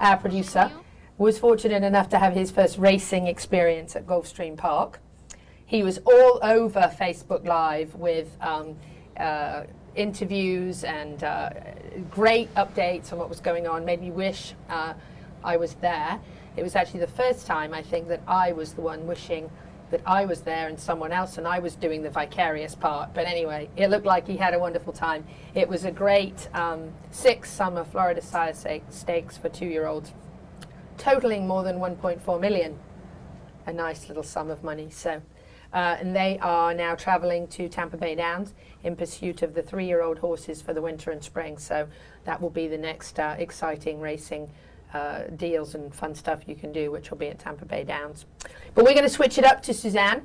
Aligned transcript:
our 0.00 0.16
producer, 0.16 0.72
was 1.18 1.38
fortunate 1.38 1.82
enough 1.84 2.08
to 2.08 2.18
have 2.18 2.32
his 2.32 2.50
first 2.50 2.78
racing 2.78 3.26
experience 3.26 3.94
at 3.94 4.06
Gulfstream 4.06 4.56
Park. 4.56 5.00
He 5.66 5.82
was 5.82 5.98
all 5.98 6.40
over 6.42 6.92
Facebook 6.98 7.46
Live 7.46 7.94
with 7.94 8.36
um, 8.40 8.76
uh, 9.18 9.64
interviews 9.94 10.82
and 10.82 11.22
uh, 11.22 11.50
great 12.10 12.52
updates 12.54 13.12
on 13.12 13.18
what 13.18 13.28
was 13.28 13.40
going 13.40 13.66
on. 13.66 13.84
Made 13.84 14.00
me 14.00 14.10
wish 14.10 14.54
uh, 14.70 14.94
I 15.44 15.58
was 15.58 15.74
there. 15.74 16.18
It 16.56 16.62
was 16.62 16.74
actually 16.74 17.00
the 17.00 17.06
first 17.06 17.46
time 17.46 17.74
I 17.74 17.82
think 17.82 18.08
that 18.08 18.22
I 18.26 18.52
was 18.52 18.72
the 18.72 18.80
one 18.80 19.06
wishing 19.06 19.50
that 19.90 20.00
I 20.06 20.24
was 20.24 20.42
there 20.42 20.68
and 20.68 20.78
someone 20.78 21.12
else 21.12 21.38
and 21.38 21.46
I 21.46 21.58
was 21.58 21.74
doing 21.74 22.02
the 22.02 22.10
vicarious 22.10 22.74
part. 22.74 23.12
But 23.14 23.26
anyway, 23.26 23.68
it 23.76 23.88
looked 23.88 24.06
like 24.06 24.26
he 24.26 24.36
had 24.36 24.54
a 24.54 24.58
wonderful 24.58 24.92
time. 24.92 25.24
It 25.54 25.68
was 25.68 25.84
a 25.84 25.90
great 25.90 26.48
um, 26.54 26.92
six 27.10 27.50
summer 27.50 27.84
Florida 27.84 28.22
Sire 28.22 28.54
Stakes 28.54 29.36
for 29.36 29.48
two 29.48 29.66
year 29.66 29.86
olds, 29.86 30.12
totaling 30.98 31.46
more 31.46 31.62
than 31.62 31.78
1.4 31.78 32.40
million. 32.40 32.78
A 33.66 33.72
nice 33.72 34.08
little 34.08 34.22
sum 34.24 34.50
of 34.50 34.64
money. 34.64 34.90
So. 34.90 35.22
Uh, 35.72 35.96
and 36.00 36.16
they 36.16 36.36
are 36.42 36.74
now 36.74 36.96
traveling 36.96 37.46
to 37.46 37.68
Tampa 37.68 37.96
Bay 37.96 38.16
Downs 38.16 38.54
in 38.82 38.96
pursuit 38.96 39.42
of 39.42 39.54
the 39.54 39.62
three 39.62 39.86
year 39.86 40.02
old 40.02 40.18
horses 40.18 40.60
for 40.60 40.74
the 40.74 40.82
winter 40.82 41.12
and 41.12 41.22
spring. 41.22 41.58
So 41.58 41.86
that 42.24 42.40
will 42.42 42.50
be 42.50 42.66
the 42.66 42.76
next 42.76 43.20
uh, 43.20 43.36
exciting 43.38 44.00
racing 44.00 44.50
uh, 44.94 45.22
deals 45.36 45.74
and 45.74 45.94
fun 45.94 46.14
stuff 46.14 46.40
you 46.46 46.54
can 46.54 46.72
do, 46.72 46.90
which 46.90 47.10
will 47.10 47.18
be 47.18 47.28
at 47.28 47.38
Tampa 47.38 47.64
Bay 47.64 47.84
Downs. 47.84 48.26
But 48.74 48.84
we're 48.84 48.94
going 48.94 49.04
to 49.04 49.08
switch 49.08 49.38
it 49.38 49.44
up 49.44 49.62
to 49.64 49.74
Suzanne. 49.74 50.22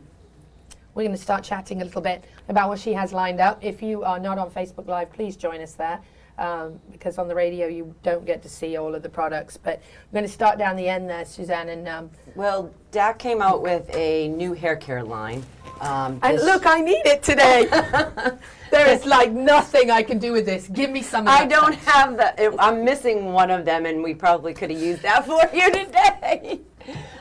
We're 0.94 1.04
going 1.04 1.16
to 1.16 1.22
start 1.22 1.44
chatting 1.44 1.82
a 1.82 1.86
little 1.86 2.02
bit 2.02 2.24
about 2.48 2.70
what 2.70 2.80
she 2.80 2.94
has 2.94 3.12
lined 3.12 3.42
up. 3.42 3.64
If 3.64 3.82
you 3.82 4.04
are 4.04 4.20
not 4.20 4.38
on 4.38 4.50
Facebook 4.50 4.88
Live, 4.88 5.12
please 5.12 5.36
join 5.36 5.62
us 5.62 5.74
there. 5.74 6.00
Um, 6.38 6.82
because 6.92 7.18
on 7.18 7.30
the 7.30 7.36
radio 7.36 7.68
you 7.68 7.96
don't 8.04 8.26
get 8.26 8.42
to 8.44 8.50
see 8.50 8.76
all 8.76 8.94
of 8.94 9.04
the 9.04 9.10
products. 9.10 9.58
But 9.58 9.76
I'm 9.80 10.12
going 10.12 10.26
to 10.26 10.32
start 10.32 10.58
down 10.58 10.76
the 10.76 10.90
end 10.90 11.10
there, 11.10 11.24
Suzanne. 11.24 11.70
And 11.70 11.88
um, 11.88 12.10
well, 12.36 12.74
DAC 12.92 13.20
came 13.20 13.42
out 13.42 13.62
with 13.62 13.90
a 13.96 14.28
new 14.28 14.54
hair 14.54 14.76
care 14.76 15.04
line. 15.04 15.46
Um, 15.82 16.20
and 16.24 16.38
look, 16.38 16.66
I 16.66 16.82
need 16.82 17.06
it 17.06 17.22
today. 17.22 17.68
there 18.72 18.88
is 18.88 19.06
like 19.06 19.32
nothing 19.32 19.92
I 19.92 20.04
can 20.04 20.20
do 20.20 20.32
with 20.32 20.46
this. 20.46 20.68
Give 20.68 20.90
me 20.90 21.02
some. 21.02 21.28
I 21.28 21.46
don't 21.46 21.76
have 21.76 22.18
that. 22.18 22.40
I'm 22.60 22.84
missing 22.84 23.34
one 23.34 23.52
of 23.52 23.66
them, 23.66 23.86
and 23.86 24.04
we 24.04 24.14
probably 24.14 24.54
could 24.54 24.72
have 24.72 24.82
used 24.82 25.02
that 25.02 25.26
for 25.28 25.42
you 25.54 25.72
today. 25.72 26.62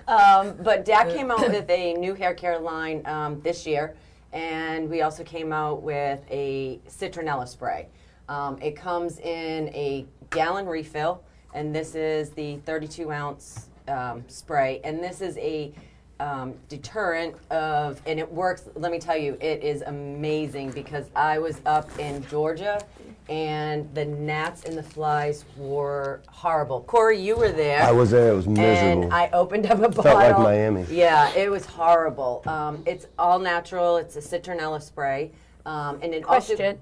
Um, 0.07 0.57
but 0.63 0.85
DAC 0.85 1.15
came 1.15 1.31
out 1.31 1.49
with 1.49 1.69
a 1.71 1.95
new 1.95 2.15
hair 2.15 2.35
care 2.35 2.59
line 2.59 3.05
um, 3.07 3.41
this 3.41 3.67
year, 3.67 3.95
and 4.33 4.89
we 4.89 5.03
also 5.03 5.25
came 5.25 5.53
out 5.53 5.83
with 5.83 6.21
a 6.31 6.81
citronella 6.89 7.49
spray. 7.49 7.89
Um, 8.29 8.59
it 8.61 8.77
comes 8.77 9.19
in 9.19 9.69
a 9.69 10.07
gallon 10.31 10.67
refill, 10.67 11.23
and 11.53 11.75
this 11.75 11.95
is 11.95 12.31
the 12.31 12.57
32 12.59 13.13
ounce 13.13 13.69
um, 13.89 14.25
spray, 14.29 14.81
and 14.85 15.03
this 15.03 15.21
is 15.21 15.37
a 15.39 15.73
um, 16.21 16.55
deterrent 16.69 17.35
of, 17.51 18.01
and 18.07 18.19
it 18.19 18.31
works. 18.31 18.69
Let 18.77 18.93
me 18.93 18.99
tell 18.99 19.17
you, 19.17 19.37
it 19.41 19.63
is 19.63 19.83
amazing 19.83 20.71
because 20.71 21.07
I 21.15 21.39
was 21.39 21.61
up 21.67 21.99
in 21.99 22.25
Georgia 22.29 22.81
and 23.29 23.93
the 23.95 24.05
gnats 24.05 24.65
and 24.65 24.77
the 24.77 24.83
flies 24.83 25.45
were 25.57 26.21
horrible. 26.29 26.83
Corey, 26.83 27.19
you 27.19 27.37
were 27.37 27.51
there. 27.51 27.83
I 27.83 27.91
was 27.91 28.11
there. 28.11 28.33
It 28.33 28.37
was 28.37 28.47
miserable. 28.47 29.05
And 29.05 29.15
I 29.15 29.31
opened 29.33 29.67
up 29.67 29.79
a 29.79 29.89
bottle. 29.89 30.03
Felt 30.03 30.17
like 30.19 30.39
Miami. 30.39 30.85
Yeah, 30.91 31.33
it 31.35 31.51
was 31.51 31.65
horrible. 31.65 32.43
Um, 32.47 32.83
it's 32.87 33.07
all 33.19 33.39
natural. 33.39 33.97
It's 33.97 34.17
a 34.17 34.21
citronella 34.21 34.83
spray, 34.83 35.33
um, 35.65 35.99
and 36.03 36.15
it 36.15 36.23
Question. 36.23 36.67
also 36.67 36.79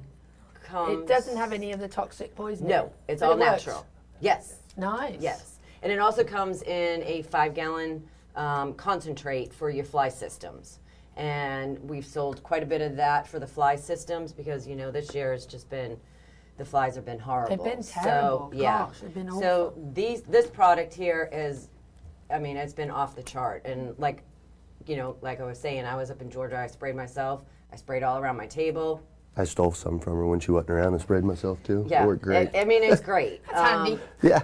comes. 0.73 1.03
It 1.03 1.07
doesn't 1.07 1.37
have 1.37 1.53
any 1.53 1.73
of 1.73 1.81
the 1.81 1.89
toxic 1.89 2.35
poison. 2.35 2.67
No, 2.67 2.93
it's 3.09 3.23
all 3.23 3.33
it 3.33 3.39
natural. 3.39 3.77
Works. 3.77 3.89
Yes. 4.21 4.55
Nice. 4.77 5.21
Yes, 5.21 5.59
and 5.83 5.93
it 5.93 5.99
also 5.99 6.25
comes 6.25 6.63
in 6.63 7.03
a 7.05 7.23
five-gallon 7.23 8.03
um, 8.37 8.75
concentrate 8.75 9.53
for 9.53 9.69
your 9.71 9.85
fly 9.85 10.09
systems. 10.09 10.79
And 11.17 11.79
we've 11.91 12.07
sold 12.07 12.43
quite 12.43 12.63
a 12.63 12.67
bit 12.67 12.81
of 12.81 12.97
that 12.97 13.27
for 13.27 13.39
the 13.39 13.47
fly 13.47 13.77
systems 13.77 14.33
because 14.33 14.67
you 14.67 14.77
know 14.77 14.91
this 14.91 15.15
year 15.15 15.33
has 15.33 15.45
just 15.45 15.69
been 15.69 15.99
the 16.57 16.65
flies 16.65 16.95
have 16.95 17.05
been 17.05 17.19
horrible. 17.19 17.57
They've 17.57 17.75
been 17.75 17.83
terrible. 17.83 18.51
So, 18.51 18.53
yeah. 18.55 18.79
Gosh, 18.87 19.01
they've 19.01 19.15
been 19.15 19.29
awful. 19.29 19.41
So 19.41 19.75
these 19.93 20.23
this 20.23 20.47
product 20.47 20.95
here 20.95 21.29
is, 21.33 21.69
I 22.31 22.39
mean, 22.39 22.57
it's 22.57 22.73
been 22.73 22.91
off 22.91 23.15
the 23.15 23.23
chart. 23.23 23.67
And 23.67 23.95
like, 23.99 24.23
you 24.87 24.97
know, 24.97 25.17
like 25.21 25.41
I 25.41 25.45
was 25.45 25.59
saying, 25.59 25.85
I 25.85 25.97
was 25.97 26.11
up 26.11 26.23
in 26.23 26.31
Georgia. 26.31 26.59
I 26.59 26.67
sprayed 26.67 26.97
myself. 26.97 27.45
I 27.73 27.77
sprayed 27.77 28.03
all 28.03 28.19
around 28.19 28.37
my 28.37 28.47
table. 28.47 29.03
I 29.37 29.45
stole 29.45 29.73
some 29.73 29.99
from 29.99 30.15
her 30.15 30.27
when 30.27 30.41
she 30.41 30.51
wasn't 30.51 30.71
around 30.71 30.93
and 30.93 31.01
sprayed 31.01 31.25
myself 31.25 31.63
too. 31.63 31.87
Yeah, 31.89 32.05
it 32.05 32.07
worked 32.07 32.23
great. 32.23 32.51
I, 32.55 32.61
I 32.61 32.65
mean, 32.65 32.83
it's 32.83 33.01
great. 33.13 33.41
That's 33.47 33.61
handy. 33.61 33.99
yeah. 34.23 34.43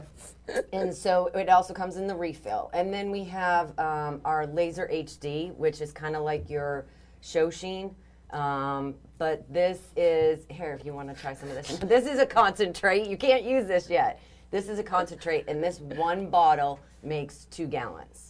and 0.73 0.95
so 0.95 1.27
it 1.35 1.49
also 1.51 1.75
comes 1.75 1.97
in 1.99 2.07
the 2.07 2.15
refill. 2.15 2.71
And 2.73 2.93
then 2.93 3.11
we 3.11 3.25
have 3.25 3.79
um, 3.79 4.21
our 4.25 4.47
Laser 4.47 4.89
HD, 4.91 5.55
which 5.57 5.81
is 5.83 5.93
kind 5.93 6.17
of 6.17 6.23
like 6.23 6.49
your 6.49 6.87
show 7.21 7.51
sheen. 7.51 7.95
Um, 8.31 8.95
but 9.19 9.51
this 9.53 9.81
is 9.97 10.47
here 10.51 10.73
if 10.79 10.85
you 10.87 10.93
want 10.95 11.15
to 11.15 11.21
try 11.21 11.35
some 11.35 11.49
of 11.49 11.55
this. 11.55 11.79
This 11.85 12.07
is 12.07 12.19
a 12.19 12.27
concentrate. 12.27 13.09
You 13.09 13.17
can't 13.17 13.45
use 13.45 13.67
this 13.67 13.91
yet. 13.91 14.21
This 14.51 14.69
is 14.69 14.79
a 14.79 14.83
concentrate, 14.83 15.45
and 15.49 15.63
this 15.63 15.81
one 15.81 16.31
bottle 16.31 16.81
makes 17.03 17.45
two 17.47 17.67
gallons. 17.67 18.28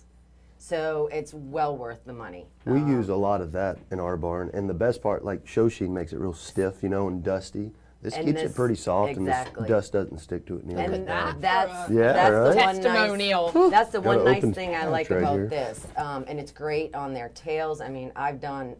So 0.68 1.08
it's 1.10 1.32
well 1.32 1.78
worth 1.78 2.04
the 2.04 2.12
money. 2.12 2.44
We 2.66 2.80
um, 2.80 2.92
use 2.92 3.08
a 3.08 3.16
lot 3.16 3.40
of 3.40 3.52
that 3.52 3.78
in 3.90 3.98
our 3.98 4.18
barn, 4.18 4.50
and 4.52 4.68
the 4.68 4.74
best 4.74 5.00
part, 5.00 5.24
like 5.24 5.46
show 5.48 5.70
sheen, 5.70 5.94
makes 5.94 6.12
it 6.12 6.18
real 6.18 6.34
stiff, 6.34 6.82
you 6.82 6.90
know, 6.90 7.08
and 7.08 7.24
dusty. 7.24 7.72
This 8.02 8.12
and 8.14 8.26
keeps 8.26 8.42
this, 8.42 8.52
it 8.52 8.54
pretty 8.54 8.74
soft, 8.74 9.12
exactly. 9.12 9.54
and 9.56 9.64
the 9.64 9.68
dust 9.68 9.94
doesn't 9.94 10.18
stick 10.18 10.46
to 10.46 10.58
it 10.58 10.66
nearly. 10.66 10.84
And 10.84 11.08
that, 11.08 11.40
that's 11.40 11.90
yeah, 11.90 12.12
that's 12.12 12.34
right? 12.34 12.50
the 12.50 12.56
one 12.56 12.82
testimonial. 12.82 13.52
Nice, 13.54 13.70
that's 13.70 13.90
the 13.92 14.00
one 14.02 14.24
nice 14.26 14.44
thing 14.54 14.74
I 14.74 14.86
like 14.88 15.10
about 15.10 15.36
here. 15.36 15.48
this, 15.48 15.86
um, 15.96 16.26
and 16.28 16.38
it's 16.38 16.52
great 16.52 16.94
on 16.94 17.14
their 17.14 17.30
tails. 17.30 17.80
I 17.80 17.88
mean, 17.88 18.12
I've 18.14 18.38
done. 18.38 18.76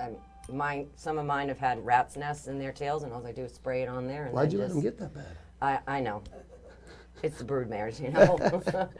I 0.00 0.08
mean, 0.08 0.18
my 0.52 0.86
some 0.96 1.18
of 1.18 1.24
mine 1.24 1.46
have 1.48 1.60
had 1.60 1.86
rats' 1.86 2.16
nests 2.16 2.48
in 2.48 2.58
their 2.58 2.72
tails, 2.72 3.04
and 3.04 3.12
all 3.12 3.24
I 3.24 3.30
do 3.30 3.42
is 3.42 3.54
spray 3.54 3.82
it 3.82 3.88
on 3.88 4.08
there. 4.08 4.24
And 4.24 4.34
Why'd 4.34 4.52
you 4.52 4.58
just, 4.58 4.74
let 4.74 4.82
them 4.82 4.82
get 4.82 4.98
that 4.98 5.14
bad? 5.14 5.36
I, 5.62 5.78
I 5.86 6.00
know. 6.00 6.24
It's 7.22 7.38
the 7.38 7.44
brood 7.44 7.68
mares, 7.68 8.00
you 8.00 8.10
know. 8.10 8.38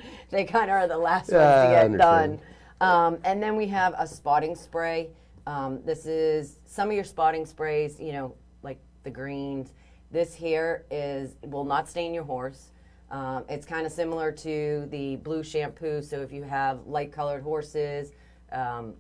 they 0.30 0.44
kind 0.44 0.70
of 0.70 0.76
are 0.76 0.88
the 0.88 0.98
last 0.98 1.30
yeah, 1.30 1.38
ones 1.38 1.92
to 1.92 1.98
get 1.98 1.98
done. 1.98 2.40
Um, 2.80 3.18
and 3.24 3.42
then 3.42 3.56
we 3.56 3.66
have 3.68 3.94
a 3.98 4.06
spotting 4.06 4.54
spray. 4.54 5.10
Um, 5.46 5.80
this 5.84 6.06
is 6.06 6.58
some 6.66 6.88
of 6.88 6.94
your 6.94 7.04
spotting 7.04 7.46
sprays, 7.46 7.98
you 7.98 8.12
know, 8.12 8.34
like 8.62 8.78
the 9.04 9.10
greens. 9.10 9.72
This 10.10 10.34
here 10.34 10.84
is 10.90 11.36
will 11.44 11.64
not 11.64 11.88
stain 11.88 12.14
your 12.14 12.24
horse. 12.24 12.70
Um, 13.10 13.44
it's 13.48 13.66
kind 13.66 13.86
of 13.86 13.92
similar 13.92 14.30
to 14.32 14.86
the 14.90 15.16
blue 15.16 15.42
shampoo. 15.42 16.02
So 16.02 16.20
if 16.20 16.32
you 16.32 16.42
have 16.42 16.86
light 16.86 17.12
colored 17.12 17.42
horses, 17.42 18.12
um, 18.52 18.94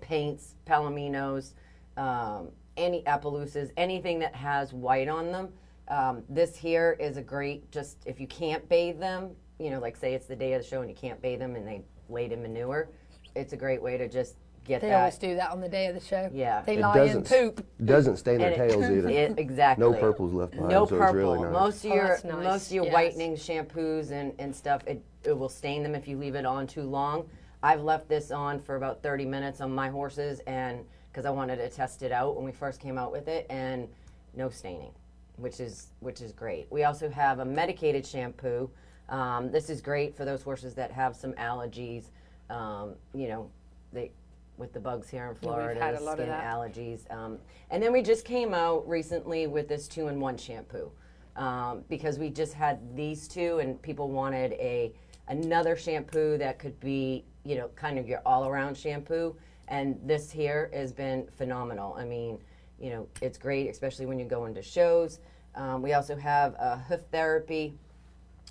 paints, 0.00 0.54
palominos, 0.66 1.52
um, 1.96 2.50
any 2.76 3.02
Appaloosas, 3.02 3.70
anything 3.76 4.18
that 4.20 4.34
has 4.34 4.72
white 4.72 5.08
on 5.08 5.32
them. 5.32 5.48
Um, 5.88 6.22
this 6.28 6.56
here 6.56 6.96
is 6.98 7.16
a 7.16 7.22
great, 7.22 7.70
just 7.70 7.98
if 8.06 8.20
you 8.20 8.26
can't 8.26 8.68
bathe 8.68 8.98
them, 8.98 9.30
you 9.58 9.70
know, 9.70 9.78
like 9.80 9.96
say 9.96 10.14
it's 10.14 10.26
the 10.26 10.36
day 10.36 10.52
of 10.54 10.62
the 10.62 10.68
show 10.68 10.80
and 10.80 10.90
you 10.90 10.96
can't 10.96 11.20
bathe 11.22 11.38
them 11.38 11.54
and 11.56 11.66
they 11.66 11.82
laid 12.08 12.32
in 12.32 12.42
manure, 12.42 12.88
it's 13.34 13.52
a 13.52 13.56
great 13.56 13.80
way 13.80 13.96
to 13.96 14.08
just 14.08 14.36
get 14.64 14.80
them. 14.80 14.88
they 14.88 14.94
that. 14.94 14.98
always 15.00 15.18
do 15.18 15.36
that 15.36 15.50
on 15.50 15.60
the 15.60 15.68
day 15.68 15.86
of 15.86 15.94
the 15.94 16.00
show. 16.00 16.28
Yeah. 16.32 16.62
They 16.62 16.76
It 16.76 16.80
lie 16.80 16.98
in 17.02 17.06
doesn't- 17.22 17.28
poop. 17.28 17.66
Doesn't 17.84 18.16
stain 18.16 18.38
their 18.38 18.50
it- 18.50 18.56
tails 18.56 18.84
either. 18.90 19.08
It, 19.08 19.38
exactly. 19.38 19.84
No 19.84 19.92
purples 19.94 20.32
left 20.34 20.52
behind, 20.52 20.70
No 20.70 20.86
so 20.86 20.96
purple. 20.98 21.06
it's 21.06 21.14
really 21.14 21.40
nice. 21.42 21.52
Most 21.52 21.84
of 21.84 21.90
Oh, 21.92 21.94
your 21.94 22.08
that's 22.08 22.24
nice. 22.24 22.44
most 22.44 22.66
of 22.66 22.72
your 22.72 22.84
Yes. 22.86 22.92
whitening 22.94 23.34
shampoos 23.36 24.10
and, 24.10 24.32
and 24.40 24.54
stuff, 24.54 24.82
it, 24.88 25.00
it 25.24 25.38
will 25.38 25.48
stain 25.48 25.82
them 25.84 25.94
if 25.94 26.08
you 26.08 26.16
leave 26.18 26.34
it 26.34 26.44
on 26.46 26.66
too 26.66 26.82
long. 26.82 27.28
I've 27.62 27.82
left 27.82 28.08
this 28.08 28.30
on 28.32 28.58
for 28.60 28.74
about 28.76 29.02
30 29.02 29.24
minutes 29.24 29.60
on 29.60 29.72
my 29.74 29.88
horses, 29.88 30.40
and 30.48 30.84
because 31.12 31.24
I 31.26 31.30
wanted 31.30 31.56
to 31.56 31.68
test 31.70 32.02
it 32.02 32.12
out 32.12 32.36
when 32.36 32.44
we 32.44 32.52
first 32.52 32.80
came 32.80 32.98
out 32.98 33.10
with 33.12 33.28
it, 33.28 33.46
and 33.50 33.88
no 34.34 34.50
staining, 34.50 34.90
which 35.36 35.60
is 35.60 35.88
which 36.00 36.20
is 36.20 36.32
great. 36.32 36.66
We 36.70 36.84
also 36.84 37.08
have 37.10 37.38
a 37.40 37.44
medicated 37.44 38.06
shampoo. 38.06 38.70
Um, 39.08 39.50
this 39.50 39.70
is 39.70 39.80
great 39.80 40.16
for 40.16 40.24
those 40.24 40.42
horses 40.42 40.74
that 40.74 40.90
have 40.92 41.14
some 41.14 41.32
allergies. 41.34 42.10
Um, 42.50 42.94
you 43.14 43.28
know, 43.28 43.50
they 43.92 44.12
with 44.56 44.72
the 44.72 44.80
bugs 44.80 45.08
here 45.10 45.26
in 45.28 45.34
Florida, 45.34 45.78
had 45.78 45.94
a 45.94 46.00
lot 46.00 46.18
of 46.18 46.24
skin 46.24 46.34
allergies. 46.34 47.10
Um, 47.10 47.38
and 47.70 47.82
then 47.82 47.92
we 47.92 48.02
just 48.02 48.24
came 48.24 48.54
out 48.54 48.88
recently 48.88 49.46
with 49.46 49.68
this 49.68 49.86
two-in-one 49.86 50.38
shampoo 50.38 50.90
um, 51.36 51.84
because 51.90 52.18
we 52.18 52.30
just 52.30 52.54
had 52.54 52.96
these 52.96 53.28
two, 53.28 53.58
and 53.58 53.80
people 53.82 54.08
wanted 54.10 54.52
a 54.52 54.92
another 55.28 55.76
shampoo 55.76 56.38
that 56.38 56.58
could 56.58 56.78
be, 56.80 57.24
you 57.44 57.56
know, 57.56 57.68
kind 57.76 57.98
of 57.98 58.08
your 58.08 58.22
all-around 58.24 58.76
shampoo. 58.76 59.36
And 59.68 59.98
this 60.04 60.30
here 60.30 60.70
has 60.72 60.92
been 60.92 61.28
phenomenal. 61.36 61.94
I 61.94 62.04
mean, 62.04 62.38
you 62.80 62.90
know, 62.90 63.08
it's 63.22 63.38
great, 63.38 63.68
especially 63.68 64.06
when 64.06 64.18
you 64.18 64.26
go 64.26 64.44
into 64.44 64.62
shows. 64.62 65.20
Um, 65.54 65.82
we 65.82 65.94
also 65.94 66.16
have 66.16 66.54
a 66.58 66.76
hoof 66.76 67.00
therapy. 67.10 67.74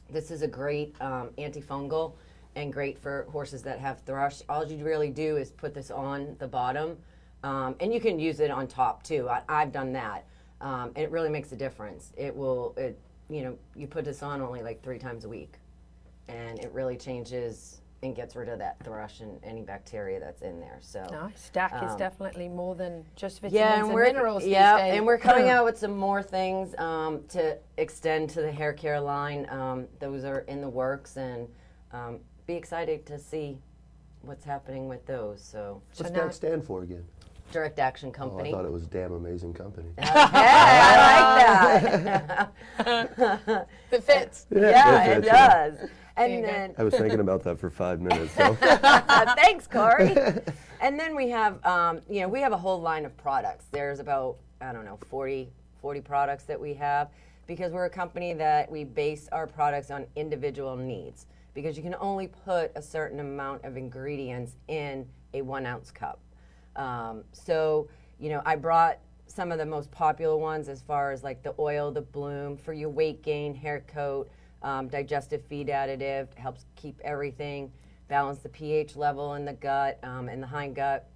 This 0.10 0.32
is 0.32 0.42
a 0.42 0.48
great 0.48 0.96
um, 1.02 1.30
antifungal 1.38 2.14
and 2.56 2.72
great 2.72 2.98
for 2.98 3.28
horses 3.32 3.62
that 3.64 3.80
have 3.80 4.02
thrush. 4.02 4.42
All 4.50 4.66
you 4.66 4.84
really 4.84 5.10
do 5.10 5.38
is 5.38 5.52
put 5.52 5.74
this 5.74 5.92
on 5.92 6.36
the 6.40 6.48
bottom, 6.48 6.98
um, 7.44 7.76
and 7.80 7.94
you 7.94 8.00
can 8.00 8.20
use 8.20 8.40
it 8.40 8.50
on 8.50 8.68
top 8.68 9.04
too. 9.04 9.30
I, 9.30 9.42
I've 9.48 9.72
done 9.72 9.94
that, 9.94 10.26
um, 10.62 10.92
and 10.96 11.04
it 11.04 11.12
really 11.12 11.30
makes 11.30 11.52
a 11.52 11.56
difference. 11.56 12.14
It 12.18 12.36
will, 12.36 12.74
it, 12.78 12.98
you 13.30 13.44
know, 13.44 13.58
you 13.76 13.88
put 13.88 14.06
this 14.06 14.24
on 14.24 14.42
only 14.42 14.64
like 14.64 14.82
three 14.82 15.00
times 15.00 15.26
a 15.26 15.30
week, 15.30 15.56
and 16.28 16.58
it 16.60 16.72
really 16.72 16.98
changes 16.98 17.82
and 18.04 18.16
gets 18.16 18.36
rid 18.36 18.50
of 18.50 18.60
that 18.60 18.78
thrush 18.84 19.22
and 19.22 19.40
any 19.44 19.62
bacteria 19.62 20.20
that's 20.20 20.42
in 20.42 20.60
there. 20.60 20.78
So 20.82 21.06
nice. 21.12 21.50
DAC 21.54 21.82
um, 21.82 21.88
is 21.88 21.96
definitely 21.96 22.48
more 22.48 22.76
than 22.76 23.04
just 23.16 23.42
vitamins 23.42 23.54
yeah, 23.54 23.80
and, 23.80 23.88
and 23.88 23.96
minerals. 23.96 24.46
Yeah, 24.46 24.78
and 24.78 25.06
we're 25.06 25.18
coming 25.18 25.50
out 25.50 25.66
with 25.66 25.78
some 25.78 25.98
more 25.98 26.22
things 26.22 26.76
um, 26.78 27.24
to 27.30 27.58
extend 27.78 28.30
to 28.32 28.42
the 28.42 28.52
hair 28.52 28.74
care 28.74 29.00
line. 29.00 29.48
Um, 29.50 29.88
those 30.00 30.24
are 30.24 30.40
in 30.42 30.62
the 30.62 30.70
works, 30.70 31.18
and 31.18 31.48
um, 31.92 32.20
be 32.46 32.54
excited 32.54 33.06
to 33.08 33.18
see 33.18 33.58
what's 34.22 34.46
happening 34.46 34.88
with 34.88 35.06
those. 35.06 35.44
So 35.44 35.82
what's 35.98 36.10
so 36.10 36.16
DAC 36.16 36.34
stand 36.34 36.64
for 36.64 36.84
again? 36.84 37.06
Direct 37.52 37.80
Action 37.80 38.12
Company. 38.12 38.50
Oh, 38.50 38.54
I 38.54 38.58
thought 38.58 38.66
it 38.66 38.72
was 38.72 38.88
damn 38.88 39.14
amazing 39.14 39.54
company. 39.54 39.90
Okay, 39.98 40.10
I 40.12 41.82
like 41.82 42.04
that. 42.04 43.68
it 43.92 44.04
fits. 44.04 44.48
Yeah, 44.50 44.60
yeah 44.62 45.04
it, 45.04 45.16
fits, 45.16 45.28
it 45.28 45.30
does. 45.30 45.78
Yeah. 45.82 45.88
And 46.18 46.44
then 46.44 46.76
I 46.78 46.84
was 46.84 46.94
thinking 46.94 47.20
about 47.20 47.44
that 47.44 47.60
for 47.60 47.70
five 47.70 48.02
minutes. 48.02 48.34
So. 48.34 48.56
Thanks, 49.36 49.68
Corey. 49.68 50.16
and 50.82 51.00
then 51.00 51.16
we 51.16 51.30
have, 51.30 51.64
um, 51.66 52.02
you 52.10 52.22
know, 52.22 52.28
we 52.28 52.40
have 52.40 52.54
a 52.54 52.58
whole 52.58 52.80
line 52.80 53.06
of 53.06 53.16
products. 53.18 53.66
There's 53.72 54.00
about 54.00 54.38
I 54.62 54.72
don't 54.72 54.86
know 54.86 54.98
40, 55.10 55.50
40 55.82 56.02
products 56.02 56.46
that 56.46 56.60
we 56.60 56.74
have 56.76 57.10
because 57.48 57.72
we're 57.72 57.86
a 57.86 57.90
company 57.90 58.34
that 58.34 58.72
we 58.72 58.84
base 58.84 59.28
our 59.32 59.46
products 59.46 59.92
on 59.92 60.06
individual 60.16 60.76
needs 60.76 61.28
because 61.54 61.78
you 61.78 61.84
can 61.84 61.96
only 62.00 62.28
put 62.28 62.72
a 62.76 62.82
certain 62.82 63.20
amount 63.20 63.64
of 63.64 63.78
ingredients 63.78 64.56
in 64.68 65.08
a 65.34 65.42
one 65.42 65.66
ounce 65.66 65.92
cup. 65.92 66.20
Um, 66.76 67.24
so, 67.32 67.88
you 68.20 68.30
know, 68.30 68.42
I 68.46 68.56
brought 68.56 69.00
some 69.28 69.52
of 69.52 69.58
the 69.58 69.66
most 69.66 69.92
popular 69.92 70.38
ones 70.38 70.70
as 70.70 70.82
far 70.82 71.12
as 71.12 71.24
like 71.24 71.44
the 71.44 71.54
oil, 71.60 71.92
the 71.92 72.02
bloom 72.02 72.58
for 72.58 72.74
your 72.74 72.90
weight 72.90 73.24
gain, 73.24 73.54
hair 73.54 73.84
coat 73.88 74.30
um, 74.66 74.88
digestive 74.88 75.44
feed 75.44 75.68
additive 75.68 76.36
helps 76.38 76.66
keep 76.76 77.00
everything, 77.04 77.72
balance 78.08 78.40
the 78.40 78.50
pH 78.50 78.96
level 78.96 79.36
in 79.36 79.46
the 79.46 79.54
gut 79.54 80.00
um, 80.04 80.28
and 80.28 80.42
the 80.42 80.48
hind 80.48 80.76
gut, 80.76 81.08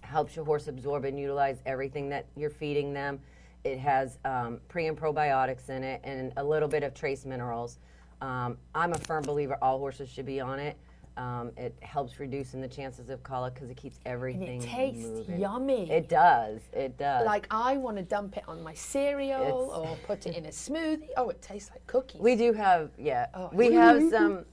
helps 0.00 0.34
your 0.34 0.44
horse 0.44 0.68
absorb 0.68 1.04
and 1.04 1.20
utilize 1.20 1.58
everything 1.66 2.08
that 2.08 2.26
you're 2.34 2.50
feeding 2.50 2.92
them. 2.94 3.20
It 3.62 3.78
has 3.78 4.18
um, 4.24 4.60
pre 4.68 4.86
and 4.86 4.96
probiotics 4.96 5.68
in 5.68 5.84
it 5.84 6.00
and 6.02 6.32
a 6.38 6.44
little 6.44 6.68
bit 6.68 6.82
of 6.82 6.94
trace 6.94 7.26
minerals. 7.26 7.78
Um, 8.22 8.56
I'm 8.74 8.92
a 8.92 8.98
firm 8.98 9.22
believer 9.22 9.58
all 9.60 9.78
horses 9.78 10.08
should 10.08 10.26
be 10.26 10.40
on 10.40 10.58
it. 10.58 10.78
Um, 11.18 11.50
it 11.56 11.74
helps 11.82 12.20
reducing 12.20 12.60
the 12.60 12.68
chances 12.68 13.10
of 13.10 13.24
colic 13.24 13.54
because 13.54 13.68
it 13.70 13.76
keeps 13.76 13.98
everything. 14.06 14.62
And 14.62 14.62
it 14.62 14.66
tastes 14.66 15.02
moving. 15.02 15.40
yummy. 15.40 15.90
It 15.90 16.08
does. 16.08 16.60
It 16.72 16.96
does. 16.96 17.26
Like 17.26 17.48
I 17.50 17.76
want 17.76 17.96
to 17.96 18.04
dump 18.04 18.36
it 18.36 18.44
on 18.46 18.62
my 18.62 18.72
cereal 18.72 19.64
it's 19.64 19.76
or 19.76 19.98
put 20.06 20.26
it 20.26 20.36
in 20.36 20.46
a 20.46 20.50
smoothie. 20.50 21.08
Oh, 21.16 21.28
it 21.28 21.42
tastes 21.42 21.70
like 21.70 21.84
cookies. 21.88 22.20
We 22.20 22.36
do 22.36 22.52
have, 22.52 22.90
yeah. 22.96 23.26
Oh, 23.34 23.50
we 23.52 23.72
have 23.72 24.00
some. 24.10 24.44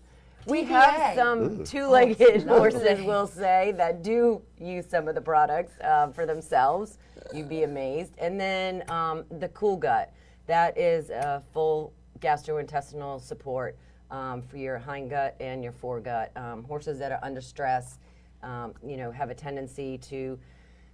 We 0.47 0.63
have 0.65 1.15
some 1.15 1.63
two-legged 1.63 2.45
oh, 2.47 2.57
horses, 2.59 3.01
we'll 3.03 3.25
say, 3.25 3.73
that 3.77 4.03
do 4.03 4.43
use 4.59 4.85
some 4.87 5.07
of 5.07 5.15
the 5.15 5.21
products 5.21 5.73
um, 5.83 6.13
for 6.13 6.27
themselves. 6.27 6.99
You'd 7.33 7.49
be 7.49 7.63
amazed. 7.63 8.13
And 8.19 8.39
then 8.39 8.83
um, 8.91 9.23
the 9.39 9.47
Cool 9.49 9.75
Gut, 9.75 10.13
that 10.45 10.77
is 10.77 11.09
a 11.09 11.41
full 11.51 11.93
gastrointestinal 12.19 13.21
support 13.21 13.75
um, 14.11 14.41
for 14.41 14.57
your 14.57 14.79
hindgut 14.79 15.33
and 15.39 15.63
your 15.63 15.73
foregut. 15.73 16.29
Um, 16.35 16.63
horses 16.63 16.99
that 16.99 17.11
are 17.11 17.19
under 17.23 17.41
stress, 17.41 17.99
um, 18.43 18.73
you 18.85 18.97
know, 18.97 19.11
have 19.11 19.29
a 19.29 19.35
tendency 19.35 19.97
to 19.99 20.39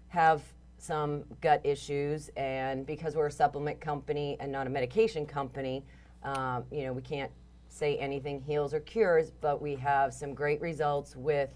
have 0.08 0.42
some 0.78 1.24
gut 1.42 1.62
issues, 1.64 2.30
and 2.36 2.86
because 2.86 3.16
we're 3.16 3.28
a 3.28 3.32
supplement 3.32 3.80
company 3.80 4.36
and 4.40 4.52
not 4.52 4.66
a 4.66 4.70
medication 4.70 5.26
company, 5.26 5.84
um, 6.24 6.64
you 6.72 6.84
know, 6.86 6.94
we 6.94 7.02
can't 7.02 7.32
say 7.68 7.98
anything 7.98 8.42
heals 8.42 8.74
or 8.74 8.80
cures, 8.80 9.32
but 9.42 9.62
we 9.62 9.76
have 9.76 10.14
some 10.14 10.34
great 10.34 10.60
results 10.62 11.16
with 11.16 11.50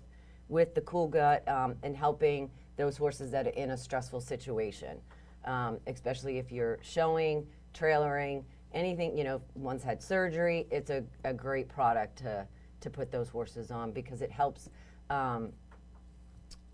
with 0.47 0.75
the 0.75 0.81
cool 0.81 1.07
gut 1.07 1.47
um, 1.47 1.75
and 1.81 1.97
helping 1.97 2.51
those 2.77 2.97
horses 2.97 3.31
that 3.31 3.47
are 3.47 3.51
in 3.51 3.71
a 3.71 3.77
stressful 3.77 4.21
situation, 4.21 4.97
um, 5.45 5.79
especially 5.87 6.37
if 6.37 6.51
you're 6.51 6.77
showing, 6.83 7.45
trailering, 7.73 8.43
anything, 8.75 9.18
you 9.18 9.24
know, 9.24 9.42
one's 9.56 9.83
had 9.83 10.04
surgery, 10.04 10.68
it's 10.69 10.92
a, 10.92 11.04
a 11.24 11.33
great 11.33 11.68
product 11.68 12.18
to, 12.19 12.45
to 12.81 12.89
put 12.89 13.12
those 13.12 13.30
horses 13.30 13.72
on 13.72 13.92
because 13.92 14.22
it 14.22 14.31
helps, 14.31 14.69
um, 15.10 15.51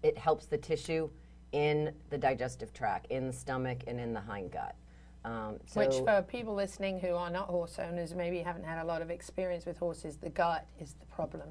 it 0.04 0.18
helps 0.18 0.48
the 0.48 0.58
tissue 0.58 1.10
in 1.52 1.94
the 2.10 2.18
digestive 2.18 2.74
tract, 2.74 3.08
in 3.12 3.28
the 3.28 3.34
stomach, 3.34 3.84
and 3.88 4.00
in 4.00 4.14
the 4.14 4.20
hind 4.20 4.52
gut. 4.52 4.76
Um, 5.24 5.58
so 5.68 5.82
Which, 5.82 5.98
for 5.98 6.26
people 6.28 6.56
listening 6.56 7.00
who 7.00 7.14
are 7.14 7.30
not 7.30 7.48
horse 7.48 7.78
owners, 7.78 8.16
maybe 8.16 8.40
haven't 8.40 8.66
had 8.66 8.82
a 8.82 8.86
lot 8.86 9.04
of 9.04 9.12
experience 9.12 9.66
with 9.66 9.78
horses, 9.78 10.18
the 10.18 10.30
gut 10.30 10.66
is 10.80 10.96
the 11.00 11.06
problem. 11.06 11.50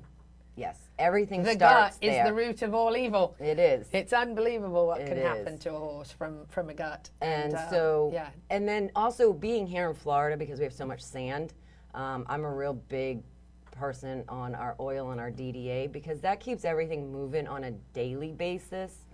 Yes, 0.56 0.78
everything 0.98 1.42
the 1.42 1.52
starts 1.52 1.96
gut 1.96 2.02
there. 2.02 2.22
is 2.22 2.28
the 2.28 2.34
root 2.34 2.62
of 2.62 2.74
all 2.74 2.96
evil. 2.96 3.34
It 3.38 3.58
is. 3.58 3.88
It's 3.92 4.12
unbelievable 4.12 4.86
what 4.86 5.00
it 5.00 5.08
can 5.08 5.18
is. 5.18 5.24
happen 5.24 5.58
to 5.58 5.74
a 5.74 5.78
horse 5.78 6.10
from 6.10 6.46
from 6.48 6.68
a 6.70 6.74
gut. 6.74 7.08
And, 7.20 7.44
and 7.44 7.54
uh, 7.54 7.70
so, 7.70 8.10
yeah. 8.12 8.30
And 8.50 8.68
then 8.68 8.90
also 8.94 9.32
being 9.32 9.66
here 9.66 9.88
in 9.88 9.94
Florida 9.94 10.36
because 10.36 10.58
we 10.58 10.64
have 10.64 10.74
so 10.74 10.86
much 10.86 11.00
sand, 11.00 11.54
um, 11.94 12.26
I'm 12.28 12.44
a 12.44 12.52
real 12.52 12.74
big 12.74 13.22
person 13.70 14.24
on 14.28 14.54
our 14.54 14.76
oil 14.78 15.10
and 15.12 15.20
our 15.20 15.30
DDA 15.30 15.90
because 15.90 16.20
that 16.20 16.38
keeps 16.40 16.64
everything 16.64 17.10
moving 17.10 17.46
on 17.46 17.64
a 17.64 17.70
daily 17.94 18.32
basis. 18.32 19.06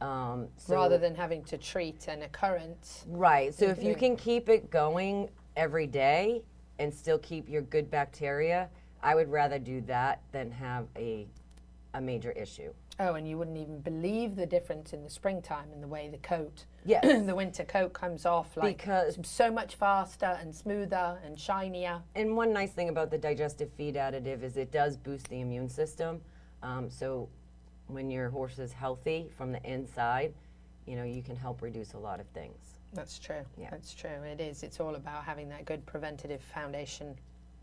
Um, 0.00 0.48
so 0.56 0.74
Rather 0.74 0.98
than 0.98 1.14
having 1.14 1.44
to 1.44 1.58
treat 1.58 2.08
an 2.08 2.22
occurrence. 2.22 3.04
Right. 3.08 3.54
So 3.54 3.66
if 3.66 3.82
you 3.82 3.94
can 3.94 4.16
keep 4.16 4.48
it 4.48 4.70
going 4.70 5.30
every 5.56 5.86
day 5.86 6.42
and 6.78 6.92
still 6.94 7.18
keep 7.18 7.48
your 7.48 7.62
good 7.62 7.90
bacteria 7.90 8.68
I 9.02 9.14
would 9.14 9.30
rather 9.30 9.58
do 9.58 9.80
that 9.82 10.22
than 10.32 10.50
have 10.52 10.86
a, 10.96 11.26
a 11.94 12.00
major 12.00 12.32
issue. 12.32 12.72
Oh, 13.00 13.14
and 13.14 13.28
you 13.28 13.38
wouldn't 13.38 13.56
even 13.56 13.80
believe 13.80 14.34
the 14.34 14.46
difference 14.46 14.92
in 14.92 15.04
the 15.04 15.10
springtime 15.10 15.68
in 15.72 15.80
the 15.80 15.86
way 15.86 16.08
the 16.08 16.18
coat, 16.18 16.64
yes. 16.84 17.04
the 17.26 17.34
winter 17.34 17.64
coat 17.64 17.92
comes 17.92 18.26
off 18.26 18.56
like 18.56 18.78
because 18.78 19.16
so 19.22 19.52
much 19.52 19.76
faster 19.76 20.36
and 20.40 20.52
smoother 20.52 21.18
and 21.24 21.38
shinier. 21.38 22.02
And 22.16 22.36
one 22.36 22.52
nice 22.52 22.72
thing 22.72 22.88
about 22.88 23.10
the 23.12 23.18
digestive 23.18 23.70
feed 23.72 23.94
additive 23.94 24.42
is 24.42 24.56
it 24.56 24.72
does 24.72 24.96
boost 24.96 25.28
the 25.28 25.40
immune 25.40 25.68
system. 25.68 26.20
Um, 26.64 26.90
so 26.90 27.28
when 27.86 28.10
your 28.10 28.30
horse 28.30 28.58
is 28.58 28.72
healthy 28.72 29.30
from 29.36 29.52
the 29.52 29.62
inside, 29.62 30.34
you 30.86 30.96
know 30.96 31.04
you 31.04 31.22
can 31.22 31.36
help 31.36 31.62
reduce 31.62 31.92
a 31.92 31.98
lot 31.98 32.18
of 32.18 32.26
things. 32.28 32.80
That's 32.94 33.18
true. 33.18 33.44
Yeah. 33.56 33.68
That's 33.70 33.94
true. 33.94 34.10
It 34.10 34.40
is. 34.40 34.62
It's 34.62 34.80
all 34.80 34.94
about 34.94 35.24
having 35.24 35.48
that 35.50 35.66
good 35.66 35.84
preventative 35.86 36.40
foundation 36.40 37.14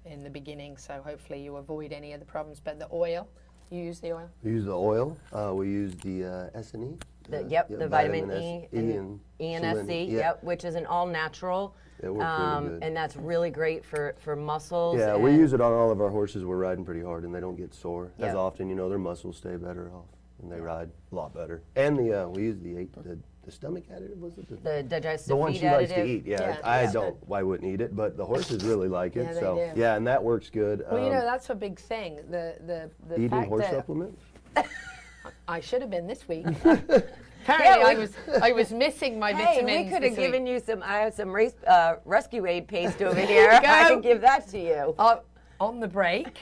in 0.05 0.23
the 0.23 0.29
beginning, 0.29 0.77
so 0.77 1.01
hopefully 1.05 1.41
you 1.41 1.55
avoid 1.57 1.91
any 1.91 2.13
of 2.13 2.19
the 2.19 2.25
problems. 2.25 2.59
But 2.59 2.79
the 2.79 2.87
oil, 2.91 3.27
you 3.69 3.81
use 3.81 3.99
the 3.99 4.13
oil? 4.13 4.29
We 4.43 4.51
use 4.51 4.65
the 4.65 4.77
oil. 4.77 5.17
Uh, 5.33 5.53
we 5.53 5.67
use 5.67 5.95
the 5.95 6.25
uh, 6.53 6.57
S 6.57 6.73
and 6.73 6.93
E. 6.93 6.97
The, 7.29 7.43
yep, 7.49 7.69
the 7.69 7.87
vitamin, 7.87 8.27
vitamin 8.27 8.41
E, 8.43 8.67
and, 8.71 8.91
and, 8.91 9.19
e 9.41 9.53
and 9.53 9.79
SC, 9.79 9.89
yep. 9.89 10.09
yep, 10.09 10.43
which 10.43 10.63
is 10.63 10.75
an 10.75 10.85
all 10.85 11.07
natural. 11.07 11.75
It 12.03 12.13
works 12.13 12.25
um, 12.25 12.65
really 12.65 12.73
good. 12.73 12.83
And 12.83 12.95
that's 12.95 13.15
really 13.15 13.49
great 13.49 13.83
for, 13.83 14.15
for 14.19 14.35
muscles. 14.35 14.99
Yeah, 14.99 15.15
we 15.15 15.31
use 15.31 15.53
it 15.53 15.61
on 15.61 15.73
all 15.73 15.91
of 15.91 16.01
our 16.01 16.09
horses. 16.09 16.45
We're 16.45 16.57
riding 16.57 16.85
pretty 16.85 17.01
hard 17.01 17.23
and 17.23 17.33
they 17.33 17.39
don't 17.39 17.55
get 17.55 17.73
sore 17.73 18.11
yep. 18.19 18.29
as 18.29 18.35
often. 18.35 18.69
You 18.69 18.75
know, 18.75 18.89
their 18.89 18.99
muscles 18.99 19.37
stay 19.37 19.55
better 19.55 19.89
off 19.91 20.05
and 20.41 20.51
they 20.51 20.59
ride 20.59 20.89
a 21.11 21.15
lot 21.15 21.33
better. 21.33 21.63
And 21.75 21.97
the 21.97 22.25
uh, 22.25 22.27
we 22.27 22.43
use 22.43 22.59
the 22.59 22.77
eight 22.77 22.93
the 22.93 23.17
the 23.45 23.51
stomach 23.51 23.83
additive 23.89 24.17
was 24.19 24.37
it? 24.37 24.49
The, 24.49 24.55
the 24.55 24.83
digestive 24.83 25.27
The 25.27 25.35
one 25.35 25.53
she 25.53 25.61
additive? 25.61 25.71
likes 25.71 25.91
to 25.91 26.05
eat. 26.05 26.25
Yeah, 26.25 26.41
yeah 26.41 26.57
I 26.63 26.83
yeah. 26.83 26.91
don't. 26.91 27.27
Why 27.27 27.43
wouldn't 27.43 27.71
eat 27.71 27.81
it? 27.81 27.95
But 27.95 28.17
the 28.17 28.25
horses 28.25 28.63
really 28.63 28.87
like 28.87 29.15
it. 29.15 29.27
yeah, 29.31 29.39
so 29.39 29.55
do. 29.55 29.79
yeah, 29.79 29.95
and 29.95 30.05
that 30.07 30.23
works 30.23 30.49
good. 30.49 30.83
Well, 30.89 30.99
um, 30.99 31.05
you 31.05 31.11
know 31.11 31.21
that's 31.21 31.49
a 31.49 31.55
big 31.55 31.79
thing. 31.79 32.17
The 32.29 32.55
the 32.65 32.89
the 33.07 33.15
eating 33.15 33.29
fact 33.29 33.47
horse 33.47 33.61
that 33.61 33.71
supplements. 33.71 34.21
I 35.47 35.59
should 35.59 35.81
have 35.81 35.91
been 35.91 36.07
this 36.07 36.27
week. 36.27 36.45
Apparently, 37.43 37.85
I 37.85 37.93
was 37.95 38.13
I 38.41 38.51
was 38.51 38.71
missing 38.71 39.19
my 39.19 39.33
hey, 39.33 39.61
vitamins. 39.61 39.85
we 39.85 39.91
could 39.91 40.03
have 40.03 40.15
given 40.15 40.47
you 40.47 40.59
some. 40.59 40.81
I 40.81 40.97
have 40.99 41.13
some 41.13 41.29
race, 41.29 41.53
uh, 41.67 41.97
rescue 42.03 42.47
aid 42.47 42.67
paste 42.67 43.01
over 43.01 43.19
here. 43.19 43.51
I 43.51 43.89
can 43.89 44.01
give 44.01 44.21
that 44.21 44.47
to 44.49 44.59
you. 44.59 44.95
Uh, 44.97 45.19
on 45.59 45.79
the 45.79 45.87
break. 45.87 46.41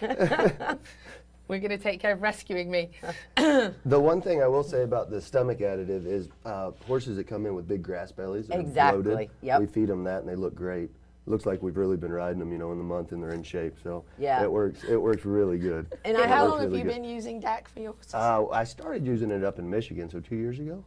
We're 1.47 1.59
going 1.59 1.71
to 1.71 1.77
take 1.77 1.99
care 1.99 2.13
of 2.13 2.21
rescuing 2.21 2.71
me. 2.71 2.91
the 3.35 3.99
one 3.99 4.21
thing 4.21 4.41
I 4.41 4.47
will 4.47 4.63
say 4.63 4.83
about 4.83 5.09
the 5.09 5.21
stomach 5.21 5.59
additive 5.59 6.05
is 6.05 6.29
uh, 6.45 6.71
horses 6.87 7.17
that 7.17 7.25
come 7.25 7.45
in 7.45 7.53
with 7.53 7.67
big 7.67 7.83
grass 7.83 8.11
bellies 8.11 8.49
are 8.49 8.59
exactly. 8.59 9.03
bloated. 9.03 9.29
Yep. 9.41 9.59
We 9.59 9.67
feed 9.67 9.87
them 9.89 10.03
that 10.05 10.21
and 10.21 10.29
they 10.29 10.35
look 10.35 10.55
great. 10.55 10.89
Looks 11.25 11.45
like 11.45 11.61
we've 11.61 11.77
really 11.77 11.95
been 11.95 12.11
riding 12.11 12.39
them, 12.39 12.51
you 12.51 12.57
know, 12.57 12.71
in 12.71 12.77
the 12.77 12.83
month 12.83 13.13
and 13.13 13.23
they're 13.23 13.33
in 13.33 13.43
shape. 13.43 13.77
So 13.81 14.03
yeah. 14.17 14.43
it 14.43 14.51
works. 14.51 14.83
It 14.83 14.97
works 14.97 15.23
really 15.23 15.57
good. 15.57 15.87
And 16.03 16.17
how 16.17 16.47
long 16.47 16.59
have 16.59 16.69
really 16.69 16.79
you 16.79 16.83
good. 16.85 16.95
been 16.95 17.03
using 17.03 17.41
DAC 17.41 17.67
for 17.69 17.79
your 17.79 17.93
horses? 17.93 18.13
Uh, 18.13 18.47
I 18.49 18.65
started 18.65 19.05
using 19.05 19.31
it 19.31 19.43
up 19.43 19.57
in 19.57 19.69
Michigan, 19.69 20.09
so 20.09 20.19
two 20.19 20.35
years 20.35 20.59
ago 20.59 20.83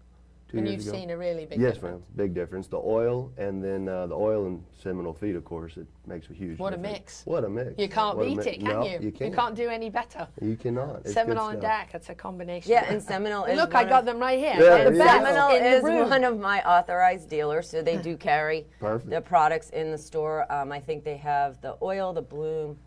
two 0.48 0.58
and 0.58 0.68
years 0.68 0.84
you've 0.84 0.94
ago. 0.94 1.00
seen 1.00 1.10
a 1.10 1.16
really 1.16 1.46
big 1.46 1.60
yes, 1.60 1.74
difference. 1.74 2.02
ma'am, 2.02 2.16
big 2.16 2.34
difference. 2.34 2.68
The 2.68 2.78
oil 2.78 3.32
and 3.36 3.62
then 3.62 3.88
uh, 3.88 4.06
the 4.06 4.14
oil 4.14 4.46
and 4.46 4.64
Seminole 4.80 5.14
feed, 5.14 5.34
of 5.34 5.44
course, 5.44 5.76
it 5.76 5.86
makes 6.06 6.30
a 6.30 6.32
huge. 6.32 6.58
What 6.58 6.70
difference. 6.70 6.88
a 6.88 6.92
mix! 6.92 7.22
What 7.24 7.44
a 7.44 7.48
mix! 7.48 7.74
You 7.78 7.88
can't 7.88 8.16
what 8.16 8.26
beat 8.26 8.38
it, 8.38 8.60
can 8.60 8.64
no, 8.64 8.84
you? 8.84 8.98
You 9.00 9.12
can't. 9.12 9.30
You 9.30 9.36
can't 9.36 9.54
do 9.54 9.68
any 9.68 9.90
better. 9.90 10.28
You 10.40 10.56
cannot. 10.56 11.00
It's 11.04 11.14
Seminole 11.14 11.48
and 11.48 11.62
DAC, 11.62 11.94
it's 11.94 12.08
a 12.08 12.14
combination. 12.14 12.70
Yeah, 12.70 12.84
and 12.88 13.02
Seminole 13.02 13.44
is. 13.44 13.56
Look, 13.56 13.74
I 13.74 13.84
got 13.84 14.04
them 14.04 14.18
right 14.18 14.38
here. 14.38 14.56
Yeah, 14.58 14.86
and 14.86 14.96
Seminole 14.96 15.50
is 15.50 15.82
one 15.82 16.24
of 16.24 16.38
my 16.38 16.62
authorized 16.62 17.28
dealers, 17.28 17.68
so 17.68 17.82
they 17.82 17.96
do 17.96 18.16
carry 18.16 18.66
Perfect. 18.80 19.10
the 19.10 19.20
products 19.20 19.70
in 19.70 19.90
the 19.90 19.98
store. 19.98 20.50
Um, 20.52 20.72
I 20.72 20.80
think 20.80 21.04
they 21.04 21.16
have 21.16 21.60
the 21.60 21.76
oil, 21.82 22.12
the 22.12 22.22
bloom, 22.22 22.78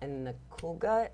and 0.00 0.26
the 0.26 0.34
cool 0.50 0.74
gut 0.74 1.12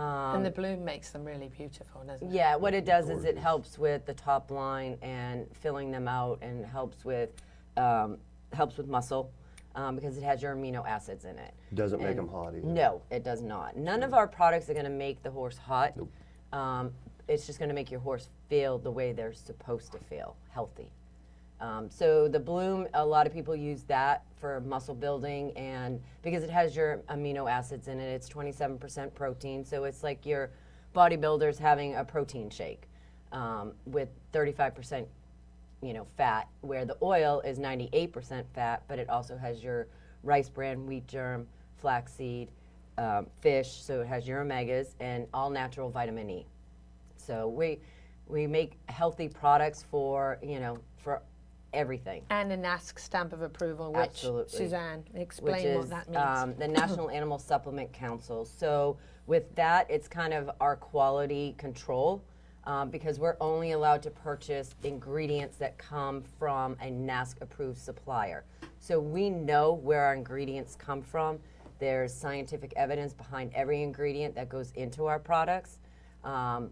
and 0.00 0.44
the 0.44 0.50
bloom 0.50 0.84
makes 0.84 1.10
them 1.10 1.24
really 1.24 1.48
beautiful, 1.48 2.02
doesn't 2.04 2.28
it? 2.28 2.34
Yeah, 2.34 2.56
what 2.56 2.74
it 2.74 2.84
does 2.84 3.08
is 3.08 3.24
it 3.24 3.38
helps 3.38 3.78
with 3.78 4.04
the 4.06 4.14
top 4.14 4.50
line 4.50 4.98
and 5.02 5.46
filling 5.60 5.90
them 5.90 6.08
out, 6.08 6.38
and 6.42 6.64
helps 6.64 7.04
with 7.04 7.30
um, 7.76 8.18
helps 8.52 8.76
with 8.76 8.88
muscle 8.88 9.30
um, 9.74 9.94
because 9.94 10.16
it 10.16 10.22
has 10.22 10.42
your 10.42 10.54
amino 10.54 10.86
acids 10.86 11.24
in 11.24 11.38
it. 11.38 11.54
Doesn't 11.74 12.02
make 12.02 12.16
them 12.16 12.28
hot 12.28 12.54
either. 12.54 12.66
No, 12.66 13.02
it 13.10 13.24
does 13.24 13.42
not. 13.42 13.76
None 13.76 14.02
of 14.02 14.14
our 14.14 14.26
products 14.26 14.68
are 14.70 14.74
going 14.74 14.84
to 14.84 14.90
make 14.90 15.22
the 15.22 15.30
horse 15.30 15.58
hot. 15.58 15.94
Um, 16.52 16.92
it's 17.28 17.46
just 17.46 17.58
going 17.58 17.68
to 17.68 17.74
make 17.74 17.90
your 17.90 18.00
horse 18.00 18.28
feel 18.48 18.78
the 18.78 18.90
way 18.90 19.12
they're 19.12 19.32
supposed 19.32 19.92
to 19.92 19.98
feel, 19.98 20.36
healthy. 20.50 20.90
Um, 21.60 21.90
so 21.90 22.28
the 22.28 22.38
bloom, 22.38 22.86
a 22.94 23.04
lot 23.04 23.26
of 23.26 23.32
people 23.32 23.56
use 23.56 23.82
that 23.84 24.24
for 24.36 24.60
muscle 24.60 24.94
building, 24.94 25.52
and 25.56 26.00
because 26.22 26.42
it 26.42 26.50
has 26.50 26.76
your 26.76 26.98
amino 27.08 27.50
acids 27.50 27.88
in 27.88 27.98
it, 27.98 28.08
it's 28.08 28.28
27% 28.28 29.14
protein. 29.14 29.64
So 29.64 29.84
it's 29.84 30.02
like 30.02 30.26
your 30.26 30.50
bodybuilders 30.94 31.58
having 31.58 31.96
a 31.96 32.04
protein 32.04 32.50
shake 32.50 32.88
um, 33.32 33.72
with 33.86 34.08
35% 34.32 35.06
you 35.82 35.92
know, 35.92 36.06
fat, 36.16 36.48
where 36.62 36.84
the 36.84 36.96
oil 37.02 37.40
is 37.44 37.58
98% 37.58 38.44
fat, 38.54 38.82
but 38.88 38.98
it 38.98 39.08
also 39.08 39.36
has 39.36 39.62
your 39.62 39.86
rice 40.22 40.48
bran, 40.48 40.86
wheat 40.86 41.06
germ, 41.06 41.46
flaxseed, 41.76 42.50
um, 42.98 43.26
fish, 43.40 43.82
so 43.82 44.00
it 44.00 44.06
has 44.06 44.26
your 44.26 44.42
omegas 44.42 44.94
and 45.00 45.26
all 45.34 45.50
natural 45.50 45.90
vitamin 45.90 46.30
E. 46.30 46.46
So 47.16 47.48
we 47.48 47.78
we 48.26 48.46
make 48.46 48.78
healthy 48.88 49.28
products 49.28 49.84
for 49.90 50.38
you 50.42 50.58
know 50.58 50.78
for 50.96 51.22
everything, 51.76 52.22
And 52.30 52.50
a 52.50 52.56
NASC 52.56 52.98
stamp 52.98 53.32
of 53.32 53.42
approval, 53.42 53.92
which 53.92 54.08
Absolutely. 54.08 54.58
Suzanne, 54.58 55.04
which 55.12 55.22
explain 55.22 55.66
is 55.66 55.76
what 55.76 55.90
that 55.90 56.08
means. 56.08 56.22
um, 56.24 56.54
the 56.58 56.66
National 56.66 57.10
Animal 57.10 57.38
Supplement 57.38 57.92
Council. 57.92 58.44
So 58.44 58.96
with 59.26 59.54
that, 59.54 59.88
it's 59.90 60.08
kind 60.08 60.32
of 60.32 60.50
our 60.60 60.76
quality 60.76 61.54
control. 61.58 62.24
Um, 62.64 62.90
because 62.90 63.20
we're 63.20 63.36
only 63.40 63.70
allowed 63.70 64.02
to 64.02 64.10
purchase 64.10 64.74
ingredients 64.82 65.56
that 65.58 65.78
come 65.78 66.24
from 66.36 66.76
a 66.82 66.86
NASC 66.90 67.40
approved 67.40 67.78
supplier. 67.78 68.44
So 68.80 68.98
we 68.98 69.30
know 69.30 69.74
where 69.74 70.02
our 70.02 70.14
ingredients 70.16 70.74
come 70.74 71.00
from. 71.00 71.38
There's 71.78 72.12
scientific 72.12 72.72
evidence 72.74 73.12
behind 73.12 73.52
every 73.54 73.84
ingredient 73.84 74.34
that 74.34 74.48
goes 74.48 74.72
into 74.72 75.06
our 75.06 75.20
products. 75.20 75.78
Um, 76.24 76.70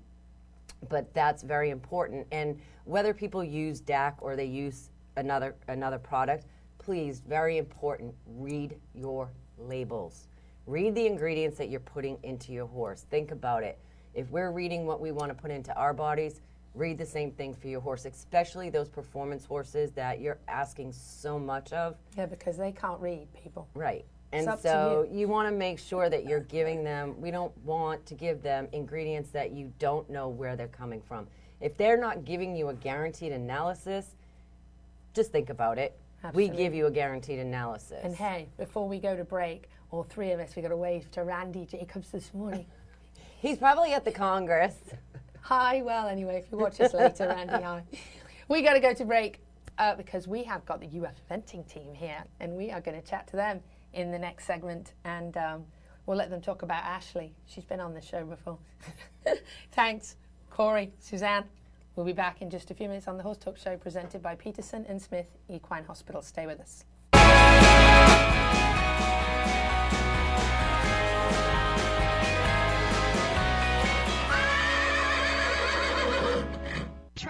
but 0.89 1.15
that's 1.15 1.45
very 1.45 1.71
important. 1.71 2.27
And 2.33 2.59
whether 2.87 3.15
people 3.15 3.45
use 3.45 3.81
DAC 3.81 4.15
or 4.21 4.35
they 4.35 4.47
use 4.47 4.91
another 5.17 5.55
another 5.69 5.99
product, 5.99 6.47
please, 6.79 7.21
very 7.27 7.59
important, 7.59 8.15
read 8.27 8.77
your 8.95 9.31
labels. 9.59 10.29
Read 10.67 10.95
the 10.95 11.07
ingredients 11.07 11.59
that 11.59 11.69
you're 11.69 11.81
putting 11.81 12.19
into 12.23 12.53
your 12.53 12.67
horse. 12.67 13.05
Think 13.11 13.31
about 13.31 13.63
it. 13.63 13.79
If 14.15 14.31
we're 14.31 14.51
reading 14.51 14.87
what 14.87 15.01
we 15.01 15.13
want 15.13 15.31
to 15.31 15.35
put 15.35 15.51
into 15.51 15.75
our 15.77 15.93
bodies, 15.93 16.41
read 16.75 16.99
the 16.99 17.07
same 17.07 17.31
thing 17.31 17.55
for 17.55 17.69
your 17.69 17.81
horse, 17.81 18.05
especially 18.05 18.71
those 18.71 18.89
performance 18.89 19.45
horses 19.45 19.93
that 19.93 20.21
you're 20.21 20.39
asking 20.49 20.93
so 20.93 21.39
much 21.39 21.73
of. 21.73 21.97
yeah, 22.17 22.27
because 22.27 22.57
they 22.57 22.73
can't 22.73 23.01
read 23.01 23.27
people. 23.35 23.69
Right. 23.75 24.05
And 24.33 24.59
so 24.61 25.07
you, 25.13 25.29
want 25.29 25.49
to 25.49 25.55
make 25.55 25.79
sure 25.79 26.11
that 26.11 26.27
you're 26.27 26.41
giving 26.41 26.83
them, 26.83 27.21
we 27.21 27.31
don't 27.31 27.57
want 27.59 28.05
to 28.07 28.15
give 28.15 28.43
them 28.43 28.67
ingredients 28.73 29.31
that 29.31 29.53
you 29.53 29.73
don't 29.79 30.11
know 30.11 30.29
where 30.29 30.57
they're 30.57 30.67
coming 30.67 31.01
from. 31.01 31.29
If 31.61 31.77
they're 31.77 31.97
not 31.97 32.25
giving 32.25 32.57
you 32.57 32.71
a 32.71 32.75
guaranteed 32.75 33.31
analysis, 33.31 34.17
just 35.15 35.33
think 35.33 35.51
about 35.51 35.79
it. 35.79 35.97
We 36.33 36.49
give 36.49 36.75
you 36.75 36.87
a 36.87 36.91
guaranteed 36.91 37.39
analysis. 37.39 38.01
And 38.03 38.15
hey, 38.15 38.49
before 38.57 38.89
we 38.89 38.99
go 38.99 39.15
to 39.15 39.25
break, 39.25 39.69
all 39.91 40.05
three 40.05 40.33
of 40.33 40.41
us, 40.41 40.57
we 40.57 40.63
got 40.63 40.69
to 40.69 40.77
wave 40.77 41.11
to 41.13 41.23
Randy 41.23 41.67
Jacobs 41.67 42.11
this 42.11 42.33
morning. 42.33 42.67
He's 43.41 43.59
probably 43.59 43.93
at 43.93 44.05
the 44.05 44.11
Congress. 44.11 44.75
Hi, 45.43 45.83
well, 45.83 46.09
anyway, 46.09 46.43
if 46.45 46.51
you 46.51 46.57
watch 46.57 46.81
us 46.81 46.95
later, 46.95 47.29
Randy, 47.29 47.63
hi. 47.63 47.83
We 48.49 48.63
got 48.63 48.75
to 48.75 48.81
go 48.81 48.95
to 48.95 49.05
break 49.05 49.41
uh, 49.77 49.95
because 49.95 50.27
we 50.27 50.43
have 50.45 50.65
got 50.65 50.81
the 50.81 50.87
UF 50.87 51.15
eventing 51.31 51.67
team 51.71 51.93
here, 51.95 52.25
and 52.41 52.55
we 52.55 52.71
are 52.71 52.81
going 52.81 53.01
to 53.01 53.07
chat 53.07 53.27
to 53.29 53.37
them 53.37 53.61
in 53.93 54.11
the 54.11 54.19
next 54.19 54.47
segment, 54.47 54.95
and 55.05 55.37
um, 55.37 55.65
we'll 56.07 56.17
let 56.17 56.31
them 56.31 56.41
talk 56.41 56.63
about 56.63 56.83
Ashley. 56.83 57.35
She's 57.45 57.65
been 57.65 57.81
on 57.81 57.93
the 57.93 58.01
show 58.01 58.25
before. 58.25 58.59
Thanks, 59.73 60.17
Corey, 60.51 60.93
Suzanne. 60.99 61.45
We'll 61.97 62.07
be 62.07 62.13
back 62.13 62.43
in 62.43 62.51
just 62.51 62.73
a 62.73 62.75
few 62.75 62.89
minutes 62.89 63.07
on 63.07 63.17
the 63.17 63.23
Horse 63.23 63.39
Talk 63.39 63.57
Show 63.57 63.77
presented 63.77 64.21
by 64.21 64.35
Peterson 64.35 64.85
and 64.89 65.01
Smith 65.01 65.27
Equine 65.49 65.85
Hospital. 65.85 66.23
Stay 66.23 66.45
with 66.45 66.59
us. 66.61 66.85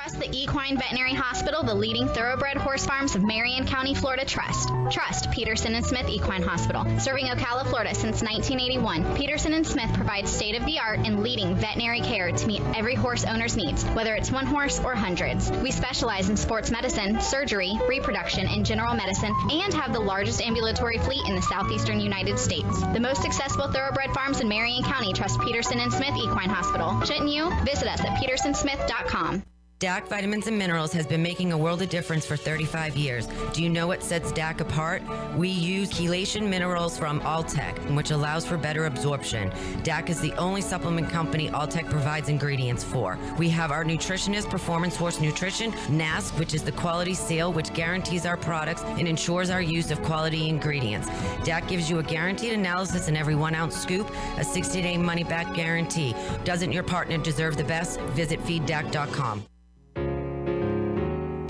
Trust 0.04 0.20
the 0.20 0.38
Equine 0.38 0.76
Veterinary 0.76 1.14
Hospital, 1.14 1.62
the 1.62 1.74
leading 1.74 2.06
thoroughbred 2.08 2.58
horse 2.58 2.84
farms 2.84 3.14
of 3.14 3.22
Marion 3.22 3.66
County, 3.66 3.94
Florida. 3.94 4.26
Trust. 4.26 4.68
Trust 4.90 5.30
Peterson 5.30 5.74
and 5.74 5.86
Smith 5.86 6.10
Equine 6.10 6.42
Hospital. 6.42 6.84
Serving 7.00 7.24
Ocala, 7.24 7.66
Florida 7.66 7.94
since 7.94 8.20
1981, 8.20 9.16
Peterson 9.16 9.54
and 9.54 9.66
Smith 9.66 9.90
provides 9.94 10.30
state 10.30 10.60
of 10.60 10.66
the 10.66 10.78
art 10.78 10.98
and 10.98 11.22
leading 11.22 11.56
veterinary 11.56 12.02
care 12.02 12.30
to 12.30 12.46
meet 12.46 12.60
every 12.76 12.94
horse 12.94 13.24
owner's 13.24 13.56
needs, 13.56 13.82
whether 13.96 14.14
it's 14.14 14.30
one 14.30 14.44
horse 14.44 14.78
or 14.78 14.94
hundreds. 14.94 15.50
We 15.50 15.70
specialize 15.70 16.28
in 16.28 16.36
sports 16.36 16.70
medicine, 16.70 17.18
surgery, 17.22 17.72
reproduction, 17.88 18.46
and 18.46 18.66
general 18.66 18.94
medicine, 18.94 19.34
and 19.50 19.72
have 19.72 19.94
the 19.94 20.00
largest 20.00 20.42
ambulatory 20.42 20.98
fleet 20.98 21.26
in 21.26 21.34
the 21.34 21.40
southeastern 21.40 21.98
United 21.98 22.38
States. 22.38 22.82
The 22.92 23.00
most 23.00 23.22
successful 23.22 23.72
thoroughbred 23.72 24.12
farms 24.12 24.40
in 24.40 24.48
Marion 24.48 24.82
County 24.82 25.14
trust 25.14 25.40
Peterson 25.40 25.80
and 25.80 25.90
Smith 25.90 26.14
Equine 26.14 26.50
Hospital. 26.50 27.00
Shouldn't 27.06 27.30
you? 27.30 27.50
Visit 27.64 27.88
us 27.88 28.00
at 28.02 28.22
petersonsmith.com. 28.22 29.42
DAC 29.84 30.08
Vitamins 30.08 30.46
and 30.46 30.56
Minerals 30.56 30.94
has 30.94 31.06
been 31.06 31.22
making 31.22 31.52
a 31.52 31.58
world 31.58 31.82
of 31.82 31.90
difference 31.90 32.24
for 32.24 32.38
35 32.38 32.96
years. 32.96 33.28
Do 33.52 33.62
you 33.62 33.68
know 33.68 33.86
what 33.86 34.02
sets 34.02 34.32
DAC 34.32 34.60
apart? 34.60 35.02
We 35.36 35.50
use 35.50 35.90
chelation 35.90 36.48
minerals 36.48 36.96
from 36.96 37.20
Alltech, 37.20 37.94
which 37.94 38.10
allows 38.10 38.46
for 38.46 38.56
better 38.56 38.86
absorption. 38.86 39.50
DAC 39.82 40.08
is 40.08 40.22
the 40.22 40.32
only 40.36 40.62
supplement 40.62 41.10
company 41.10 41.50
Alltech 41.50 41.90
provides 41.90 42.30
ingredients 42.30 42.82
for. 42.82 43.18
We 43.36 43.50
have 43.50 43.70
our 43.70 43.84
nutritionist, 43.84 44.48
Performance 44.48 44.96
Horse 44.96 45.20
Nutrition, 45.20 45.72
NASC, 45.72 46.38
which 46.38 46.54
is 46.54 46.62
the 46.62 46.72
quality 46.72 47.12
seal 47.12 47.52
which 47.52 47.70
guarantees 47.74 48.24
our 48.24 48.38
products 48.38 48.80
and 48.84 49.06
ensures 49.06 49.50
our 49.50 49.60
use 49.60 49.90
of 49.90 50.02
quality 50.02 50.48
ingredients. 50.48 51.10
DAC 51.44 51.68
gives 51.68 51.90
you 51.90 51.98
a 51.98 52.02
guaranteed 52.02 52.54
analysis 52.54 53.08
in 53.08 53.18
every 53.18 53.34
one 53.34 53.54
ounce 53.54 53.76
scoop, 53.76 54.10
a 54.38 54.44
60 54.44 54.80
day 54.80 54.96
money 54.96 55.24
back 55.24 55.54
guarantee. 55.54 56.14
Doesn't 56.44 56.72
your 56.72 56.84
partner 56.84 57.18
deserve 57.18 57.58
the 57.58 57.64
best? 57.64 58.00
Visit 58.16 58.40
feeddac.com. 58.44 59.44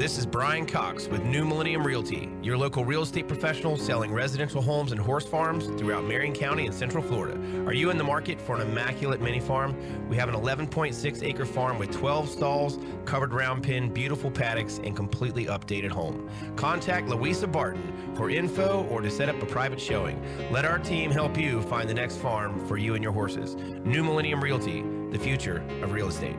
This 0.04 0.18
is 0.18 0.26
Brian 0.26 0.66
Cox 0.66 1.08
with 1.08 1.24
New 1.24 1.46
Millennium 1.46 1.82
Realty, 1.82 2.28
your 2.42 2.58
local 2.58 2.84
real 2.84 3.00
estate 3.00 3.26
professional 3.26 3.78
selling 3.78 4.12
residential 4.12 4.60
homes 4.60 4.92
and 4.92 5.00
horse 5.00 5.24
farms 5.24 5.64
throughout 5.80 6.04
Marion 6.04 6.34
County 6.34 6.66
and 6.66 6.74
Central 6.74 7.02
Florida. 7.02 7.40
Are 7.64 7.72
you 7.72 7.88
in 7.88 7.96
the 7.96 8.04
market 8.04 8.38
for 8.38 8.54
an 8.54 8.68
immaculate 8.68 9.22
mini 9.22 9.40
farm? 9.40 9.74
We 10.10 10.16
have 10.16 10.28
an 10.28 10.34
11.6 10.34 11.22
acre 11.22 11.46
farm 11.46 11.78
with 11.78 11.90
12 11.90 12.28
stalls, 12.28 12.78
covered 13.06 13.32
round 13.32 13.62
pen, 13.62 13.88
beautiful 13.88 14.30
paddocks, 14.30 14.76
and 14.84 14.94
completely 14.94 15.46
updated 15.46 15.90
home. 15.90 16.28
Contact 16.54 17.08
Louisa 17.08 17.46
Barton 17.46 17.90
for 18.14 18.28
info 18.28 18.86
or 18.90 19.00
to 19.00 19.10
set 19.10 19.30
up 19.30 19.42
a 19.42 19.46
private 19.46 19.80
showing. 19.80 20.22
Let 20.50 20.66
our 20.66 20.78
team 20.78 21.12
help 21.12 21.38
you 21.38 21.62
find 21.62 21.88
the 21.88 21.94
next 21.94 22.18
farm 22.18 22.62
for 22.66 22.76
you 22.76 22.92
and 22.94 23.02
your 23.02 23.14
horses. 23.14 23.54
New 23.54 24.04
Millennium 24.04 24.44
Realty, 24.44 24.82
the 25.12 25.18
future 25.18 25.64
of 25.82 25.92
real 25.92 26.08
estate. 26.08 26.36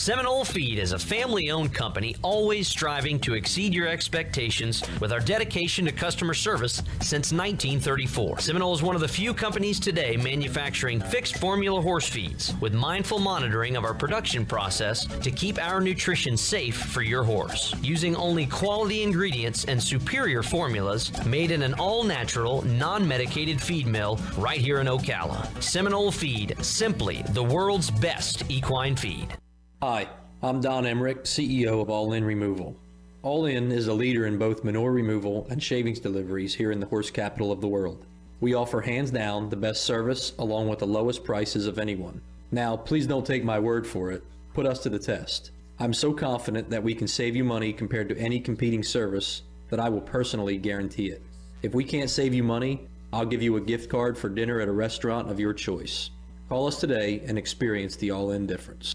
Seminole 0.00 0.46
Feed 0.46 0.78
is 0.78 0.92
a 0.92 0.98
family 0.98 1.50
owned 1.50 1.74
company 1.74 2.16
always 2.22 2.66
striving 2.66 3.20
to 3.20 3.34
exceed 3.34 3.74
your 3.74 3.86
expectations 3.86 4.82
with 4.98 5.12
our 5.12 5.20
dedication 5.20 5.84
to 5.84 5.92
customer 5.92 6.32
service 6.32 6.76
since 7.02 7.34
1934. 7.34 8.38
Seminole 8.38 8.72
is 8.72 8.82
one 8.82 8.94
of 8.94 9.02
the 9.02 9.08
few 9.08 9.34
companies 9.34 9.78
today 9.78 10.16
manufacturing 10.16 11.02
fixed 11.02 11.36
formula 11.36 11.82
horse 11.82 12.08
feeds 12.08 12.54
with 12.62 12.72
mindful 12.72 13.18
monitoring 13.18 13.76
of 13.76 13.84
our 13.84 13.92
production 13.92 14.46
process 14.46 15.04
to 15.04 15.30
keep 15.30 15.58
our 15.58 15.82
nutrition 15.82 16.34
safe 16.34 16.78
for 16.78 17.02
your 17.02 17.22
horse. 17.22 17.74
Using 17.82 18.16
only 18.16 18.46
quality 18.46 19.02
ingredients 19.02 19.66
and 19.66 19.82
superior 19.82 20.42
formulas 20.42 21.12
made 21.26 21.50
in 21.50 21.60
an 21.60 21.74
all 21.74 22.04
natural, 22.04 22.62
non 22.62 23.06
medicated 23.06 23.60
feed 23.60 23.86
mill 23.86 24.18
right 24.38 24.60
here 24.60 24.80
in 24.80 24.86
Ocala. 24.86 25.46
Seminole 25.62 26.10
Feed, 26.10 26.56
simply 26.64 27.22
the 27.34 27.44
world's 27.44 27.90
best 27.90 28.44
equine 28.48 28.96
feed. 28.96 29.36
Hi, 29.82 30.10
I'm 30.42 30.60
Don 30.60 30.84
Emmerich, 30.84 31.24
CEO 31.24 31.80
of 31.80 31.88
All 31.88 32.12
In 32.12 32.22
Removal. 32.22 32.76
All 33.22 33.46
In 33.46 33.72
is 33.72 33.86
a 33.86 33.94
leader 33.94 34.26
in 34.26 34.36
both 34.36 34.62
manure 34.62 34.92
removal 34.92 35.46
and 35.48 35.62
shavings 35.62 35.98
deliveries 35.98 36.54
here 36.54 36.70
in 36.70 36.80
the 36.80 36.86
horse 36.86 37.10
capital 37.10 37.50
of 37.50 37.62
the 37.62 37.66
world. 37.66 38.04
We 38.42 38.52
offer 38.52 38.82
hands 38.82 39.10
down 39.10 39.48
the 39.48 39.56
best 39.56 39.84
service 39.84 40.34
along 40.38 40.68
with 40.68 40.80
the 40.80 40.86
lowest 40.86 41.24
prices 41.24 41.66
of 41.66 41.78
anyone. 41.78 42.20
Now, 42.52 42.76
please 42.76 43.06
don't 43.06 43.24
take 43.24 43.42
my 43.42 43.58
word 43.58 43.86
for 43.86 44.10
it. 44.10 44.22
Put 44.52 44.66
us 44.66 44.80
to 44.80 44.90
the 44.90 44.98
test. 44.98 45.50
I'm 45.78 45.94
so 45.94 46.12
confident 46.12 46.68
that 46.68 46.82
we 46.82 46.94
can 46.94 47.08
save 47.08 47.34
you 47.34 47.44
money 47.44 47.72
compared 47.72 48.10
to 48.10 48.18
any 48.18 48.38
competing 48.38 48.82
service 48.82 49.40
that 49.70 49.80
I 49.80 49.88
will 49.88 50.02
personally 50.02 50.58
guarantee 50.58 51.08
it. 51.08 51.22
If 51.62 51.72
we 51.72 51.84
can't 51.84 52.10
save 52.10 52.34
you 52.34 52.42
money, 52.42 52.86
I'll 53.14 53.24
give 53.24 53.40
you 53.40 53.56
a 53.56 53.62
gift 53.62 53.88
card 53.88 54.18
for 54.18 54.28
dinner 54.28 54.60
at 54.60 54.68
a 54.68 54.72
restaurant 54.72 55.30
of 55.30 55.40
your 55.40 55.54
choice. 55.54 56.10
Call 56.50 56.66
us 56.66 56.78
today 56.78 57.22
and 57.24 57.38
experience 57.38 57.96
the 57.96 58.10
all 58.10 58.32
in 58.32 58.46
difference. 58.46 58.94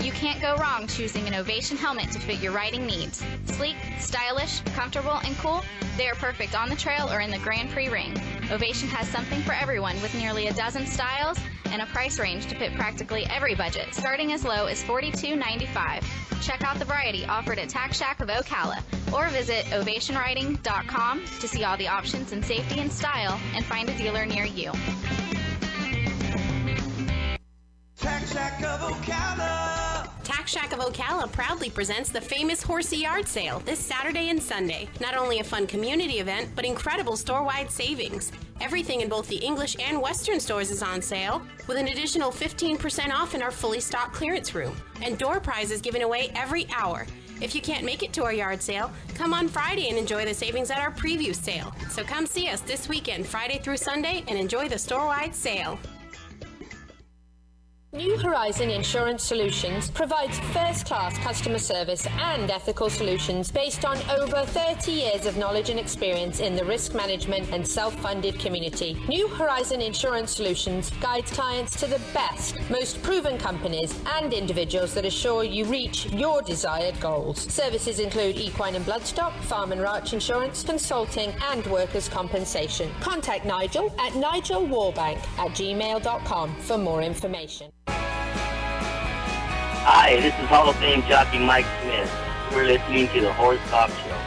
You 0.00 0.12
can't 0.12 0.40
go 0.40 0.56
wrong 0.56 0.86
choosing 0.86 1.26
an 1.26 1.34
Ovation 1.34 1.76
helmet 1.76 2.10
to 2.12 2.18
fit 2.18 2.40
your 2.40 2.52
riding 2.52 2.86
needs. 2.86 3.22
Sleek, 3.46 3.76
stylish, 3.98 4.60
comfortable, 4.74 5.20
and 5.24 5.36
cool, 5.38 5.62
they 5.96 6.08
are 6.08 6.14
perfect 6.14 6.54
on 6.54 6.68
the 6.68 6.76
trail 6.76 7.10
or 7.10 7.20
in 7.20 7.30
the 7.30 7.38
Grand 7.40 7.70
Prix 7.70 7.88
ring. 7.88 8.16
Ovation 8.50 8.88
has 8.88 9.08
something 9.08 9.42
for 9.42 9.52
everyone 9.52 10.00
with 10.00 10.14
nearly 10.14 10.46
a 10.46 10.52
dozen 10.54 10.86
styles 10.86 11.38
and 11.66 11.82
a 11.82 11.86
price 11.86 12.18
range 12.18 12.46
to 12.46 12.54
fit 12.54 12.72
practically 12.74 13.26
every 13.26 13.54
budget, 13.54 13.92
starting 13.92 14.32
as 14.32 14.44
low 14.44 14.66
as 14.66 14.82
$42.95. 14.84 16.02
Check 16.42 16.62
out 16.62 16.78
the 16.78 16.84
variety 16.84 17.26
offered 17.26 17.58
at 17.58 17.68
Tack 17.68 17.92
Shack 17.92 18.20
of 18.20 18.28
Ocala 18.28 18.80
or 19.12 19.28
visit 19.28 19.66
ovationriding.com 19.66 21.24
to 21.40 21.48
see 21.48 21.64
all 21.64 21.76
the 21.76 21.88
options 21.88 22.32
in 22.32 22.42
safety 22.42 22.80
and 22.80 22.90
style 22.90 23.38
and 23.54 23.64
find 23.64 23.88
a 23.88 23.98
dealer 23.98 24.24
near 24.24 24.44
you. 24.44 24.72
Tack 27.98 28.24
Shack 28.28 28.62
of 28.62 28.80
Ocala. 28.80 30.08
Tack 30.22 30.46
Shack 30.46 30.72
of 30.72 30.78
Ocala 30.78 31.30
proudly 31.32 31.68
presents 31.68 32.10
the 32.10 32.20
famous 32.20 32.62
Horsey 32.62 32.98
Yard 32.98 33.26
Sale 33.26 33.58
this 33.66 33.80
Saturday 33.80 34.28
and 34.28 34.40
Sunday. 34.40 34.88
Not 35.00 35.16
only 35.16 35.40
a 35.40 35.44
fun 35.44 35.66
community 35.66 36.20
event, 36.20 36.48
but 36.54 36.64
incredible 36.64 37.16
store-wide 37.16 37.72
savings. 37.72 38.30
Everything 38.60 39.00
in 39.00 39.08
both 39.08 39.26
the 39.26 39.38
English 39.38 39.76
and 39.80 40.00
Western 40.00 40.38
stores 40.38 40.70
is 40.70 40.80
on 40.80 41.02
sale, 41.02 41.42
with 41.66 41.76
an 41.76 41.88
additional 41.88 42.30
15% 42.30 43.10
off 43.10 43.34
in 43.34 43.42
our 43.42 43.50
fully 43.50 43.80
stocked 43.80 44.14
clearance 44.14 44.54
room. 44.54 44.76
And 45.02 45.18
door 45.18 45.40
prizes 45.40 45.80
given 45.80 46.02
away 46.02 46.30
every 46.36 46.68
hour. 46.72 47.04
If 47.40 47.52
you 47.52 47.60
can't 47.60 47.84
make 47.84 48.04
it 48.04 48.12
to 48.12 48.22
our 48.22 48.32
yard 48.32 48.62
sale, 48.62 48.92
come 49.14 49.34
on 49.34 49.48
Friday 49.48 49.88
and 49.88 49.98
enjoy 49.98 50.24
the 50.24 50.34
savings 50.34 50.70
at 50.70 50.78
our 50.78 50.92
preview 50.92 51.34
sale. 51.34 51.74
So 51.90 52.04
come 52.04 52.26
see 52.26 52.48
us 52.48 52.60
this 52.60 52.88
weekend, 52.88 53.26
Friday 53.26 53.58
through 53.58 53.78
Sunday, 53.78 54.22
and 54.28 54.38
enjoy 54.38 54.68
the 54.68 54.78
store-wide 54.78 55.34
sale. 55.34 55.80
New 57.94 58.18
Horizon 58.18 58.68
Insurance 58.68 59.24
Solutions 59.24 59.90
provides 59.90 60.38
first 60.52 60.84
class 60.84 61.16
customer 61.20 61.58
service 61.58 62.06
and 62.20 62.50
ethical 62.50 62.90
solutions 62.90 63.50
based 63.50 63.86
on 63.86 63.96
over 64.10 64.44
30 64.44 64.92
years 64.92 65.24
of 65.24 65.38
knowledge 65.38 65.70
and 65.70 65.80
experience 65.80 66.40
in 66.40 66.54
the 66.54 66.64
risk 66.66 66.94
management 66.94 67.50
and 67.50 67.66
self 67.66 67.94
funded 68.00 68.38
community. 68.38 68.94
New 69.08 69.26
Horizon 69.28 69.80
Insurance 69.80 70.36
Solutions 70.36 70.90
guides 71.00 71.30
clients 71.30 71.80
to 71.80 71.86
the 71.86 71.98
best, 72.12 72.56
most 72.68 73.02
proven 73.02 73.38
companies 73.38 73.98
and 74.18 74.34
individuals 74.34 74.92
that 74.92 75.06
assure 75.06 75.42
you 75.42 75.64
reach 75.64 76.12
your 76.12 76.42
desired 76.42 77.00
goals. 77.00 77.40
Services 77.50 78.00
include 78.00 78.36
equine 78.36 78.74
and 78.74 78.84
bloodstock, 78.84 79.32
farm 79.44 79.72
and 79.72 79.80
ranch 79.80 80.12
insurance, 80.12 80.62
consulting, 80.62 81.32
and 81.50 81.66
workers' 81.68 82.10
compensation. 82.10 82.90
Contact 83.00 83.46
Nigel 83.46 83.94
at 83.98 84.12
nigelwarbank 84.12 85.16
at 85.38 85.52
gmail.com 85.52 86.54
for 86.56 86.76
more 86.76 87.00
information. 87.00 87.72
Hi, 89.84 90.16
this 90.20 90.34
is 90.34 90.46
Hall 90.46 90.68
of 90.68 90.76
Fame 90.76 91.02
jockey 91.02 91.38
Mike 91.38 91.66
Smith. 91.82 92.10
We're 92.52 92.64
listening 92.66 93.08
to 93.08 93.20
the 93.20 93.32
Horse 93.32 93.60
Talk 93.68 93.90
Show. 93.90 94.18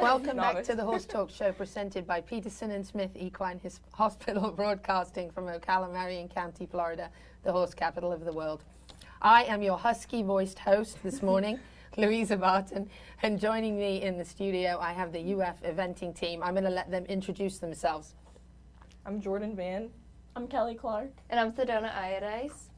Welcome 0.00 0.36
back 0.36 0.62
to 0.64 0.74
the 0.74 0.84
Horse 0.84 1.04
Talk 1.06 1.30
Show 1.30 1.52
presented 1.52 2.06
by 2.06 2.20
Peterson 2.20 2.70
and 2.72 2.86
Smith 2.86 3.10
Equine 3.16 3.58
His- 3.60 3.80
Hospital 3.92 4.50
broadcasting 4.56 5.30
from 5.30 5.46
Ocala, 5.46 5.92
Marion 5.92 6.28
County, 6.28 6.66
Florida, 6.66 7.10
the 7.44 7.52
horse 7.52 7.74
capital 7.74 8.12
of 8.12 8.24
the 8.24 8.32
world. 8.32 8.64
I 9.22 9.44
am 9.44 9.62
your 9.62 9.78
husky 9.78 10.22
voiced 10.22 10.58
host 10.58 10.98
this 11.02 11.22
morning, 11.22 11.58
Louisa 11.96 12.36
Barton, 12.36 12.88
and 13.22 13.38
joining 13.40 13.78
me 13.78 14.02
in 14.02 14.18
the 14.18 14.24
studio 14.24 14.78
I 14.80 14.92
have 14.92 15.12
the 15.12 15.34
UF 15.34 15.62
eventing 15.62 16.14
team. 16.14 16.42
I'm 16.42 16.54
going 16.54 16.64
to 16.64 16.70
let 16.70 16.90
them 16.90 17.04
introduce 17.06 17.58
themselves. 17.58 18.14
I'm 19.06 19.20
Jordan 19.20 19.56
Van. 19.56 19.90
I'm 20.38 20.46
Kelly 20.46 20.76
Clark. 20.76 21.10
And 21.30 21.40
I'm 21.40 21.50
Sedona 21.50 21.92
Iodice. 21.96 22.70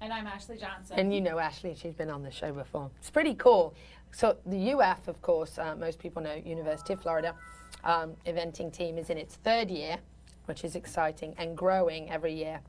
And 0.00 0.12
I'm 0.12 0.28
Ashley 0.28 0.56
Johnson. 0.56 1.00
And 1.00 1.12
you 1.12 1.20
know 1.20 1.40
Ashley, 1.40 1.74
she's 1.74 1.92
been 1.92 2.10
on 2.10 2.22
the 2.22 2.30
show 2.30 2.52
before. 2.52 2.92
It's 3.00 3.10
pretty 3.10 3.34
cool. 3.34 3.74
So 4.12 4.36
the 4.46 4.72
UF, 4.72 5.08
of 5.08 5.20
course, 5.20 5.58
uh, 5.58 5.74
most 5.74 5.98
people 5.98 6.22
know 6.22 6.34
University 6.34 6.92
of 6.92 7.02
Florida 7.02 7.34
um, 7.82 8.12
eventing 8.24 8.72
team 8.72 8.98
is 8.98 9.10
in 9.10 9.18
its 9.18 9.34
third 9.34 9.68
year, 9.68 9.96
which 10.44 10.62
is 10.62 10.76
exciting 10.76 11.34
and 11.38 11.56
growing 11.56 12.08
every 12.08 12.34
year. 12.34 12.60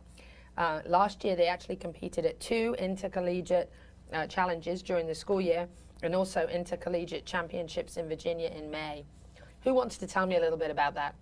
Uh, 0.58 0.82
last 0.88 1.24
year, 1.24 1.36
they 1.36 1.46
actually 1.46 1.76
competed 1.76 2.26
at 2.26 2.40
two 2.40 2.76
intercollegiate 2.80 3.72
uh, 4.14 4.26
challenges 4.26 4.82
during 4.82 5.06
the 5.06 5.14
school 5.14 5.40
year 5.40 5.68
and 6.02 6.16
also 6.16 6.48
intercollegiate 6.48 7.24
championships 7.24 7.98
in 7.98 8.10
Virginia 8.10 8.50
in 8.50 8.72
May. 8.72 9.06
Who 9.62 9.76
wants 9.76 10.00
to 10.00 10.08
tell 10.08 10.26
me 10.26 10.38
a 10.38 10.40
little 10.40 10.58
bit 10.58 10.72
about 10.72 10.96
that? 10.96 11.14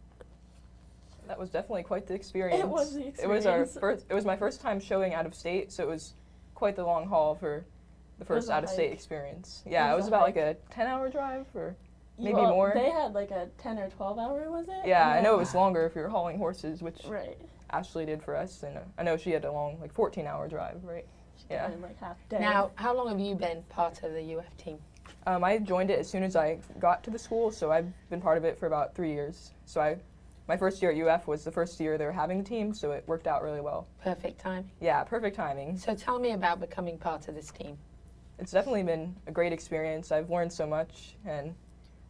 That 1.28 1.38
was 1.40 1.50
definitely 1.50 1.84
quite 1.84 2.08
the 2.08 2.14
experience. 2.14 2.62
It 2.62 2.68
was 2.68 2.94
the 2.94 3.08
experience. 3.08 3.20
It 3.24 3.28
was 3.28 3.46
our 3.46 3.66
first. 3.66 4.06
It 4.10 4.14
was 4.14 4.26
my 4.26 4.36
first 4.38 4.62
time 4.62 4.80
showing 4.80 5.14
out 5.14 5.26
of 5.26 5.36
state, 5.36 5.72
so 5.72 5.84
it 5.84 5.90
was 5.90 6.14
quite 6.56 6.76
the 6.76 6.86
long 6.86 7.08
haul 7.08 7.36
for 7.36 7.66
the 8.20 8.26
first 8.26 8.50
out 8.50 8.64
of 8.64 8.70
state 8.70 8.92
experience. 8.94 9.64
Yeah, 9.66 9.90
It 9.90 9.94
it 9.94 9.96
was 9.96 10.06
was, 10.06 10.12
a 10.14 10.16
about 10.16 10.22
like 10.24 10.38
a 10.38 10.56
ten-hour 10.72 11.10
drive, 11.10 11.46
or 11.54 11.76
maybe 12.18 12.34
Well, 12.34 12.50
more. 12.50 12.72
They 12.74 12.90
had 12.90 13.14
like 13.14 13.30
a 13.32 13.48
10 13.60 13.78
or 13.78 13.90
12 13.90 14.18
hour, 14.18 14.50
was 14.50 14.68
it? 14.68 14.86
yeah, 14.88 15.08
I 15.10 15.22
know 15.22 15.36
it 15.36 15.40
was 15.40 15.54
longer 15.54 15.86
if 15.86 15.96
you 15.96 16.02
were 16.02 16.08
hauling 16.10 16.38
horses, 16.38 16.82
which 16.82 17.06
Right. 17.06 17.38
Ashley 17.70 18.06
did 18.06 18.24
for 18.24 18.36
us, 18.36 18.64
and 18.64 18.78
uh, 18.78 18.82
I 18.98 19.04
know 19.04 19.18
she 19.18 19.30
had 19.32 19.46
a 19.46 19.52
long, 19.52 19.80
like 19.80 19.94
14-hour 19.94 20.48
drive, 20.48 20.84
right? 20.84 21.06
Yeah. 21.52 21.70
like 21.82 22.00
half 22.00 22.18
day. 22.30 22.40
Now, 22.40 22.72
how 22.76 22.96
long 22.96 23.10
have 23.10 23.20
you 23.20 23.36
been 23.36 23.62
part 23.70 24.02
of 24.04 24.14
the 24.14 24.36
UF 24.38 24.58
team? 24.58 24.80
Um, 25.28 25.44
I 25.44 25.60
joined 25.60 25.92
it 25.92 26.00
as 26.00 26.10
soon 26.10 26.24
as 26.24 26.36
I 26.36 26.58
got 26.80 27.04
to 27.04 27.12
the 27.12 27.20
school, 27.20 27.52
so 27.52 27.72
I've 27.72 27.88
been 28.10 28.20
part 28.22 28.38
of 28.38 28.46
it 28.46 28.58
for 28.58 28.66
about 28.66 28.96
three 28.96 29.12
years. 29.12 29.52
So 29.66 29.80
I, 29.80 29.98
my 30.48 30.56
first 30.56 30.82
year 30.82 30.92
at 30.92 30.98
UF 30.98 31.28
was 31.28 31.44
the 31.44 31.52
first 31.52 31.80
year 31.80 31.98
they 31.98 32.06
were 32.06 32.12
having 32.12 32.40
a 32.40 32.44
team, 32.44 32.74
so 32.74 32.92
it 32.92 33.04
worked 33.08 33.28
out 33.28 33.44
really 33.44 33.60
well. 33.62 33.88
Perfect 34.02 34.40
timing. 34.40 34.72
Yeah, 34.80 35.04
perfect 35.04 35.36
timing. 35.36 35.78
So 35.78 35.94
tell 35.94 36.20
me 36.20 36.32
about 36.32 36.60
becoming 36.60 36.98
part 36.98 37.28
of 37.28 37.36
this 37.36 37.52
team. 37.52 37.78
It's 38.40 38.52
definitely 38.52 38.84
been 38.84 39.16
a 39.28 39.32
great 39.32 39.52
experience. 39.52 40.12
I've 40.12 40.30
learned 40.30 40.54
so 40.54 40.66
much 40.66 41.16
and 41.26 41.54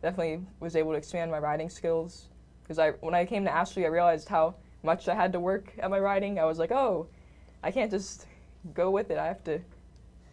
definitely 0.01 0.41
was 0.59 0.75
able 0.75 0.91
to 0.91 0.97
expand 0.97 1.31
my 1.31 1.39
riding 1.39 1.69
skills. 1.69 2.27
Because 2.61 2.79
I, 2.79 2.91
when 2.99 3.15
I 3.15 3.25
came 3.25 3.43
to 3.45 3.51
Ashley, 3.51 3.85
I 3.85 3.89
realized 3.89 4.27
how 4.27 4.55
much 4.83 5.07
I 5.07 5.15
had 5.15 5.31
to 5.33 5.39
work 5.39 5.73
at 5.79 5.89
my 5.89 5.99
riding. 5.99 6.37
I 6.37 6.45
was 6.45 6.59
like, 6.59 6.71
oh, 6.71 7.07
I 7.63 7.71
can't 7.71 7.89
just 7.89 8.27
go 8.73 8.91
with 8.91 9.09
it. 9.09 9.17
I 9.17 9.25
have 9.25 9.43
to 9.45 9.59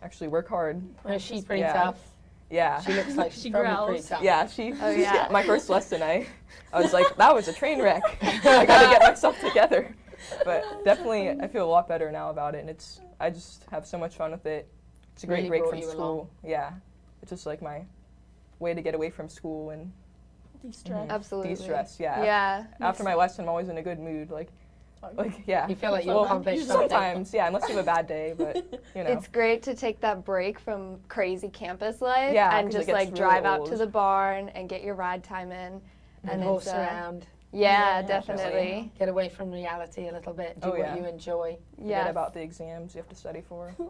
actually 0.03 0.29
work 0.29 0.49
hard. 0.49 0.83
Well, 1.05 1.19
she's 1.19 1.45
pretty 1.45 1.62
Yeah. 1.62 1.73
tough. 1.73 2.01
Yeah. 2.50 2.80
She 2.83 2.92
looks 2.92 3.16
like 3.16 3.33
she's 3.33 3.42
She 3.44 3.50
probably 3.50 3.94
growls. 3.98 4.12
Yeah, 4.22 4.46
she. 4.46 4.72
Oh, 4.80 4.90
yeah. 4.90 5.28
my 5.30 5.42
first 5.42 5.68
lesson, 5.68 6.02
I, 6.02 6.26
I 6.72 6.80
was 6.80 6.92
like, 6.92 7.16
that 7.16 7.35
was 7.35 7.48
a 7.48 7.52
train 7.52 7.80
wreck. 7.83 8.02
I 8.22 8.64
got 8.66 8.83
to 8.83 8.88
get 8.90 9.02
myself 9.02 9.40
together. 9.40 9.94
But 10.44 10.85
definitely, 10.85 11.30
I 11.30 11.48
feel 11.48 11.64
a 11.64 11.70
lot 11.70 11.88
better 11.88 12.11
now 12.11 12.30
about 12.30 12.54
it, 12.54 12.59
and 12.61 12.70
it's. 12.70 13.00
I 13.20 13.30
just 13.30 13.64
have 13.70 13.87
so 13.87 13.98
much 13.98 14.16
fun 14.16 14.30
with 14.33 14.46
it. 14.46 14.68
It's 15.12 15.24
a 15.24 15.26
great 15.26 15.48
Really 15.50 15.61
break 15.61 15.68
from 15.68 15.83
school. 15.83 16.02
along. 16.02 16.28
Yeah, 16.42 16.72
it's 17.22 17.30
just 17.30 17.46
like 17.46 17.61
my 17.62 17.85
way 18.59 18.74
to 18.74 18.80
get 18.83 18.94
away 18.94 19.11
from 19.11 19.28
school 19.28 19.70
and 19.70 19.92
De-stress. 20.64 20.98
Mm-hmm. 20.98 21.11
Absolutely. 21.11 21.54
de-stress. 21.54 21.98
Yeah. 22.00 22.24
Yeah. 22.24 22.64
After 22.80 23.04
my 23.04 23.14
lesson, 23.14 23.44
I'm 23.44 23.50
always 23.50 23.68
in 23.68 23.76
a 23.76 23.83
good 23.83 23.98
mood. 23.98 24.30
Like, 24.30 24.48
like 25.17 25.43
yeah. 25.47 25.69
You 25.69 25.75
feel 25.75 25.90
like 25.90 26.05
you've 26.05 26.14
well, 26.14 26.25
accomplished 26.25 26.67
something. 26.67 26.88
sometimes, 26.88 27.33
yeah, 27.35 27.47
unless 27.47 27.69
you 27.69 27.77
have 27.77 27.85
a 27.85 27.87
bad 27.87 28.07
day, 28.07 28.35
but 28.37 28.57
you 28.95 29.05
know. 29.05 29.11
It's 29.11 29.29
great 29.29 29.62
to 29.64 29.75
take 29.75 30.01
that 30.01 30.25
break 30.25 30.59
from 30.59 30.99
crazy 31.09 31.49
campus 31.49 32.01
life 32.01 32.33
Yeah, 32.35 32.57
and 32.59 32.67
'cause 32.69 32.75
it 32.77 32.79
just 32.87 32.88
like 32.93 33.09
really 33.09 33.19
drive 33.21 33.45
out 33.45 33.67
to 33.67 33.77
the 33.77 33.87
barn 33.87 34.49
and 34.51 34.69
get 34.69 34.83
your 34.83 34.95
ride 34.95 35.23
time 35.25 35.53
in. 35.53 35.81
And 36.27 36.40
it's, 36.40 36.49
horse 36.49 36.69
uh, 36.69 36.79
around. 36.79 37.27
Yeah, 37.53 38.01
Yeah, 38.01 38.03
definitely. 38.03 38.90
Get 38.99 39.09
away 39.09 39.29
from 39.29 39.51
reality 39.53 40.09
a 40.09 40.12
little 40.12 40.33
bit. 40.33 40.59
Do 40.61 40.69
Oh, 40.69 40.71
what 40.71 40.79
yeah. 40.81 40.97
you 40.97 41.05
enjoy. 41.05 41.59
Yeah. 41.79 41.99
Forget 42.01 42.11
about 42.11 42.35
the 42.35 42.40
exams 42.40 42.95
you 42.95 43.01
have 43.01 43.09
to 43.11 43.14
study 43.14 43.43
for. 43.49 43.75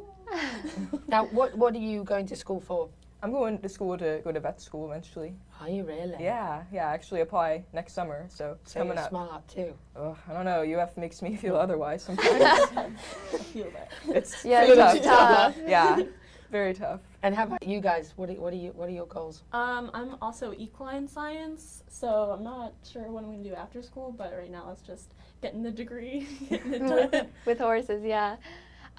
Now, 1.09 1.27
what 1.27 1.57
what 1.57 1.75
are 1.75 1.79
you 1.79 2.03
going 2.05 2.27
to 2.27 2.37
school 2.37 2.61
for? 2.61 2.89
I'm 3.25 3.33
going 3.33 3.59
to 3.59 3.69
school 3.71 3.97
to 3.97 4.21
go 4.23 4.33
to 4.33 4.39
vet 4.39 4.61
school 4.61 4.91
eventually. 4.91 5.35
Are 5.59 5.69
you 5.71 5.85
really? 5.85 6.15
Yeah, 6.21 6.63
yeah, 6.71 6.89
actually 6.91 7.23
apply 7.23 7.65
next 7.73 7.95
summer, 7.95 8.27
so 8.29 8.59
it's 8.61 8.73
So 8.73 8.81
coming 8.81 8.97
you're 8.97 9.03
up. 9.05 9.09
smart 9.09 9.49
too. 9.49 9.73
Ugh, 9.97 10.15
I 10.29 10.33
don't 10.35 10.45
know, 10.45 10.61
UF 10.79 10.99
makes 10.99 11.23
me 11.23 11.35
feel 11.35 11.57
otherwise 11.57 12.03
sometimes. 12.09 13.01
Feel 13.55 13.71
that. 13.71 13.89
it's 14.15 14.45
Yeah, 14.53 14.67
pretty 14.67 14.99
it's 14.99 15.07
tough. 15.07 15.57
yeah, 15.67 16.03
very 16.51 16.75
tough. 16.75 17.01
And 17.23 17.35
how 17.35 17.45
about 17.45 17.67
you 17.67 17.81
guys? 17.81 18.13
What 18.17 18.29
are, 18.29 18.35
what 18.35 18.53
are 18.53 18.57
you 18.57 18.73
what 18.77 18.91
are 18.91 18.93
your 18.93 19.07
goals? 19.07 19.43
Um, 19.55 19.91
I'm 19.95 20.17
also 20.21 20.53
equine 20.59 21.09
science, 21.09 21.83
so 21.89 22.09
I'm 22.37 22.45
not 22.45 22.75
sure 22.93 23.05
what 23.11 23.21
I'm 23.25 23.31
going 23.33 23.43
to 23.43 23.49
do 23.49 23.55
after 23.57 23.81
school, 23.83 24.15
but 24.19 24.35
right 24.37 24.51
now 24.51 24.69
it's 24.71 24.83
just 24.83 25.15
getting 25.41 25.63
the 25.63 25.71
degree, 25.71 26.29
getting 26.51 26.75
it 26.75 27.11
done. 27.11 27.29
With 27.47 27.59
horses, 27.59 28.03
yeah. 28.05 28.37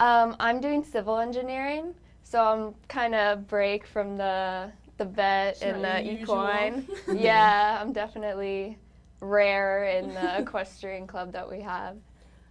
Um, 0.00 0.34
I'm 0.40 0.60
doing 0.60 0.82
civil 0.82 1.16
engineering, 1.18 1.94
so 2.28 2.42
I'm 2.42 2.74
kind 2.88 3.14
of 3.14 3.46
break 3.46 3.86
from 3.86 4.16
the 4.16 4.72
the 4.98 5.04
vet 5.04 5.54
It's 5.54 5.62
and 5.62 5.84
the 5.84 6.10
equine. 6.10 6.88
yeah, 7.14 7.78
I'm 7.80 7.92
definitely 7.92 8.78
rare 9.20 9.84
in 9.84 10.12
the 10.12 10.38
equestrian 10.42 11.06
club 11.06 11.32
that 11.32 11.48
we 11.48 11.60
have. 11.60 11.96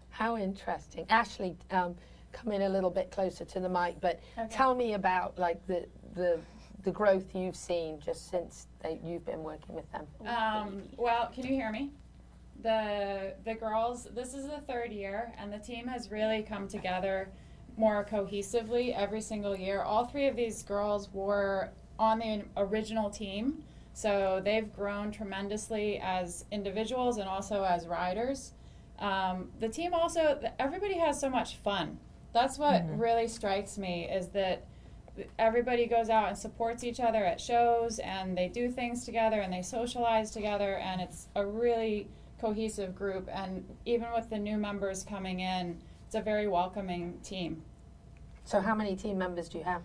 How 0.10 0.38
interesting. 0.38 1.06
Ashley, 1.10 1.58
um, 1.72 1.96
come 2.32 2.54
in 2.54 2.62
a 2.62 2.70
little 2.70 2.90
bit 2.90 3.12
closer 3.12 3.44
to 3.44 3.60
the 3.60 3.68
mic, 3.68 4.00
but 4.00 4.22
Okay. 4.38 4.48
tell 4.50 4.76
me 4.76 4.94
about 4.94 5.38
like 5.38 5.66
the 5.68 5.86
the 6.14 6.40
the 6.84 6.92
growth 6.92 7.36
you've 7.36 7.56
seen 7.56 8.00
just 8.00 8.30
since 8.30 8.68
they, 8.82 9.00
you've 9.04 9.26
been 9.26 9.44
working 9.44 9.76
with 9.76 9.92
them? 9.92 10.06
Um, 10.26 10.84
well, 10.98 11.32
can 11.34 11.44
you 11.46 11.54
hear 11.54 11.72
me? 11.72 11.92
The 12.62 13.34
the 13.44 13.56
girls. 13.56 14.08
This 14.16 14.34
is 14.34 14.46
the 14.48 14.62
third 14.68 14.94
year, 14.94 15.34
and 15.38 15.52
the 15.52 15.60
team 15.60 15.88
has 15.88 16.10
really 16.12 16.44
come 16.44 16.70
together 16.70 17.30
more 17.78 18.06
cohesively 18.06 18.94
every 18.96 19.22
single 19.22 19.56
year. 19.56 19.82
All 19.82 20.06
three 20.06 20.28
of 20.28 20.36
these 20.36 20.64
girls 20.64 21.10
were 21.14 21.70
on 22.00 22.20
the 22.20 22.44
original 22.58 23.10
team, 23.10 23.64
so 23.94 24.42
they've 24.44 24.72
grown 24.74 25.12
tremendously 25.12 26.00
as 26.04 26.46
individuals 26.52 27.18
and 27.18 27.28
also 27.28 27.64
as 27.64 27.88
riders. 27.88 28.54
Um, 29.00 29.50
the 29.60 29.70
team 29.70 29.94
also, 29.94 30.40
everybody 30.60 30.96
has 30.98 31.20
so 31.20 31.30
much 31.30 31.58
fun. 31.58 31.98
That's 32.34 32.58
what 32.58 32.84
Mhm. 32.84 33.00
really 33.00 33.28
strikes 33.28 33.78
me 33.78 34.10
is 34.10 34.30
that 34.30 34.64
everybody 35.40 35.86
goes 35.86 36.10
out 36.10 36.28
and 36.28 36.38
supports 36.38 36.84
each 36.84 37.00
other 37.00 37.24
at 37.24 37.40
shows 37.40 38.00
and 38.00 38.38
they 38.38 38.50
do 38.50 38.70
things 38.70 39.06
together 39.06 39.40
and 39.40 39.52
they 39.54 39.62
socialize 39.62 40.32
together 40.32 40.76
and 40.80 41.00
it's 41.00 41.30
a 41.36 41.46
really 41.46 42.10
cohesive 42.38 42.94
group 42.94 43.30
and 43.32 43.64
even 43.86 44.12
with 44.14 44.30
the 44.30 44.38
new 44.38 44.58
members 44.58 45.04
coming 45.04 45.40
in 45.40 45.82
it's 46.06 46.16
a 46.16 46.22
very 46.22 46.48
welcoming 46.48 47.20
team 47.24 47.62
So, 48.44 48.60
how 48.62 48.76
many 48.76 48.96
team 48.96 49.18
members 49.18 49.50
do 49.50 49.58
you 49.58 49.64
have? 49.64 49.82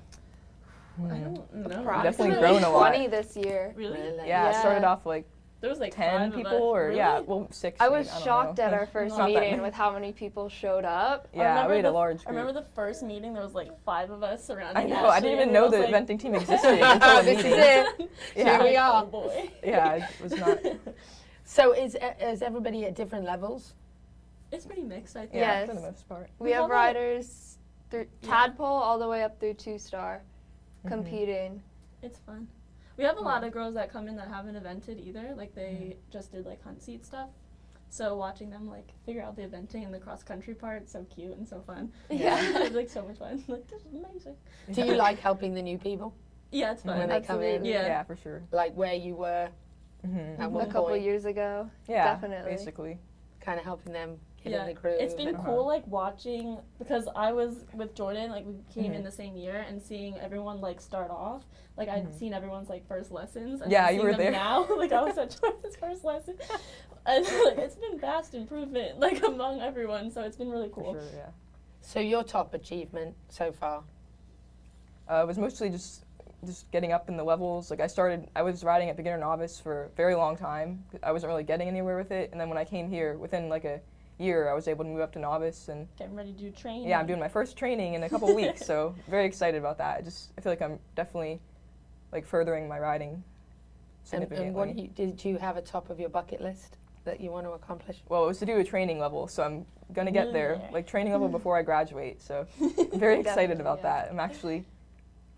Hmm. 0.97 1.07
I 1.07 1.19
don't 1.19 1.35
know. 1.35 1.47
We've 1.55 2.03
definitely 2.03 2.39
grown 2.39 2.63
a 2.63 2.71
lot. 2.71 2.91
20 2.91 3.07
this 3.07 3.37
year. 3.37 3.73
Really? 3.77 3.99
Yeah, 4.27 4.51
it 4.51 4.57
started 4.57 4.85
off 4.85 5.07
like 5.07 5.25
There 5.61 5.71
was 5.71 5.79
like 5.79 5.95
ten 5.95 6.33
people, 6.33 6.57
us. 6.57 6.61
or 6.63 6.91
yeah, 6.93 7.21
well 7.21 7.47
six. 7.51 7.81
I 7.81 7.89
was 7.89 8.07
don't 8.09 8.23
shocked 8.25 8.59
know. 8.59 8.65
at 8.65 8.75
our 8.75 8.87
first 8.87 9.17
meeting 9.29 9.63
with 9.63 9.73
how 9.75 9.93
many 9.93 10.13
people 10.13 10.49
showed 10.49 10.85
up. 10.85 11.29
Yeah, 11.33 11.49
remember 11.51 11.71
we 11.71 11.77
had 11.77 11.85
a 11.85 11.89
the- 11.89 11.93
large 11.93 12.21
I 12.27 12.31
remember 12.31 12.53
the 12.53 12.67
first 12.75 13.03
meeting. 13.03 13.33
There 13.35 13.43
was 13.43 13.55
like 13.55 13.71
five 13.85 14.11
of 14.11 14.23
us 14.23 14.51
around. 14.51 14.77
I 14.77 14.85
know. 14.85 15.07
I 15.09 15.21
didn't 15.21 15.39
even 15.41 15.53
know 15.53 15.71
the 15.71 15.79
like- 15.81 15.95
eventing 15.95 16.19
team 16.21 16.35
existed 16.35 16.81
until 16.83 17.17
the 17.19 17.23
This 17.23 17.39
is 17.45 17.53
it. 17.57 18.11
Yeah. 18.37 18.45
Here 18.59 18.63
we 18.71 18.77
are. 18.77 19.03
Oh 19.03 19.07
boy. 19.07 19.51
Yeah, 19.65 20.07
it 20.09 20.23
was 20.23 20.33
not. 20.33 20.59
So, 21.45 21.73
is 21.73 21.97
is 22.21 22.43
everybody 22.43 22.85
at 22.85 22.95
different 22.95 23.25
levels? 23.25 23.75
It's 24.53 24.67
pretty 24.67 24.83
mixed, 24.83 25.17
I 25.17 25.21
think. 25.21 25.35
Yeah, 25.35 25.61
Yes. 25.61 25.69
for 25.69 25.75
the 25.75 25.81
most 25.81 26.09
part. 26.09 26.29
We, 26.39 26.47
We 26.47 26.53
have 26.53 26.63
have 26.63 26.71
riders 26.71 27.59
through 27.91 28.07
Yeah. 28.23 28.29
tadpole 28.31 28.67
all 28.67 28.99
the 28.99 29.09
way 29.09 29.23
up 29.23 29.39
through 29.41 29.55
two 29.55 29.79
star 29.79 30.23
Mm-hmm. 30.85 30.89
competing. 30.89 31.63
It's 32.03 32.19
fun. 32.21 32.49
We 32.97 33.05
have 33.05 33.19
a 33.19 33.21
lot 33.21 33.45
of 33.45 33.53
girls 33.53 33.75
that 33.75 33.91
come 33.93 34.09
in 34.09 34.17
that 34.17 34.29
haven't 34.29 34.57
evented 34.57 34.99
either. 35.07 35.35
Like 35.37 35.55
they 35.55 35.97
just 36.11 36.33
did 36.33 36.47
like 36.47 36.63
hunt 36.65 36.83
seat 36.83 37.05
stuff. 37.05 37.29
So 37.91 38.17
watching 38.17 38.51
them 38.51 38.69
like 38.69 38.89
figure 39.05 39.23
out 39.23 39.37
the 39.37 39.43
eventing 39.43 39.85
and 39.85 39.93
the 39.93 39.99
cross 39.99 40.23
country 40.23 40.55
part, 40.55 40.89
so 40.89 41.05
cute 41.15 41.37
and 41.37 41.47
so 41.47 41.61
fun. 41.61 41.93
Yeah. 42.11 42.39
it's 42.63 42.75
like 42.75 42.89
so 42.89 43.03
much 43.03 43.19
fun. 43.19 43.45
Like 43.49 43.69
this 43.69 43.83
is 43.83 43.93
amazing. 43.95 44.37
Do 44.73 44.83
you 44.85 44.95
like 44.97 45.19
helping 45.21 45.55
the 45.55 45.63
new 45.63 45.77
people 45.79 46.15
Yeah, 46.51 46.73
it's 46.73 46.83
fun. 46.83 46.99
when 46.99 47.09
they 47.11 47.21
come 47.21 47.43
in? 47.43 47.65
Yeah. 47.65 47.87
Yeah, 47.87 48.03
for 48.05 48.17
sure. 48.17 48.43
Like 48.53 48.75
where 48.75 48.95
you 48.95 49.15
were 49.17 49.49
hmm 50.05 50.19
at 50.39 50.47
A 50.47 50.49
one 50.49 50.67
couple 50.71 50.89
point, 50.89 51.03
years 51.03 51.27
ago. 51.27 51.69
Yeah, 51.87 52.05
Definitely. 52.15 52.51
basically. 52.53 52.99
kind 53.41 53.59
of 53.59 53.65
helping 53.67 53.93
them 53.93 54.19
get 54.43 54.53
yeah, 54.53 54.61
in 54.63 54.67
the 54.75 54.81
groove. 54.81 54.97
it's 54.99 55.15
been 55.15 55.35
cool 55.37 55.67
like 55.67 55.87
watching 55.87 56.59
because 56.79 57.09
I 57.15 57.33
was 57.33 57.65
with 57.75 57.95
Jordan, 57.95 58.31
like 58.31 58.45
we 58.47 58.55
came 58.73 58.93
in 58.93 59.03
Mhm. 59.03 59.05
the 59.05 59.11
same 59.13 59.37
year, 59.37 59.65
and 59.69 59.83
seeing 59.83 60.19
everyone 60.19 60.61
like 60.61 60.81
start 60.81 61.11
off. 61.11 61.45
Like 61.77 61.89
I'd 61.89 62.07
Mhm. 62.09 62.19
seen 62.19 62.33
everyone's 62.35 62.69
like 62.69 62.87
first 62.87 63.11
lessons. 63.11 63.61
And 63.61 63.71
Yeah, 63.71 63.89
you 63.91 63.97
seeing 63.97 64.05
were 64.05 64.11
them 64.13 64.19
there. 64.19 64.31
Now, 64.33 64.67
like 64.77 64.93
I 64.93 65.03
was 65.03 65.19
at 65.19 65.31
Jordan's 65.41 65.77
first 65.77 66.05
lesson, 66.05 66.37
and 67.07 67.25
like 67.25 67.59
it's 67.59 67.77
been 67.77 67.99
vast 67.99 68.35
improvement 68.35 68.99
like 69.07 69.23
among 69.23 69.61
everyone. 69.61 70.11
So 70.11 70.23
it's 70.23 70.37
been 70.37 70.51
really 70.51 70.71
cool. 70.73 70.95
sure, 70.95 71.03
yeah. 71.17 71.31
So, 71.83 71.99
your 72.01 72.23
top 72.23 72.53
achievement 72.55 73.15
so 73.31 73.53
far? 73.53 73.85
Uh, 75.11 75.23
it 75.23 75.27
was 75.27 75.39
mostly 75.39 75.71
just 75.71 76.05
just 76.47 76.71
getting 76.71 76.93
up 76.93 77.09
in 77.11 77.17
the 77.19 77.25
levels. 77.25 77.71
Like 77.71 77.81
I 77.81 77.87
started, 77.87 78.29
I 78.35 78.41
was 78.43 78.65
riding 78.65 78.89
at 78.89 78.97
beginner 78.97 79.19
novice 79.19 79.59
for 79.61 79.85
a 79.85 79.89
very 79.91 80.15
long 80.15 80.37
time. 80.37 80.83
I 81.03 81.13
wasn't 81.13 81.29
really 81.31 81.43
getting 81.45 81.69
anywhere 81.69 81.97
with 81.99 82.11
it, 82.13 82.31
and 82.33 82.41
then 82.41 82.49
when 82.49 82.57
I 82.59 82.65
came 82.65 82.89
here, 82.89 83.19
within 83.19 83.49
like 83.51 83.65
a 83.67 83.81
year, 84.21 84.49
I 84.49 84.55
was 84.55 84.69
able 84.69 84.85
to 84.85 84.91
move 84.91 85.01
up 85.01 85.13
to 85.13 85.19
novice, 85.19 85.69
and 85.69 85.89
Getting 85.99 86.15
ready 86.15 86.33
to 86.33 86.39
do 86.39 86.51
training. 86.51 86.89
yeah, 86.89 87.01
I'm 87.01 87.07
doing 87.07 87.21
my 87.21 87.29
first 87.29 87.57
training 87.57 87.95
in 87.95 88.03
a 88.03 88.09
couple 88.09 88.33
weeks, 88.35 88.65
so 88.65 88.95
very 89.09 89.25
excited 89.27 89.59
about 89.59 89.79
that. 89.79 89.99
I 89.99 90.03
just 90.03 90.33
I 90.37 90.41
feel 90.41 90.53
like 90.53 90.63
I'm 90.63 90.79
definitely 90.95 91.41
like 92.13 92.27
furthering 92.27 92.69
my 92.69 92.79
riding 92.79 93.23
And, 94.13 94.31
and 94.33 94.55
what 94.55 94.77
you, 94.77 94.89
did 94.89 95.25
you 95.25 95.39
have 95.39 95.57
a 95.57 95.63
top 95.63 95.91
of 95.91 96.01
your 96.01 96.09
bucket 96.09 96.41
list 96.41 96.77
that 97.05 97.21
you 97.21 97.31
want 97.31 97.47
to 97.47 97.53
accomplish? 97.53 98.03
well, 98.09 98.25
it 98.25 98.27
was 98.27 98.39
to 98.39 98.47
do 98.47 98.59
a 98.59 98.65
training 98.65 98.99
level, 98.99 99.27
so 99.29 99.43
I'm 99.43 99.65
gonna 99.93 100.11
get 100.13 100.33
there, 100.33 100.61
like 100.73 100.87
training 100.87 101.13
level 101.13 101.29
before 101.29 101.57
I 101.57 101.63
graduate. 101.63 102.21
So 102.21 102.47
I'm 102.61 102.99
very 103.01 103.21
excited 103.21 103.61
about 103.61 103.79
yeah. 103.79 104.03
that. 104.05 104.11
I'm 104.11 104.21
actually 104.21 104.65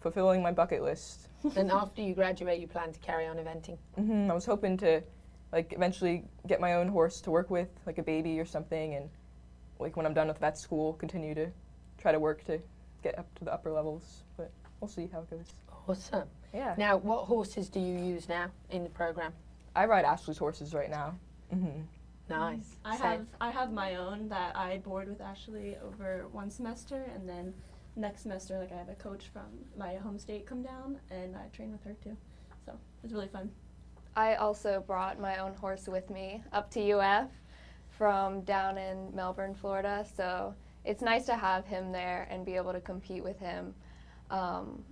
fulfilling 0.01 0.42
my 0.42 0.51
bucket 0.53 0.83
list. 0.83 1.29
and 1.57 1.71
after 1.71 2.03
you 2.03 2.14
graduate, 2.14 2.61
you 2.61 2.66
plan 2.66 2.92
to 2.92 2.99
carry 3.01 3.27
on 3.27 3.37
eventing. 3.37 3.77
hmm 3.97 4.31
I 4.31 4.35
was 4.35 4.45
hoping 4.45 4.77
to, 4.79 5.03
like, 5.53 5.73
eventually 5.73 6.25
get 6.47 6.61
my 6.61 6.75
own 6.75 6.88
horse 6.88 7.21
to 7.23 7.31
work 7.31 7.51
with, 7.51 7.69
like 7.87 7.99
a 7.99 8.03
baby 8.03 8.41
or 8.41 8.45
something, 8.45 8.95
and 8.95 9.09
like 9.79 9.97
when 9.97 10.07
I'm 10.07 10.15
done 10.15 10.29
with 10.29 10.38
vet 10.38 10.59
school, 10.59 10.95
continue 10.95 11.35
to 11.35 11.49
try 11.99 12.12
to 12.12 12.19
work 12.19 12.45
to 12.47 12.59
get 13.03 13.19
up 13.19 13.33
to 13.37 13.45
the 13.45 13.53
upper 13.53 13.71
levels. 13.71 14.23
But 14.37 14.51
we'll 14.81 14.88
see 14.88 15.09
how 15.12 15.21
it 15.21 15.31
goes. 15.31 15.55
Awesome. 15.88 16.29
Yeah. 16.55 16.75
Now, 16.79 16.97
what 16.97 17.25
horses 17.25 17.69
do 17.69 17.81
you 17.81 17.99
use 17.99 18.29
now 18.29 18.51
in 18.71 18.85
the 18.85 18.91
program? 18.91 19.33
I 19.75 19.87
ride 19.87 20.05
Ashley's 20.05 20.38
horses 20.38 20.75
right 20.75 20.91
now. 20.91 21.15
Mm-hmm. 21.55 21.81
Nice. 22.29 22.77
I 22.85 22.97
Same. 22.97 23.07
have 23.07 23.27
I 23.41 23.51
have 23.51 23.73
my 23.73 23.97
own 23.97 24.29
that 24.29 24.57
I 24.57 24.79
board 24.79 25.09
with 25.09 25.21
Ashley 25.21 25.77
over 25.85 26.27
one 26.33 26.51
semester, 26.51 27.11
and 27.15 27.29
then 27.29 27.53
next 27.97 28.23
semester, 28.23 28.59
like 28.59 28.73
I 28.73 28.77
have 28.77 28.88
a 28.88 28.95
coach 28.95 29.25
from 29.33 29.49
my 29.77 29.97
home 29.97 30.19
state 30.19 30.47
come 30.47 30.62
down, 30.62 30.99
and 31.11 31.37
I 31.37 31.49
train 31.55 31.73
with 31.73 31.83
her 31.85 31.95
too. 32.03 32.17
So 32.65 32.73
it's 33.03 33.12
really 33.12 33.29
fun. 33.29 33.51
I 34.16 34.35
also 34.35 34.83
brought 34.87 35.18
my 35.20 35.38
own 35.38 35.55
horse 35.55 35.87
with 35.88 36.11
me 36.11 36.42
up 36.53 36.70
to 36.72 36.92
UF 36.92 37.29
from 37.90 38.42
down 38.42 38.77
in 38.79 39.14
Melbourne, 39.14 39.55
Florida. 39.55 40.05
So 40.16 40.55
it's 40.85 41.03
nice 41.03 41.25
to 41.27 41.37
have 41.37 41.64
him 41.66 41.92
there 41.92 42.27
and 42.31 42.44
be 42.44 42.57
able 42.57 42.72
to 42.72 42.81
compete 42.81 43.22
with 43.25 43.38
him 43.38 43.75
um, 44.31 44.83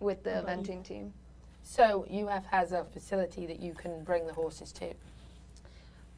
with 0.00 0.22
the 0.22 0.42
Buddy. 0.46 0.62
eventing 0.62 0.84
team. 0.84 1.12
So, 1.66 2.04
UF 2.12 2.44
has 2.50 2.72
a 2.72 2.84
facility 2.84 3.46
that 3.46 3.58
you 3.58 3.72
can 3.72 4.04
bring 4.04 4.26
the 4.26 4.34
horses 4.34 4.70
to. 4.72 4.84
Is 4.88 4.94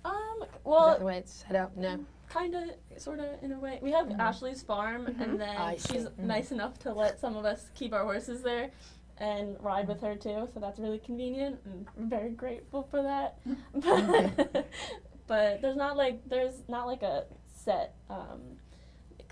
Um, 0.04 0.12
that 0.40 0.48
well, 0.64 0.98
the 0.98 1.04
way 1.04 1.18
it's 1.18 1.44
set 1.46 1.54
up? 1.54 1.76
No. 1.76 2.00
kind 2.28 2.56
of, 2.56 2.64
sort 3.00 3.20
of, 3.20 3.26
in 3.44 3.52
a 3.52 3.58
way. 3.60 3.78
We 3.80 3.92
have 3.92 4.10
Ashley's 4.18 4.64
farm, 4.64 5.06
and 5.20 5.38
then 5.40 5.56
I 5.56 5.76
see. 5.76 5.92
she's 5.94 6.08
nice 6.18 6.50
enough 6.50 6.80
to 6.80 6.92
let 6.92 7.20
some 7.20 7.36
of 7.36 7.44
us 7.44 7.70
keep 7.76 7.92
our 7.92 8.02
horses 8.02 8.42
there 8.42 8.70
and 9.18 9.56
ride 9.60 9.88
with 9.88 10.00
her 10.02 10.14
too. 10.14 10.48
So 10.52 10.60
that's 10.60 10.78
really 10.78 10.98
convenient, 10.98 11.58
and 11.64 11.86
I'm 11.98 12.08
very 12.08 12.30
grateful 12.30 12.86
for 12.90 13.02
that. 13.02 13.38
but, 13.74 14.66
but 15.26 15.62
there's 15.62 15.76
not 15.76 15.96
like 15.96 16.26
there's 16.28 16.62
not 16.68 16.86
like 16.86 17.02
a 17.02 17.24
set 17.64 17.94
um, 18.10 18.40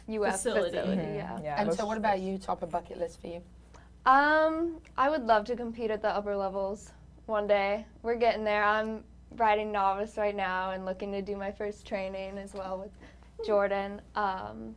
UF 0.08 0.32
facility. 0.32 0.76
facility, 0.76 1.02
Mhm. 1.02 1.14
yeah. 1.16 1.40
Yeah. 1.42 1.60
and 1.60 1.72
so, 1.74 1.86
what 1.86 1.96
about 1.98 2.20
you? 2.20 2.38
Top 2.38 2.62
of 2.62 2.70
bucket 2.70 2.98
list 2.98 3.20
for 3.20 3.28
you? 3.28 3.42
Um, 4.06 4.80
I 4.98 5.08
would 5.08 5.24
love 5.24 5.46
to 5.46 5.56
compete 5.56 5.90
at 5.90 6.02
the 6.02 6.08
upper 6.08 6.36
levels 6.36 6.92
one 7.26 7.46
day. 7.46 7.86
We're 8.02 8.16
getting 8.16 8.44
there. 8.44 8.62
I'm 8.62 9.02
riding 9.36 9.72
novice 9.72 10.16
right 10.18 10.36
now 10.36 10.72
and 10.72 10.84
looking 10.84 11.10
to 11.12 11.22
do 11.22 11.36
my 11.36 11.50
first 11.50 11.86
training 11.86 12.36
as 12.38 12.52
well 12.54 12.78
with 12.78 12.90
Jordan. 13.46 14.00
Um, 14.14 14.76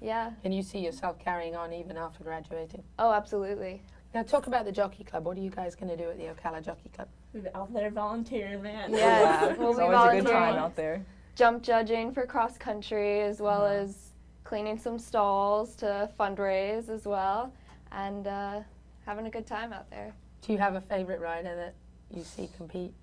yeah. 0.00 0.32
Can 0.42 0.52
you 0.52 0.62
see 0.62 0.80
yourself 0.80 1.18
carrying 1.18 1.54
on 1.56 1.72
even 1.72 1.96
after 1.96 2.24
graduating? 2.24 2.82
Oh, 2.98 3.12
absolutely. 3.12 3.82
Now, 4.16 4.22
talk 4.22 4.46
about 4.46 4.64
the 4.64 4.72
jockey 4.72 5.04
club. 5.04 5.26
What 5.26 5.36
are 5.36 5.42
you 5.42 5.50
guys 5.50 5.74
going 5.74 5.90
to 5.90 5.96
do 6.02 6.08
at 6.08 6.16
the 6.16 6.24
Ocala 6.24 6.64
Jockey 6.64 6.88
Club? 6.88 7.06
We're 7.34 7.50
out 7.54 7.70
there 7.74 7.90
volunteering, 7.90 8.62
man. 8.62 8.90
Yeah, 8.94 9.52
we'll 9.58 9.72
it's 9.72 9.78
be 9.78 9.82
always 9.84 9.98
a 10.08 10.22
good 10.22 10.24
volunteering. 10.24 10.24
time 10.24 10.54
out 10.56 10.74
there. 10.74 11.04
Jump 11.34 11.62
judging 11.62 12.12
for 12.14 12.24
cross 12.24 12.56
country 12.56 13.20
as 13.20 13.40
well 13.42 13.62
Uh-huh. 13.66 13.74
as 13.82 14.12
cleaning 14.42 14.78
some 14.78 14.98
stalls 14.98 15.76
to 15.76 16.08
fundraise 16.18 16.88
as 16.88 17.04
well 17.04 17.52
and 17.92 18.26
uh, 18.26 18.60
having 19.04 19.26
a 19.26 19.30
good 19.30 19.46
time 19.46 19.74
out 19.74 19.90
there. 19.90 20.14
Do 20.40 20.52
you 20.54 20.58
have 20.60 20.76
a 20.76 20.80
favorite 20.80 21.20
rider 21.20 21.54
that 21.54 21.74
you 22.16 22.24
see 22.24 22.48
compete? 22.56 22.94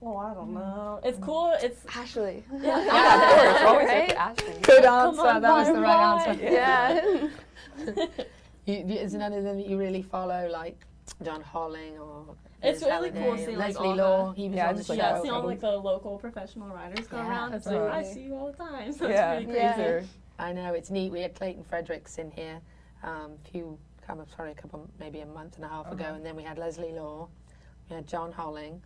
Oh, 0.00 0.16
I 0.16 0.32
don't 0.32 0.54
know. 0.54 1.00
It's 1.02 1.18
cool. 1.18 1.54
It's 1.60 1.84
Ashley. 1.96 2.44
yeah. 2.60 2.84
Yeah, 2.84 3.50
of 3.50 3.56
course. 3.56 3.68
Always 3.68 3.88
Right? 3.88 3.98
have 3.98 4.08
to 4.10 4.20
ask 4.20 4.46
them. 4.46 4.62
Good 4.62 4.84
answer. 4.84 5.20
on, 5.26 5.42
that 5.42 5.52
was 5.56 5.66
the 5.66 5.80
right 5.80 6.28
answer. 6.28 6.44
Yeah. 6.44 8.06
You, 8.64 8.74
you, 8.86 8.94
is 8.96 9.14
none 9.14 9.32
of 9.32 9.42
them 9.44 9.56
that 9.56 9.66
you 9.66 9.76
really 9.78 10.02
follow, 10.02 10.48
like 10.50 10.84
Jon 11.22 11.40
Holling 11.40 11.98
or 11.98 12.36
It's 12.62 12.80
Liz 12.82 12.90
really 12.90 13.10
cool 13.10 13.36
seeing, 13.36 13.58
like, 13.58 13.74
Leslie 13.74 13.88
all 13.88 13.96
Law? 13.96 14.32
the- 14.32 14.40
He 14.42 14.48
was 14.48 14.56
Yeah, 14.56 14.68
on 14.68 14.74
the 14.76 14.78
like, 14.80 14.86
show. 14.86 14.92
yeah, 14.94 15.20
seeing 15.20 15.32
all 15.34 15.44
like 15.44 15.60
the 15.60 15.70
local 15.76 16.18
professional 16.18 16.68
riders 16.68 17.06
go 17.08 17.16
Yeah, 17.16 17.28
around. 17.28 17.54
It's 17.54 17.66
like 17.66 17.76
I 17.80 18.02
see 18.04 18.22
you 18.22 18.36
all 18.36 18.46
the 18.52 18.56
time. 18.56 18.92
So 18.98 19.08
Yeah, 19.08 19.32
it's 19.34 19.44
pretty 19.46 19.58
Yeah. 19.58 19.74
crazy. 19.74 19.88
Sure. 19.88 20.02
I 20.38 20.52
know 20.52 20.74
it's 20.74 20.90
neat. 20.90 21.10
We 21.12 21.20
had 21.22 21.34
Clayton 21.34 21.64
Fredericks 21.64 22.18
in 22.18 22.30
here 22.30 22.60
um, 23.02 23.32
a 23.44 23.48
few, 23.50 23.76
come 24.06 24.20
up, 24.20 24.30
sorry, 24.30 24.52
a 24.52 24.54
couple, 24.54 24.88
maybe 25.00 25.20
a 25.20 25.26
month 25.26 25.56
and 25.56 25.64
a 25.64 25.68
half 25.68 25.90
ago, 25.90 26.04
Uh-huh. 26.04 26.14
and 26.14 26.24
then 26.24 26.36
we 26.36 26.44
had 26.44 26.56
Leslie 26.56 26.92
Law, 26.92 27.28
we 27.90 27.96
had 27.96 28.06
Jon 28.06 28.30
Holling, 28.30 28.80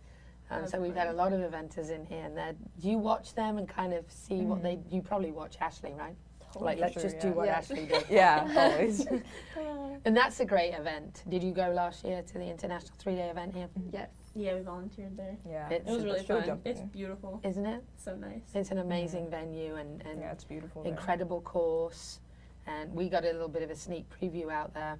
and 0.49 0.67
so 0.67 0.81
we've 0.81 0.95
had 0.95 1.07
a 1.07 1.13
lot 1.13 1.33
of 1.33 1.39
eventers 1.41 1.91
in 1.91 2.03
here. 2.03 2.23
And 2.25 2.35
they're- 2.35 2.55
do 2.79 2.89
you 2.89 2.97
watch 2.97 3.35
them 3.35 3.59
and 3.59 3.69
kind 3.69 3.93
of 3.93 4.11
see 4.11 4.41
what 4.41 4.63
they? 4.63 4.77
Mm-hmm. 4.77 4.95
You 4.95 5.01
probably 5.03 5.31
watch 5.31 5.57
Ashley, 5.61 5.93
right? 5.93 6.15
Like, 6.55 6.79
let's 6.79 6.93
sure, 6.93 7.03
just 7.03 7.17
yeah. 7.17 7.21
do 7.21 7.29
what 7.31 7.45
Yeah. 7.47 7.57
Ashley 7.57 7.85
did. 7.85 8.05
Yeah, 8.09 8.71
always. 8.73 9.05
and 10.05 10.15
that's 10.15 10.39
a 10.39 10.45
great 10.45 10.73
event. 10.73 11.23
Did 11.29 11.43
you 11.43 11.51
go 11.51 11.69
last 11.69 12.03
year 12.03 12.21
to 12.21 12.33
the 12.33 12.45
international 12.45 12.93
three-day 12.97 13.29
event 13.29 13.53
here? 13.55 13.67
Yes. 13.91 14.09
Yeah, 14.35 14.55
we 14.55 14.61
volunteered 14.61 15.17
there. 15.17 15.35
Yeah. 15.47 15.67
It's- 15.71 15.87
it 15.87 15.91
was 15.93 16.03
really 16.05 16.23
fun. 16.23 16.45
jumping. 16.45 16.71
It's 16.71 16.81
beautiful. 16.81 17.39
Isn't 17.43 17.65
it? 17.65 17.83
So 17.97 18.15
nice. 18.15 18.41
It's 18.53 18.71
an 18.71 18.77
amazing 18.79 19.29
venue 19.29 19.75
and, 19.75 20.01
and 20.05 20.19
Yeah, 20.21 20.31
it's 20.31 20.43
beautiful. 20.43 20.83
there. 20.83 20.91
incredible 20.91 21.41
course. 21.41 22.19
And 22.67 22.93
we 22.93 23.09
got 23.09 23.23
a 23.23 23.31
little 23.31 23.47
bit 23.47 23.63
of 23.63 23.69
a 23.71 23.75
sneak 23.75 24.05
preview 24.09 24.51
out 24.51 24.73
there 24.73 24.97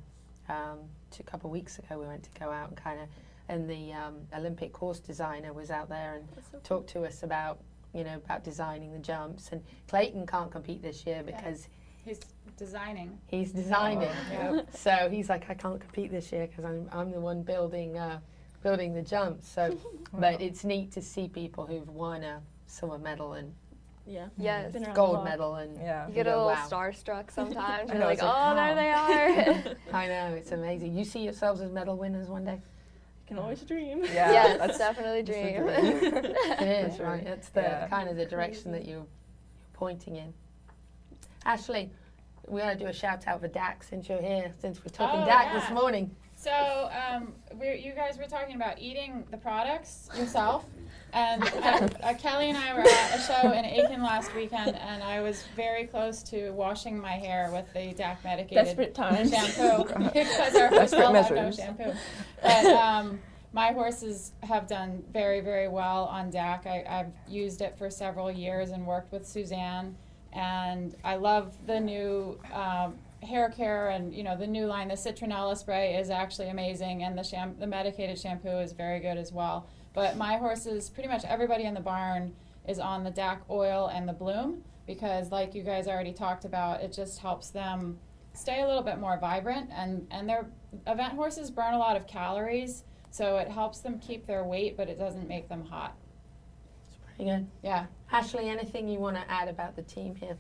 um, 0.50 0.80
t- 1.12 1.22
a 1.26 1.30
couple 1.30 1.50
of 1.50 1.52
weeks 1.52 1.78
ago. 1.80 2.00
We 2.00 2.08
went 2.08 2.24
to 2.24 2.30
go 2.40 2.50
out 2.52 2.70
and 2.70 2.78
kind 2.78 3.00
of, 3.02 3.08
and 3.50 3.70
the 3.70 3.94
um, 3.94 4.16
Olympic 4.36 4.74
course 4.74 5.00
designer 5.00 5.54
was 5.54 5.70
out 5.72 5.90
there 5.90 6.16
and 6.16 6.64
talked 6.64 6.90
to 6.92 7.04
us 7.06 7.24
about, 7.24 7.60
you 7.94 8.04
know, 8.04 8.16
about 8.16 8.44
designing 8.44 8.92
the 8.94 9.00
jumps. 9.00 9.50
And 9.52 9.64
Clayton 9.88 10.26
can't 10.28 10.52
compete 10.52 10.82
this 10.82 11.06
year 11.06 11.24
because 11.26 11.68
He's 12.06 12.20
designing. 12.58 13.18
he's 13.28 13.52
designing. 13.52 14.08
Oh, 14.10 14.32
yeah. 14.32 14.62
So 14.74 15.10
he's 15.12 15.28
like, 15.30 15.50
I 15.50 15.54
can't 15.54 15.80
compete 15.80 16.10
this 16.12 16.32
year 16.32 16.48
because 16.48 16.64
I'm, 16.64 16.88
I'm 16.94 17.12
the 17.12 17.20
one 17.20 17.44
building 17.44 17.98
uh, 17.98 18.20
building 18.64 18.94
the 18.94 19.02
jumps. 19.02 19.48
So, 19.50 19.78
but 20.14 20.42
it's 20.42 20.64
neat 20.64 20.92
to 20.94 21.02
see 21.02 21.28
people 21.28 21.66
who've 21.66 21.90
won 21.90 22.24
a 22.24 22.42
silver 22.66 22.98
medal 22.98 23.34
and 23.34 23.54
Yeah. 24.06 24.28
Yes. 24.38 24.72
Been 24.72 24.88
gold 24.94 25.26
medal 25.26 25.56
and 25.56 25.76
Yeah. 25.78 26.08
You 26.08 26.14
get 26.14 26.26
go, 26.26 26.30
a 26.30 26.36
little 26.46 26.48
wow. 26.48 26.68
starstruck 26.70 27.30
sometimes. 27.30 27.90
You're 27.94 28.00
like, 28.00 28.14
it's 28.14 28.22
like, 28.24 28.34
oh, 28.36 28.56
there 28.56 28.76
they 28.76 28.92
are. 28.92 29.76
I 29.94 30.08
know 30.08 30.34
it's 30.36 30.52
amazing. 30.54 30.96
You 30.98 31.04
see 31.04 31.20
yourselves 31.24 31.60
as 31.62 31.72
medal 31.72 31.98
winners 31.98 32.30
one 32.30 32.46
day. 32.46 32.62
Can 33.28 33.40
always 33.40 33.62
dream. 33.62 34.04
Yeah, 34.06 34.32
yes, 34.32 34.58
that's 34.58 34.78
definitely 34.78 35.22
that's 35.22 35.38
the 35.38 36.02
dream. 36.02 36.12
dream. 36.14 36.36
It 36.62 36.92
is 36.94 37.00
right. 37.00 37.24
It's 37.28 37.50
the 37.50 37.62
Yeah. 37.62 37.88
kind 37.88 38.10
of 38.10 38.16
the 38.16 38.26
direction 38.26 38.72
that 38.72 38.86
you're, 38.86 38.98
you're 39.00 39.06
pointing 39.74 40.16
in. 40.16 40.34
Ashley, 41.46 41.92
we 42.48 42.62
want 42.62 42.78
to 42.78 42.84
do 42.86 42.90
a 42.90 42.94
shout 42.94 43.28
out 43.28 43.42
for 43.42 43.50
DAC 43.50 43.84
since 43.84 44.08
you're 44.08 44.22
here. 44.22 44.54
Since 44.60 44.80
we're 44.80 44.90
talking 44.92 45.22
Oh, 45.22 45.26
DAC 45.26 45.44
yeah. 45.54 45.60
this 45.60 45.70
morning. 45.72 46.16
So, 46.38 46.90
um, 47.12 47.34
we're, 47.56 47.74
you 47.74 47.92
guys 47.94 48.18
were 48.18 48.26
talking 48.28 48.56
about 48.56 48.80
eating 48.80 49.26
the 49.32 49.38
products 49.38 50.08
yourself. 50.18 50.66
And 51.14 51.44
uh, 51.44 51.88
uh, 52.04 52.14
Kelly 52.16 52.50
and 52.50 52.58
I 52.58 52.74
were 52.74 52.82
at 52.82 53.16
a 53.16 53.22
show 53.22 53.52
in 53.54 53.66
Aiken 53.66 54.04
last 54.04 54.36
weekend, 54.36 54.76
and 54.76 55.02
I 55.02 55.22
was 55.22 55.44
very 55.56 55.86
close 55.86 56.22
to 56.24 56.52
washing 56.52 57.00
my 57.00 57.14
hair 57.14 57.50
with 57.52 57.72
the 57.74 57.94
DAC 57.94 58.18
medicated 58.24 58.66
Desperate 58.66 58.94
times. 58.94 59.32
shampoo 59.32 59.84
because 60.14 60.56
our 60.56 60.68
horse 60.68 60.92
Desperate 60.92 61.02
have 61.02 61.14
no 61.14 61.14
measures. 61.14 61.56
shampoo. 61.56 61.94
But 62.42 62.66
um, 62.66 63.20
my 63.54 63.72
horses 63.72 64.34
have 64.44 64.68
done 64.68 65.04
very, 65.12 65.40
very 65.40 65.70
well 65.70 66.06
on 66.06 66.32
DAC. 66.32 66.68
I, 66.68 66.84
I've 66.88 67.12
used 67.28 67.62
it 67.62 67.78
for 67.78 67.90
several 67.90 68.30
years 68.30 68.70
and 68.72 68.86
worked 68.86 69.12
with 69.12 69.26
Suzanne, 69.26 69.96
and 70.34 70.94
I 71.04 71.16
love 71.16 71.56
the 71.66 71.80
new 71.80 72.38
um, 72.54 72.96
hair 73.24 73.50
care 73.50 73.90
and 73.90 74.14
you 74.14 74.24
know 74.24 74.38
the 74.38 74.46
new 74.46 74.68
line. 74.68 74.90
The 74.90 74.94
citronella 74.96 75.58
spray 75.58 75.96
is 75.96 76.10
actually 76.10 76.50
amazing, 76.50 77.04
and 77.04 77.18
the 77.18 77.24
sham- 77.24 77.56
the 77.60 77.66
medicated 77.68 78.20
shampoo 78.20 78.60
is 78.60 78.74
very 78.74 79.00
good 79.00 79.18
as 79.18 79.32
well. 79.32 79.66
But 79.98 80.16
my 80.16 80.38
horses, 80.38 80.92
pretty 80.92 81.10
much 81.10 81.26
everybody 81.26 81.64
in 81.64 81.74
the 81.74 81.80
barn 81.80 82.36
is 82.68 82.78
on 82.78 83.04
the 83.04 83.10
DAC 83.10 83.40
oil 83.50 83.90
and 83.92 84.08
the 84.08 84.14
bloom 84.14 84.62
because, 84.86 85.32
like 85.32 85.56
you 85.56 85.64
guys 85.64 85.88
already 85.88 86.14
talked 86.14 86.46
about, 86.46 86.82
it 86.84 86.94
just 86.94 87.18
helps 87.18 87.50
them 87.50 87.98
stay 88.34 88.62
a 88.62 88.68
little 88.68 88.84
bit 88.84 89.00
more 89.00 89.18
vibrant 89.20 89.72
and 89.76 90.06
and 90.12 90.30
their 90.30 90.46
event 90.86 91.14
horses 91.14 91.50
burn 91.50 91.74
a 91.74 91.80
lot 91.80 91.98
of 91.98 92.06
calories 92.06 92.84
so 93.10 93.38
it 93.38 93.48
helps 93.48 93.80
them 93.80 93.98
keep 93.98 94.28
their 94.28 94.44
weight 94.44 94.78
but 94.78 94.88
it 94.88 95.00
doesn't 95.00 95.28
make 95.28 95.50
them 95.50 95.66
hot 95.66 95.96
It's 96.88 96.98
Pretty 97.16 97.32
good. 97.32 97.48
yeah 97.64 97.88
Ashley, 98.12 98.48
anything 98.48 98.88
you 98.88 99.00
want 99.00 99.16
to 99.16 99.24
add 99.32 99.48
about 99.48 99.76
the 99.76 99.82
team 99.82 100.14
here? 100.14 100.38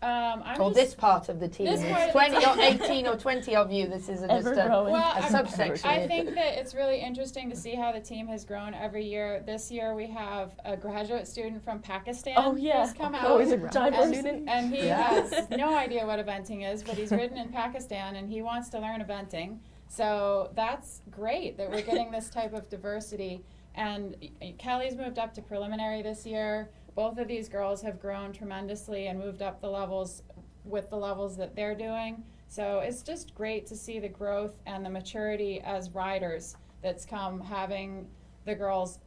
Um 0.00 0.42
i'm 0.44 0.60
or 0.60 0.70
this 0.72 0.94
part 0.94 1.28
of 1.28 1.40
the 1.40 1.48
team? 1.48 1.66
this 1.66 1.80
part 1.82 2.08
It's 2.14 2.46
of 2.46 2.56
the 2.56 2.62
20 2.62 2.78
or 2.78 2.84
18 2.84 3.06
or 3.08 3.16
20 3.16 3.56
of 3.56 3.72
you. 3.72 3.88
This 3.88 4.08
isn't 4.08 4.30
just 4.30 4.46
a, 4.46 4.52
well 4.68 4.94
a 4.94 5.00
I'm- 5.20 5.30
subsection. 5.30 5.90
I 5.90 6.06
think 6.06 6.34
that 6.36 6.58
it's 6.58 6.72
really 6.72 7.00
interesting 7.00 7.50
to 7.50 7.56
see 7.56 7.74
how 7.74 7.90
the 7.90 7.98
team 8.00 8.28
has 8.28 8.44
grown 8.44 8.74
every 8.74 9.04
year. 9.04 9.42
This 9.44 9.72
year 9.72 9.96
we 9.96 10.06
have 10.06 10.52
a 10.64 10.76
graduate 10.76 11.26
student 11.26 11.64
from 11.64 11.80
Pakistan 11.80 12.34
Oh, 12.36 12.54
yeah. 12.54 12.84
who's 12.84 12.94
come 12.94 13.14
Oh, 13.16 13.34
out. 13.34 13.40
he's 13.40 13.50
a 13.50 13.56
giant 13.56 13.96
and, 13.96 14.14
student? 14.14 14.48
and 14.48 14.72
he 14.72 14.86
Yeah. 14.86 15.08
has 15.08 15.50
no 15.50 15.76
idea 15.76 16.06
what 16.06 16.24
eventing 16.24 16.70
is, 16.72 16.84
but 16.84 16.94
he's 16.94 17.10
ridden 17.10 17.36
in 17.36 17.48
Pakistan 17.48 18.14
and 18.14 18.30
he 18.30 18.40
wants 18.40 18.68
to 18.70 18.78
learn 18.78 19.00
eventing. 19.02 19.58
So 19.88 20.50
that's 20.54 21.00
great 21.10 21.56
that 21.56 21.68
we're 21.70 21.82
getting 21.82 22.12
this 22.12 22.30
type 22.30 22.52
of 22.54 22.68
diversity. 22.68 23.42
And 23.74 24.14
Kelly's 24.58 24.96
moved 24.96 25.18
up 25.18 25.34
to 25.34 25.42
preliminary 25.42 26.02
this 26.02 26.24
year. 26.26 26.70
Both 26.98 27.18
of 27.18 27.28
these 27.28 27.48
girls 27.48 27.80
have 27.82 28.00
grown 28.00 28.32
tremendously 28.32 29.06
and 29.06 29.20
moved 29.20 29.40
up 29.40 29.60
the 29.60 29.68
levels 29.68 30.24
with 30.64 30.90
the 30.90 30.96
levels 30.96 31.36
that 31.36 31.54
they're 31.54 31.76
doing. 31.76 32.24
So 32.48 32.80
it's 32.80 33.02
just 33.02 33.36
great 33.36 33.66
to 33.66 33.76
see 33.76 34.00
the 34.00 34.08
growth 34.08 34.56
and 34.66 34.84
the 34.84 34.90
maturity 34.90 35.60
as 35.60 35.90
riders 35.90 36.56
that's 36.82 37.06
come 37.06 37.40
having 37.40 38.08
the 38.46 38.56
girls 38.56 38.98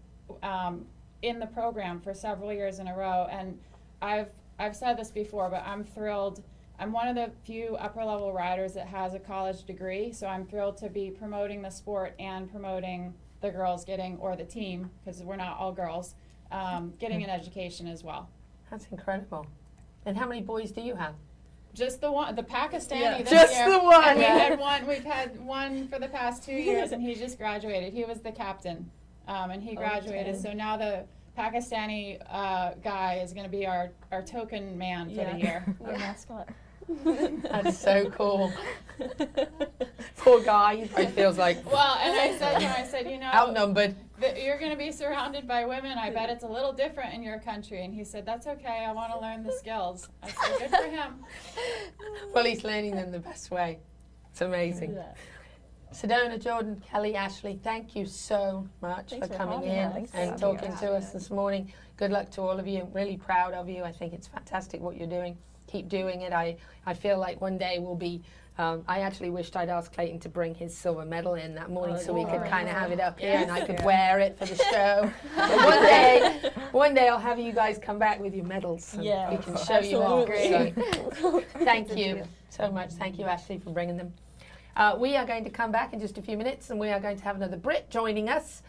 um, 0.42 0.86
in 1.22 1.38
the 1.38 1.48
program 1.48 2.00
for 2.00 2.14
several 2.14 2.54
years 2.54 2.80
in 2.80 2.88
a 2.88 2.96
row. 2.96 3.28
And 3.30 3.60
I've 4.02 4.30
I've 4.58 4.78
said 4.78 4.98
this 4.98 5.12
before, 5.12 5.50
but 5.50 5.68
I'm 5.68 5.84
thrilled. 5.84 6.42
I'm 6.80 6.94
one 6.94 7.10
of 7.10 7.16
the 7.16 7.30
few 7.44 7.76
upper 7.76 8.06
level 8.06 8.32
riders 8.32 8.72
that 8.76 8.88
has 8.88 9.16
a 9.16 9.20
college 9.20 9.66
degree, 9.66 10.14
so 10.14 10.28
I'm 10.28 10.46
thrilled 10.46 10.78
to 10.78 10.90
be 10.90 11.12
promoting 11.12 11.62
the 11.62 11.70
sport 11.70 12.16
and 12.20 12.50
promoting 12.50 13.14
the 13.42 13.50
girls 13.50 13.84
getting 13.84 14.18
or 14.20 14.38
the 14.38 14.46
team 14.46 14.90
because 15.04 15.22
we're 15.24 15.36
not 15.36 15.58
all 15.58 15.74
girls 15.74 16.16
um, 16.52 16.94
getting 17.00 17.24
an 17.24 17.30
education 17.30 17.88
as 17.88 18.04
well. 18.04 18.30
That's 18.70 18.88
incredible. 18.92 19.46
And 20.06 20.18
how 20.18 20.28
many 20.28 20.42
boys 20.42 20.72
do 20.72 20.82
you 20.82 20.96
have? 20.96 21.16
Just 21.74 22.02
the 22.02 22.12
one, 22.12 22.36
the 22.36 22.44
Pakistani 22.44 23.00
Yeah. 23.02 23.18
this 23.22 23.30
Just 23.30 23.54
year. 23.56 23.70
the 23.72 23.80
one. 23.80 24.04
And 24.04 24.18
we 24.20 24.26
had 24.26 24.60
one. 24.60 24.88
We've 24.88 25.04
had 25.06 25.40
one 25.40 25.88
for 25.88 26.00
the 26.00 26.08
past 26.10 26.44
two 26.44 26.54
years, 26.56 26.92
and 26.92 27.02
he 27.02 27.16
just 27.16 27.38
graduated. 27.38 27.94
He 27.94 28.04
was 28.04 28.20
the 28.20 28.32
captain, 28.32 28.90
um, 29.28 29.52
and 29.52 29.64
he 29.64 29.76
graduated. 29.76 30.36
Okay. 30.36 30.42
So 30.42 30.54
now 30.54 30.76
the 30.76 31.06
Pakistani 31.38 32.20
uh, 32.30 32.72
guy 32.84 33.22
is 33.24 33.32
going 33.32 33.46
to 33.46 33.50
be 33.50 33.66
our, 33.66 33.92
our 34.12 34.22
token 34.22 34.78
man 34.78 35.10
for 35.10 35.24
the 35.24 35.38
year. 35.40 35.76
Our 35.86 35.94
mascot. 35.94 36.50
That's 37.44 37.78
so 37.78 38.10
cool. 38.12 38.52
Poor 40.18 40.44
guy. 40.44 40.76
He 40.76 40.86
probably 40.88 41.12
feels 41.12 41.38
like 41.38 41.66
Well, 41.72 41.98
and 42.02 42.16
I 42.20 42.38
said 42.38 42.60
to 42.60 42.66
him, 42.66 42.74
I 42.78 42.84
said, 42.88 43.10
you 43.10 43.18
know, 43.20 43.30
outnumbered. 43.34 43.96
that 44.20 44.42
you're 44.44 44.60
going 44.60 44.72
to 44.72 44.78
be 44.78 44.92
surrounded 44.92 45.48
by 45.48 45.66
women. 45.66 45.98
I 45.98 46.10
bet 46.12 46.30
it's 46.30 46.44
a 46.44 46.48
little 46.48 46.74
different 46.74 47.14
in 47.14 47.24
your 47.24 47.40
country. 47.40 47.84
And 47.84 47.94
he 47.94 48.04
said, 48.04 48.26
that's 48.26 48.48
okay. 48.48 48.86
I 48.88 48.92
want 48.92 49.12
to 49.14 49.20
learn 49.20 49.44
the 49.44 49.54
skills. 49.54 50.10
I 50.22 50.30
said, 50.30 50.60
good 50.60 50.70
for 50.70 50.90
him. 50.90 51.14
Well, 52.34 52.46
he's 52.46 52.64
learning 52.64 52.96
them 52.96 53.12
the 53.12 53.20
best 53.20 53.52
way. 53.52 53.80
It's 54.32 54.42
amazing. 54.42 54.94
Yeah. 54.94 55.14
Sedona, 55.94 56.42
Jordan, 56.42 56.82
Kelly, 56.90 57.16
Ashley, 57.16 57.60
thank 57.62 57.96
you 57.96 58.06
so 58.06 58.66
much 58.82 59.10
Thanks 59.10 59.28
for 59.28 59.34
for 59.34 59.38
coming 59.38 59.64
in 59.64 59.80
us. 59.80 60.10
And 60.14 60.38
talking 60.40 60.74
to 60.78 60.94
us 60.94 61.12
this 61.12 61.30
morning. 61.30 61.74
Good 61.98 62.12
luck 62.12 62.30
to 62.32 62.42
all 62.42 62.58
of 62.58 62.68
you. 62.68 62.82
I'm 62.82 62.94
Really 62.94 63.18
proud 63.18 63.54
of 63.54 63.68
you. 63.68 63.84
I 63.84 63.92
think 63.92 64.14
it's 64.14 64.28
fantastic 64.28 64.80
what 64.80 64.96
you're 64.96 65.10
doing. 65.10 65.38
Keep 65.72 65.88
doing 65.90 66.22
it. 66.22 66.34
I, 66.34 66.58
I 66.86 66.94
feel 66.94 67.18
like 67.18 67.40
one 67.40 67.58
day 67.58 67.78
we'll 67.80 67.96
be. 67.96 68.22
Um, 68.58 68.84
I 68.88 69.00
actually 69.00 69.30
wished 69.30 69.56
I'd 69.56 69.70
asked 69.70 69.94
Clayton 69.94 70.20
to 70.20 70.30
bring 70.30 70.54
his 70.54 70.76
silver 70.78 71.06
medal 71.06 71.36
in 71.36 71.56
that 71.56 71.70
morning 71.72 71.96
Oh, 71.98 72.02
so 72.02 72.14
we 72.14 72.26
could 72.26 72.44
kind 72.50 72.68
of 72.68 72.76
have 72.76 72.92
it 72.92 73.00
up 73.00 73.18
here 73.18 73.38
and 73.38 73.50
I 73.50 73.66
could 73.66 73.80
Yeah. 73.80 73.86
wear 73.86 74.20
it 74.20 74.38
for 74.38 74.46
the 74.46 74.56
show. 74.72 75.10
One 75.36 75.82
day, 75.82 76.52
one 76.72 76.94
day 76.94 77.08
I'll 77.08 77.18
have 77.18 77.40
you 77.40 77.54
guys 77.54 77.80
come 77.82 77.98
back 77.98 78.20
with 78.20 78.36
your 78.36 78.44
medals. 78.46 78.94
and 78.94 79.06
Yeah, 79.06 79.32
we 79.32 79.38
can 79.38 79.56
show 79.56 79.80
you 79.80 79.98
off. 80.00 80.28
absolutely. 80.30 80.74
So, 81.22 81.44
thank 81.64 81.96
you 81.98 82.24
so 82.50 82.70
much. 82.70 82.92
Thank 82.92 83.18
you, 83.18 83.26
Ashley, 83.26 83.58
for 83.58 83.72
bringing 83.72 83.96
them. 83.96 84.14
Uh, 84.76 84.98
we 85.00 85.16
are 85.16 85.26
going 85.26 85.46
to 85.46 85.50
come 85.50 85.72
back 85.72 85.94
in 85.94 86.00
just 86.02 86.18
a 86.18 86.22
few 86.22 86.36
minutes 86.38 86.70
and 86.70 86.80
we 86.80 86.90
are 86.90 87.00
going 87.00 87.18
to 87.18 87.24
have 87.24 87.38
another 87.38 87.58
Brit 87.58 87.90
joining 87.90 88.28
us 88.30 88.62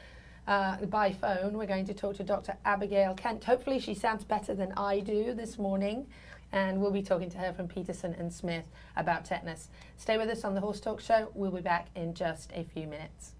uh, 0.46 0.76
by 0.86 1.12
phone. 1.12 1.54
We're 1.58 1.66
going 1.66 1.86
to 1.86 1.94
talk 1.94 2.16
to 2.16 2.22
Dr. 2.24 2.56
Abigail 2.64 3.14
Kent. 3.14 3.42
Hopefully, 3.44 3.80
she 3.80 3.94
sounds 3.94 4.22
better 4.24 4.54
than 4.54 4.72
I 4.76 5.00
do 5.00 5.34
this 5.34 5.58
morning. 5.58 6.06
And 6.52 6.80
we'll 6.80 6.90
be 6.90 7.02
talking 7.02 7.30
to 7.30 7.38
her 7.38 7.52
from 7.52 7.66
Peterson 7.66 8.14
and 8.18 8.32
Smith 8.32 8.66
about 8.94 9.24
tetanus. 9.24 9.68
Stay 9.96 10.18
with 10.18 10.28
us 10.28 10.44
on 10.44 10.54
the 10.54 10.60
Horse 10.60 10.80
Talk 10.80 11.00
Show. 11.00 11.30
We'll 11.34 11.50
be 11.50 11.62
back 11.62 11.88
in 11.94 12.14
just 12.14 12.52
a 12.54 12.64
few 12.64 12.86
minutes. 12.86 13.32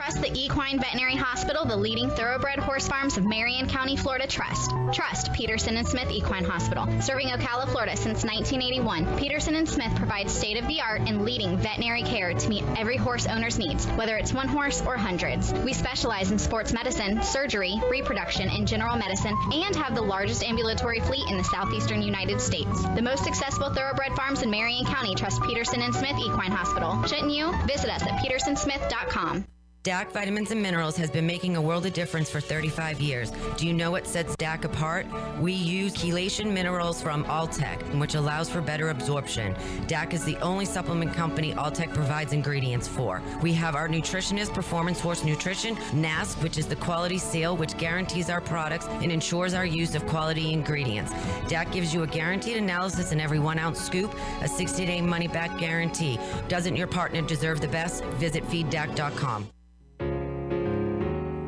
Trust 0.00 0.22
the 0.22 0.32
equine 0.32 0.80
Veterinary 0.80 1.14
Hospital, 1.14 1.66
the 1.66 1.76
leading 1.76 2.08
thoroughbred 2.08 2.58
horse 2.58 2.88
farms 2.88 3.18
of 3.18 3.26
Marion 3.26 3.68
County, 3.68 3.96
Florida 3.96 4.26
Trust. 4.26 4.70
Trust 4.94 5.30
Peterson 5.34 5.76
and 5.76 5.86
Smith 5.86 6.10
Equine 6.10 6.44
Hospital. 6.44 6.86
Serving 7.02 7.28
Ocala, 7.28 7.68
Florida 7.68 7.94
since 7.94 8.24
1981, 8.24 9.18
Peterson 9.18 9.56
and 9.56 9.68
Smith 9.68 9.94
provides 9.96 10.32
state 10.32 10.56
of 10.56 10.66
the 10.68 10.80
art 10.80 11.02
and 11.02 11.26
leading 11.26 11.58
veterinary 11.58 12.02
care 12.02 12.32
to 12.32 12.48
meet 12.48 12.64
every 12.78 12.96
horse 12.96 13.26
owner's 13.26 13.58
needs, 13.58 13.84
whether 13.88 14.16
it's 14.16 14.32
one 14.32 14.48
horse 14.48 14.80
or 14.86 14.96
hundreds. 14.96 15.52
We 15.52 15.74
specialize 15.74 16.30
in 16.32 16.38
sports 16.38 16.72
medicine, 16.72 17.22
surgery, 17.22 17.78
reproduction, 17.90 18.48
and 18.48 18.66
general 18.66 18.96
medicine, 18.96 19.36
and 19.52 19.76
have 19.76 19.94
the 19.94 20.00
largest 20.00 20.42
ambulatory 20.42 21.00
fleet 21.00 21.28
in 21.28 21.36
the 21.36 21.44
southeastern 21.44 22.00
United 22.00 22.40
States. 22.40 22.84
The 22.94 23.02
most 23.02 23.22
successful 23.22 23.68
thoroughbred 23.68 24.16
farms 24.16 24.40
in 24.40 24.50
Marion 24.50 24.86
County 24.86 25.14
trust 25.14 25.42
Peterson 25.42 25.82
and 25.82 25.94
Smith 25.94 26.16
Equine 26.18 26.52
Hospital. 26.52 27.02
Shouldn't 27.06 27.32
you? 27.32 27.52
Visit 27.66 27.90
us 27.90 28.02
at 28.02 28.24
petersonsmith.com. 28.24 29.44
DAC 29.82 30.12
Vitamins 30.12 30.50
and 30.50 30.60
Minerals 30.60 30.94
has 30.98 31.10
been 31.10 31.26
making 31.26 31.56
a 31.56 31.62
world 31.62 31.86
of 31.86 31.94
difference 31.94 32.28
for 32.28 32.38
35 32.38 33.00
years. 33.00 33.32
Do 33.56 33.66
you 33.66 33.72
know 33.72 33.90
what 33.90 34.06
sets 34.06 34.36
DAC 34.36 34.64
apart? 34.64 35.06
We 35.40 35.54
use 35.54 35.94
chelation 35.94 36.52
minerals 36.52 37.00
from 37.00 37.24
Alltech, 37.24 37.98
which 37.98 38.14
allows 38.14 38.50
for 38.50 38.60
better 38.60 38.90
absorption. 38.90 39.54
DAC 39.86 40.12
is 40.12 40.22
the 40.22 40.36
only 40.42 40.66
supplement 40.66 41.14
company 41.14 41.54
Alltech 41.54 41.94
provides 41.94 42.34
ingredients 42.34 42.86
for. 42.86 43.22
We 43.40 43.54
have 43.54 43.74
our 43.74 43.88
nutritionist, 43.88 44.52
Performance 44.52 45.00
Horse 45.00 45.24
Nutrition, 45.24 45.76
NASC, 45.76 46.42
which 46.42 46.58
is 46.58 46.66
the 46.66 46.76
quality 46.76 47.16
seal, 47.16 47.56
which 47.56 47.74
guarantees 47.78 48.28
our 48.28 48.42
products 48.42 48.86
and 48.86 49.10
ensures 49.10 49.54
our 49.54 49.64
use 49.64 49.94
of 49.94 50.06
quality 50.06 50.52
ingredients. 50.52 51.10
DAC 51.48 51.72
gives 51.72 51.94
you 51.94 52.02
a 52.02 52.06
guaranteed 52.06 52.58
analysis 52.58 53.12
in 53.12 53.18
every 53.18 53.38
one 53.38 53.58
ounce 53.58 53.80
scoop, 53.80 54.14
a 54.42 54.48
60 54.48 54.84
day 54.84 55.00
money 55.00 55.26
back 55.26 55.58
guarantee. 55.58 56.18
Doesn't 56.48 56.76
your 56.76 56.86
partner 56.86 57.22
deserve 57.22 57.62
the 57.62 57.68
best? 57.68 58.04
Visit 58.20 58.44
feeddac.com. 58.44 59.48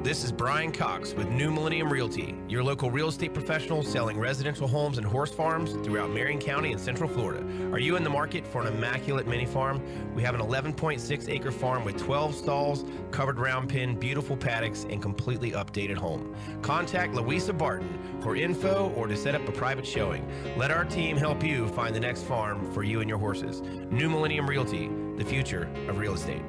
This 0.02 0.24
is 0.24 0.32
Brian 0.32 0.72
Cox 0.72 1.14
with 1.14 1.28
New 1.28 1.52
Millennium 1.52 1.88
Realty, 1.88 2.34
your 2.48 2.64
local 2.64 2.90
real 2.90 3.06
estate 3.06 3.32
professional 3.32 3.84
selling 3.84 4.18
residential 4.18 4.66
homes 4.66 4.98
and 4.98 5.06
horse 5.06 5.30
farms 5.30 5.74
throughout 5.84 6.10
Marion 6.10 6.40
County 6.40 6.72
and 6.72 6.80
Central 6.80 7.08
Florida. 7.08 7.46
Are 7.70 7.78
you 7.78 7.94
in 7.94 8.02
the 8.02 8.10
market 8.10 8.44
for 8.44 8.62
an 8.62 8.74
immaculate 8.74 9.28
mini 9.28 9.46
farm? 9.46 9.80
We 10.12 10.24
have 10.24 10.34
an 10.34 10.40
11.6 10.40 11.28
acre 11.28 11.52
farm 11.52 11.84
with 11.84 11.96
12 11.98 12.34
stalls, 12.34 12.84
covered 13.12 13.38
round 13.38 13.68
pen, 13.68 13.94
beautiful 13.94 14.36
paddocks, 14.36 14.86
and 14.90 15.00
completely 15.00 15.52
updated 15.52 15.98
home. 15.98 16.34
Contact 16.62 17.14
Louisa 17.14 17.52
Barton 17.52 17.96
for 18.20 18.34
info 18.34 18.92
or 18.96 19.06
to 19.06 19.16
set 19.16 19.36
up 19.36 19.48
a 19.48 19.52
private 19.52 19.86
showing. 19.86 20.26
Let 20.56 20.72
our 20.72 20.84
team 20.84 21.16
help 21.16 21.44
you 21.44 21.68
find 21.68 21.94
the 21.94 22.00
next 22.00 22.24
farm 22.24 22.72
for 22.72 22.82
you 22.82 23.02
and 23.02 23.08
your 23.08 23.18
horses. 23.18 23.60
New 23.92 24.10
Millennium 24.10 24.48
Realty, 24.48 24.90
the 25.16 25.24
future 25.24 25.70
of 25.86 25.96
real 25.98 26.14
estate. 26.14 26.42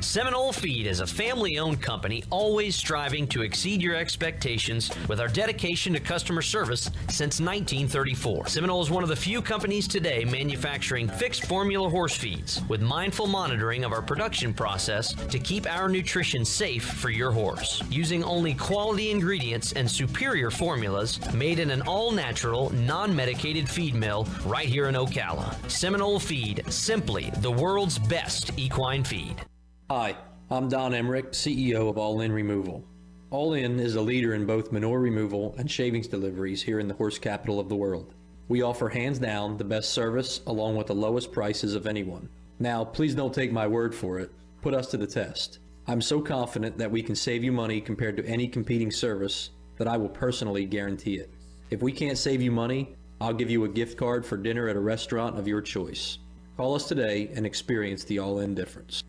Seminole 0.00 0.54
Feed 0.54 0.86
is 0.86 1.00
a 1.00 1.06
family 1.06 1.58
owned 1.58 1.82
company 1.82 2.24
always 2.30 2.74
striving 2.74 3.26
to 3.28 3.42
exceed 3.42 3.82
your 3.82 3.96
expectations 3.96 4.90
with 5.08 5.20
our 5.20 5.28
dedication 5.28 5.92
to 5.92 6.00
customer 6.00 6.40
service 6.40 6.90
since 7.08 7.38
1934. 7.38 8.46
Seminole 8.46 8.80
is 8.80 8.90
one 8.90 9.02
of 9.02 9.10
the 9.10 9.16
few 9.16 9.42
companies 9.42 9.86
today 9.86 10.24
manufacturing 10.24 11.06
fixed 11.06 11.44
formula 11.44 11.88
horse 11.88 12.16
feeds 12.16 12.62
with 12.66 12.80
mindful 12.80 13.26
monitoring 13.26 13.84
of 13.84 13.92
our 13.92 14.00
production 14.00 14.54
process 14.54 15.12
to 15.12 15.38
keep 15.38 15.66
our 15.66 15.86
nutrition 15.86 16.46
safe 16.46 16.84
for 16.84 17.10
your 17.10 17.30
horse. 17.30 17.82
Using 17.90 18.24
only 18.24 18.54
quality 18.54 19.10
ingredients 19.10 19.74
and 19.74 19.88
superior 19.88 20.50
formulas 20.50 21.20
made 21.34 21.58
in 21.58 21.70
an 21.70 21.82
all 21.82 22.10
natural, 22.10 22.70
non 22.70 23.14
medicated 23.14 23.68
feed 23.68 23.94
mill 23.94 24.26
right 24.46 24.68
here 24.68 24.88
in 24.88 24.94
Ocala. 24.94 25.54
Seminole 25.70 26.18
Feed, 26.18 26.64
simply 26.72 27.30
the 27.38 27.52
world's 27.52 27.98
best 27.98 28.50
equine 28.56 29.04
feed. 29.04 29.44
Hi, 29.90 30.16
I'm 30.52 30.68
Don 30.68 30.94
Emmerich, 30.94 31.32
CEO 31.32 31.90
of 31.90 31.98
All 31.98 32.20
In 32.20 32.30
Removal. 32.30 32.84
All 33.32 33.54
In 33.54 33.80
is 33.80 33.96
a 33.96 34.00
leader 34.00 34.34
in 34.34 34.46
both 34.46 34.70
manure 34.70 35.00
removal 35.00 35.52
and 35.58 35.68
shavings 35.68 36.06
deliveries 36.06 36.62
here 36.62 36.78
in 36.78 36.86
the 36.86 36.94
horse 36.94 37.18
capital 37.18 37.58
of 37.58 37.68
the 37.68 37.74
world. 37.74 38.14
We 38.46 38.62
offer 38.62 38.88
hands 38.88 39.18
down 39.18 39.56
the 39.56 39.64
best 39.64 39.90
service 39.90 40.42
along 40.46 40.76
with 40.76 40.86
the 40.86 40.94
lowest 40.94 41.32
prices 41.32 41.74
of 41.74 41.88
anyone. 41.88 42.28
Now, 42.60 42.84
please 42.84 43.16
don't 43.16 43.34
take 43.34 43.50
my 43.50 43.66
word 43.66 43.92
for 43.92 44.20
it. 44.20 44.30
Put 44.62 44.74
us 44.74 44.86
to 44.92 44.96
the 44.96 45.08
test. 45.08 45.58
I'm 45.88 46.00
so 46.00 46.20
confident 46.20 46.78
that 46.78 46.92
we 46.92 47.02
can 47.02 47.16
save 47.16 47.42
you 47.42 47.50
money 47.50 47.80
compared 47.80 48.16
to 48.18 48.26
any 48.26 48.46
competing 48.46 48.92
service 48.92 49.50
that 49.76 49.88
I 49.88 49.96
will 49.96 50.08
personally 50.08 50.66
guarantee 50.66 51.16
it. 51.16 51.30
If 51.70 51.82
we 51.82 51.90
can't 51.90 52.16
save 52.16 52.40
you 52.40 52.52
money, 52.52 52.94
I'll 53.20 53.34
give 53.34 53.50
you 53.50 53.64
a 53.64 53.68
gift 53.68 53.98
card 53.98 54.24
for 54.24 54.36
dinner 54.36 54.68
at 54.68 54.76
a 54.76 54.80
restaurant 54.80 55.36
of 55.36 55.48
your 55.48 55.60
choice. 55.60 56.18
Call 56.56 56.76
us 56.76 56.86
today 56.86 57.28
and 57.34 57.44
experience 57.44 58.04
the 58.04 58.20
all 58.20 58.38
in 58.38 58.54
difference. 58.54 59.02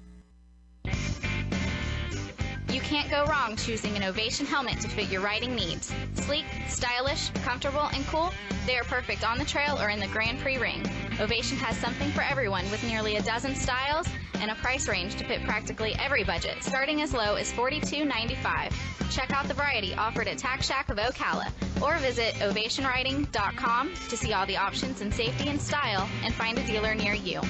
Wrong 3.26 3.56
choosing 3.56 3.96
an 3.96 4.04
Ovation 4.04 4.46
helmet 4.46 4.80
to 4.82 4.88
fit 4.88 5.10
your 5.10 5.22
riding 5.22 5.56
needs. 5.56 5.94
Sleek, 6.16 6.46
stylish, 6.68 7.30
comfortable, 7.44 7.90
and 7.94 8.06
cool, 8.08 8.34
they 8.66 8.78
are 8.78 8.84
perfect 8.84 9.24
on 9.24 9.38
the 9.38 9.46
trail 9.46 9.78
or 9.80 9.90
in 9.90 10.00
the 10.00 10.08
Grand 10.08 10.40
Prix 10.40 10.58
ring. 10.58 10.86
Ovation 11.20 11.58
has 11.58 11.78
something 11.78 12.12
for 12.12 12.22
everyone 12.22 12.70
with 12.72 12.84
nearly 12.84 13.18
a 13.18 13.22
dozen 13.22 13.56
styles 13.56 14.08
and 14.36 14.52
a 14.52 14.56
price 14.56 14.88
range 14.88 15.16
to 15.16 15.26
fit 15.26 15.44
practically 15.44 15.96
every 16.00 16.24
budget, 16.24 16.64
starting 16.64 17.02
as 17.02 17.14
low 17.14 17.36
as 17.36 17.52
$42.95. 17.52 18.72
Check 19.12 19.32
out 19.32 19.48
the 19.48 19.54
variety 19.54 19.94
offered 19.96 20.28
at 20.28 20.38
Tack 20.38 20.64
Shack 20.64 20.90
of 20.90 20.98
Ocala 20.98 21.52
or 21.82 21.98
visit 21.98 22.34
ovationriding.com 22.36 23.94
to 24.10 24.18
see 24.18 24.34
all 24.34 24.46
the 24.46 24.58
options 24.58 25.02
in 25.02 25.12
safety 25.12 25.50
and 25.50 25.62
style 25.62 26.08
and 26.24 26.34
find 26.34 26.58
a 26.58 26.66
dealer 26.66 26.96
near 26.96 27.14
you. 27.14 27.42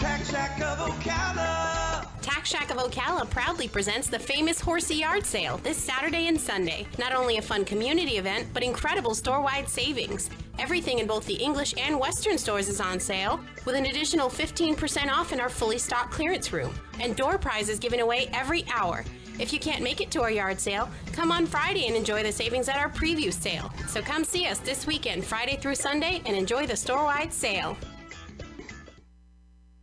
Tack 0.00 0.24
Shack 0.24 0.60
of 0.62 0.78
Ocala. 0.78 2.06
Shack 2.50 2.70
of 2.70 2.78
Ocala 2.78 3.30
proudly 3.30 3.68
presents 3.68 4.08
the 4.08 4.18
famous 4.18 4.60
Horsey 4.60 4.96
Yard 4.96 5.24
Sale 5.24 5.58
this 5.58 5.76
Saturday 5.76 6.26
and 6.26 6.40
Sunday. 6.40 6.84
Not 6.98 7.12
only 7.12 7.36
a 7.36 7.42
fun 7.42 7.64
community 7.64 8.16
event, 8.16 8.48
but 8.52 8.64
incredible 8.64 9.14
store 9.14 9.40
wide 9.40 9.68
savings. 9.68 10.30
Everything 10.58 10.98
in 10.98 11.06
both 11.06 11.26
the 11.26 11.34
English 11.34 11.74
and 11.78 12.00
Western 12.00 12.38
stores 12.38 12.68
is 12.68 12.80
on 12.80 12.98
sale, 12.98 13.38
with 13.64 13.76
an 13.76 13.86
additional 13.86 14.28
15% 14.28 15.10
off 15.12 15.32
in 15.32 15.38
our 15.38 15.48
fully 15.48 15.78
stocked 15.78 16.10
clearance 16.10 16.52
room. 16.52 16.74
And 16.98 17.14
door 17.14 17.38
prizes 17.38 17.78
given 17.78 18.00
away 18.00 18.28
every 18.32 18.64
hour. 18.74 19.04
If 19.38 19.52
you 19.52 19.60
can't 19.60 19.82
make 19.82 20.00
it 20.00 20.10
to 20.10 20.22
our 20.22 20.30
yard 20.30 20.58
sale, 20.58 20.88
come 21.12 21.30
on 21.30 21.46
Friday 21.46 21.86
and 21.86 21.94
enjoy 21.94 22.24
the 22.24 22.32
savings 22.32 22.68
at 22.68 22.78
our 22.78 22.90
preview 22.90 23.32
sale. 23.32 23.72
So 23.86 24.02
come 24.02 24.24
see 24.24 24.46
us 24.46 24.58
this 24.58 24.88
weekend, 24.88 25.24
Friday 25.24 25.56
through 25.56 25.76
Sunday, 25.76 26.20
and 26.26 26.34
enjoy 26.34 26.66
the 26.66 26.76
store 26.76 27.04
wide 27.04 27.32
sale. 27.32 27.76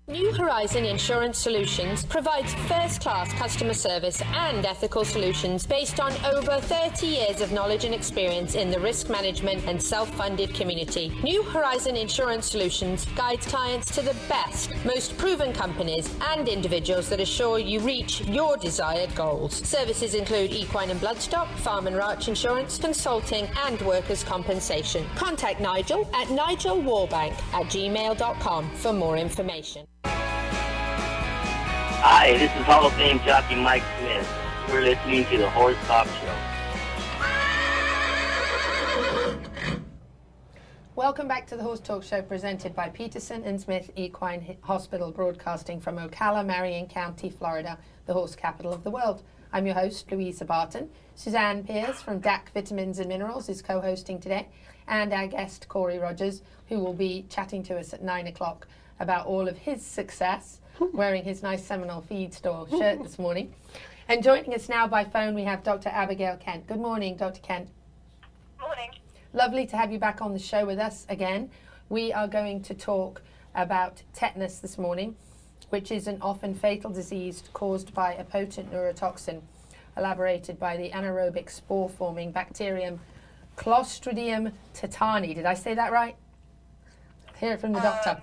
New 0.10 0.32
Horizon 0.32 0.86
Insurance 0.86 1.38
Solutions 1.38 2.06
provides 2.06 2.54
first 2.70 3.02
class 3.02 3.30
customer 3.34 3.74
service 3.74 4.22
and 4.22 4.66
ethical 4.66 5.04
solutions 5.04 5.68
based 5.68 6.00
on 6.00 6.14
over 6.34 6.62
30 6.62 7.06
years 7.06 7.42
of 7.42 7.52
knowledge 7.52 7.84
and 7.84 7.94
experience 7.94 8.56
in 8.56 8.72
the 8.72 8.80
risk 8.80 9.10
management 9.10 9.66
and 9.68 9.84
self 9.84 10.10
funded 10.16 10.54
community. 10.54 11.12
New 11.24 11.44
Horizon 11.44 11.98
Insurance 11.98 12.50
Solutions 12.50 13.06
guides 13.18 13.46
clients 13.48 13.94
to 13.96 14.02
the 14.02 14.16
best, 14.30 14.72
most 14.86 15.18
proven 15.18 15.52
companies 15.52 16.10
and 16.22 16.48
individuals 16.48 17.10
that 17.10 17.20
assure 17.20 17.60
you 17.60 17.82
reach 17.82 18.22
your 18.22 18.56
desired 18.56 19.14
goals. 19.14 19.56
Services 19.68 20.16
include 20.16 20.52
equine 20.52 20.90
and 20.90 21.02
bloodstock, 21.02 21.54
farm 21.58 21.86
and 21.86 21.98
ranch 21.98 22.30
insurance, 22.30 22.78
consulting, 22.78 23.46
and 23.66 23.82
workers' 23.82 24.24
compensation. 24.24 25.06
Contact 25.18 25.60
Nigel 25.60 26.10
at 26.14 26.30
nigelwarbank 26.30 27.34
at 27.52 27.66
gmail.com 27.66 28.70
for 28.76 28.94
more 28.94 29.18
information. 29.18 29.86
Hi, 32.00 32.38
this 32.38 32.52
is 32.56 32.62
Hall 32.66 32.86
of 32.86 32.94
Fame 32.94 33.20
jockey 33.26 33.56
Mike 33.56 33.82
Smith. 33.98 34.32
You're 34.68 34.84
listening 34.84 35.26
to 35.26 35.38
the 35.40 35.50
Horse 35.50 35.76
Talk 35.88 36.06
Show. 36.06 36.36
Welcome 40.96 41.28
back 41.28 41.48
to 41.48 41.58
the 41.58 41.64
Horse 41.64 41.80
Talk 41.80 42.04
Show 42.04 42.22
presented 42.22 42.76
by 42.76 42.90
Peterson 42.90 43.44
and 43.44 43.60
Smith 43.60 43.90
Equine 43.96 44.58
Hospital, 44.62 45.10
broadcasting 45.12 45.82
from 45.82 45.98
Ocala, 45.98 46.46
Marion 46.46 46.86
County, 46.86 47.32
Florida, 47.32 47.80
the 48.06 48.14
horse 48.14 48.36
capital 48.36 48.72
of 48.74 48.84
the 48.84 48.92
world. 48.92 49.24
I'm 49.52 49.66
your 49.66 49.74
host, 49.74 50.12
Louisa 50.12 50.46
Barton. 50.46 50.92
Suzanne 51.16 51.64
Pierce 51.64 52.00
from 52.00 52.22
DAC 52.22 52.50
Vitamins 52.54 53.00
and 53.00 53.10
Minerals 53.10 53.50
is 53.50 53.64
co 53.64 53.82
hosting 53.82 54.20
today, 54.20 54.50
and 54.88 55.12
our 55.12 55.26
guest, 55.26 55.68
Corey 55.68 55.98
Rogers, 55.98 56.44
who 56.70 56.78
will 56.78 56.94
be 56.94 57.26
chatting 57.28 57.64
to 57.64 57.80
us 57.80 57.92
at 57.92 58.04
9 58.04 58.28
o'clock 58.28 58.68
about 59.00 59.26
all 59.26 59.48
of 59.48 59.58
his 59.58 59.84
success 59.84 60.60
wearing 60.94 61.24
his 61.24 61.44
nice 61.44 61.64
Seminole 61.64 62.02
Feed 62.02 62.34
Store 62.34 62.68
shirt 62.70 63.02
this 63.02 63.20
morning. 63.20 63.54
And 64.08 64.24
joining 64.24 64.54
us 64.54 64.70
now 64.70 64.88
by 64.88 65.04
phone, 65.04 65.34
we 65.34 65.44
have 65.44 65.64
Dr. 65.64 65.90
Abigail 65.90 66.38
Kent. 66.38 66.68
Good 66.68 66.80
morning, 66.80 67.18
Dr. 67.18 67.42
Kent. 67.42 67.70
Morning. 68.60 68.92
Lovely 69.34 69.66
to 69.68 69.78
have 69.78 69.92
you 69.92 70.00
back 70.00 70.22
on 70.22 70.34
the 70.34 70.40
show 70.40 70.66
with 70.66 70.80
us 70.80 71.06
again. 71.10 71.50
We 71.90 72.14
are 72.14 72.28
going 72.28 72.62
to 72.64 72.74
talk 72.74 73.22
about 73.56 74.02
tetanus 74.14 74.60
this 74.60 74.78
morning, 74.78 75.16
which 75.70 75.92
is 75.92 76.08
an 76.08 76.20
often 76.22 76.54
fatal 76.54 76.92
disease 76.92 77.44
caused 77.54 77.94
by 77.94 78.14
a 78.14 78.24
potent 78.24 78.72
neurotoxin 78.72 79.42
elaborated 79.98 80.60
by 80.60 80.78
the 80.78 80.92
anaerobic 80.92 81.50
spore 81.50 81.90
forming 81.90 82.32
bacterium 82.32 83.00
Clostridium 83.58 84.52
tetani. 84.76 85.34
Did 85.34 85.46
I 85.46 85.56
say 85.56 85.74
that 85.74 85.92
right? 85.92 86.16
Hear 87.40 87.54
it 87.54 87.62
from 87.62 87.74
the 87.74 87.80
uh, 87.80 88.04
doctor. 88.04 88.22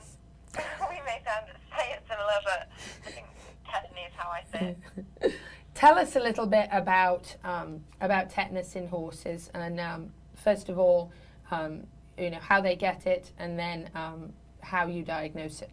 we 0.88 1.00
may 1.04 1.20
sound 1.24 1.46
say 1.76 1.92
it 1.92 2.02
similar 2.08 2.24
similar, 2.24 2.40
but 2.44 2.68
I 3.06 3.10
think 3.10 3.26
tetany 3.66 4.06
is 4.06 4.14
how 4.16 4.30
I 4.30 4.42
say 4.52 4.76
it. 5.20 5.34
Tell 5.74 5.98
us 5.98 6.16
a 6.16 6.20
little 6.20 6.46
bit 6.46 6.68
about 6.70 7.34
um, 7.44 7.80
about 8.00 8.30
tetanus 8.30 8.76
in 8.76 8.86
horses, 8.86 9.50
and 9.54 9.80
um, 9.80 10.10
first 10.36 10.68
of 10.68 10.78
all, 10.78 11.10
um, 11.50 11.86
you 12.16 12.30
know 12.30 12.38
how 12.40 12.60
they 12.60 12.76
get 12.76 13.06
it, 13.06 13.32
and 13.38 13.58
then 13.58 13.90
um, 13.94 14.32
how 14.60 14.86
you 14.86 15.02
diagnose 15.02 15.62
it. 15.62 15.70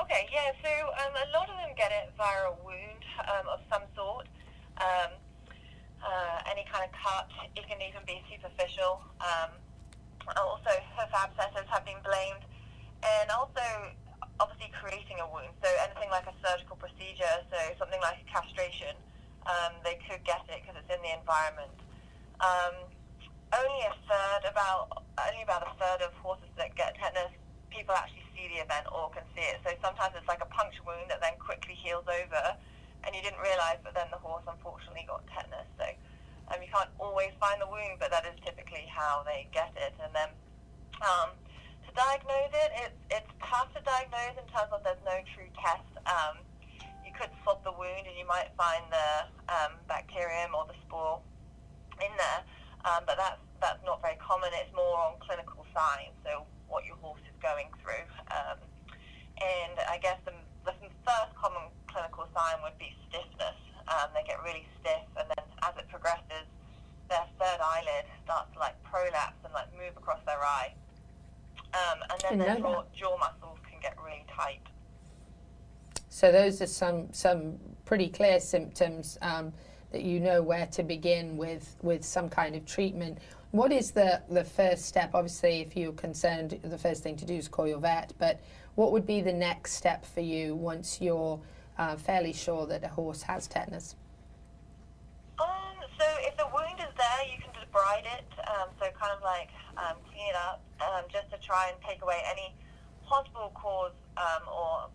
Okay, 0.00 0.26
yeah, 0.32 0.50
so 0.62 0.70
um, 1.04 1.12
a 1.12 1.38
lot 1.38 1.48
of 1.48 1.56
them 1.56 1.70
get 1.76 1.92
it 1.92 2.12
via 2.16 2.48
a 2.48 2.64
wound 2.64 3.04
um, 3.28 3.46
of 3.52 3.60
some 3.70 3.82
sort. 3.94 4.26
Um, 4.78 5.12
uh, 6.02 6.40
any 6.50 6.64
kind 6.72 6.82
of 6.82 6.90
cut, 6.96 7.28
it 7.54 7.68
can 7.68 7.76
even 7.82 8.00
be 8.06 8.22
superficial. 8.32 9.02
Um, 9.20 9.50
also, 10.36 10.70
hoof 10.96 11.12
abscesses 11.12 11.68
have 11.68 11.84
been 11.84 12.00
blamed, 12.02 12.44
and 13.04 13.30
also 13.30 13.92
obviously 14.40 14.72
creating 14.72 15.20
a 15.20 15.28
wound. 15.28 15.52
So 15.60 15.68
anything 15.84 16.08
like 16.08 16.24
a 16.24 16.34
surgical 16.40 16.80
procedure, 16.80 17.44
so 17.52 17.58
something 17.76 18.00
like 18.00 18.24
a 18.24 18.28
castration, 18.32 18.96
um, 19.44 19.76
they 19.84 20.00
could 20.08 20.24
get 20.24 20.42
it 20.48 20.64
because 20.64 20.80
it's 20.80 20.88
in 20.88 21.00
the 21.04 21.12
environment. 21.12 21.76
Um, 22.40 22.88
only 23.52 23.82
a 23.84 23.94
third, 24.08 24.48
about 24.48 25.04
only 25.20 25.44
about 25.44 25.68
a 25.68 25.72
third 25.76 26.00
of 26.00 26.16
horses 26.24 26.48
that 26.56 26.72
get 26.74 26.96
tetanus, 26.96 27.34
people 27.68 27.92
actually 27.92 28.24
see 28.32 28.48
the 28.48 28.64
event 28.64 28.88
or 28.88 29.12
can 29.12 29.26
see 29.36 29.44
it. 29.44 29.60
So 29.60 29.70
sometimes 29.84 30.16
it's 30.16 30.26
like 30.26 30.40
a 30.40 30.48
puncture 30.48 30.82
wound 30.88 31.12
that 31.12 31.20
then 31.20 31.36
quickly 31.36 31.76
heals 31.76 32.08
over, 32.08 32.42
and 33.04 33.10
you 33.12 33.20
didn't 33.20 33.42
realise, 33.42 33.78
but 33.84 33.92
then 33.92 34.08
the 34.08 34.22
horse 34.22 34.46
unfortunately 34.48 35.04
got 35.04 35.20
tetanus. 35.28 35.68
So 35.76 35.86
um, 36.48 36.58
you 36.62 36.70
can't 36.72 36.90
always 36.96 37.34
find 37.36 37.60
the 37.60 37.68
wound, 37.68 38.00
but 38.00 38.08
that 38.14 38.24
is 38.24 38.38
typically 38.40 38.86
how 38.88 39.26
they 39.26 39.50
get 39.52 39.74
it. 39.76 39.92
And 40.00 40.14
then 40.14 40.30
um, 41.02 41.34
to 41.86 41.90
diagnose 41.94 42.54
it, 42.54 42.70
it's, 42.86 42.98
it's 43.18 43.32
tough 43.42 43.70
to 43.74 43.82
terms 44.50 44.70
of 44.72 44.82
there's 44.82 45.02
no 45.06 45.18
true 45.34 45.48
test. 45.58 45.90
Um, 46.06 46.42
you 47.06 47.12
could 47.14 47.30
swab 47.42 47.62
the 47.64 47.72
wound 47.72 48.06
and 48.06 48.16
you 48.18 48.26
might 48.26 48.50
find 48.56 48.82
the 48.90 49.10
um, 49.50 49.72
bacterium 49.86 50.54
or 50.54 50.66
the 50.66 50.78
spore 50.86 51.20
in 52.02 52.12
there, 52.16 52.40
um, 52.86 53.04
but 53.06 53.16
that's, 53.18 53.42
that's 53.60 53.82
not 53.84 54.00
very 54.02 54.16
common. 54.18 54.50
It's 54.56 54.72
more 54.74 54.98
on 54.98 55.20
clinical 55.20 55.66
signs, 55.74 56.14
so 56.24 56.46
what 56.68 56.86
your 56.86 56.96
horse 57.02 57.20
is 57.26 57.36
going 57.42 57.68
through. 57.82 58.06
Um, 58.30 58.58
and 59.40 59.76
I 59.88 59.98
guess 59.98 60.18
the, 60.24 60.32
the 60.64 60.74
first 61.04 61.32
common 61.36 61.68
clinical 61.88 62.26
sign 62.32 62.62
would 62.62 62.76
be 62.78 62.94
stiffness. 63.08 63.58
Um, 63.88 64.12
they 64.14 64.22
get 64.22 64.38
really 64.42 64.64
stiff, 64.80 65.06
and 65.18 65.26
then 65.28 65.44
as 65.66 65.74
it 65.76 65.88
progresses, 65.90 66.46
their 67.10 67.26
third 67.42 67.58
eyelid 67.58 68.06
starts 68.24 68.54
to 68.54 68.58
like 68.62 68.78
prolapse 68.86 69.40
and 69.44 69.52
like 69.52 69.66
move 69.74 69.92
across 69.98 70.22
their 70.24 70.38
eye. 70.38 70.72
Um, 71.74 71.98
and 72.10 72.18
then 72.22 72.38
their 72.38 72.56
jaw, 72.56 72.82
jaw 72.94 73.18
muscles 73.18 73.58
get 73.80 73.96
really 74.04 74.24
tight. 74.28 74.60
So 76.08 76.32
those 76.32 76.60
are 76.60 76.66
some 76.66 77.12
some 77.12 77.58
pretty 77.84 78.08
clear 78.08 78.40
symptoms 78.40 79.16
um, 79.22 79.52
that 79.92 80.02
you 80.02 80.20
know 80.20 80.42
where 80.42 80.66
to 80.66 80.82
begin 80.82 81.36
with 81.36 81.76
with 81.82 82.04
some 82.04 82.28
kind 82.28 82.56
of 82.56 82.66
treatment. 82.66 83.18
What 83.52 83.72
is 83.72 83.90
the 83.92 84.22
the 84.28 84.44
first 84.44 84.84
step? 84.86 85.10
Obviously, 85.14 85.60
if 85.60 85.76
you're 85.76 85.92
concerned, 85.92 86.58
the 86.62 86.78
first 86.78 87.02
thing 87.02 87.16
to 87.16 87.24
do 87.24 87.34
is 87.34 87.48
call 87.48 87.66
your 87.66 87.78
vet. 87.78 88.12
But 88.18 88.40
what 88.74 88.92
would 88.92 89.06
be 89.06 89.20
the 89.20 89.32
next 89.32 89.72
step 89.72 90.04
for 90.04 90.20
you 90.20 90.54
once 90.54 91.00
you're 91.00 91.40
uh, 91.78 91.96
fairly 91.96 92.32
sure 92.32 92.66
that 92.66 92.84
a 92.84 92.88
horse 92.88 93.22
has 93.22 93.46
tetanus? 93.46 93.96
Um, 95.38 95.48
so 95.98 96.04
if 96.20 96.36
the 96.36 96.46
wound 96.52 96.80
is 96.80 96.94
there, 96.96 97.22
you 97.32 97.38
can 97.42 97.50
debride 97.54 98.06
it. 98.18 98.26
Um, 98.48 98.68
so 98.78 98.86
kind 98.98 99.12
of 99.16 99.22
like 99.22 99.48
um, 99.76 99.96
clean 100.10 100.28
it 100.28 100.36
up, 100.36 100.62
um, 100.80 101.04
just 101.10 101.30
to 101.30 101.38
try 101.38 101.70
and 101.72 101.76
take 101.88 102.02
away 102.02 102.22
any 102.30 102.54
possible 103.10 103.50
cause 103.58 103.98
um, 104.14 104.46
or 104.46 104.86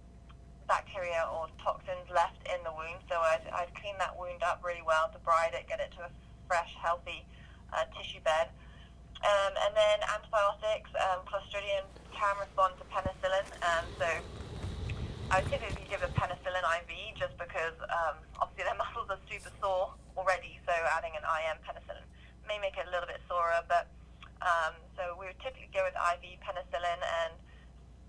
bacteria 0.71 1.27
or 1.35 1.51
toxins 1.59 2.07
left 2.07 2.39
in 2.47 2.57
the 2.63 2.71
wound. 2.71 3.03
So 3.11 3.19
I'd, 3.19 3.43
I'd 3.51 3.75
clean 3.75 3.99
that 3.99 4.15
wound 4.15 4.39
up 4.41 4.63
really 4.63 4.81
well, 4.81 5.11
debride 5.11 5.51
it, 5.51 5.67
get 5.67 5.83
it 5.83 5.91
to 5.99 6.07
a 6.07 6.11
fresh, 6.47 6.71
healthy 6.79 7.27
uh, 7.75 7.83
tissue 7.91 8.23
bed. 8.23 8.47
Um, 9.19 9.53
and 9.67 9.75
then 9.75 9.97
antibiotics, 10.15 10.89
um, 10.95 11.27
Clostridium 11.27 11.83
can 12.15 12.35
respond 12.39 12.79
to 12.79 12.87
penicillin. 12.87 13.45
Um, 13.59 13.85
so 13.99 14.07
I 15.29 15.43
would 15.43 15.51
typically 15.51 15.85
give 15.91 15.99
a 15.99 16.09
penicillin 16.15 16.63
IV 16.63 17.19
just 17.19 17.35
because 17.35 17.75
um, 17.91 18.15
obviously 18.39 18.63
their 18.63 18.79
muscles 18.83 19.11
are 19.11 19.19
super 19.27 19.51
sore 19.59 19.91
already, 20.15 20.55
so 20.63 20.71
adding 20.95 21.11
an 21.19 21.27
IM 21.27 21.59
penicillin 21.67 22.07
may 22.47 22.57
make 22.63 22.79
it 22.79 22.87
a 22.87 22.91
little 22.95 23.09
bit 23.09 23.19
sorer. 23.27 23.59
But 23.67 23.91
um, 24.39 24.77
so 24.95 25.19
we 25.19 25.27
would 25.27 25.39
typically 25.43 25.69
go 25.75 25.83
with 25.83 25.97
IV 25.97 26.39
penicillin 26.39 27.01
and 27.01 27.33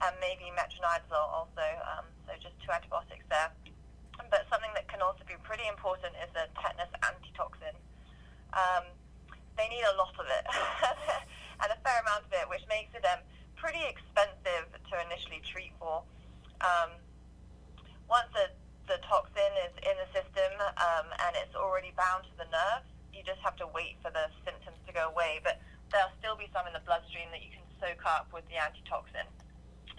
and 0.02 0.12
maybe 0.20 0.52
metronidazole 0.52 1.30
also. 1.32 1.66
Um, 1.84 2.04
so 2.26 2.36
just 2.40 2.56
two 2.60 2.72
antibiotics 2.72 3.24
there. 3.30 3.52
But 4.30 4.48
something 4.50 4.72
that 4.74 4.88
can 4.88 5.00
also 5.00 5.22
be 5.28 5.36
pretty 5.44 5.64
important 5.68 6.16
is 6.20 6.32
a 6.34 6.48
tetanus 6.58 6.90
antitoxin. 7.04 7.76
Um, 8.52 8.88
they 9.56 9.68
need 9.68 9.84
a 9.84 9.96
lot 9.96 10.12
of 10.16 10.26
it 10.28 10.44
and 11.62 11.68
a 11.72 11.78
fair 11.80 12.00
amount 12.04 12.28
of 12.28 12.32
it, 12.32 12.48
which 12.48 12.64
makes 12.68 12.92
it 12.92 13.04
um, 13.04 13.20
pretty 13.56 13.80
expensive 13.88 14.68
to 14.72 14.92
initially 15.08 15.40
treat 15.44 15.72
for. 15.80 16.04
Um, 16.60 16.96
once 18.08 18.28
the, 18.32 18.52
the 18.88 19.00
toxin 19.04 19.52
is 19.68 19.74
in 19.84 19.96
the 20.00 20.08
system 20.12 20.52
um, 20.80 21.08
and 21.28 21.32
it's 21.40 21.56
already 21.56 21.92
bound 21.96 22.24
to 22.28 22.34
the 22.36 22.48
nerves, 22.48 22.88
you 23.12 23.24
just 23.24 23.40
have 23.40 23.56
to 23.60 23.68
wait 23.72 23.96
for 24.04 24.12
the 24.12 24.28
symptoms 24.44 24.76
to 24.88 24.92
go 24.92 25.08
away. 25.12 25.40
But 25.44 25.60
there'll 25.92 26.12
still 26.20 26.36
be 26.36 26.48
some 26.52 26.68
in 26.68 26.72
the 26.76 26.84
bloodstream 26.84 27.28
that 27.32 27.40
you 27.40 27.52
can 27.52 27.64
soak 27.80 28.04
up 28.04 28.32
with 28.32 28.44
the 28.48 28.60
antitoxin. 28.60 29.28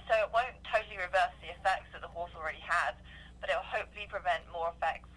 So 0.07 0.15
it 0.15 0.31
won't 0.31 0.55
totally 0.63 0.95
reverse 0.95 1.35
the 1.43 1.51
effects 1.51 1.91
that 1.91 1.99
the 1.99 2.07
horse 2.07 2.31
already 2.31 2.63
has, 2.63 2.95
but 3.43 3.51
it 3.51 3.55
will 3.59 3.67
hopefully 3.67 4.07
prevent 4.07 4.47
more 4.55 4.71
effects 4.71 5.11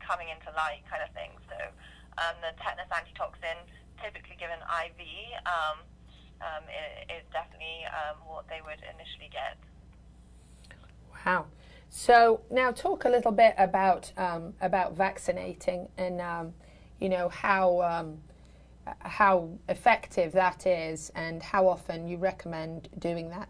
coming 0.00 0.32
into 0.32 0.48
light 0.56 0.80
kind 0.88 1.04
of 1.04 1.12
thing. 1.12 1.36
So 1.44 1.56
um, 2.16 2.34
the 2.40 2.56
tetanus 2.56 2.88
antitoxin, 2.88 3.68
typically 4.00 4.40
given 4.40 4.56
IV, 4.64 5.00
um, 5.44 5.84
um, 6.40 6.64
is, 7.12 7.20
definitely 7.32 7.84
um, 7.92 8.16
what 8.24 8.48
they 8.48 8.64
would 8.64 8.80
initially 8.80 9.28
get. 9.28 9.60
Wow. 11.24 11.46
So 11.90 12.40
now 12.50 12.72
talk 12.72 13.04
a 13.04 13.08
little 13.08 13.32
bit 13.32 13.54
about 13.58 14.12
um, 14.16 14.54
about 14.60 14.96
vaccinating 14.96 15.88
and 15.98 16.20
um, 16.20 16.54
you 16.98 17.08
know 17.08 17.28
how 17.28 18.16
how 19.00 19.50
effective 19.68 20.32
that 20.32 20.66
is 20.66 21.10
and 21.14 21.42
how 21.42 21.68
often 21.68 22.08
you 22.08 22.16
recommend 22.16 22.88
doing 22.98 23.28
that. 23.30 23.48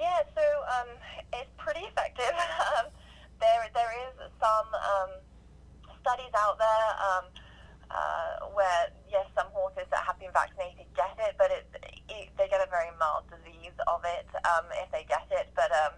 Yeah, 0.00 0.24
so 0.32 0.40
um, 0.64 0.88
it's 1.36 1.52
pretty 1.60 1.84
effective. 1.84 2.32
um, 2.80 2.88
there, 3.36 3.68
there 3.76 3.92
is 4.08 4.16
some 4.40 4.68
um, 4.72 5.12
studies 6.00 6.32
out 6.32 6.56
there 6.56 6.88
um, 7.04 7.24
uh, 7.92 8.48
where, 8.56 8.88
yes, 9.12 9.28
some 9.36 9.52
horses 9.52 9.84
that 9.92 10.00
have 10.08 10.16
been 10.16 10.32
vaccinated 10.32 10.88
get 10.96 11.12
it, 11.20 11.36
but 11.36 11.52
it, 11.52 11.68
it, 12.08 12.32
they 12.40 12.48
get 12.48 12.64
a 12.64 12.70
very 12.72 12.88
mild 12.96 13.28
disease 13.28 13.76
of 13.84 14.00
it 14.08 14.24
um, 14.48 14.64
if 14.80 14.88
they 14.88 15.04
get 15.04 15.28
it. 15.36 15.52
But 15.52 15.68
um, 15.68 15.92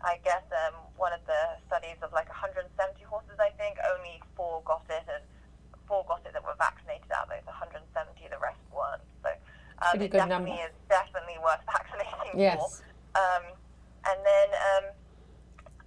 I 0.00 0.16
guess 0.24 0.48
um, 0.64 0.80
one 0.96 1.12
of 1.12 1.20
the 1.28 1.60
studies 1.68 2.00
of 2.00 2.08
like 2.16 2.32
170 2.32 2.72
horses, 3.04 3.36
I 3.36 3.52
think, 3.60 3.76
only 3.84 4.16
four 4.32 4.64
got 4.64 4.88
it, 4.88 5.04
and 5.12 5.20
four 5.84 6.08
got 6.08 6.24
it 6.24 6.32
that 6.32 6.40
were 6.40 6.56
vaccinated 6.56 7.12
out 7.12 7.28
of 7.28 7.36
those 7.36 7.44
170. 7.44 7.84
The 8.16 8.40
rest 8.40 8.64
weren't. 8.72 9.04
So 9.20 9.28
um, 9.84 10.00
it 10.00 10.08
definitely 10.08 10.56
number. 10.56 10.72
is 10.72 10.76
definitely 10.88 11.36
worth 11.44 11.60
vaccinating 11.68 12.32
for. 12.56 12.91
Um, 13.14 13.44
and 14.08 14.18
then, 14.24 14.48
um, 14.52 14.86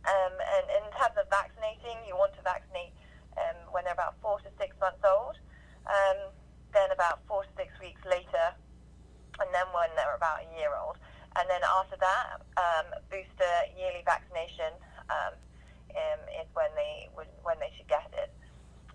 um, 0.05 0.34
and 0.38 0.65
in 0.78 0.86
terms 0.95 1.17
of 1.17 1.26
vaccinating, 1.30 1.97
you 2.07 2.15
want 2.15 2.34
to 2.38 2.43
vaccinate 2.45 2.93
um, 3.38 3.57
when 3.73 3.84
they're 3.84 3.97
about 3.97 4.15
four 4.21 4.39
to 4.45 4.49
six 4.57 4.76
months 4.80 5.01
old, 5.03 5.36
um, 5.89 6.32
then 6.73 6.91
about 6.91 7.19
four 7.28 7.43
to 7.43 7.51
six 7.57 7.73
weeks 7.82 8.01
later, 8.05 8.53
and 9.41 9.49
then 9.51 9.67
when 9.73 9.89
they're 9.97 10.15
about 10.15 10.45
a 10.45 10.47
year 10.55 10.71
old. 10.78 10.95
And 11.36 11.49
then 11.51 11.59
after 11.67 11.99
that, 11.99 12.39
um, 12.55 12.88
booster 13.11 13.55
yearly 13.76 14.05
vaccination 14.07 14.71
is 16.36 16.47
when 16.53 16.69
they 16.76 17.09
when 17.15 17.57
they 17.59 17.71
should 17.78 17.88
get 17.88 18.07
it. 18.13 18.30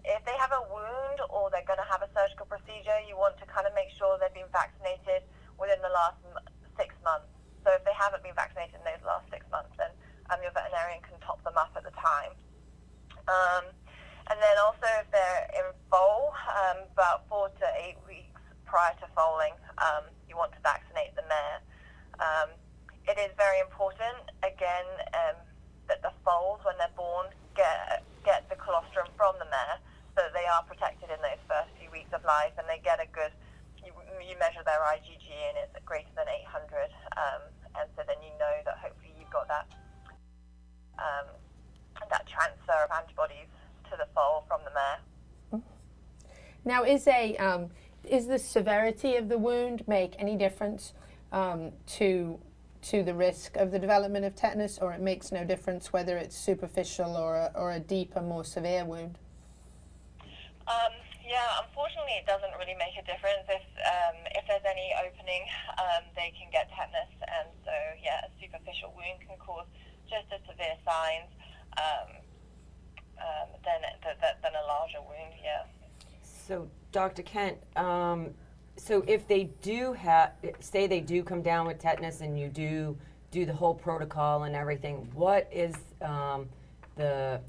If 0.04 0.24
they 0.24 0.36
have 0.40 0.52
a 0.52 0.64
wound 0.68 1.20
or 1.28 1.50
they're 1.52 1.66
going 1.66 1.80
to 1.80 1.90
have 1.90 2.00
a 2.00 2.10
surgical 2.16 2.46
procedure, 2.46 2.96
you 3.04 3.16
want 3.16 3.36
to 3.40 3.46
kind 3.48 3.66
of 3.66 3.74
make 3.76 3.92
sure 4.00 4.16
they've 4.16 4.32
been 4.32 4.48
vaccinated 4.52 5.28
within 5.60 5.80
the 5.84 5.92
last 5.92 6.16
six 6.76 6.94
months. 7.04 7.28
So 7.64 7.72
if 7.76 7.82
they 7.84 7.94
haven't 7.96 8.24
been 8.24 8.36
vaccinated 8.36 8.80
in 8.80 8.84
those 8.84 9.02
last 9.04 9.28
six 9.28 9.44
months, 9.52 9.72
then 9.76 9.92
um, 10.32 10.40
your 10.40 10.52
veterinarian 10.56 11.04
can 11.04 11.20
top 11.20 11.42
them 11.44 11.56
up 11.60 11.72
at 11.76 11.84
the 11.84 11.94
time. 11.96 12.32
Um, 13.28 13.64
and 14.30 14.38
then 14.38 14.56
also 14.62 14.86
if 15.02 15.08
they're 15.10 15.44
in 15.58 15.68
foal, 15.90 16.32
um, 16.54 16.86
about 16.94 17.26
four 17.28 17.50
to 17.50 17.66
eight 17.82 17.98
weeks 18.06 18.40
prior 18.64 18.94
to 19.02 19.06
foaling, 19.12 19.54
um, 19.82 20.08
you 20.30 20.38
want 20.38 20.54
to 20.54 20.62
vaccinate 20.62 21.12
the 21.18 21.26
mare. 21.26 21.60
Um, 22.22 22.48
it 23.10 23.18
is 23.18 23.34
very 23.34 23.58
important, 23.58 24.22
again, 24.46 24.86
um, 25.18 25.36
that 25.90 25.98
the 26.06 26.14
foals, 26.22 26.62
when 26.62 26.78
they're 26.78 26.94
born, 26.94 27.26
get, 27.58 28.06
get 28.22 28.46
the 28.46 28.56
colostrum 28.56 29.10
from 29.18 29.34
the 29.42 29.48
mare 29.50 29.82
so 30.14 30.22
that 30.22 30.34
they 30.36 30.46
are 30.46 30.62
protected 30.62 31.10
in 31.10 31.18
those 31.18 31.42
first 31.50 31.74
few 31.82 31.90
weeks 31.90 32.14
of 32.14 32.22
life 32.22 32.54
and 32.54 32.70
they 32.70 32.78
get 32.86 33.02
a 33.02 33.08
good 33.10 33.34
you, 33.84 33.92
you 34.20 34.36
measure 34.36 34.62
their 34.64 34.80
IgG 34.92 35.24
and 35.24 35.56
it's 35.64 35.72
greater 35.88 36.10
than 36.16 36.28
800, 36.28 36.92
um, 37.16 37.42
and 37.80 37.86
so 37.96 38.04
then 38.04 38.20
you 38.20 38.32
know 38.36 38.54
that 38.68 38.76
hopefully 38.80 39.12
you've 39.30 39.48
got 39.48 39.48
that 39.48 39.66
um, 40.98 41.26
that 42.10 42.26
transfer 42.26 42.84
of 42.84 42.90
antibodies 42.90 43.48
to 43.90 43.96
the 43.96 44.06
foal 44.14 44.44
from 44.48 44.60
the 44.64 44.70
mare. 44.72 45.62
Now, 46.64 46.84
is 46.84 47.06
a 47.06 47.36
um, 47.36 47.70
is 48.04 48.26
the 48.26 48.38
severity 48.38 49.16
of 49.16 49.28
the 49.28 49.38
wound 49.38 49.86
make 49.86 50.14
any 50.18 50.36
difference 50.36 50.92
um, 51.32 51.72
to 51.98 52.38
to 52.82 53.02
the 53.02 53.14
risk 53.14 53.56
of 53.56 53.70
the 53.70 53.78
development 53.78 54.24
of 54.24 54.34
tetanus, 54.34 54.78
or 54.78 54.92
it 54.92 55.00
makes 55.00 55.30
no 55.32 55.44
difference 55.44 55.92
whether 55.92 56.16
it's 56.16 56.36
superficial 56.36 57.16
or 57.16 57.36
a, 57.36 57.52
or 57.54 57.72
a 57.72 57.78
deeper, 57.78 58.22
more 58.22 58.44
severe 58.44 58.84
wound? 58.86 59.18
Um, 60.66 60.92
yeah, 61.30 61.62
unfortunately, 61.62 62.18
it 62.18 62.26
doesn't 62.26 62.50
really 62.58 62.74
make 62.74 62.98
a 62.98 63.06
difference. 63.06 63.46
If 63.46 63.62
um, 63.86 64.18
if 64.34 64.42
there's 64.50 64.66
any 64.66 64.90
opening, 64.98 65.46
um, 65.78 66.02
they 66.18 66.34
can 66.34 66.50
get 66.50 66.66
tetanus, 66.74 67.14
and 67.22 67.48
so 67.62 67.74
yeah, 68.02 68.26
a 68.26 68.30
superficial 68.42 68.90
wound 68.98 69.22
can 69.22 69.38
cause 69.38 69.70
just 70.10 70.26
as 70.34 70.42
severe 70.42 70.74
signs 70.82 71.30
um, 71.78 72.10
um, 73.22 73.48
than, 73.62 73.78
than 74.02 74.18
than 74.42 74.52
a 74.58 74.64
larger 74.66 74.98
wound. 75.06 75.38
Yeah. 75.38 75.70
So, 76.26 76.66
Dr. 76.90 77.22
Kent, 77.22 77.58
um, 77.76 78.34
so 78.76 79.04
if 79.06 79.28
they 79.28 79.44
do 79.62 79.92
have, 79.92 80.32
say 80.58 80.88
they 80.88 81.00
do 81.00 81.22
come 81.22 81.42
down 81.42 81.64
with 81.64 81.78
tetanus 81.78 82.22
and 82.22 82.36
you 82.36 82.48
do 82.48 82.98
do 83.30 83.46
the 83.46 83.54
whole 83.54 83.74
protocol 83.74 84.42
and 84.42 84.56
everything, 84.56 85.08
what 85.14 85.48
is 85.52 85.76
um, 86.02 86.48
the 86.96 87.40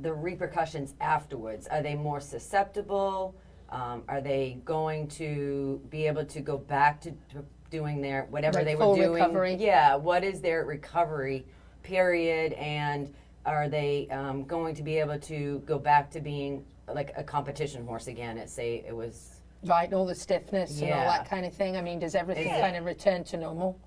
the 0.00 0.12
repercussions 0.12 0.94
afterwards? 1.00 1.66
Are 1.68 1.82
they 1.82 1.94
more 1.94 2.20
susceptible? 2.20 3.34
Um, 3.70 4.02
are 4.08 4.20
they 4.20 4.58
going 4.64 5.08
to 5.08 5.80
be 5.90 6.06
able 6.06 6.24
to 6.26 6.40
go 6.40 6.58
back 6.58 7.00
to, 7.02 7.10
to 7.10 7.44
doing 7.70 8.00
their 8.02 8.26
whatever 8.30 8.58
Like 8.58 8.66
they 8.66 8.74
full 8.76 8.90
were 8.90 8.96
doing? 8.96 9.12
recovery? 9.14 9.54
Yeah. 9.58 9.96
What 9.96 10.24
is 10.24 10.40
their 10.40 10.64
recovery 10.64 11.46
period 11.82 12.52
and 12.54 13.12
are 13.44 13.68
they 13.68 14.08
um, 14.10 14.44
going 14.44 14.74
to 14.74 14.82
be 14.82 14.98
able 14.98 15.18
to 15.18 15.62
go 15.66 15.78
back 15.78 16.10
to 16.12 16.20
being 16.20 16.64
like 16.92 17.12
a 17.16 17.24
competition 17.24 17.84
horse 17.86 18.06
again 18.06 18.38
at 18.38 18.50
say 18.50 18.84
it 18.86 18.94
was 18.94 19.40
Right, 19.64 19.92
all 19.92 20.04
the 20.06 20.14
stiffness 20.14 20.80
and 20.80 20.92
all 20.92 21.04
that 21.06 21.30
kind 21.30 21.46
of 21.46 21.54
thing. 21.54 21.76
I 21.76 21.82
mean, 21.82 22.00
does 22.00 22.16
everything 22.16 22.48
Yeah. 22.48 22.60
kind 22.60 22.76
of 22.76 22.84
return 22.84 23.22
to 23.24 23.36
normal? 23.36 23.78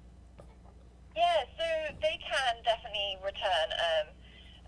Yeah, 1.16 1.24
so 1.58 1.96
they 2.02 2.18
can 2.24 2.56
definitely 2.64 3.18
return. 3.24 3.68
Um, 3.72 4.08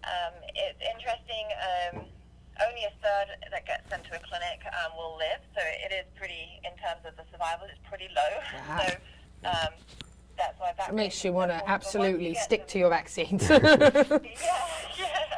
um, 0.07 0.33
it's 0.55 0.81
interesting. 0.81 1.45
Um, 1.59 1.95
only 2.65 2.89
a 2.89 2.93
third 3.05 3.37
that 3.51 3.65
gets 3.69 3.85
sent 3.89 4.03
to 4.09 4.17
a 4.17 4.21
clinic 4.25 4.65
um, 4.81 4.97
will 4.97 5.13
live, 5.17 5.41
so 5.53 5.61
it 5.61 5.93
is 5.93 6.09
pretty, 6.17 6.57
in 6.65 6.73
terms 6.81 7.05
of 7.05 7.13
the 7.13 7.25
survival, 7.29 7.67
it's 7.69 7.81
pretty 7.85 8.09
low. 8.15 8.33
Wow. 8.67 8.81
So 8.81 8.85
um, 9.45 9.73
that's 10.37 10.57
why 10.59 10.73
vaccinations 10.73 10.93
makes 10.93 11.23
you 11.23 11.33
want 11.33 11.51
to 11.51 11.57
are 11.57 11.61
important. 11.61 11.67
But 11.67 11.73
once 11.73 11.85
absolutely 11.85 12.33
stick 12.35 12.67
to 12.73 12.79
your 12.79 12.89
vaccines. 12.89 13.43
yeah, 13.49 13.61
yeah, 13.61 15.29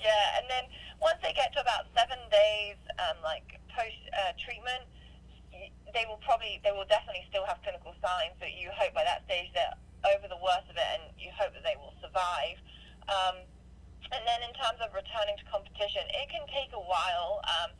yeah. 0.00 0.38
And 0.40 0.44
then 0.48 0.64
once 1.00 1.20
they 1.22 1.32
get 1.32 1.52
to 1.54 1.60
about 1.60 1.88
seven 1.96 2.18
days, 2.30 2.76
um, 3.00 3.20
like 3.24 3.60
post 3.76 4.00
uh, 4.12 4.32
treatment, 4.40 4.84
they 5.92 6.04
will 6.08 6.20
probably, 6.24 6.60
they 6.64 6.72
will 6.72 6.88
definitely 6.88 7.24
still 7.28 7.44
have 7.44 7.60
clinical 7.62 7.92
signs. 8.00 8.32
But 8.40 8.56
you 8.56 8.72
hope 8.72 8.92
by 8.96 9.04
that 9.04 9.24
stage 9.28 9.52
they're 9.52 9.76
over 10.16 10.28
the 10.28 10.40
worst 10.40 10.68
of 10.68 10.76
it, 10.76 10.88
and 10.96 11.04
you 11.20 11.28
hope 11.36 11.52
that 11.52 11.64
they 11.64 11.76
will 11.76 11.94
survive. 12.00 12.56
Um, 13.08 13.44
and 14.12 14.22
then 14.28 14.44
in 14.44 14.52
terms 14.54 14.78
of 14.84 14.92
returning 14.92 15.34
to 15.40 15.44
competition, 15.48 16.04
it 16.12 16.28
can 16.28 16.44
take 16.52 16.70
a 16.76 16.84
while. 16.84 17.40
Um, 17.48 17.70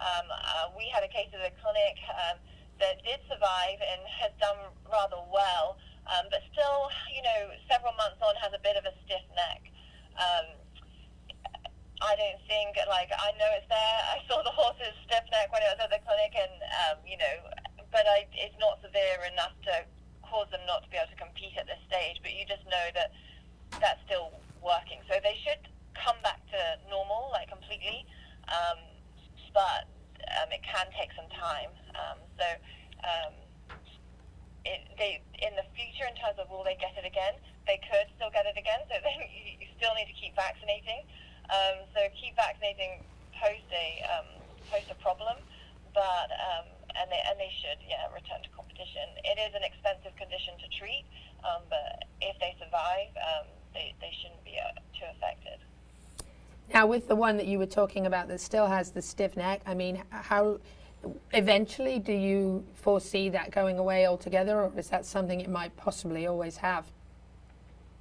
um, 0.00 0.26
uh, 0.32 0.66
we 0.74 0.88
had 0.88 1.04
a 1.04 1.10
case 1.12 1.30
at 1.30 1.44
a 1.44 1.52
clinic 1.62 1.96
um, 2.10 2.36
that 2.80 2.98
did 3.04 3.20
survive 3.28 3.78
and 3.78 4.00
has 4.08 4.32
done 4.40 4.58
rather 4.88 5.20
well, 5.30 5.78
um, 6.10 6.26
but 6.32 6.42
still, 6.50 6.90
you 7.12 7.22
know, 7.22 7.54
several 7.70 7.94
months 7.94 8.18
on 8.24 8.34
has 8.40 8.50
a 8.50 8.62
bit 8.64 8.74
of 8.74 8.82
a 8.88 8.92
stiff 9.06 9.22
neck. 9.36 9.62
Um, 10.18 10.46
I 12.02 12.18
don't 12.18 12.42
think, 12.50 12.74
like, 12.90 13.14
I 13.14 13.30
know 13.38 13.46
it's 13.54 13.68
there. 13.70 13.98
I 14.10 14.18
saw 14.26 14.42
the 14.42 14.50
horse's 14.50 14.90
stiff 15.06 15.22
neck 15.30 15.54
when 15.54 15.62
it 15.62 15.70
was 15.70 15.78
at 15.78 15.92
the 15.94 16.02
clinic, 16.02 16.34
and, 16.34 16.56
um, 16.82 16.96
you 17.06 17.14
know, 17.14 17.36
but 17.94 18.02
I, 18.10 18.26
it's 18.34 18.58
not 18.58 18.82
severe 18.82 19.22
enough 19.30 19.54
to 19.70 19.86
cause 20.26 20.50
them 20.50 20.66
not 20.66 20.82
to 20.82 20.88
be 20.90 20.98
able 20.98 21.14
to 21.14 21.20
compete 21.20 21.54
at 21.54 21.70
this 21.70 21.78
stage. 21.86 22.18
But 22.24 22.34
you 22.34 22.42
just 22.48 22.64
know 22.66 22.86
that 22.98 23.14
that's 23.78 24.02
still 24.08 24.34
working. 24.58 24.98
So 25.06 25.20
they 25.22 25.38
should 25.46 25.62
come 25.96 26.16
back 26.24 26.40
to 26.52 26.60
normal, 26.88 27.30
like 27.32 27.48
completely. 27.48 28.04
Um, 28.48 28.80
but 29.52 29.88
um, 30.40 30.48
it 30.52 30.64
can 30.64 30.88
take 30.96 31.12
some 31.12 31.28
time. 31.32 31.70
Um, 31.96 32.18
so 32.36 32.46
um, 33.04 33.32
it, 34.64 34.80
they, 34.96 35.20
in 35.42 35.52
the 35.58 35.66
future, 35.74 36.06
in 36.08 36.16
terms 36.16 36.38
of 36.40 36.48
will 36.48 36.64
they 36.64 36.78
get 36.80 36.94
it 36.96 37.06
again, 37.06 37.36
they 37.66 37.78
could 37.84 38.08
still 38.16 38.32
get 38.32 38.48
it 38.48 38.56
again. 38.56 38.80
So 38.88 38.96
then 39.04 39.18
you, 39.28 39.68
still 39.76 39.94
need 39.98 40.08
to 40.08 40.16
keep 40.16 40.34
vaccinating. 40.38 41.04
Um, 41.50 41.84
so 41.90 42.00
keep 42.16 42.38
vaccinating 42.38 43.02
post 43.34 43.66
a 43.74 43.86
um, 44.14 44.28
post 44.70 44.86
a 44.94 44.98
problem, 45.02 45.42
but 45.90 46.30
and 46.94 47.10
they 47.10 47.18
and 47.26 47.36
they 47.36 47.50
should 47.58 47.82
yeah 47.82 48.06
return 48.14 48.38
to 48.46 48.50
competition. 48.54 49.04
It 49.26 49.42
is 49.42 49.50
an 49.58 49.66
expensive 49.66 50.14
condition 50.14 50.54
to 50.62 50.68
treat, 50.78 51.02
but 51.66 52.06
if 52.22 52.38
they 52.38 52.54
survive, 52.62 53.10
they 53.74 53.90
they 53.98 54.14
shouldn't 54.22 54.46
be 54.46 54.54
uh, 54.54 54.78
too 54.94 55.10
affected. 55.10 55.58
Now, 56.72 56.86
with 56.86 57.08
the 57.08 57.16
one 57.16 57.36
that 57.36 57.46
you 57.46 57.58
were 57.58 57.66
talking 57.66 58.06
about 58.06 58.28
that 58.28 58.40
still 58.40 58.66
has 58.66 58.90
the 58.90 59.02
stiff 59.02 59.36
neck, 59.36 59.60
I 59.66 59.74
mean, 59.74 60.02
how 60.10 60.58
eventually 61.32 61.98
do 61.98 62.12
you 62.12 62.64
foresee 62.74 63.28
that 63.30 63.50
going 63.50 63.78
away 63.78 64.06
altogether, 64.06 64.62
or 64.62 64.72
is 64.76 64.88
that 64.88 65.04
something 65.04 65.40
it 65.40 65.50
might 65.50 65.76
possibly 65.76 66.26
always 66.26 66.56
have? 66.58 66.86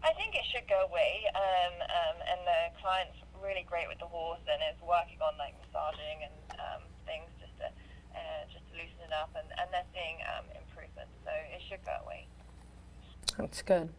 I 0.04 0.14
think 0.14 0.36
it 0.36 0.42
should 0.52 0.68
go 0.68 0.88
away, 0.90 1.24
um, 1.36 1.74
um, 1.82 2.18
and 2.32 2.40
the 2.48 2.82
client's 2.82 3.18
really 3.44 3.66
great 3.68 3.88
with 3.88 4.00
the 4.00 4.06
horse 4.06 4.40
and 4.52 4.62
is 4.74 4.82
working 4.82 5.18
on 5.22 5.38
like 5.38 5.54
massaging 5.62 6.24
and 6.24 6.60
um, 6.60 6.82
things 7.06 7.30
just 7.40 7.58
to 7.58 7.66
uh, 7.66 8.44
just 8.54 8.66
to 8.70 8.74
loosen 8.74 9.02
it 9.06 9.14
up, 9.14 9.30
and, 9.36 9.48
and 9.60 9.68
they're 9.72 9.88
seeing 9.94 10.18
um, 10.38 10.46
improvements, 10.56 11.12
so 11.26 11.32
it 11.32 11.62
should 11.70 11.84
go 11.86 11.96
away. 12.06 12.28
That's 13.38 13.62
good. 13.62 13.90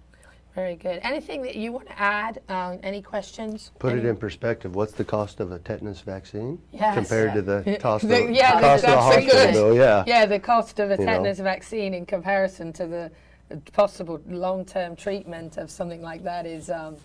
Very 0.55 0.77
good. 0.77 1.01
Anything 1.03 1.41
that 1.43 1.57
you 1.57 1.73
want 1.73 1.87
to 1.89 1.99
add? 1.99 2.43
Um, 2.51 2.79
any 2.83 3.01
questions? 3.01 3.71
Put 3.79 3.95
it 3.95 4.05
in 4.05 4.17
perspective. 4.17 4.75
What's 4.75 4.93
the 4.93 5.05
cost 5.05 5.41
of 5.41 5.51
a 5.51 5.59
tetanus 5.59 6.01
vaccine 6.03 6.59
Yes. 6.73 6.95
compared 6.95 7.33
to 7.35 7.41
the 7.43 7.79
cost 7.81 8.05
of, 8.05 8.11
The- 8.11 8.31
yeah, 8.33 8.61
cost 8.61 8.85
of 8.85 8.91
a 8.91 9.01
hospital 9.01 9.31
good. 9.31 9.53
bill? 9.55 9.75
Yeah. 9.75 10.05
Yeah, 10.07 10.27
the 10.27 10.39
cost 10.39 10.79
of 10.79 10.91
a 10.91 10.95
You 10.95 10.99
know. 11.01 11.07
tetanus 11.07 11.39
vaccine 11.41 11.95
in 11.95 12.05
comparison 12.05 12.71
to 12.75 12.87
the 12.87 13.11
possible 13.73 14.21
long-term 14.29 14.95
treatment 14.97 15.57
of 15.57 15.71
something 15.71 16.03
like 16.03 16.23
that 16.25 16.45
is. 16.47 16.69
Um, 16.71 16.97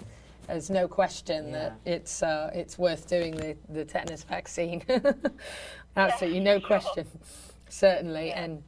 there's 0.48 0.70
no 0.70 0.88
question 0.88 1.52
that 1.52 1.78
it's 1.86 2.24
uh, 2.24 2.50
it's 2.54 2.78
worth 2.78 3.08
doing 3.10 3.36
the, 3.36 3.58
the 3.70 3.84
tetanus 3.84 4.24
vaccine. 4.24 4.82
Absolutely, 5.98 6.40
no 6.40 6.60
question. 6.62 7.06
Certainly, 7.70 8.32
and 8.32 8.64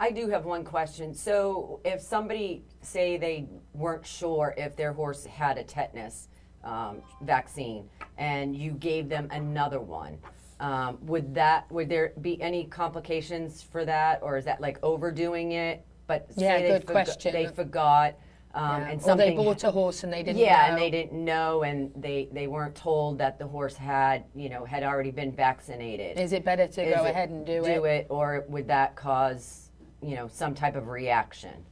I 0.00 0.10
do 0.10 0.28
have 0.28 0.44
one 0.46 0.64
question. 0.64 1.14
So, 1.14 1.80
if 1.84 2.00
somebody 2.00 2.62
say 2.82 3.16
they 3.16 3.46
weren't 3.74 4.06
sure 4.06 4.54
if 4.56 4.76
their 4.76 4.92
horse 4.92 5.24
had 5.26 5.58
a 5.58 5.64
tetanus 5.64 6.28
um, 6.64 7.02
vaccine, 7.22 7.88
and 8.16 8.56
you 8.56 8.72
gave 8.72 9.08
them 9.08 9.28
another 9.30 9.80
one, 9.80 10.18
um, 10.60 10.98
would 11.02 11.34
that 11.34 11.70
would 11.70 11.88
there 11.88 12.12
be 12.20 12.40
any 12.42 12.64
complications 12.64 13.62
for 13.62 13.84
that, 13.84 14.20
or 14.22 14.36
is 14.36 14.44
that 14.44 14.60
like 14.60 14.78
overdoing 14.82 15.52
it? 15.52 15.84
But 16.06 16.26
Yeah, 16.36 16.56
say 16.56 16.62
they 16.62 16.68
good 16.70 16.82
forgo- 16.82 16.92
question. 17.04 17.32
They 17.32 17.46
forgot. 17.46 18.14
Um, 18.54 18.80
Yeah. 18.80 18.88
and 18.88 19.02
Or 19.04 19.14
they 19.16 19.36
bought 19.36 19.62
a 19.62 19.70
horse 19.70 20.04
and 20.04 20.12
they 20.12 20.22
didn't 20.22 20.38
Yeah, 20.38 20.54
know. 20.54 20.72
and 20.72 20.78
they 20.82 20.90
didn't 20.90 21.24
know, 21.24 21.62
and 21.62 21.92
they 21.94 22.28
they 22.32 22.46
weren't 22.48 22.74
told 22.74 23.18
that 23.18 23.38
the 23.38 23.46
horse 23.46 23.76
had 23.76 24.24
you 24.34 24.48
know 24.48 24.64
had 24.64 24.82
already 24.82 25.10
been 25.10 25.30
vaccinated. 25.32 26.18
Is 26.18 26.32
it 26.32 26.44
better 26.44 26.66
to 26.66 26.82
Is 26.82 26.94
go 26.96 27.04
ahead 27.04 27.28
and 27.30 27.44
do 27.46 27.62
do 27.62 27.84
it? 27.84 27.88
it, 27.90 28.06
or 28.08 28.44
would 28.48 28.66
that 28.68 28.96
cause 28.96 29.70
you 30.02 30.16
know 30.16 30.26
some 30.28 30.54
type 30.54 30.74
of 30.76 30.88
reaction? 30.88 31.64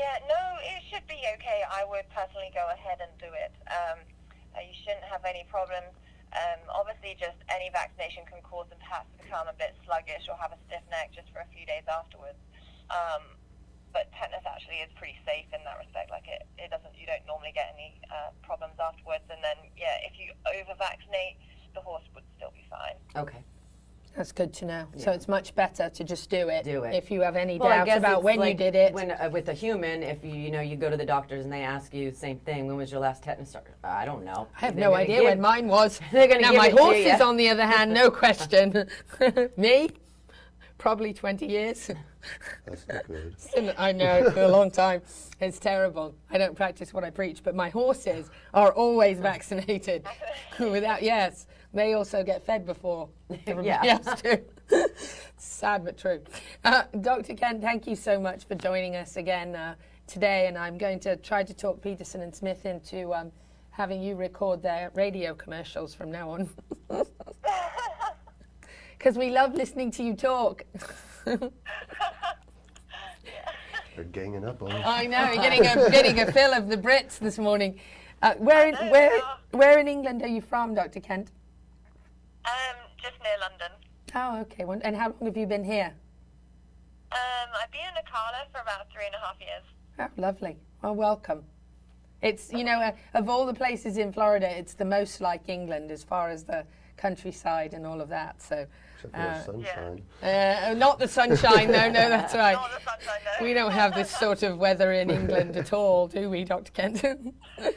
Yeah, 0.00 0.16
no, 0.24 0.56
it 0.64 0.80
should 0.88 1.04
be 1.04 1.20
okay. 1.36 1.60
I 1.68 1.84
would 1.84 2.08
personally 2.08 2.48
go 2.56 2.64
ahead 2.72 3.04
and 3.04 3.12
do 3.20 3.28
it. 3.36 3.52
Um, 3.68 4.00
uh, 4.56 4.64
you 4.64 4.72
shouldn't 4.72 5.04
have 5.04 5.28
any 5.28 5.44
problems. 5.52 5.92
Um, 6.32 6.64
obviously, 6.72 7.20
just 7.20 7.36
any 7.52 7.68
vaccination 7.68 8.24
can 8.24 8.40
cause 8.40 8.64
them 8.72 8.80
perhaps 8.80 9.12
to 9.12 9.28
become 9.28 9.44
a 9.44 9.56
bit 9.60 9.76
sluggish 9.84 10.24
or 10.32 10.40
have 10.40 10.56
a 10.56 10.60
stiff 10.64 10.80
neck 10.88 11.12
just 11.12 11.28
for 11.36 11.44
a 11.44 11.48
few 11.52 11.68
days 11.68 11.84
afterwards. 11.84 12.40
Um, 12.88 13.36
but 13.92 14.08
tetanus 14.16 14.46
actually 14.48 14.80
is 14.80 14.88
pretty 14.96 15.20
safe 15.28 15.52
in 15.52 15.60
that 15.68 15.76
respect. 15.76 16.08
Like 16.08 16.24
it, 16.32 16.48
it 16.56 16.72
doesn't, 16.72 16.96
you 16.96 17.04
don't 17.04 17.26
normally 17.28 17.52
get 17.52 17.76
any 17.76 18.00
uh, 18.08 18.32
problems 18.40 18.80
afterwards. 18.80 19.28
And 19.28 19.44
then, 19.44 19.68
yeah, 19.76 20.00
if 20.08 20.16
you 20.16 20.32
over 20.48 20.72
vaccinate, 20.80 21.36
the 21.76 21.84
horse 21.84 22.08
would 22.16 22.24
still 22.40 22.56
be 22.56 22.64
fine. 22.72 22.96
Okay. 23.20 23.44
That's 24.20 24.32
good 24.32 24.52
to 24.52 24.66
know. 24.66 24.86
So 24.98 25.12
it's 25.12 25.28
much 25.28 25.54
better 25.54 25.88
to 25.88 26.04
just 26.04 26.28
do 26.28 26.50
it. 26.50 26.62
Do 26.64 26.84
it. 26.84 26.94
If 26.94 27.10
you 27.10 27.22
have 27.22 27.36
any 27.36 27.56
Well, 27.58 27.70
doubts 27.70 27.96
about 27.96 28.18
it's 28.18 28.24
when 28.24 28.46
you 28.46 28.52
did 28.52 28.74
it. 28.74 28.92
When 28.92 29.12
uh, 29.12 29.30
with 29.32 29.48
a 29.48 29.54
human, 29.54 30.02
if 30.02 30.22
you 30.22 30.32
you 30.32 30.50
know 30.50 30.60
you 30.60 30.76
go 30.76 30.90
to 30.90 30.96
the 30.98 31.06
doctors 31.06 31.44
and 31.44 31.50
they 31.50 31.62
ask 31.62 31.94
you 31.94 32.10
the 32.10 32.16
same 32.18 32.38
thing, 32.40 32.66
when 32.66 32.76
was 32.76 32.92
your 32.92 33.00
last 33.00 33.22
tetanus? 33.22 33.52
shot? 33.52 33.64
I 33.82 34.04
don't 34.04 34.22
know. 34.22 34.46
I 34.58 34.66
have 34.66 34.76
They're 34.76 34.90
no 34.90 34.94
idea 34.94 35.20
give- 35.20 35.24
when 35.24 35.40
mine 35.40 35.68
was. 35.68 36.00
They're 36.12 36.28
gonna 36.28 36.42
now 36.42 36.50
give 36.50 36.58
my 36.58 36.66
it 36.66 36.76
to 36.76 36.82
horses, 36.82 37.20
on 37.22 37.38
the 37.38 37.48
other 37.48 37.64
hand, 37.64 37.94
no 37.94 38.10
question. 38.10 38.86
Me, 39.56 39.88
Probably 40.76 41.12
20 41.14 41.46
years. 41.46 41.90
That's 42.66 42.86
not 42.88 43.06
good. 43.06 43.74
I 43.78 43.92
know, 43.92 44.30
for 44.30 44.42
a 44.42 44.48
long 44.48 44.70
time. 44.70 45.00
It's 45.40 45.58
terrible. 45.58 46.14
I 46.30 46.36
don't 46.38 46.56
practice 46.56 46.92
what 46.94 47.04
I 47.04 47.10
preach, 47.10 47.42
but 47.42 47.54
my 47.54 47.68
horses 47.70 48.30
are 48.52 48.72
always 48.72 49.18
vaccinated. 49.18 50.06
Without, 50.58 51.02
yes, 51.02 51.46
they 51.72 51.94
also 51.94 52.22
get 52.24 52.44
fed 52.44 52.66
before 52.66 53.08
everybody 53.46 53.66
Yeah. 53.68 53.98
else 54.04 54.22
do. 54.22 54.38
Sad 55.36 55.84
but 55.84 55.96
true. 55.98 56.20
Uh, 56.64 56.82
Dr. 57.00 57.34
Kent, 57.34 57.60
thank 57.62 57.86
you 57.86 57.96
so 57.96 58.20
much 58.20 58.44
for 58.44 58.54
joining 58.54 58.96
us 58.96 59.16
again 59.16 59.54
uh, 59.56 59.74
today, 60.06 60.46
and 60.46 60.56
I'm 60.58 60.76
going 60.78 61.00
to 61.00 61.16
try 61.16 61.42
to 61.42 61.54
talk 61.54 61.80
Peterson 61.82 62.20
and 62.22 62.34
Smith 62.34 62.66
into 62.66 63.12
um, 63.14 63.32
having 63.70 64.02
you 64.02 64.16
record 64.16 64.62
their 64.62 64.90
radio 64.94 65.34
commercials 65.34 65.94
from 65.94 66.10
now 66.10 66.30
on. 66.30 66.48
Because 68.98 69.16
we 69.16 69.30
love 69.30 69.54
listening 69.54 69.90
to 69.92 70.02
you 70.02 70.12
talk. 70.14 70.62
They're 71.24 71.38
ganging 74.12 74.44
up 74.44 74.62
on 74.62 74.72
us. 74.72 74.82
I 74.84 75.06
know, 75.06 75.24
you're 75.32 75.42
getting 75.42 75.64
a, 75.66 75.90
getting 75.90 76.20
a 76.20 76.30
fill 76.30 76.52
of 76.52 76.68
the 76.68 76.76
Brits 76.76 77.18
this 77.18 77.38
morning. 77.38 77.80
Uh, 78.20 78.34
where, 78.34 78.68
in, 78.68 78.74
where, 78.90 79.18
where 79.52 79.78
in 79.78 79.88
England 79.88 80.20
are 80.20 80.28
you 80.28 80.42
from, 80.42 80.74
Dr. 80.74 81.00
Kent? 81.00 81.30
Um, 82.44 82.76
just 83.00 83.14
near 83.22 83.38
London. 83.40 83.70
Oh, 84.14 84.40
okay. 84.42 84.64
And 84.84 84.96
how 84.96 85.08
long 85.08 85.26
have 85.26 85.36
you 85.36 85.46
been 85.46 85.64
here? 85.64 85.92
Um, 87.12 87.48
I've 87.60 87.70
been 87.70 87.80
in 87.80 88.04
Ocala 88.04 88.50
for 88.52 88.60
about 88.60 88.90
three 88.92 89.06
and 89.06 89.14
a 89.14 89.18
half 89.18 89.36
years. 89.40 89.62
Oh, 89.98 90.08
lovely. 90.20 90.56
Well, 90.82 90.94
welcome. 90.94 91.44
It's, 92.22 92.52
you 92.52 92.64
know, 92.64 92.80
uh, 92.80 92.92
of 93.14 93.28
all 93.28 93.46
the 93.46 93.54
places 93.54 93.96
in 93.96 94.12
Florida, 94.12 94.48
it's 94.48 94.74
the 94.74 94.84
most 94.84 95.20
like 95.20 95.48
England 95.48 95.90
as 95.90 96.04
far 96.04 96.28
as 96.30 96.44
the 96.44 96.64
countryside 96.96 97.72
and 97.72 97.86
all 97.86 98.00
of 98.00 98.08
that. 98.10 98.42
So, 98.42 98.66
Except 98.96 99.14
for 99.14 99.52
the 99.52 99.64
sunshine. 99.64 100.02
Uh, 100.22 100.74
not 100.74 100.98
the 100.98 101.08
sunshine, 101.08 101.72
no, 101.72 101.86
no, 101.86 102.08
that's 102.08 102.34
right. 102.46 102.58
We 103.40 103.54
don't 103.54 103.72
have 103.72 103.94
this 103.94 104.10
sort 104.10 104.42
of 104.42 104.58
weather 104.58 104.92
in 104.92 105.10
England 105.10 105.56
at 105.56 105.72
all, 105.72 106.06
do 106.06 106.28
we, 106.28 106.44
Dr. 106.44 106.72
Kenton? 106.72 107.34
no. 107.58 107.72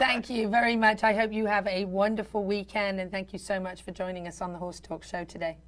Thank 0.00 0.30
you 0.30 0.48
very 0.48 0.76
much. 0.76 1.04
I 1.04 1.12
hope 1.12 1.30
you 1.30 1.44
have 1.44 1.66
a 1.66 1.84
wonderful 1.84 2.42
weekend, 2.42 2.98
and 3.00 3.10
thank 3.10 3.34
you 3.34 3.38
so 3.38 3.60
much 3.60 3.82
for 3.82 3.90
joining 3.90 4.26
us 4.26 4.40
on 4.40 4.50
the 4.50 4.58
Horse 4.58 4.80
Talk 4.80 5.04
Show 5.04 5.24
today. 5.24 5.58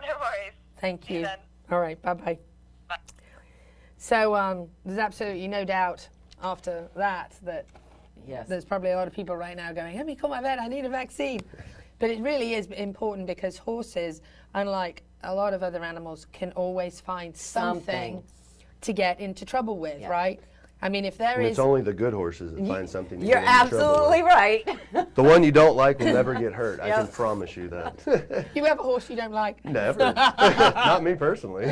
No 0.00 0.06
worries. 0.06 0.54
Thank 0.80 1.10
you. 1.10 1.26
All 1.70 1.78
right, 1.78 2.00
bye 2.00 2.14
bye. 2.14 2.38
So, 3.98 4.34
um, 4.34 4.68
there's 4.86 4.98
absolutely 4.98 5.48
no 5.48 5.66
doubt 5.66 6.08
after 6.42 6.88
that 6.96 7.34
that 7.42 7.66
Yes. 8.26 8.48
there's 8.48 8.64
probably 8.64 8.92
a 8.92 8.96
lot 8.96 9.06
of 9.06 9.12
people 9.12 9.36
right 9.36 9.54
now 9.56 9.70
going, 9.74 9.98
Let 9.98 10.06
me 10.06 10.16
call 10.16 10.30
my 10.30 10.40
vet, 10.40 10.58
I 10.58 10.66
need 10.66 10.86
a 10.86 10.88
vaccine. 10.88 11.40
But 11.98 12.08
it 12.08 12.20
really 12.22 12.54
is 12.54 12.68
important 12.68 13.26
because 13.26 13.58
horses, 13.58 14.22
unlike 14.54 15.02
a 15.24 15.34
lot 15.34 15.52
of 15.52 15.62
other 15.62 15.84
animals, 15.84 16.26
can 16.32 16.52
always 16.52 17.00
find 17.00 17.36
something, 17.36 18.14
Something. 18.14 18.22
to 18.80 18.92
get 18.94 19.20
into 19.20 19.44
trouble 19.44 19.78
with, 19.78 20.02
right? 20.08 20.40
I 20.84 20.88
mean, 20.88 21.04
if 21.04 21.16
there 21.16 21.36
And 21.36 21.44
is. 21.44 21.50
it's 21.52 21.58
only 21.60 21.80
the 21.80 21.92
good 21.92 22.12
horses 22.12 22.52
that 22.54 22.66
find 22.66 22.90
something 22.90 23.20
to 23.20 23.26
You're 23.26 23.40
get 23.40 23.62
into 23.62 23.76
trouble 23.78 23.94
absolutely 24.08 24.22
right. 24.22 25.14
The 25.14 25.22
one 25.22 25.44
you 25.44 25.52
don't 25.52 25.76
like 25.76 26.00
will 26.00 26.12
never 26.12 26.34
get 26.34 26.52
hurt. 26.52 26.80
I 26.80 26.90
can 26.90 27.06
promise 27.06 27.56
you 27.56 27.68
that. 27.68 28.48
you 28.54 28.64
have 28.64 28.80
a 28.80 28.82
horse 28.82 29.08
you 29.08 29.14
don't 29.16 29.32
like? 29.32 29.64
never. 29.64 30.12
Not 30.12 31.02
me 31.04 31.14
personally. 31.14 31.66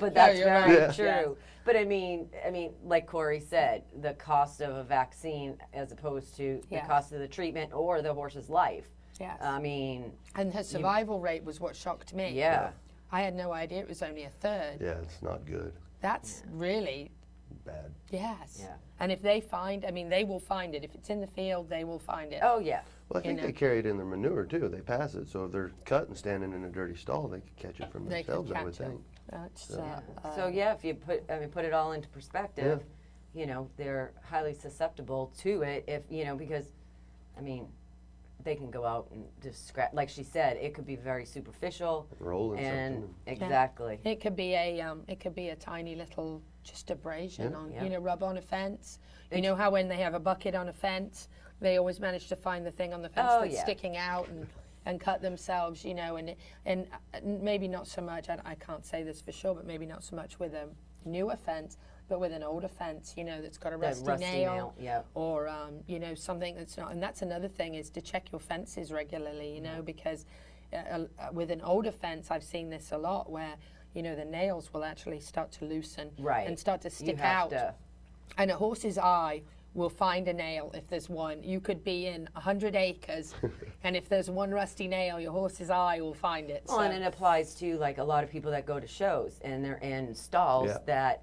but 0.00 0.14
that's 0.14 0.38
you're 0.38 0.46
very 0.46 0.76
right. 0.78 0.94
true. 0.94 1.04
Yes. 1.04 1.28
But 1.66 1.76
I 1.76 1.84
mean, 1.84 2.28
I 2.46 2.50
mean, 2.50 2.72
like 2.84 3.06
Corey 3.06 3.38
said, 3.40 3.84
the 4.00 4.14
cost 4.14 4.62
of 4.62 4.74
a 4.74 4.82
vaccine 4.82 5.56
as 5.74 5.92
opposed 5.92 6.34
to 6.38 6.60
Yes. 6.70 6.82
the 6.82 6.88
cost 6.88 7.12
of 7.12 7.20
the 7.20 7.28
treatment 7.28 7.72
or 7.74 8.00
the 8.00 8.14
horse's 8.14 8.48
life. 8.48 8.86
Yes. 9.20 9.38
I 9.42 9.58
mean, 9.58 10.12
And 10.34 10.52
her 10.54 10.62
survival 10.62 11.20
rate 11.20 11.44
was 11.44 11.60
what 11.60 11.76
shocked 11.76 12.14
me. 12.14 12.30
Yeah. 12.32 12.70
I 13.12 13.20
had 13.20 13.34
no 13.34 13.52
idea 13.52 13.80
it 13.80 13.88
was 13.88 14.02
only 14.02 14.24
a 14.24 14.30
third. 14.30 14.78
yeah, 14.80 14.92
it's 15.02 15.20
not 15.20 15.44
good. 15.44 15.74
That's 16.00 16.42
really 16.50 17.10
Bad. 17.64 17.92
yes. 18.10 18.58
Yeah. 18.60 18.74
And 18.98 19.10
if 19.12 19.22
they 19.22 19.40
find, 19.40 19.84
I 19.84 19.90
mean, 19.90 20.08
they 20.08 20.24
will 20.24 20.40
find 20.40 20.74
it. 20.74 20.84
If 20.84 20.94
it's 20.94 21.10
in 21.10 21.20
the 21.20 21.26
field, 21.26 21.68
they 21.68 21.84
will 21.84 21.98
find 21.98 22.32
it. 22.32 22.40
oh 22.42 22.58
yeah. 22.58 22.82
Well, 23.08 23.18
I 23.22 23.26
You 23.26 23.30
think 23.30 23.40
know. 23.40 23.46
they 23.46 23.52
carry 23.52 23.78
it 23.80 23.86
in 23.86 23.96
their 23.96 24.06
manure 24.06 24.44
too. 24.44 24.68
They 24.68 24.80
pass 24.80 25.14
it, 25.14 25.28
so 25.28 25.44
if 25.44 25.52
they're 25.52 25.72
cut 25.84 26.08
and 26.08 26.16
standing 26.16 26.52
in 26.52 26.64
a 26.64 26.68
dirty 26.70 26.94
stall, 26.96 27.26
they 27.28 27.40
could 27.40 27.56
catch 27.56 27.80
it 27.80 27.90
from 27.90 28.08
They 28.08 28.22
can 28.22 28.34
themselves. 28.44 28.52
I 28.52 28.62
would 28.64 28.72
catch 28.76 28.86
it. 28.86 28.88
think. 28.90 29.00
That's, 29.30 29.62
So- 29.64 29.82
uh, 30.24 30.34
So 30.36 30.46
yeah, 30.48 30.72
if 30.74 30.84
you 30.84 30.94
put, 30.94 31.22
I 31.30 31.38
mean, 31.40 31.48
put 31.48 31.64
it 31.64 31.72
all 31.72 31.92
into 31.92 32.08
perspective, 32.08 32.82
you 33.34 33.46
know, 33.46 33.68
they're 33.76 34.12
highly 34.24 34.54
susceptible 34.54 35.32
to 35.38 35.62
it. 35.62 35.84
If 35.88 36.02
you 36.10 36.24
know, 36.24 36.36
because, 36.36 36.66
I 37.36 37.40
mean, 37.40 37.66
they 38.44 38.54
can 38.54 38.70
go 38.70 38.84
out 38.84 39.08
and 39.12 39.24
just 39.42 39.66
scratch. 39.68 39.92
Like 39.92 40.08
she 40.08 40.22
said, 40.22 40.56
it 40.56 40.74
could 40.74 40.86
be 40.86 40.96
very 40.96 41.24
superficial. 41.24 42.08
Roll 42.18 42.54
in 42.54 42.58
and 42.64 42.94
something. 43.02 43.14
exactly. 43.26 43.98
It 44.04 44.20
could 44.20 44.36
be 44.36 44.54
a 44.54 44.80
um, 44.80 45.02
it 45.08 45.20
could 45.20 45.34
be 45.34 45.48
a 45.50 45.56
tiny 45.56 45.94
little 45.94 46.42
just 46.62 46.90
abrasion 46.90 47.52
Yeah. 47.52 47.56
on 47.58 47.72
Yeah. 47.72 47.84
you 47.84 47.90
know 47.90 47.98
rub 47.98 48.22
on 48.22 48.38
a 48.38 48.42
fence. 48.42 48.98
You 49.30 49.38
It's- 49.38 49.42
know 49.42 49.54
how 49.54 49.70
when 49.70 49.88
they 49.88 49.96
have 49.96 50.14
a 50.14 50.20
bucket 50.20 50.54
on 50.54 50.68
a 50.68 50.72
fence, 50.72 51.28
they 51.60 51.76
always 51.78 52.00
manage 52.00 52.28
to 52.28 52.36
find 52.36 52.64
the 52.64 52.70
thing 52.70 52.92
on 52.92 53.02
the 53.02 53.08
fence 53.08 53.28
Oh, 53.30 53.40
that's 53.42 53.54
yeah. 53.54 53.62
sticking 53.62 53.96
out 53.96 54.28
and 54.28 54.46
and 54.86 54.98
cut 55.00 55.20
themselves. 55.20 55.84
You 55.84 55.94
know, 55.94 56.16
and 56.16 56.34
and 56.66 56.86
uh, 57.14 57.20
maybe 57.22 57.68
not 57.68 57.86
so 57.86 58.00
much. 58.02 58.28
I, 58.28 58.38
I 58.44 58.54
can't 58.54 58.84
say 58.84 59.02
this 59.02 59.20
for 59.20 59.32
sure, 59.32 59.54
but 59.54 59.66
maybe 59.66 59.86
not 59.86 60.02
so 60.04 60.16
much 60.16 60.38
with 60.38 60.54
a 60.54 60.68
newer 61.04 61.36
fence, 61.36 61.76
but 62.10 62.20
with 62.20 62.32
an 62.32 62.42
older 62.42 62.68
fence. 62.68 63.14
You 63.16 63.24
know, 63.24 63.40
that's 63.40 63.56
got 63.56 63.72
a 63.72 63.76
rusty, 63.78 64.04
rusty 64.04 64.26
nail. 64.26 64.52
nail, 64.52 64.74
yeah. 64.78 65.02
Or 65.14 65.48
um, 65.48 65.76
you 65.86 65.98
know 65.98 66.14
something 66.14 66.54
that's 66.56 66.76
not. 66.76 66.92
And 66.92 67.02
that's 67.02 67.22
another 67.22 67.48
thing 67.48 67.76
is 67.76 67.88
to 67.90 68.02
check 68.02 68.30
your 68.32 68.40
fences 68.40 68.92
regularly. 68.92 69.54
You 69.54 69.62
know 69.62 69.80
because. 69.82 70.26
Uh, 70.72 70.76
uh, 71.18 71.28
with 71.32 71.50
an 71.50 71.60
older 71.62 71.90
fence, 71.90 72.30
I've 72.30 72.44
seen 72.44 72.70
this 72.70 72.92
a 72.92 72.96
lot 72.96 73.28
where 73.28 73.54
you 73.92 74.04
know 74.04 74.14
the 74.14 74.24
nails 74.24 74.72
will 74.72 74.84
actually 74.84 75.18
start 75.18 75.50
to 75.58 75.64
loosen 75.64 76.12
Right. 76.16 76.46
and 76.46 76.56
start 76.56 76.80
to 76.82 76.86
You 76.90 76.90
stick 76.94 77.18
have 77.18 77.36
out. 77.46 77.50
to- 77.50 77.74
And 78.38 78.52
a 78.52 78.54
horse's 78.54 78.96
eye 78.96 79.42
will 79.74 79.88
find 79.90 80.28
a 80.28 80.32
nail 80.32 80.70
if 80.72 80.86
there's 80.86 81.08
one. 81.10 81.42
You 81.42 81.58
could 81.58 81.82
be 81.82 82.06
in 82.06 82.28
100 82.34 82.76
acres, 82.76 83.34
and 83.82 83.96
if 83.96 84.08
there's 84.08 84.30
one 84.30 84.52
rusty 84.52 84.86
nail, 84.86 85.18
your 85.18 85.32
horse's 85.32 85.70
eye 85.70 86.00
will 86.00 86.14
find 86.14 86.50
it. 86.50 86.62
Well, 86.68 86.76
so- 86.76 86.82
and 86.84 87.02
it 87.02 87.04
applies 87.04 87.52
to 87.56 87.76
like 87.78 87.98
a 87.98 88.04
lot 88.04 88.22
of 88.22 88.30
people 88.30 88.52
that 88.52 88.64
go 88.64 88.78
to 88.78 88.86
shows 88.86 89.40
and 89.42 89.64
they're 89.64 89.78
in 89.78 90.14
stalls 90.14 90.68
Yeah. 90.68 90.78
that. 90.86 91.22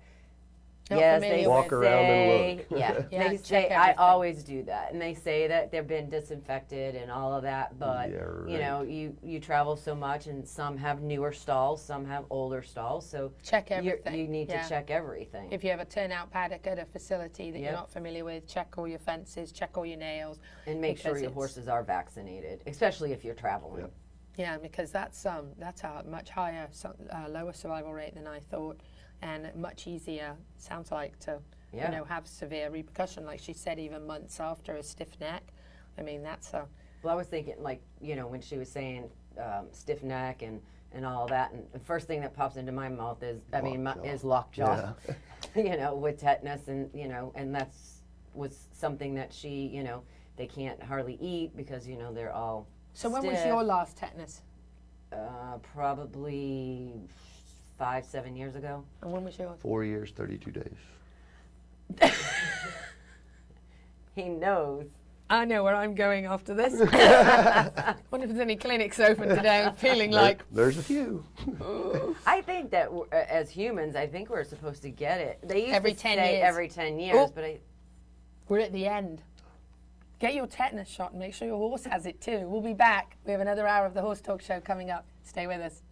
Not 0.90 1.00
yes, 1.00 1.22
they 1.22 1.38
with. 1.40 1.48
Walk 1.48 1.74
around 1.74 2.06
and 2.06 2.58
look. 2.60 2.68
Yeah, 2.80 3.02
Yeah, 3.12 3.28
they 3.30 3.38
check 3.38 3.46
say 3.46 3.70
I 3.72 3.94
always 3.94 4.44
do 4.44 4.64
that, 4.64 4.94
and 4.94 5.02
they 5.02 5.14
say 5.14 5.48
that 5.48 5.72
they've 5.72 5.86
been 5.88 6.10
disinfected 6.10 6.96
and 6.96 7.12
all 7.12 7.34
of 7.34 7.44
that. 7.44 7.78
But 7.78 8.10
Yeah, 8.12 8.26
you 8.48 8.58
know, 8.60 8.84
you 8.84 9.16
you 9.22 9.40
travel 9.40 9.76
so 9.76 9.94
much, 9.96 10.28
and 10.28 10.48
some 10.48 10.78
have 10.78 11.02
newer 11.02 11.34
stalls, 11.34 11.84
some 11.84 12.06
have 12.06 12.26
older 12.30 12.62
stalls, 12.62 13.08
so 13.10 13.32
check 13.44 13.70
you're- 13.70 13.80
everything. 13.90 14.16
you 14.20 14.28
need 14.28 14.48
yeah. 14.50 14.64
to 14.64 14.70
check 14.70 14.90
everything. 14.90 15.52
If 15.52 15.64
you 15.64 15.72
have 15.72 15.80
a 15.82 15.86
turnout 15.86 16.32
paddock 16.32 16.66
at 16.68 16.80
a 16.80 16.86
facility 16.86 17.52
that 17.52 17.58
Yep. 17.60 17.66
you're 17.70 17.78
not 17.80 17.92
familiar 17.92 18.24
with, 18.24 18.48
check 18.48 18.78
all 18.78 18.88
your 18.88 19.00
fences, 19.00 19.52
check 19.52 19.78
all 19.78 19.86
your 19.86 19.98
nails. 19.98 20.40
and 20.68 20.80
make 20.80 20.98
sure 20.98 21.18
your 21.18 21.32
horses 21.32 21.68
are 21.68 21.84
vaccinated, 21.84 22.62
especially 22.68 23.12
if 23.12 23.24
you're 23.26 23.34
traveling. 23.36 23.90
Yeah, 24.38 24.58
because 24.58 24.92
that's 24.92 25.26
um, 25.26 25.48
that's 25.58 25.84
a 25.84 26.04
much 26.08 26.30
higher, 26.30 26.70
uh, 26.86 27.28
lower 27.28 27.54
survival 27.54 27.92
rate 27.92 28.14
than 28.14 28.28
I 28.28 28.40
thought, 28.40 28.80
and 29.22 29.54
much 29.56 29.88
easier. 29.88 30.36
Sounds 30.58 30.92
like 30.92 31.18
to 31.20 31.40
Yeah. 31.74 31.92
you 31.92 31.98
know 31.98 32.04
have 32.06 32.26
severe 32.28 32.70
repercussion, 32.70 33.26
like 33.26 33.40
she 33.40 33.54
said, 33.54 33.80
even 33.80 34.06
months 34.08 34.40
after 34.40 34.76
a 34.76 34.84
stiff 34.84 35.20
neck. 35.20 35.44
I 35.98 36.04
mean, 36.04 36.24
that's 36.24 36.54
a 36.54 36.68
Well, 37.04 37.14
I 37.14 37.18
was 37.18 37.28
thinking, 37.28 37.56
like, 37.60 37.82
you 38.02 38.16
know, 38.16 38.28
when 38.28 38.42
she 38.42 38.58
was 38.58 38.70
saying 38.70 39.10
um, 39.40 39.68
stiff 39.72 40.04
neck 40.04 40.42
and, 40.42 40.62
and 40.92 41.06
all 41.06 41.28
that, 41.28 41.52
and 41.52 41.66
the 41.72 41.80
first 41.80 42.08
thing 42.08 42.22
that 42.22 42.34
pops 42.36 42.56
into 42.56 42.72
my 42.72 42.90
mouth 42.90 43.22
is, 43.24 43.42
I 43.54 43.62
mean, 43.62 43.84
my, 43.84 43.94
Lockjaw. 43.96 44.12
is 44.12 44.24
lockjaw, 44.24 44.94
you 45.56 45.78
know, 45.78 45.96
with 45.96 46.20
tetanus, 46.20 46.68
and 46.68 46.90
you 46.94 47.08
know, 47.08 47.32
and 47.36 47.54
that's 47.54 48.02
was 48.34 48.68
something 48.72 49.16
that 49.16 49.34
she, 49.34 49.68
you 49.68 49.84
know, 49.84 50.04
they 50.38 50.46
can't 50.48 50.82
hardly 50.82 51.18
eat 51.20 51.56
because 51.58 51.88
you 51.88 51.98
know 51.98 52.14
they're 52.14 52.32
all. 52.34 52.68
So 52.94 53.10
when 53.10 53.26
was 53.26 53.44
your 53.46 53.64
last 53.64 53.98
tetanus? 53.98 54.42
Uh, 55.12 55.58
probably 55.62 56.94
five, 57.78 58.06
seven 58.06 58.36
years 58.36 58.56
ago. 58.56 58.84
And 59.02 59.12
when 59.12 59.24
was 59.24 59.38
yours? 59.38 59.60
Four 59.62 59.84
years, 59.84 60.12
32 60.12 60.52
days. 60.52 62.12
He 64.16 64.30
knows. 64.30 64.88
I 65.30 65.46
know 65.46 65.64
where 65.64 65.76
I'm 65.76 65.94
going 65.94 66.26
after 66.26 66.56
this. 66.56 66.74
wonder 68.12 68.26
if 68.26 68.30
there's 68.30 68.40
any 68.40 68.56
clinics 68.56 69.00
open 69.00 69.30
today. 69.30 69.64
I'm 69.64 69.76
feeling 69.76 70.10
There- 70.10 70.22
like 70.22 70.42
there's 70.52 70.78
a 70.80 70.82
few. 70.82 71.24
I 72.26 72.42
think 72.42 72.72
that 72.72 72.90
uh, 72.90 73.04
as 73.12 73.52
humans, 73.52 73.96
I 73.96 74.08
think 74.08 74.30
we're 74.32 74.44
supposed 74.44 74.82
to 74.82 74.90
get 74.90 75.20
it. 75.20 75.40
They 75.44 75.62
used 75.66 75.74
Every 75.74 75.94
to 75.94 76.00
10 76.00 76.18
say 76.18 76.32
years. 76.38 76.44
every 76.48 76.68
ten 76.68 76.98
years, 77.00 77.16
Oh. 77.20 77.32
but 77.36 77.44
I. 77.44 77.60
we're 78.50 78.60
at 78.60 78.74
the 78.74 78.88
end. 78.88 79.22
Get 80.20 80.34
your 80.34 80.48
tetanus 80.48 80.90
shot 80.90 81.12
and 81.12 81.20
make 81.20 81.36
sure 81.36 81.48
your 81.48 81.58
horse 81.58 81.86
has 81.86 82.08
it 82.08 82.20
too. 82.20 82.48
We'll 82.48 82.62
be 82.62 82.74
back. 82.74 83.18
We 83.24 83.32
have 83.34 83.42
another 83.42 83.68
hour 83.68 83.86
of 83.86 83.94
the 83.94 84.02
Horse 84.02 84.20
Talk 84.22 84.42
Show 84.42 84.60
coming 84.62 84.90
up. 84.90 85.06
Stay 85.24 85.46
with 85.46 85.62
us. 85.62 85.84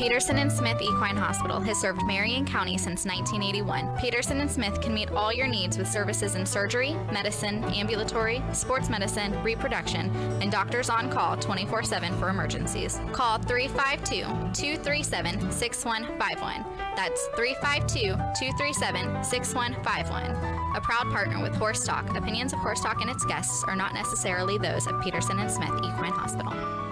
Peterson 0.00 0.38
and 0.38 0.50
Smith 0.50 0.80
Equine 0.80 1.14
Hospital 1.14 1.60
has 1.60 1.78
served 1.78 2.02
Marion 2.06 2.46
County 2.46 2.78
since 2.78 3.04
1981. 3.04 3.98
Peterson 3.98 4.40
and 4.40 4.50
Smith 4.50 4.80
can 4.80 4.94
meet 4.94 5.10
all 5.10 5.30
your 5.30 5.46
needs 5.46 5.76
with 5.76 5.86
services 5.86 6.36
in 6.36 6.46
surgery, 6.46 6.94
medicine, 7.12 7.62
ambulatory, 7.64 8.42
sports 8.54 8.88
medicine, 8.88 9.30
reproduction, 9.42 10.08
and 10.40 10.50
doctors 10.50 10.88
on 10.88 11.10
call 11.10 11.36
24 11.36 11.82
7 11.82 12.18
for 12.18 12.30
emergencies. 12.30 12.98
Call 13.12 13.36
352 13.40 14.22
237 14.54 15.52
6151. 15.52 16.64
That's 16.96 17.26
352 17.36 18.12
237 18.14 19.22
6151. 19.22 20.76
A 20.76 20.80
proud 20.80 21.12
partner 21.12 21.42
with 21.42 21.54
Horse 21.56 21.84
Talk. 21.84 22.16
Opinions 22.16 22.54
of 22.54 22.60
Horse 22.60 22.80
Talk 22.80 23.02
and 23.02 23.10
its 23.10 23.26
guests 23.26 23.64
are 23.64 23.76
not 23.76 23.92
necessarily 23.92 24.56
those 24.56 24.86
of 24.86 24.98
Peterson 25.02 25.38
and 25.40 25.50
Smith 25.50 25.68
Equine 25.84 26.12
Hospital. 26.12 26.89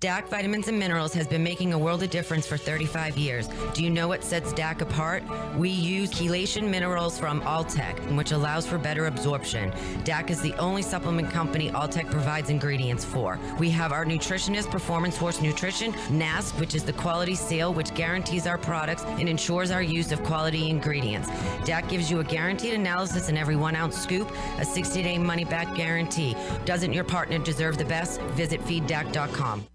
DAC 0.00 0.30
Vitamins 0.30 0.66
and 0.66 0.78
Minerals 0.78 1.12
has 1.12 1.26
been 1.26 1.42
making 1.42 1.74
a 1.74 1.78
world 1.78 2.02
of 2.02 2.08
difference 2.08 2.46
for 2.46 2.56
35 2.56 3.18
years. 3.18 3.48
Do 3.74 3.84
you 3.84 3.90
know 3.90 4.08
what 4.08 4.24
sets 4.24 4.50
DAC 4.54 4.80
apart? 4.80 5.22
We 5.58 5.68
use 5.68 6.10
chelation 6.10 6.70
minerals 6.70 7.18
from 7.18 7.42
Alltech, 7.42 8.16
which 8.16 8.32
allows 8.32 8.66
for 8.66 8.78
better 8.78 9.08
absorption. 9.08 9.70
DAC 10.04 10.30
is 10.30 10.40
the 10.40 10.54
only 10.54 10.80
supplement 10.80 11.28
company 11.28 11.70
Alltech 11.72 12.10
provides 12.10 12.48
ingredients 12.48 13.04
for. 13.04 13.38
We 13.58 13.68
have 13.72 13.92
our 13.92 14.06
nutritionist, 14.06 14.70
Performance 14.70 15.18
Horse 15.18 15.42
Nutrition, 15.42 15.92
NASC, 16.08 16.58
which 16.58 16.74
is 16.74 16.82
the 16.82 16.94
quality 16.94 17.34
seal 17.34 17.74
which 17.74 17.92
guarantees 17.92 18.46
our 18.46 18.56
products 18.56 19.04
and 19.04 19.28
ensures 19.28 19.70
our 19.70 19.82
use 19.82 20.12
of 20.12 20.24
quality 20.24 20.70
ingredients. 20.70 21.28
DAC 21.68 21.90
gives 21.90 22.10
you 22.10 22.20
a 22.20 22.24
guaranteed 22.24 22.72
analysis 22.72 23.28
in 23.28 23.36
every 23.36 23.56
one 23.56 23.76
ounce 23.76 24.00
scoop, 24.00 24.32
a 24.56 24.64
60 24.64 25.02
day 25.02 25.18
money 25.18 25.44
back 25.44 25.74
guarantee. 25.76 26.34
Doesn't 26.64 26.94
your 26.94 27.04
partner 27.04 27.38
deserve 27.38 27.76
the 27.76 27.84
best? 27.84 28.18
Visit 28.32 28.62
feeddac.com. 28.62 29.66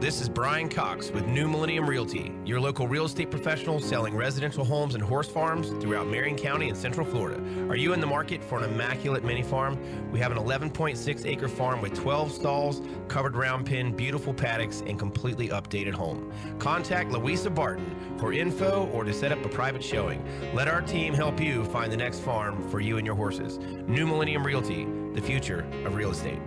This 0.00 0.22
is 0.22 0.30
Brian 0.30 0.70
Cox 0.70 1.10
with 1.10 1.26
New 1.26 1.46
Millennium 1.46 1.86
Realty, 1.86 2.32
your 2.46 2.58
local 2.58 2.88
real 2.88 3.04
estate 3.04 3.30
professional 3.30 3.80
selling 3.80 4.16
residential 4.16 4.64
homes 4.64 4.94
and 4.94 5.04
horse 5.04 5.28
farms 5.28 5.68
throughout 5.82 6.06
Marion 6.06 6.38
County 6.38 6.70
and 6.70 6.78
Central 6.78 7.04
Florida. 7.04 7.38
Are 7.68 7.76
you 7.76 7.92
in 7.92 8.00
the 8.00 8.06
market 8.06 8.42
for 8.42 8.56
an 8.56 8.64
immaculate 8.64 9.24
mini 9.24 9.42
farm? 9.42 9.78
We 10.10 10.18
have 10.20 10.32
an 10.32 10.38
11.6 10.38 11.26
acre 11.26 11.48
farm 11.48 11.82
with 11.82 11.92
12 11.92 12.32
stalls, 12.32 12.80
covered 13.08 13.36
round 13.36 13.66
pen, 13.66 13.92
beautiful 13.94 14.32
paddocks, 14.32 14.80
and 14.86 14.98
completely 14.98 15.48
updated 15.48 15.92
home. 15.92 16.32
Contact 16.58 17.10
Louisa 17.10 17.50
Barton 17.50 17.94
for 18.18 18.32
info 18.32 18.88
or 18.94 19.04
to 19.04 19.12
set 19.12 19.32
up 19.32 19.44
a 19.44 19.50
private 19.50 19.84
showing. 19.84 20.24
Let 20.54 20.66
our 20.66 20.80
team 20.80 21.12
help 21.12 21.38
you 21.38 21.62
find 21.66 21.92
the 21.92 21.98
next 21.98 22.20
farm 22.20 22.66
for 22.70 22.80
you 22.80 22.96
and 22.96 23.04
your 23.06 23.16
horses. 23.16 23.58
New 23.86 24.06
Millennium 24.06 24.46
Realty, 24.46 24.86
the 25.12 25.20
future 25.20 25.66
of 25.84 25.94
real 25.94 26.10
estate. 26.10 26.40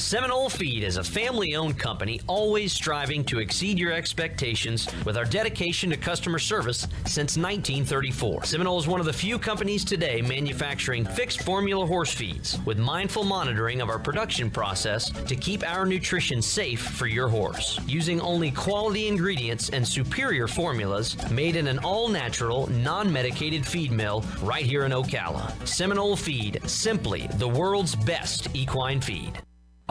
Seminole 0.00 0.48
Feed 0.48 0.82
is 0.82 0.96
a 0.96 1.04
family 1.04 1.54
owned 1.54 1.78
company 1.78 2.20
always 2.26 2.72
striving 2.72 3.22
to 3.26 3.38
exceed 3.38 3.78
your 3.78 3.92
expectations 3.92 4.88
with 5.04 5.16
our 5.16 5.24
dedication 5.24 5.90
to 5.90 5.96
customer 5.96 6.38
service 6.38 6.88
since 7.04 7.36
1934. 7.36 8.44
Seminole 8.44 8.78
is 8.78 8.88
one 8.88 8.98
of 8.98 9.06
the 9.06 9.12
few 9.12 9.38
companies 9.38 9.84
today 9.84 10.22
manufacturing 10.22 11.04
fixed 11.04 11.42
formula 11.42 11.86
horse 11.86 12.12
feeds 12.12 12.58
with 12.64 12.78
mindful 12.78 13.24
monitoring 13.24 13.80
of 13.80 13.90
our 13.90 13.98
production 13.98 14.50
process 14.50 15.10
to 15.10 15.36
keep 15.36 15.62
our 15.62 15.84
nutrition 15.84 16.42
safe 16.42 16.80
for 16.80 17.06
your 17.06 17.28
horse. 17.28 17.78
Using 17.86 18.20
only 18.22 18.50
quality 18.50 19.06
ingredients 19.06 19.68
and 19.68 19.86
superior 19.86 20.48
formulas 20.48 21.16
made 21.30 21.56
in 21.56 21.68
an 21.68 21.78
all 21.80 22.08
natural, 22.08 22.68
non 22.70 23.12
medicated 23.12 23.66
feed 23.66 23.92
mill 23.92 24.24
right 24.42 24.64
here 24.64 24.86
in 24.86 24.92
Ocala. 24.92 25.52
Seminole 25.68 26.16
Feed, 26.16 26.58
simply 26.68 27.28
the 27.34 27.48
world's 27.48 27.94
best 27.94 28.48
equine 28.54 29.00
feed. 29.00 29.40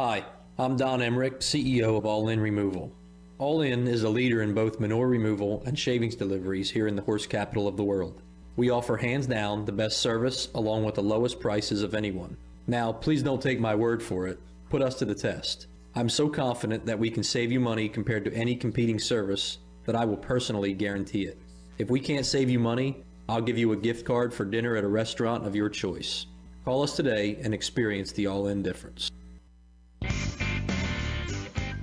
Hi, 0.02 0.24
I'm 0.58 0.78
Don 0.78 1.02
Emmerich, 1.02 1.42
CEO 1.42 1.98
of 1.98 2.06
All 2.06 2.30
In 2.30 2.40
Removal. 2.40 2.90
All 3.38 3.64
In 3.64 3.86
is 3.86 4.04
a 4.04 4.10
leader 4.10 4.42
in 4.44 4.54
both 4.54 4.80
manure 4.80 5.10
removal 5.10 5.62
and 5.66 5.78
shavings 5.78 6.16
deliveries 6.16 6.72
here 6.72 6.88
in 6.88 6.96
the 6.96 7.02
horse 7.02 7.28
capital 7.28 7.68
of 7.68 7.76
the 7.76 7.84
world. 7.84 8.22
We 8.56 8.70
offer 8.70 8.96
hands 8.96 9.28
down 9.28 9.66
the 9.66 9.74
best 9.74 9.98
service 9.98 10.48
along 10.56 10.86
with 10.86 10.96
the 10.96 11.04
lowest 11.04 11.42
prices 11.42 11.84
of 11.84 11.94
anyone. 11.94 12.38
Now, 12.66 12.94
please 12.94 13.22
don't 13.22 13.42
take 13.42 13.60
my 13.60 13.76
word 13.76 14.02
for 14.02 14.26
it. 14.26 14.40
Put 14.70 14.82
us 14.82 14.96
to 15.00 15.06
the 15.06 15.14
test. 15.14 15.68
I'm 15.96 16.08
so 16.08 16.30
confident 16.30 16.86
that 16.86 16.98
we 16.98 17.10
can 17.10 17.22
save 17.22 17.52
you 17.52 17.60
money 17.60 17.90
compared 17.90 18.24
to 18.24 18.34
any 18.34 18.56
competing 18.56 19.00
service 19.00 19.58
that 19.84 19.98
I 19.98 20.06
will 20.06 20.16
personally 20.16 20.72
guarantee 20.72 21.26
it. 21.26 21.38
If 21.78 21.90
we 21.90 22.00
can't 22.00 22.26
save 22.26 22.50
you 22.50 22.60
money, 22.60 23.04
I'll 23.28 23.42
give 23.42 23.58
you 23.58 23.74
a 23.74 23.76
gift 23.76 24.06
card 24.06 24.34
for 24.34 24.46
dinner 24.46 24.78
at 24.78 24.86
a 24.86 24.88
restaurant 24.88 25.46
of 25.46 25.58
your 25.58 25.68
choice. 25.68 26.26
Call 26.64 26.84
us 26.84 26.96
today 26.96 27.38
and 27.42 27.54
experience 27.54 28.14
the 28.14 28.28
all 28.28 28.48
in 28.48 28.64
difference. 28.64 29.12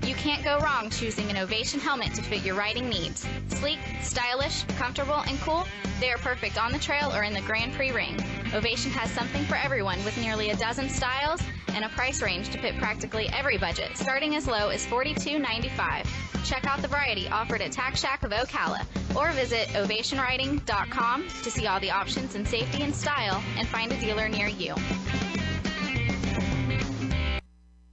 You 0.07 0.15
can't 0.15 0.45
go 0.45 0.59
wrong 0.61 0.89
choosing 0.89 1.31
an 1.31 1.37
Ovation 1.37 1.81
helmet 1.81 2.15
to 2.15 2.23
fit 2.23 2.45
your 2.45 2.55
riding 2.55 2.89
needs. 2.89 3.27
Sleek, 3.49 3.81
stylish, 4.03 4.63
comfortable, 4.79 5.23
and 5.27 5.39
cool, 5.41 5.67
they 5.99 6.13
are 6.13 6.19
perfect 6.19 6.59
on 6.59 6.71
the 6.71 6.79
trail 6.79 7.11
or 7.13 7.25
in 7.25 7.33
the 7.33 7.41
Grand 7.41 7.73
Prix 7.73 7.91
ring. 7.91 8.17
Ovation 8.55 8.93
has 8.93 9.11
something 9.11 9.45
for 9.47 9.57
everyone 9.57 10.03
with 10.05 10.17
nearly 10.19 10.51
a 10.51 10.57
dozen 10.57 10.89
styles 10.89 11.41
and 11.75 11.85
a 11.85 11.89
price 11.89 12.23
range 12.23 12.51
to 12.51 12.59
fit 12.59 12.77
practically 12.79 13.29
every 13.31 13.59
budget, 13.59 13.97
starting 13.97 14.37
as 14.37 14.47
low 14.47 14.69
as 14.69 14.87
$42.95. 14.87 16.07
Check 16.45 16.67
out 16.67 16.81
the 16.83 16.89
variety 16.89 17.29
offered 17.29 17.61
at 17.61 17.73
Tack 17.73 17.97
Shack 17.97 18.23
of 18.23 18.31
Ocala 18.31 18.87
or 19.17 19.33
visit 19.33 19.67
ovationriding.com 19.71 21.29
to 21.43 21.51
see 21.51 21.67
all 21.67 21.81
the 21.81 21.91
options 21.91 22.37
in 22.37 22.47
safety 22.47 22.83
and 22.83 22.95
style 22.95 23.43
and 23.57 23.67
find 23.67 23.91
a 23.91 23.99
dealer 23.99 24.29
near 24.29 24.47
you. 24.47 24.75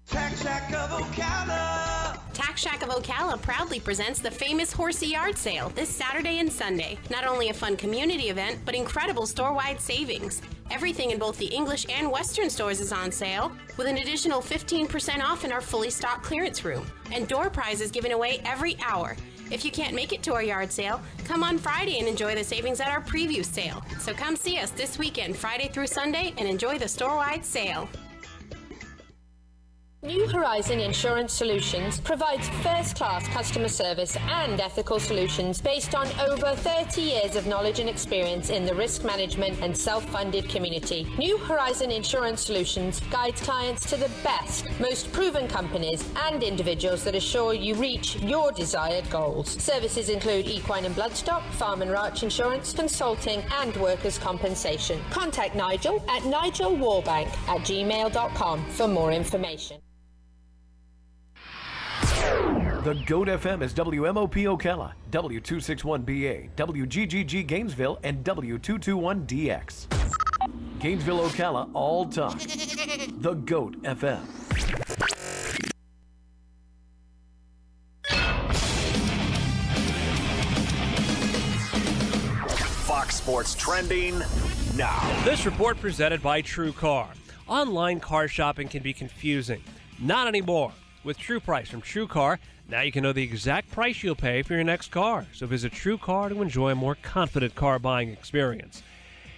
Tack 0.08 0.36
Shack 0.36 0.74
of 0.74 0.90
Ocala. 0.90 2.20
Shack 2.64 2.82
of 2.82 2.90
Ocala 2.90 3.42
proudly 3.42 3.82
presents 3.82 4.22
the 4.22 4.32
famous 4.32 4.72
Horsey 4.72 5.08
Yard 5.08 5.38
Sale 5.38 5.68
this 5.76 5.90
Saturday 5.90 6.40
and 6.40 6.50
Sunday. 6.50 6.98
Not 7.10 7.26
only 7.26 7.50
a 7.50 7.54
fun 7.54 7.76
community 7.76 8.30
event, 8.30 8.60
but 8.64 8.74
incredible 8.74 9.26
store-wide 9.26 9.82
savings. 9.82 10.42
Everything 10.72 11.12
in 11.12 11.20
both 11.20 11.38
the 11.38 11.48
English 11.48 11.86
and 11.90 12.10
Western 12.10 12.50
stores 12.50 12.80
is 12.80 12.94
on 12.94 13.12
sale, 13.12 13.52
with 13.76 13.88
an 13.88 13.98
additional 13.98 14.42
15% 14.42 15.22
off 15.22 15.44
in 15.44 15.52
our 15.52 15.60
fully 15.60 15.90
stocked 15.90 16.24
clearance 16.24 16.64
room, 16.64 16.86
and 17.12 17.28
door 17.28 17.50
prizes 17.50 17.92
given 17.92 18.14
away 18.14 18.40
every 18.46 18.78
hour. 18.86 19.18
If 19.52 19.66
you 19.66 19.72
can't 19.72 19.94
make 19.94 20.14
it 20.14 20.24
to 20.24 20.34
our 20.34 20.44
yard 20.44 20.72
sale, 20.72 21.02
come 21.26 21.44
on 21.44 21.58
Friday 21.58 22.00
and 22.00 22.08
enjoy 22.08 22.34
the 22.34 22.46
savings 22.46 22.80
at 22.80 22.88
our 22.88 23.02
preview 23.02 23.44
sale. 23.44 23.84
So 24.00 24.14
come 24.14 24.38
see 24.38 24.58
us 24.58 24.70
this 24.70 24.98
weekend, 24.98 25.36
Friday 25.36 25.68
through 25.68 25.88
Sunday, 25.88 26.34
and 26.38 26.48
enjoy 26.48 26.78
the 26.78 26.88
store-wide 26.88 27.44
sale. 27.44 27.90
New 30.04 30.28
Horizon 30.28 30.82
Insurance 30.82 31.32
Solutions 31.32 32.02
provides 32.02 32.50
first 32.62 32.98
class 32.98 33.26
customer 33.30 33.70
service 33.70 34.18
and 34.18 34.60
ethical 34.60 35.00
solutions 35.00 35.62
based 35.62 35.96
on 35.96 36.08
over 36.20 36.54
30 36.58 37.00
years 37.00 37.38
of 37.38 37.48
knowledge 37.48 37.80
and 37.80 37.88
experience 37.88 38.50
in 38.50 38.66
the 38.66 38.76
risk 38.76 39.06
management 39.06 39.58
and 39.62 39.76
self 39.76 40.04
funded 40.10 40.50
community. 40.50 41.08
New 41.18 41.38
Horizon 41.38 41.90
Insurance 41.90 42.42
Solutions 42.42 43.00
guides 43.12 43.40
clients 43.40 43.90
to 43.92 43.96
the 43.96 44.12
best, 44.26 44.66
most 44.78 45.10
proven 45.14 45.48
companies 45.48 46.04
and 46.26 46.44
individuals 46.44 47.06
that 47.06 47.16
assure 47.16 47.54
you 47.54 47.74
reach 47.76 48.18
your 48.18 48.52
desired 48.52 49.10
goals. 49.10 49.52
Services 49.52 50.10
include 50.10 50.48
equine 50.48 50.84
and 50.84 50.96
bloodstock, 50.98 51.50
farm 51.52 51.82
and 51.82 51.92
ranch 51.92 52.24
insurance, 52.24 52.74
consulting, 52.74 53.42
and 53.62 53.74
workers' 53.78 54.18
compensation. 54.18 55.00
Contact 55.12 55.56
Nigel 55.56 56.04
at 56.10 56.24
nigelwarbank 56.24 57.30
at 57.48 57.62
gmail.com 57.62 58.66
for 58.72 58.90
more 58.90 59.14
information. 59.14 59.80
The 62.84 62.96
GOAT 63.06 63.30
FM 63.30 63.62
is 63.62 63.74
WMOP 63.74 64.44
Ocala, 64.44 64.92
W261BA, 65.10 66.50
WGGG 66.58 67.48
Gainesville, 67.48 67.98
and 68.04 68.26
W221DX. 68.26 69.88
Gainesville, 70.82 71.30
Ocala, 71.30 71.70
all 71.74 72.06
talk. 72.08 72.38
The 73.22 73.36
GOAT 73.46 73.82
FM. 73.84 74.20
Fox 82.86 83.16
Sports 83.16 83.56
Trending 83.56 84.22
now. 84.76 85.24
This 85.24 85.46
report 85.46 85.80
presented 85.80 86.22
by 86.22 86.42
True 86.42 86.74
Car. 86.74 87.08
Online 87.48 88.02
car 88.02 88.28
shopping 88.28 88.68
can 88.68 88.84
be 88.84 88.92
confusing. 88.92 89.64
Not 90.02 90.28
anymore. 90.28 90.74
With 91.04 91.18
True 91.18 91.42
Price 91.42 91.70
from 91.70 91.82
True 91.82 92.08
Car, 92.08 92.40
now 92.70 92.80
you 92.80 92.92
can 92.92 93.04
know 93.04 93.12
the 93.12 93.24
exact 93.24 93.70
price 93.72 94.04
you'll 94.04 94.16
pay 94.16 94.42
for 94.42 94.54
your 94.54 94.64
next 94.64 94.90
car. 94.90 95.26
So 95.34 95.46
visit 95.46 95.74
True 95.74 95.98
Car 95.98 96.30
to 96.30 96.42
enjoy 96.42 96.72
a 96.72 96.76
more 96.76 96.96
confident 96.96 97.56
car 97.56 97.78
buying 97.78 98.10
experience. 98.10 98.82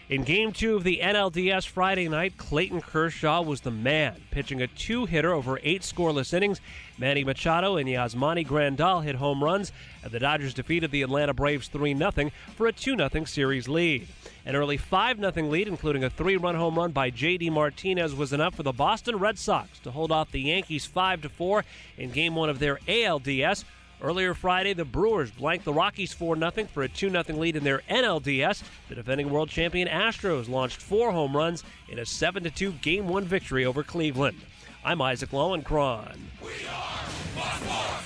In 0.08 0.24
game 0.24 0.52
two 0.52 0.76
of 0.76 0.84
the 0.84 1.00
NLDS 1.02 1.68
Friday 1.68 2.08
night, 2.08 2.38
Clayton 2.38 2.82
Kershaw 2.82 3.42
was 3.42 3.62
the 3.62 3.72
man, 3.72 4.14
pitching 4.30 4.62
a 4.62 4.68
two 4.68 5.08
hitter 5.08 5.34
over 5.34 5.60
eight 5.64 5.82
scoreless 5.82 6.32
innings. 6.32 6.62
Manny 7.00 7.24
Machado 7.24 7.78
and 7.78 7.90
Yasmani 7.90 8.46
Grandal 8.46 9.04
hit 9.04 9.16
home 9.16 9.44
runs, 9.44 9.72
and 10.04 10.12
the 10.12 10.20
Dodgers 10.20 10.54
defeated 10.54 10.92
the 10.92 11.02
Atlanta 11.02 11.34
Braves 11.34 11.70
3 11.70 11.98
0 11.98 12.12
for 12.56 12.68
a 12.68 12.72
2 12.72 12.96
0 12.96 13.26
series 13.26 13.68
lead. 13.68 14.08
An 14.46 14.56
early 14.56 14.78
5 14.78 15.18
0 15.18 15.48
lead, 15.48 15.68
including 15.68 16.04
a 16.04 16.10
three 16.12 16.38
run 16.38 16.54
home 16.54 16.78
run 16.78 16.92
by 16.92 17.10
J.D. 17.10 17.50
Martinez, 17.50 18.14
was 18.14 18.32
enough 18.32 18.54
for 18.54 18.62
the 18.62 18.72
Boston 18.72 19.16
Red 19.18 19.40
Sox 19.40 19.80
to 19.80 19.90
hold 19.90 20.12
off 20.12 20.32
the 20.32 20.42
Yankees 20.42 20.86
5 20.86 21.32
4 21.32 21.66
in 21.98 22.12
game 22.12 22.36
one 22.36 22.52
of 22.52 22.60
their 22.60 22.78
ALDS. 22.88 23.64
Earlier 24.02 24.34
Friday, 24.34 24.74
the 24.74 24.86
Brewers 24.86 25.32
blanked 25.32 25.66
the 25.66 25.74
Rockies 25.74 26.14
4 26.14 26.38
0 26.38 26.52
for 26.74 26.84
a 26.84 26.90
2 26.90 27.10
0 27.10 27.24
lead 27.30 27.56
in 27.56 27.64
their 27.64 27.82
NLDS. 27.90 28.64
The 28.90 28.96
defending 28.96 29.30
world 29.30 29.50
champion 29.50 29.88
Astros 29.88 30.50
launched 30.50 30.82
four 30.82 31.12
home 31.12 31.36
runs 31.36 31.64
in 31.90 32.00
a 32.00 32.06
7 32.06 32.44
2 32.44 32.72
Game 32.74 33.08
1 33.08 33.26
victory 33.26 33.66
over 33.66 33.84
Cleveland. 33.84 34.42
I'm 34.84 35.02
Isaac 35.02 35.32
Lowenkron. 35.32 36.18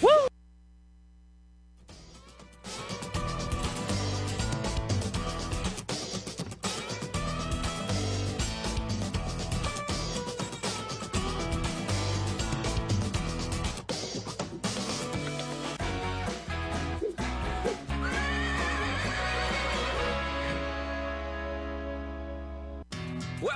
Woo! 0.02 0.28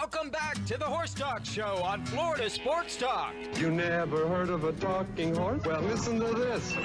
Welcome 0.04 0.32
back 0.32 0.66
to 0.66 0.78
the 0.78 0.84
Horse 0.84 1.14
Talk 1.14 1.46
Show 1.46 1.82
on 1.82 2.06
Florida 2.06 2.50
Sports 2.50 2.98
Talk. 2.98 3.34
You 3.56 3.72
never 3.72 4.28
heard 4.28 4.50
of 4.50 4.66
a 4.66 4.74
talking 4.74 5.34
horse? 5.34 5.64
Well, 5.64 5.82
listen 5.82 6.20
to 6.20 6.34
this. 6.34 6.76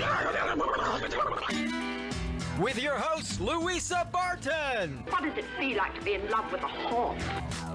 With 2.60 2.80
your 2.80 2.94
host, 2.94 3.40
Louisa 3.40 4.06
Barton. 4.12 5.02
What 5.08 5.24
does 5.24 5.36
it 5.36 5.46
feel 5.58 5.78
like 5.78 5.96
to 5.96 6.04
be 6.04 6.14
in 6.14 6.30
love 6.30 6.52
with 6.52 6.62
a 6.62 6.68
horse? 6.68 7.20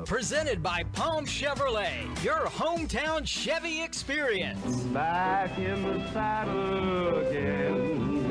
Presented 0.06 0.64
by 0.64 0.86
Palm 0.94 1.26
Chevrolet, 1.26 2.24
your 2.24 2.46
hometown 2.46 3.28
Chevy 3.28 3.84
experience. 3.84 4.84
Back 4.94 5.60
in 5.60 5.84
the 5.84 6.10
saddle 6.14 7.18
again. 7.28 8.24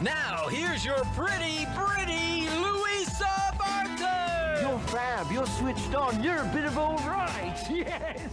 Now, 0.00 0.46
here's 0.48 0.84
your 0.84 1.02
pretty, 1.16 1.66
pretty 1.74 1.94
Louisa 1.94 2.02
Barton. 2.04 2.43
You're 2.43 2.43
fab. 4.94 5.32
You're 5.32 5.46
switched 5.46 5.94
on. 5.96 6.22
You're 6.22 6.38
a 6.38 6.50
bit 6.54 6.64
of 6.64 6.78
all 6.78 6.96
right. 6.98 7.58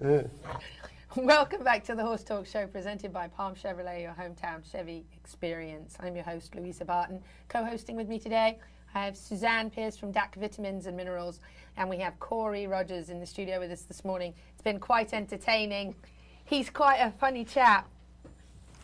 Yes. 0.00 0.26
Welcome 1.16 1.62
back 1.62 1.84
to 1.84 1.94
the 1.94 2.02
Horse 2.02 2.24
Talk 2.24 2.46
Show 2.46 2.66
presented 2.66 3.12
by 3.12 3.28
Palm 3.28 3.54
Chevrolet, 3.54 4.00
your 4.00 4.16
hometown 4.18 4.62
Chevy 4.68 5.04
experience. 5.14 5.94
I'm 6.00 6.16
your 6.16 6.24
host, 6.24 6.54
Louisa 6.54 6.86
Barton. 6.86 7.20
Co 7.48 7.64
hosting 7.64 7.96
with 7.96 8.08
me 8.08 8.18
today, 8.18 8.58
I 8.94 9.04
have 9.04 9.14
Suzanne 9.14 9.68
Pierce 9.68 9.98
from 9.98 10.10
DAC 10.10 10.36
Vitamins 10.36 10.86
and 10.86 10.96
Minerals, 10.96 11.40
and 11.76 11.90
we 11.90 11.98
have 11.98 12.18
Corey 12.18 12.66
Rogers 12.66 13.10
in 13.10 13.20
the 13.20 13.26
studio 13.26 13.60
with 13.60 13.70
us 13.70 13.82
this 13.82 14.06
morning. 14.06 14.32
It's 14.54 14.62
been 14.62 14.80
quite 14.80 15.12
entertaining. 15.12 15.94
He's 16.46 16.70
quite 16.70 16.96
a 16.96 17.10
funny 17.10 17.44
chap. 17.44 17.86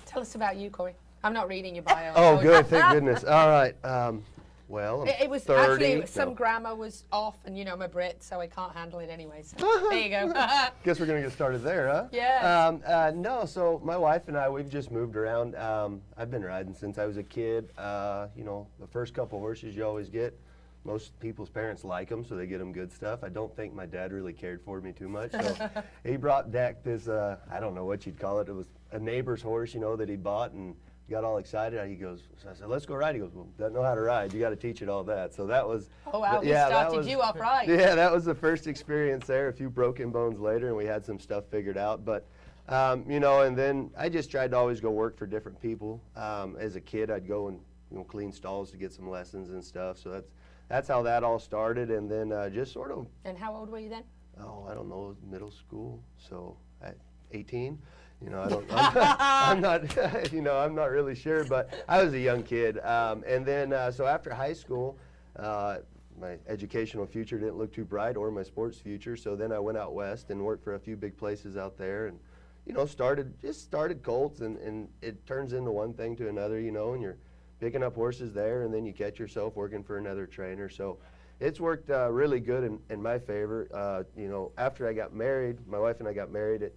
Tell 0.05 0.21
us 0.21 0.35
about 0.35 0.57
you, 0.57 0.69
Corey. 0.69 0.95
I'm 1.25 1.33
not 1.33 1.49
reading 1.49 1.75
your 1.75 1.85
bio. 1.85 2.13
Oh, 2.15 2.41
good. 2.41 2.67
Thank 2.67 2.93
goodness. 2.93 3.25
All 3.29 3.49
right. 3.49 3.75
Um, 3.85 4.23
well, 4.69 5.05
It, 5.05 5.17
it 5.23 5.31
was 5.31 5.45
30, 5.45 5.61
actually 5.85 6.07
some 6.07 6.29
no. 6.31 6.35
grammar 6.35 6.75
was 6.75 7.05
off, 7.11 7.37
and 7.47 7.57
you 7.57 7.65
know 7.65 7.73
I'm 7.73 7.83
a 7.83 7.89
Brit, 7.89 8.23
so 8.23 8.41
I 8.41 8.47
can't 8.47 8.75
handle 8.75 8.99
it 9.01 9.09
anyway. 9.11 9.43
So 9.43 9.57
there 9.91 9.99
you 9.99 10.11
go. 10.11 10.33
Guess 10.85 11.01
we're 11.01 11.07
gonna 11.07 11.23
get 11.23 11.33
started 11.33 11.63
there, 11.63 11.89
huh? 11.89 12.05
Yes. 12.13 12.45
Um, 12.45 12.83
uh, 12.87 13.13
no, 13.15 13.47
so 13.47 13.81
my 13.83 13.97
wife 13.97 14.29
and 14.29 14.37
I, 14.37 14.49
we've 14.51 14.69
just 14.71 14.91
moved 14.91 15.17
around. 15.17 15.57
Um, 15.57 16.03
I've 16.17 16.31
been 16.31 16.45
riding 16.45 16.75
since 16.75 16.99
I 16.99 17.07
was 17.07 17.17
a 17.17 17.23
kid. 17.23 17.71
Uh, 17.79 18.29
you 18.37 18.45
know, 18.45 18.67
the 18.79 18.87
first 18.87 19.15
couple 19.15 19.39
horses 19.39 19.75
you 19.75 19.85
always 19.85 20.11
get, 20.11 20.39
most 20.85 21.19
people's 21.19 21.49
parents 21.49 21.83
like 21.83 22.09
them, 22.11 22.25
so 22.25 22.37
they 22.37 22.47
get 22.47 22.59
them 22.59 22.73
good 22.73 22.93
stuff. 22.93 23.25
I 23.25 23.31
don't 23.31 23.55
think 23.57 23.75
my 23.75 23.87
dad 23.87 24.13
really 24.13 24.35
cared 24.35 24.61
for 24.63 24.81
me 24.83 24.93
too 24.93 25.09
much, 25.09 25.33
so 25.33 25.71
he 26.05 26.17
brought 26.17 26.53
Dak 26.53 26.83
this. 26.85 27.09
Uh, 27.09 27.37
I 27.51 27.59
don't 27.59 27.75
know 27.75 27.85
what 27.87 28.05
you'd 28.05 28.19
call 28.19 28.41
it. 28.41 28.49
It 28.49 28.55
was 28.55 28.69
a 28.93 28.99
neighbor's 28.99 29.41
horse, 29.41 29.73
you 29.73 29.81
know, 29.81 29.97
that 29.97 30.09
he 30.09 30.17
bought 30.17 30.53
and. 30.53 30.75
Got 31.11 31.25
all 31.25 31.39
excited. 31.39 31.89
He 31.89 31.95
goes, 31.95 32.25
so 32.37 32.51
I 32.51 32.53
said, 32.55 32.69
"Let's 32.69 32.85
go 32.85 32.95
ride." 32.95 33.15
He 33.15 33.21
goes, 33.21 33.33
"Well, 33.33 33.49
doesn't 33.59 33.73
know 33.73 33.83
how 33.83 33.95
to 33.95 34.01
ride. 34.03 34.31
You 34.35 34.41
got 34.41 34.51
to 34.51 34.57
teach 34.57 34.83
it 34.83 34.91
all 34.91 35.03
that." 35.05 35.33
So 35.33 35.47
that 35.47 35.67
was. 35.67 35.89
Oh, 36.13 36.19
wow, 36.21 36.43
he 36.43 36.51
yeah, 36.51 36.69
that 36.69 36.89
started 36.89 36.97
was- 36.99 37.09
you 37.09 37.23
off 37.23 37.41
right. 37.41 37.67
Yeah, 37.79 37.95
that 37.95 38.13
was 38.13 38.27
the 38.27 38.35
first 38.35 38.67
experience 38.67 39.27
there. 39.27 39.49
A 39.49 39.53
few 39.53 39.71
broken 39.71 40.11
bones 40.11 40.39
later, 40.39 40.69
and 40.69 40.77
we 40.77 40.85
had 40.85 41.07
some 41.07 41.19
stuff 41.19 41.45
figured 41.51 41.79
out. 41.79 42.05
But, 42.05 42.27
um, 42.69 43.11
you 43.11 43.21
know, 43.21 43.41
and 43.41 43.57
then 43.57 43.91
I 43.97 44.11
just 44.11 44.31
tried 44.31 44.51
to 44.51 44.59
always 44.59 44.81
go 44.81 44.91
work 44.91 45.17
for 45.17 45.27
different 45.27 45.59
people. 45.63 46.03
Um, 46.15 46.57
as 46.59 46.77
a 46.77 46.81
kid, 46.81 47.11
I'd 47.11 47.27
go 47.27 47.49
and 47.49 47.59
you 47.91 47.97
know 47.97 48.05
clean 48.05 48.31
stalls 48.31 48.71
to 48.73 48.77
get 48.77 48.93
some 48.93 49.09
lessons 49.09 49.49
and 49.49 49.65
stuff. 49.65 49.97
So 49.97 50.11
that's 50.11 50.29
that's 50.69 50.89
how 50.89 51.01
that 51.05 51.25
all 51.25 51.39
started, 51.39 51.91
and 51.91 52.11
then 52.11 52.33
uh, 52.33 52.51
just 52.51 52.71
sort 52.71 52.91
of 52.91 53.07
and 53.25 53.39
how 53.39 53.55
old 53.57 53.71
were 53.71 53.79
you 53.79 53.89
then? 53.89 54.05
oh 54.39 54.67
I 54.71 54.75
don't 54.75 54.91
know 54.91 55.17
middle 55.27 55.51
school. 55.51 56.03
So 56.19 56.55
at 56.83 56.97
18. 57.33 57.79
You 58.23 58.31
know, 58.31 58.43
I 58.43 58.49
don't. 58.49 58.67
I'm 58.73 58.95
not, 58.95 59.17
I'm 59.21 59.61
not. 59.61 60.33
You 60.33 60.43
know, 60.43 60.59
I'm 60.59 60.75
not 60.75 60.91
really 60.91 61.15
sure, 61.15 61.45
but 61.45 61.73
I 61.89 62.03
was 62.03 62.13
a 62.13 62.19
young 62.19 62.43
kid. 62.43 62.79
Um, 62.81 63.23
and 63.27 63.47
then, 63.47 63.73
uh, 63.73 63.91
so 63.91 64.07
after 64.07 64.35
high 64.35 64.53
school, 64.53 64.99
uh, 65.37 65.79
my 66.21 66.37
educational 66.49 67.07
future 67.07 67.39
didn't 67.39 67.57
look 67.57 67.73
too 67.73 67.85
bright, 67.85 68.17
or 68.17 68.31
my 68.31 68.43
sports 68.43 68.79
future. 68.79 69.17
So 69.17 69.37
then 69.37 69.53
I 69.53 69.61
went 69.61 69.79
out 69.79 69.95
west 69.95 70.31
and 70.31 70.45
worked 70.45 70.65
for 70.65 70.75
a 70.75 70.81
few 70.81 70.97
big 70.97 71.17
places 71.17 71.57
out 71.57 71.79
there, 71.79 72.09
and 72.09 72.19
you 72.67 72.73
know, 72.73 72.87
started 72.87 73.41
just 73.41 73.63
started 73.63 74.03
colts, 74.03 74.41
and 74.41 74.59
and 74.59 74.89
it 75.01 75.25
turns 75.27 75.53
into 75.53 75.71
one 75.71 75.93
thing 75.93 76.17
to 76.17 76.29
another. 76.29 76.59
You 76.61 76.73
know, 76.73 76.95
and 76.95 77.03
you're 77.03 77.19
picking 77.61 77.85
up 77.85 77.95
horses 77.95 78.33
there, 78.33 78.63
and 78.63 78.75
then 78.75 78.85
you 78.85 78.93
catch 78.93 79.21
yourself 79.21 79.55
working 79.55 79.83
for 79.83 79.99
another 79.99 80.27
trainer. 80.27 80.69
So. 80.69 80.99
It's 81.41 81.61
worked 81.61 81.89
uh, 81.89 82.11
really 82.11 82.41
good 82.41 82.65
in, 82.65 82.81
in 82.91 83.01
my 83.01 83.17
favor. 83.17 83.69
Uh, 83.73 84.03
you 84.21 84.29
know, 84.29 84.51
after 84.59 84.89
I 84.89 84.93
got 84.93 85.15
married, 85.15 85.65
my 85.69 85.79
wife 85.79 86.01
and 86.01 86.09
I 86.09 86.13
got 86.13 86.33
married. 86.33 86.63
It, 86.63 86.75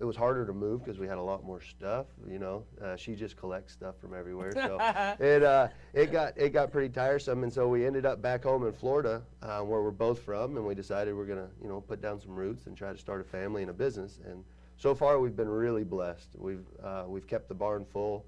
it 0.00 0.04
was 0.04 0.16
harder 0.16 0.46
to 0.46 0.52
move 0.52 0.82
because 0.82 0.98
we 0.98 1.06
had 1.06 1.18
a 1.18 1.22
lot 1.22 1.44
more 1.44 1.60
stuff. 1.60 2.06
You 2.26 2.38
know, 2.38 2.64
uh, 2.82 2.96
she 2.96 3.14
just 3.14 3.36
collects 3.36 3.74
stuff 3.74 3.98
from 4.00 4.14
everywhere, 4.14 4.52
so 4.52 4.78
it 5.20 5.42
uh, 5.42 5.68
it 5.92 6.10
got 6.10 6.36
it 6.38 6.50
got 6.50 6.72
pretty 6.72 6.88
tiresome, 6.88 7.44
and 7.44 7.52
so 7.52 7.68
we 7.68 7.86
ended 7.86 8.06
up 8.06 8.22
back 8.22 8.42
home 8.44 8.66
in 8.66 8.72
Florida, 8.72 9.22
uh, 9.42 9.60
where 9.60 9.82
we're 9.82 9.90
both 9.90 10.20
from, 10.20 10.56
and 10.56 10.66
we 10.66 10.74
decided 10.74 11.14
we're 11.14 11.26
gonna 11.26 11.48
you 11.62 11.68
know 11.68 11.82
put 11.82 12.00
down 12.00 12.18
some 12.18 12.34
roots 12.34 12.66
and 12.66 12.76
try 12.76 12.92
to 12.92 12.98
start 12.98 13.20
a 13.20 13.24
family 13.24 13.60
and 13.60 13.70
a 13.70 13.74
business. 13.74 14.18
And 14.26 14.42
so 14.78 14.94
far, 14.94 15.20
we've 15.20 15.36
been 15.36 15.48
really 15.50 15.84
blessed. 15.84 16.30
We've 16.38 16.64
uh, 16.82 17.04
we've 17.06 17.26
kept 17.26 17.48
the 17.48 17.54
barn 17.54 17.84
full, 17.84 18.24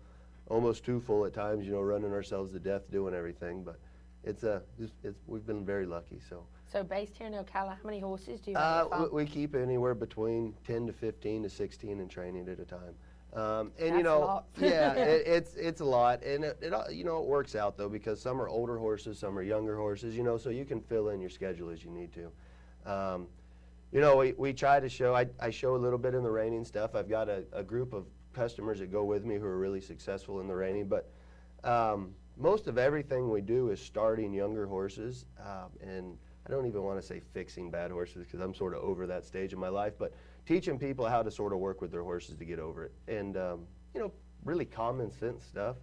almost 0.49 0.85
too 0.85 1.01
full 1.01 1.25
at 1.25 1.33
times. 1.33 1.65
You 1.67 1.73
know, 1.73 1.81
running 1.81 2.13
ourselves 2.13 2.53
to 2.53 2.59
death 2.59 2.83
doing 2.91 3.15
everything, 3.15 3.65
but 3.65 3.79
it's 4.25 4.45
a 4.45 4.63
it's, 4.79 4.93
it's, 5.03 5.19
we've 5.27 5.47
been 5.47 5.65
very 5.65 5.87
lucky. 5.87 6.21
So. 6.29 6.45
So 6.71 6.83
based 6.83 7.19
here 7.19 7.27
in 7.27 7.35
Ocala, 7.35 7.77
how 7.77 7.85
many 7.85 8.01
horses 8.01 8.41
do 8.41 8.53
you 8.53 8.57
have? 8.57 8.65
Uh, 8.65 8.79
on 8.85 8.85
the 8.85 8.97
farm? 8.97 9.15
we, 9.15 9.25
we 9.25 9.31
keep 9.31 9.55
anywhere 9.55 9.95
between 9.95 10.55
10 10.67 10.87
to 10.87 10.93
15 10.93 11.43
to 11.43 11.51
16 11.51 12.01
in 12.01 12.09
training 12.09 12.49
at 12.49 12.59
a 12.59 12.65
time. 12.65 12.95
Um, 13.35 13.73
and 13.79 13.89
That's 13.89 13.97
you 13.97 14.03
know, 14.03 14.43
yeah, 14.61 14.93
it, 14.95 15.27
it's 15.27 15.55
it's 15.55 15.81
a 15.81 15.85
lot, 15.85 16.23
and 16.23 16.45
it, 16.45 16.59
it 16.61 16.73
all- 16.73 16.91
you 16.91 17.05
know 17.05 17.19
it 17.19 17.27
works 17.27 17.55
out 17.55 17.77
though 17.77 17.89
because 17.89 18.21
some 18.21 18.41
are 18.41 18.49
older 18.49 18.79
horses, 18.79 19.19
some 19.19 19.39
are 19.39 19.43
younger 19.43 19.77
horses, 19.77 20.17
you 20.17 20.23
know, 20.23 20.37
so 20.37 20.51
you 20.51 20.65
can 20.65 20.81
fill 20.81 21.09
in 21.11 21.21
your 21.21 21.31
schedule 21.31 21.71
as 21.71 21.83
you 21.85 21.91
need 21.91 22.11
to. 22.13 22.91
Um, 22.91 23.27
you 23.91 24.01
know, 24.01 24.17
we, 24.17 24.33
we 24.33 24.53
try 24.53 24.81
to 24.81 24.89
show. 24.89 25.15
I, 25.15 25.27
I 25.41 25.51
show 25.51 25.77
a 25.77 25.79
little 25.79 25.99
bit 25.99 26.15
in 26.15 26.23
the 26.23 26.31
reining 26.31 26.65
stuff. 26.65 26.95
I've 26.95 27.09
got 27.09 27.29
a, 27.29 27.45
a 27.53 27.63
group 27.63 27.93
of 27.93 28.07
customers 28.33 28.79
that 28.79 28.91
go 28.91 29.05
with 29.05 29.25
me 29.25 29.37
who 29.37 29.45
are 29.45 29.59
really 29.59 29.81
successful 29.83 30.41
in 30.41 30.47
the 30.49 30.55
reining, 30.55 30.89
but 30.89 31.11
um, 31.65 32.15
most 32.37 32.67
of 32.67 32.79
everything 32.79 33.31
we 33.31 33.41
do 33.41 33.71
is 33.71 33.81
starting 33.81 34.33
younger 34.33 34.67
horses, 34.67 35.27
um, 35.41 35.71
and 35.81 36.17
I 36.47 36.51
don't 36.51 36.67
even 36.67 36.83
want 36.83 37.01
to 37.01 37.07
say 37.07 37.21
fixing 37.33 37.71
bad 37.71 37.91
horses 37.91 38.25
because 38.25 38.41
I'm 38.41 38.55
sort 38.55 38.75
of 38.75 38.83
over 38.83 39.07
that 39.07 39.25
stage 39.25 39.53
in 39.53 39.59
my 39.59 39.69
life, 39.69 39.95
but 39.99 40.13
teaching 40.47 40.79
people 40.79 41.07
how 41.07 41.23
to 41.23 41.31
sort 41.31 41.53
of 41.53 41.59
work 41.59 41.81
with 41.81 41.91
their 41.91 42.03
horses 42.03 42.37
to 42.37 42.45
get 42.45 42.59
over 42.59 42.85
it, 42.85 42.93
and 43.07 43.37
um, 43.37 43.61
you 43.95 44.01
know, 44.01 44.13
really 44.45 44.65
common 44.65 45.11
sense 45.11 45.45
stuff. 45.45 45.77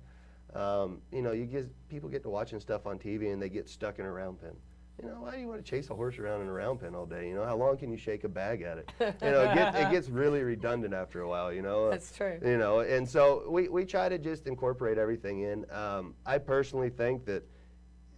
Um, 0.54 1.02
you 1.12 1.22
know, 1.22 1.32
you 1.32 1.46
get 1.46 1.68
people 1.90 2.10
get 2.10 2.24
to 2.24 2.30
watching 2.30 2.60
stuff 2.60 2.88
on 2.88 2.98
TV 2.98 3.32
and 3.32 3.42
they 3.42 3.50
get 3.50 3.70
stuck 3.70 4.00
in 4.00 4.06
a 4.06 4.12
round 4.12 4.42
pen. 4.42 4.56
You 5.02 5.08
know, 5.08 5.16
why 5.22 5.36
do 5.36 5.40
you 5.40 5.48
want 5.48 5.64
to 5.64 5.70
chase 5.70 5.90
a 5.90 5.96
horse 5.96 6.20
around 6.20 6.42
in 6.42 6.48
a 6.48 6.52
round 6.52 6.82
pen 6.82 6.94
all 6.94 7.06
day? 7.06 7.30
You 7.30 7.36
know, 7.36 7.46
how 7.46 7.56
long 7.56 7.78
can 7.78 7.90
you 7.90 7.98
shake 7.98 8.26
a 8.26 8.30
bag 8.30 8.62
at 8.62 8.78
it? 8.80 8.92
You 9.22 9.32
know, 9.32 9.42
it, 9.44 9.56
get, 9.56 9.76
it 9.76 9.92
gets 9.92 10.10
really 10.10 10.42
redundant 10.44 10.94
after 10.94 11.22
a 11.22 11.28
while. 11.30 11.54
You 11.54 11.62
know, 11.62 11.90
That's 11.90 12.16
true. 12.16 12.40
You 12.44 12.58
know, 12.58 12.80
and 12.80 13.08
so 13.08 13.50
we, 13.50 13.70
we 13.70 13.86
try 13.86 14.10
to 14.10 14.18
just 14.18 14.48
incorporate 14.48 14.98
everything 14.98 15.42
in. 15.42 15.66
Um, 15.72 16.16
I 16.26 16.38
personally 16.38 16.90
think 16.90 17.26
that 17.26 17.44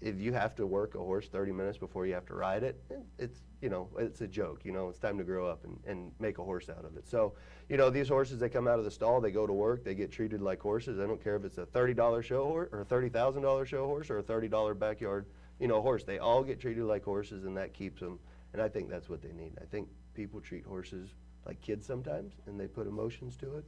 if 0.01 0.19
you 0.19 0.33
have 0.33 0.55
to 0.55 0.65
work 0.65 0.95
a 0.95 0.97
horse 0.97 1.27
30 1.27 1.51
minutes 1.51 1.77
before 1.77 2.07
you 2.07 2.13
have 2.13 2.25
to 2.25 2.33
ride 2.33 2.63
it, 2.63 2.81
it's 3.19 3.41
you 3.61 3.69
know 3.69 3.87
it's 3.99 4.21
a 4.21 4.27
joke. 4.27 4.61
You 4.63 4.71
know, 4.71 4.89
it's 4.89 4.97
time 4.97 5.17
to 5.19 5.23
grow 5.23 5.45
up 5.47 5.63
and, 5.63 5.79
and 5.85 6.11
make 6.19 6.39
a 6.39 6.43
horse 6.43 6.69
out 6.69 6.83
of 6.83 6.97
it. 6.97 7.07
So, 7.07 7.33
you 7.69 7.77
know, 7.77 7.91
these 7.91 8.09
horses 8.09 8.39
they 8.39 8.49
come 8.49 8.67
out 8.67 8.79
of 8.79 8.85
the 8.85 8.91
stall, 8.91 9.21
they 9.21 9.31
go 9.31 9.45
to 9.45 9.53
work, 9.53 9.83
they 9.83 9.93
get 9.93 10.11
treated 10.11 10.41
like 10.41 10.59
horses. 10.59 10.99
I 10.99 11.05
don't 11.05 11.23
care 11.23 11.35
if 11.35 11.45
it's 11.45 11.59
a 11.59 11.65
$30 11.67 12.23
show 12.23 12.45
horse 12.45 12.69
or 12.71 12.81
a 12.81 12.85
$30,000 12.85 13.65
show 13.67 13.85
horse 13.85 14.09
or 14.09 14.17
a 14.17 14.23
$30 14.23 14.79
backyard, 14.79 15.27
you 15.61 15.67
know, 15.67 15.77
a 15.77 15.81
horse. 15.81 16.03
They 16.03 16.17
all 16.17 16.43
get 16.43 16.59
treated 16.59 16.83
like 16.83 17.03
horses, 17.03 17.45
and 17.45 17.55
that 17.55 17.73
keeps 17.73 18.01
them. 18.01 18.19
And 18.51 18.61
I 18.61 18.67
think 18.67 18.89
that's 18.89 19.07
what 19.07 19.21
they 19.21 19.31
need. 19.31 19.53
I 19.61 19.65
think 19.65 19.87
people 20.15 20.41
treat 20.41 20.65
horses 20.65 21.09
like 21.45 21.61
kids 21.61 21.85
sometimes, 21.85 22.33
and 22.47 22.59
they 22.59 22.67
put 22.67 22.87
emotions 22.87 23.37
to 23.37 23.57
it, 23.57 23.63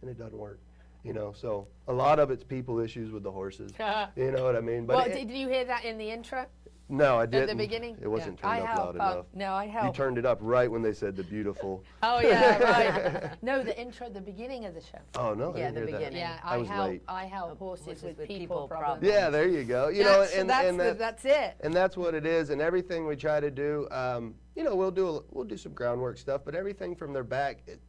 and 0.00 0.10
it 0.10 0.18
doesn't 0.18 0.38
work. 0.38 0.58
You 1.04 1.12
know, 1.12 1.34
so 1.36 1.68
a 1.86 1.92
lot 1.92 2.18
of 2.18 2.30
it's 2.30 2.42
people 2.42 2.80
issues 2.80 3.12
with 3.12 3.22
the 3.22 3.30
horses. 3.30 3.72
you 4.16 4.32
know 4.32 4.42
what 4.42 4.56
I 4.56 4.60
mean? 4.60 4.86
well, 4.86 5.04
it- 5.04 5.12
did 5.12 5.30
you 5.30 5.48
hear 5.48 5.66
that 5.66 5.84
in 5.84 5.98
the 5.98 6.10
intro? 6.10 6.46
No, 6.88 7.18
I 7.18 7.26
didn't. 7.26 7.48
the 7.48 7.54
beginning? 7.54 7.96
It 8.02 8.08
wasn't 8.08 8.38
Yeah. 8.42 8.48
I 8.50 8.58
turned 8.58 8.68
up 8.68 8.74
help, 8.76 8.96
loud 8.98 9.12
enough. 9.14 9.26
no, 9.34 9.46
I 9.54 9.64
You 9.64 9.70
help. 9.70 9.96
turned 9.96 10.18
it 10.18 10.26
up 10.26 10.38
right 10.42 10.70
when 10.70 10.82
they 10.82 10.92
said 10.92 11.16
the 11.16 11.22
beautiful. 11.22 11.82
Oh 12.02 12.20
yeah, 12.20 12.58
right. 12.58 13.30
no, 13.42 13.62
the 13.64 13.78
intro, 13.80 14.10
the 14.10 14.20
beginning 14.20 14.66
of 14.66 14.74
the 14.74 14.80
show. 14.82 14.98
Oh 15.16 15.32
no, 15.34 15.54
I 15.54 15.58
Yeah, 15.58 15.70
didn't 15.70 15.74
the 15.74 15.80
hear 15.80 15.86
that. 15.86 15.98
beginning. 15.98 16.18
Yeah, 16.18 16.38
I 16.44 16.54
I, 16.54 16.56
was 16.58 16.68
help. 16.68 16.88
late. 16.88 17.02
I 17.08 17.24
help 17.24 17.58
horses, 17.58 17.84
horses 17.86 18.02
with, 18.04 18.18
with 18.18 18.28
people, 18.28 18.38
people 18.38 18.68
problems. 18.68 19.00
problems. 19.00 19.14
Yeah, 19.14 19.30
there 19.30 19.48
you 19.48 19.64
go. 19.64 19.88
You 19.88 20.04
That's- 20.04 20.34
know, 20.34 20.40
and, 20.40 20.50
that's 20.50 20.68
and 20.68 20.78
the- 20.80 20.84
that- 20.84 20.98
that's 20.98 21.24
it. 21.24 21.56
And 21.60 21.72
that's 21.74 21.96
what 21.96 22.14
it 22.14 22.26
is. 22.26 22.50
And 22.50 22.60
everything 22.60 23.06
we 23.06 23.16
try 23.16 23.40
to 23.40 23.50
do, 23.50 23.88
um, 23.90 24.34
you 24.54 24.62
know, 24.62 24.74
we'll 24.76 24.90
do 24.90 25.08
a, 25.08 25.20
we'll 25.30 25.44
do 25.46 25.56
some 25.56 25.72
groundwork 25.72 26.18
stuff, 26.18 26.42
but 26.44 26.54
everything 26.54 26.94
from 26.94 27.12
their 27.14 27.24
back, 27.24 27.62
it, 27.66 27.80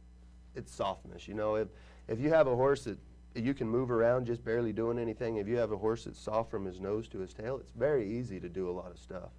it's 0.54 0.74
softness. 0.74 1.28
You 1.28 1.34
know, 1.34 1.56
if 1.56 1.68
if 2.08 2.18
you 2.18 2.30
have 2.30 2.46
a 2.46 2.54
horse 2.56 2.84
that 2.84 2.98
you 3.36 3.54
can 3.54 3.68
move 3.68 3.90
around 3.90 4.26
just 4.26 4.44
barely 4.44 4.72
doing 4.72 4.98
anything, 4.98 5.36
if 5.36 5.46
you 5.46 5.56
have 5.56 5.72
a 5.72 5.76
horse 5.76 6.04
that's 6.04 6.18
soft 6.18 6.50
from 6.50 6.64
his 6.64 6.80
nose 6.80 7.08
to 7.08 7.18
his 7.18 7.34
tail, 7.34 7.58
it's 7.58 7.72
very 7.72 8.08
easy 8.18 8.40
to 8.40 8.48
do 8.48 8.68
a 8.68 8.72
lot 8.72 8.90
of 8.90 8.98
stuff. 8.98 9.30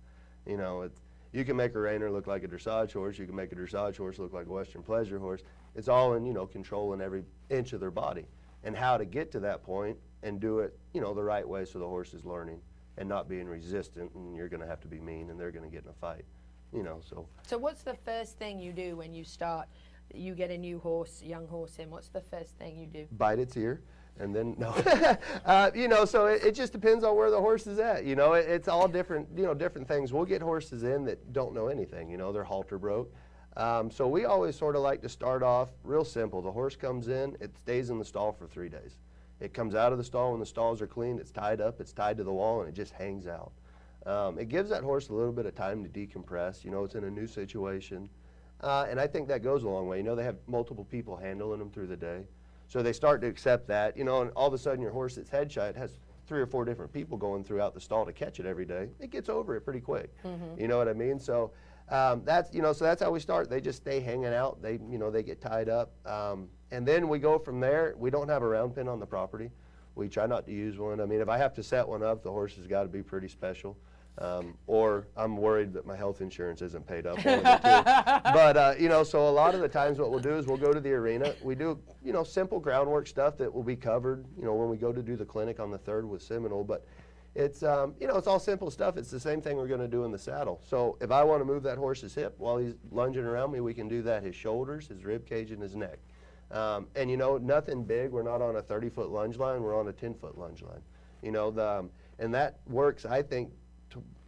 You 0.46 0.58
know, 0.58 0.90
you 1.34 1.44
can 1.44 1.56
make 1.56 1.76
a 1.76 1.78
reiner 1.78 2.12
look 2.12 2.28
like 2.28 2.44
a 2.44 2.48
dressage 2.48 2.94
horse. 2.94 3.18
You 3.18 3.26
can 3.26 3.36
make 3.36 3.52
a 3.52 3.56
dressage 3.56 3.98
horse 3.98 4.18
look 4.18 4.34
like 4.34 4.48
a 4.48 4.52
Western 4.52 4.82
pleasure 4.82 5.20
horse. 5.20 5.44
It's 5.76 5.88
all 5.88 6.14
in 6.14 6.26
you 6.26 6.34
know 6.34 6.48
controlling 6.48 7.02
every 7.02 7.24
inch 7.50 7.74
of 7.74 7.80
their 7.80 7.92
body 7.92 8.26
and 8.64 8.76
how 8.76 8.98
to 8.98 9.06
get 9.06 9.32
to 9.34 9.40
that 9.42 9.64
point 9.64 9.98
and 10.24 10.40
do 10.40 10.60
it 10.60 10.78
you 10.94 11.02
know 11.02 11.14
the 11.14 11.24
right 11.24 11.48
way 11.48 11.64
so 11.64 11.78
the 11.78 11.86
horse 11.86 12.14
is 12.14 12.26
learning 12.26 12.60
and 12.98 13.08
not 13.08 13.30
being 13.30 13.48
resistant 13.48 14.12
and 14.16 14.36
you're 14.36 14.50
going 14.50 14.62
to 14.62 14.68
have 14.68 14.82
to 14.82 14.88
be 14.88 15.00
mean 15.00 15.30
and 15.30 15.40
they're 15.40 15.52
going 15.52 15.70
to 15.70 15.74
get 15.74 15.84
in 15.84 15.90
a 15.90 15.94
fight. 15.94 16.26
You 16.74 16.84
know, 16.84 17.00
so 17.08 17.28
So 17.46 17.58
what's 17.58 17.84
the 17.84 17.94
first 17.94 18.38
thing 18.38 18.60
you 18.60 18.74
do 18.74 18.98
when 18.98 19.14
you 19.14 19.24
start? 19.24 19.68
You 20.14 20.36
get 20.36 20.50
a 20.52 20.58
new 20.58 20.80
horse, 20.80 21.22
young 21.22 21.48
horse 21.48 21.78
in. 21.80 21.90
What's 21.90 22.10
the 22.10 22.22
first 22.22 22.58
thing 22.58 22.78
you 22.78 22.88
do? 22.88 23.08
bite 23.12 23.40
its 23.40 23.58
ear 23.58 23.82
and 24.20 24.36
then 24.36 24.56
no. 24.58 24.74
Uh, 25.46 25.72
you 25.74 25.88
know 25.88 26.06
so 26.06 26.28
it, 26.28 26.44
it 26.44 26.56
just 26.56 26.74
depends 26.74 27.04
on 27.04 27.16
where 27.16 27.30
the 27.32 27.40
horse 27.40 27.68
is 27.68 27.80
at 27.80 28.04
you 28.04 28.16
know 28.16 28.34
it, 28.34 28.48
it's 28.48 28.68
all 28.68 28.88
different 28.88 29.28
you 29.36 29.44
know 29.44 29.54
different 29.54 29.88
things. 29.88 30.12
We'll 30.12 30.26
get 30.26 30.42
horses 30.42 30.84
in 30.84 31.06
that 31.06 31.34
don't 31.34 31.54
know 31.54 31.68
anything 31.68 32.10
you 32.10 32.18
know 32.18 32.32
their 32.32 32.44
halter 32.44 32.78
broke. 32.78 33.14
Um, 33.56 33.90
so 33.90 34.08
we 34.08 34.26
always 34.26 34.56
sort 34.56 34.76
of 34.76 34.84
like 34.84 35.02
to 35.02 35.10
start 35.10 35.42
off 35.42 35.70
real 35.84 36.06
simple. 36.06 36.42
The 36.42 36.52
horse 36.52 36.76
comes 36.76 37.08
in 37.08 37.38
it 37.40 37.56
stays 37.58 37.90
in 37.90 38.00
the 38.00 38.06
stall 38.06 38.32
for 38.32 38.48
three 38.48 38.70
days. 38.70 38.98
It 39.40 39.54
comes 39.54 39.76
out 39.76 39.92
of 39.92 39.98
the 39.98 40.04
stall 40.04 40.32
when 40.32 40.40
the 40.40 40.46
stalls 40.46 40.82
are 40.82 40.88
clean 40.88 41.20
it's 41.20 41.32
tied 41.32 41.62
up 41.62 41.80
it's 41.80 41.94
tied 41.94 42.18
to 42.18 42.24
the 42.24 42.34
wall 42.34 42.62
and 42.62 42.70
it 42.70 42.76
just 42.76 42.94
hangs 42.94 43.28
out. 43.28 43.52
Um, 44.06 44.40
it 44.40 44.48
gives 44.48 44.70
that 44.70 44.84
horse 44.84 45.10
a 45.10 45.14
little 45.14 45.34
bit 45.34 45.46
of 45.46 45.56
time 45.56 45.84
to 45.84 45.90
decompress 45.90 46.64
you 46.64 46.72
know 46.72 46.84
it's 46.84 46.96
in 46.96 47.04
a 47.04 47.12
new 47.12 47.28
situation 47.28 48.10
uh, 48.62 48.86
and 48.90 49.00
I 49.00 49.08
think 49.08 49.28
that 49.28 49.44
goes 49.44 49.64
a 49.64 49.70
long 49.70 49.88
way. 49.88 49.98
You 49.98 50.04
know, 50.04 50.16
they 50.16 50.24
have 50.24 50.38
multiple 50.48 50.86
people 50.86 51.16
handling 51.16 51.60
them 51.60 51.70
through 51.70 51.88
the 51.88 51.98
day. 51.98 52.26
So 52.68 52.82
they 52.84 52.94
start 52.94 53.22
to 53.22 53.28
accept 53.28 53.68
that, 53.70 53.96
you 53.96 54.04
know, 54.04 54.22
and 54.22 54.32
all 54.36 54.48
of 54.48 54.54
a 54.54 54.58
sudden 54.58 54.82
your 54.82 54.92
horse 54.92 55.16
that's 55.16 55.30
head 55.30 55.52
shot 55.52 55.76
has 55.76 56.00
three 56.28 56.42
or 56.42 56.46
four 56.48 56.66
different 56.66 56.92
people 56.92 57.18
going 57.18 57.44
throughout 57.44 57.74
the 57.74 57.80
stall 57.80 58.06
to 58.06 58.12
catch 58.12 58.40
it 58.42 58.46
every 58.46 58.66
day. 58.66 58.90
It 59.00 59.10
gets 59.10 59.30
over 59.30 59.56
it 59.56 59.62
pretty 59.62 59.80
quick. 59.80 60.12
Mhm. 60.26 60.60
You 60.60 60.68
know 60.68 60.78
what 60.78 60.90
I 60.90 60.94
mean? 60.94 61.20
So 61.20 61.52
um, 61.90 62.24
that's, 62.26 62.54
you 62.54 62.62
know, 62.62 62.74
so 62.74 62.84
that's 62.84 63.02
how 63.02 63.10
we 63.12 63.22
start. 63.22 63.50
They 63.50 63.62
just 63.62 63.78
stay 63.78 64.02
hanging 64.02 64.34
out. 64.34 64.62
They, 64.62 64.74
you 64.90 64.98
know, 64.98 65.10
they 65.10 65.24
get 65.24 65.40
tied 65.40 65.70
up. 65.70 65.94
Um, 66.06 66.50
and 66.72 66.86
then 66.86 67.08
we 67.08 67.20
go 67.20 67.40
from 67.40 67.62
there. 67.62 67.94
We 67.98 68.10
don't 68.10 68.28
have 68.28 68.44
a 68.44 68.48
round 68.48 68.76
pen 68.76 68.90
on 68.90 69.00
the 69.00 69.06
property. 69.06 69.50
We 69.96 70.10
try 70.10 70.26
not 70.26 70.46
to 70.48 70.52
use 70.52 70.78
one. 70.78 71.00
I 71.00 71.06
mean, 71.06 71.22
if 71.22 71.30
I 71.30 71.38
have 71.38 71.54
to 71.54 71.64
set 71.64 71.88
one 71.88 72.04
up, 72.04 72.22
the 72.24 72.32
horse 72.32 72.58
has 72.58 72.68
got 72.68 72.82
to 72.84 72.90
be 72.90 73.02
pretty 73.02 73.30
special. 73.30 73.78
Um, 74.20 74.58
or 74.66 75.08
I'm 75.16 75.38
worried 75.38 75.74
that 75.74 75.86
my 75.86 75.96
health 75.96 76.22
insurance 76.22 76.64
isn't 76.64 76.88
paid 76.88 77.06
up. 77.06 77.24
one 77.24 77.36
of 77.36 77.44
the 77.44 77.56
two. 77.58 78.34
but 78.34 78.58
uh, 78.58 78.74
you 78.80 78.90
know, 78.90 79.04
so 79.04 79.28
a 79.28 79.30
lot 79.30 79.54
of 79.54 79.62
the 79.62 79.68
times 79.68 80.00
what 80.00 80.10
we'll 80.10 80.20
do 80.20 80.38
is 80.38 80.48
we'll 80.48 80.58
go 80.58 80.74
to 80.74 80.80
the 80.80 80.92
arena. 80.92 81.36
We 81.44 81.54
do 81.54 81.80
you 82.04 82.14
know 82.14 82.24
simple 82.24 82.60
groundwork 82.60 83.08
stuff 83.08 83.38
that 83.38 83.54
will 83.54 83.64
be 83.64 83.76
covered. 83.76 84.26
You 84.38 84.46
know, 84.46 84.56
when 84.56 84.70
we 84.70 84.78
go 84.78 84.92
to 84.92 85.04
do 85.04 85.16
the 85.16 85.26
clinic 85.26 85.60
on 85.60 85.70
the 85.70 85.78
third 85.78 86.08
with 86.08 86.22
Seminole, 86.22 86.64
but. 86.64 86.86
It's 87.36 87.62
um, 87.62 87.94
you 88.00 88.08
know 88.08 88.18
it's 88.18 88.26
all 88.26 88.40
simple 88.40 88.72
stuff. 88.72 88.98
It's 88.98 89.12
the 89.12 89.20
same 89.20 89.44
thing 89.44 89.58
we're 89.58 89.68
going 89.68 89.80
to 89.80 89.88
do 89.88 90.06
in 90.06 90.12
the 90.12 90.18
saddle. 90.18 90.60
So 90.64 90.98
if 91.02 91.12
I 91.12 91.24
want 91.24 91.40
to 91.40 91.46
move 91.46 91.62
that 91.64 91.78
horse's 91.78 92.16
hip 92.16 92.34
while 92.40 92.58
he's 92.58 92.74
lunging 92.90 93.26
around 93.26 93.52
me, 93.52 93.60
we 93.60 93.76
can 93.76 93.88
do 93.88 94.02
that. 94.04 94.24
His 94.24 94.34
shoulders, 94.34 94.88
his 94.88 95.06
rib 95.06 95.24
cage, 95.28 95.52
and 95.52 95.62
his 95.62 95.76
neck. 95.76 96.00
Um, 96.50 96.88
and 96.96 97.12
you 97.12 97.18
know 97.18 97.38
nothing 97.38 97.84
big. 97.84 98.10
We're 98.10 98.24
not 98.24 98.42
on 98.42 98.56
a 98.56 98.62
30 98.62 98.90
foot 98.90 99.10
lunge 99.12 99.38
line. 99.38 99.62
We're 99.62 99.80
on 99.80 99.88
a 99.88 99.94
10 99.94 100.16
foot 100.16 100.36
lunge 100.36 100.64
line. 100.64 100.82
You 101.22 101.32
know 101.32 101.52
the 101.52 101.68
um, 101.68 101.90
and 102.20 102.34
that 102.34 102.58
works. 102.68 103.06
I 103.06 103.22
think 103.22 103.52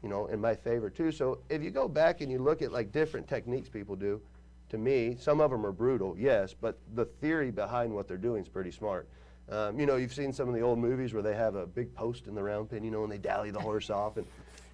you 0.04 0.10
know, 0.10 0.28
in 0.28 0.40
my 0.40 0.56
favor 0.56 0.90
too. 0.90 1.12
So 1.12 1.40
if 1.50 1.62
you 1.62 1.70
go 1.70 1.88
back 1.88 2.22
and 2.22 2.32
you 2.32 2.40
look 2.40 2.62
at 2.62 2.72
like 2.72 2.92
different 2.92 3.28
techniques 3.28 3.70
people 3.70 3.96
do, 3.96 4.22
to 4.70 4.78
me, 4.78 5.18
some 5.20 5.42
of 5.42 5.50
them 5.50 5.66
are 5.66 5.72
brutal, 5.72 6.16
yes, 6.18 6.54
but 6.54 6.78
the 6.94 7.06
theory 7.06 7.52
behind 7.52 7.94
what 7.94 8.08
they're 8.08 8.18
doing 8.18 8.44
is 8.44 8.50
pretty 8.50 8.72
smart. 8.72 9.08
Um, 9.50 9.80
you 9.80 9.88
know, 9.88 9.96
you've 9.96 10.14
seen 10.14 10.32
some 10.32 10.48
of 10.48 10.54
the 10.54 10.62
old 10.62 10.78
movies 10.78 11.14
where 11.14 11.24
they 11.24 11.36
have 11.36 11.56
a 11.56 11.66
big 11.66 11.94
post 11.96 12.28
in 12.28 12.36
the 12.36 12.44
round 12.44 12.70
pen, 12.70 12.84
you 12.84 12.92
know, 12.92 13.04
and 13.04 13.12
they 13.12 13.18
dally 13.18 13.50
the 13.50 13.60
horse 13.60 13.90
off 13.90 14.18
and 14.18 14.28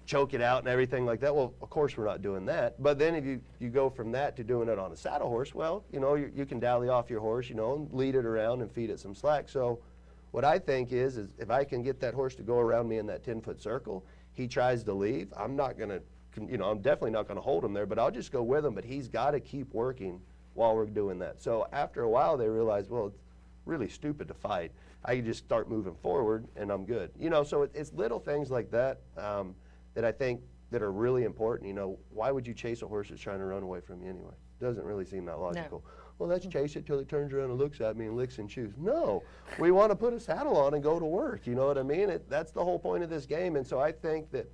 choke 0.04 0.34
it 0.34 0.42
out 0.42 0.60
and 0.60 0.68
everything 0.68 1.06
like 1.06 1.20
that. 1.20 1.34
Well, 1.34 1.54
of 1.62 1.70
course 1.70 1.96
we're 1.96 2.04
not 2.04 2.20
doing 2.20 2.44
that. 2.46 2.80
But 2.82 2.98
then 2.98 3.14
if 3.14 3.24
you, 3.24 3.40
you 3.58 3.70
go 3.70 3.88
from 3.88 4.12
that 4.12 4.36
to 4.36 4.44
doing 4.44 4.68
it 4.68 4.78
on 4.78 4.92
a 4.92 4.96
saddle 4.96 5.28
horse, 5.28 5.54
well, 5.54 5.84
you 5.92 5.98
know, 5.98 6.14
you, 6.14 6.30
you 6.34 6.44
can 6.44 6.60
dally 6.60 6.88
off 6.88 7.08
your 7.08 7.20
horse, 7.20 7.48
you 7.48 7.54
know, 7.54 7.74
and 7.74 7.92
lead 7.92 8.14
it 8.14 8.26
around 8.26 8.60
and 8.60 8.70
feed 8.70 8.90
it 8.90 9.00
some 9.00 9.14
slack. 9.14 9.48
So 9.48 9.80
what 10.30 10.44
I 10.44 10.58
think 10.58 10.92
is, 10.92 11.16
is 11.16 11.32
if 11.38 11.50
I 11.50 11.64
can 11.64 11.82
get 11.82 11.98
that 12.00 12.12
horse 12.12 12.34
to 12.36 12.42
go 12.42 12.58
around 12.58 12.88
me 12.88 12.98
in 12.98 13.06
that 13.06 13.24
10 13.24 13.40
foot 13.40 13.60
circle, 13.62 14.04
he 14.36 14.46
tries 14.46 14.84
to 14.84 14.92
leave, 14.92 15.32
I'm 15.34 15.56
not 15.56 15.78
going 15.78 15.88
to, 15.88 16.02
you 16.46 16.58
know, 16.58 16.66
I'm 16.66 16.80
definitely 16.80 17.12
not 17.12 17.26
going 17.26 17.36
to 17.36 17.42
hold 17.42 17.64
him 17.64 17.72
there, 17.72 17.86
but 17.86 17.98
I'll 17.98 18.10
just 18.10 18.30
go 18.30 18.42
with 18.42 18.64
him. 18.64 18.74
But 18.74 18.84
he's 18.84 19.08
got 19.08 19.30
to 19.30 19.40
keep 19.40 19.72
working 19.72 20.20
while 20.52 20.76
we're 20.76 20.84
doing 20.84 21.18
that. 21.20 21.42
So 21.42 21.66
after 21.72 22.02
a 22.02 22.08
while, 22.08 22.36
they 22.36 22.48
realize, 22.48 22.90
well, 22.90 23.06
it's 23.06 23.18
really 23.64 23.88
stupid 23.88 24.28
to 24.28 24.34
fight. 24.34 24.72
I 25.04 25.16
can 25.16 25.24
just 25.24 25.42
start 25.44 25.70
moving 25.70 25.94
forward 25.94 26.46
and 26.54 26.70
I'm 26.70 26.84
good. 26.84 27.10
You 27.18 27.30
know, 27.30 27.44
so 27.44 27.62
it, 27.62 27.70
it's 27.74 27.92
little 27.94 28.18
things 28.18 28.50
like 28.50 28.70
that 28.72 29.00
um, 29.16 29.54
that 29.94 30.04
I 30.04 30.12
think 30.12 30.42
that 30.70 30.82
are 30.82 30.92
really 30.92 31.24
important. 31.24 31.68
You 31.68 31.74
know, 31.74 31.98
why 32.10 32.30
would 32.30 32.46
you 32.46 32.52
chase 32.52 32.82
a 32.82 32.86
horse 32.86 33.08
that's 33.08 33.20
trying 33.20 33.38
to 33.38 33.44
run 33.46 33.62
away 33.62 33.80
from 33.80 34.02
you 34.02 34.10
anyway? 34.10 34.34
Doesn't 34.60 34.84
really 34.84 35.06
seem 35.06 35.24
that 35.26 35.38
logical. 35.38 35.82
Well, 36.18 36.28
let's 36.28 36.46
chase 36.46 36.76
it 36.76 36.86
till 36.86 36.98
it 36.98 37.08
turns 37.08 37.32
around 37.32 37.50
and 37.50 37.58
looks 37.58 37.80
at 37.80 37.96
me 37.96 38.06
and 38.06 38.16
licks 38.16 38.38
and 38.38 38.48
chews. 38.48 38.72
No, 38.78 39.22
we 39.58 39.70
want 39.70 39.90
to 39.90 39.96
put 39.96 40.14
a 40.14 40.20
saddle 40.20 40.56
on 40.56 40.72
and 40.74 40.82
go 40.82 40.98
to 40.98 41.04
work. 41.04 41.46
You 41.46 41.54
know 41.54 41.66
what 41.66 41.76
I 41.76 41.82
mean? 41.82 42.08
It, 42.08 42.28
that's 42.30 42.52
the 42.52 42.64
whole 42.64 42.78
point 42.78 43.02
of 43.02 43.10
this 43.10 43.26
game. 43.26 43.56
And 43.56 43.66
so 43.66 43.78
I 43.78 43.92
think 43.92 44.30
that 44.30 44.50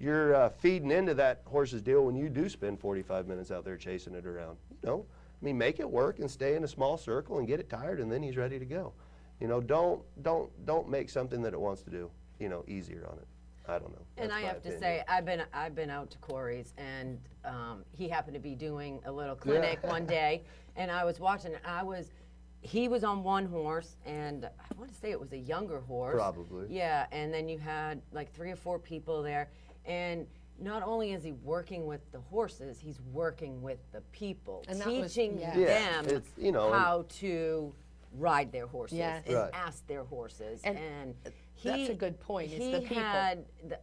you're 0.00 0.34
uh, 0.34 0.48
feeding 0.48 0.90
into 0.90 1.12
that 1.14 1.42
horse's 1.44 1.82
deal 1.82 2.04
when 2.06 2.16
you 2.16 2.28
do 2.30 2.48
spend 2.48 2.80
45 2.80 3.28
minutes 3.28 3.50
out 3.50 3.64
there 3.64 3.76
chasing 3.76 4.14
it 4.14 4.24
around. 4.24 4.56
You 4.70 4.88
know, 4.88 5.06
I 5.40 5.44
mean, 5.44 5.58
make 5.58 5.78
it 5.78 5.88
work 5.88 6.20
and 6.20 6.30
stay 6.30 6.56
in 6.56 6.64
a 6.64 6.68
small 6.68 6.96
circle 6.96 7.38
and 7.38 7.46
get 7.46 7.60
it 7.60 7.68
tired, 7.68 8.00
and 8.00 8.10
then 8.10 8.22
he's 8.22 8.36
ready 8.38 8.58
to 8.58 8.64
go. 8.64 8.92
You 9.40 9.48
know, 9.48 9.60
don't 9.60 10.00
don't 10.22 10.50
don't 10.64 10.88
make 10.88 11.10
something 11.10 11.42
that 11.42 11.52
it 11.52 11.60
wants 11.60 11.82
to 11.82 11.90
do. 11.90 12.10
You 12.38 12.48
know, 12.48 12.64
easier 12.66 13.06
on 13.10 13.18
it. 13.18 13.26
I 13.66 13.78
don't 13.78 13.92
know. 13.92 14.04
And 14.18 14.30
That's 14.30 14.38
I 14.38 14.42
my 14.42 14.48
have 14.48 14.62
to 14.62 14.78
say, 14.78 15.02
I've 15.08 15.24
been 15.24 15.42
I've 15.52 15.74
been 15.74 15.90
out 15.90 16.10
to 16.10 16.18
Corey's, 16.18 16.74
and 16.76 17.18
um, 17.44 17.84
he 17.92 18.08
happened 18.08 18.34
to 18.34 18.40
be 18.40 18.54
doing 18.54 19.00
a 19.06 19.12
little 19.12 19.34
clinic 19.34 19.82
one 19.82 20.06
day, 20.06 20.42
and 20.76 20.90
I 20.90 21.04
was 21.04 21.20
watching. 21.20 21.52
I 21.64 21.82
was, 21.82 22.10
he 22.60 22.88
was 22.88 23.04
on 23.04 23.22
one 23.22 23.46
horse, 23.46 23.96
and 24.06 24.44
I 24.46 24.78
want 24.78 24.92
to 24.92 24.96
say 24.98 25.10
it 25.10 25.20
was 25.20 25.32
a 25.32 25.38
younger 25.38 25.80
horse. 25.80 26.14
Probably. 26.14 26.66
Yeah, 26.70 27.06
and 27.12 27.32
then 27.32 27.48
you 27.48 27.58
had 27.58 28.00
like 28.12 28.32
three 28.32 28.50
or 28.50 28.56
four 28.56 28.78
people 28.78 29.22
there, 29.22 29.48
and 29.84 30.26
not 30.60 30.82
only 30.82 31.12
is 31.12 31.24
he 31.24 31.32
working 31.32 31.86
with 31.86 32.00
the 32.12 32.20
horses, 32.20 32.78
he's 32.78 33.00
working 33.12 33.60
with 33.60 33.78
the 33.92 34.00
people, 34.12 34.64
And 34.68 34.80
that 34.80 34.86
was- 34.86 35.12
teaching 35.12 35.38
yeah. 35.38 35.56
Yeah, 35.58 36.02
them 36.02 36.06
it's, 36.16 36.30
you 36.38 36.52
know, 36.52 36.72
how 36.72 37.06
to 37.20 37.74
ride 38.16 38.52
their 38.52 38.68
horses 38.68 38.96
Yes. 38.98 39.24
and 39.26 39.34
Right. 39.34 39.50
ask 39.52 39.84
their 39.88 40.04
horses, 40.04 40.60
And 40.62 40.78
and, 40.78 41.14
that's 41.64 41.88
a 41.88 41.94
good 41.94 42.20
point, 42.20 42.52
is 42.52 42.58
He 42.62 42.70
the 42.70 42.80
people. 42.82 42.96
had 43.02 43.44
the, 43.66 43.80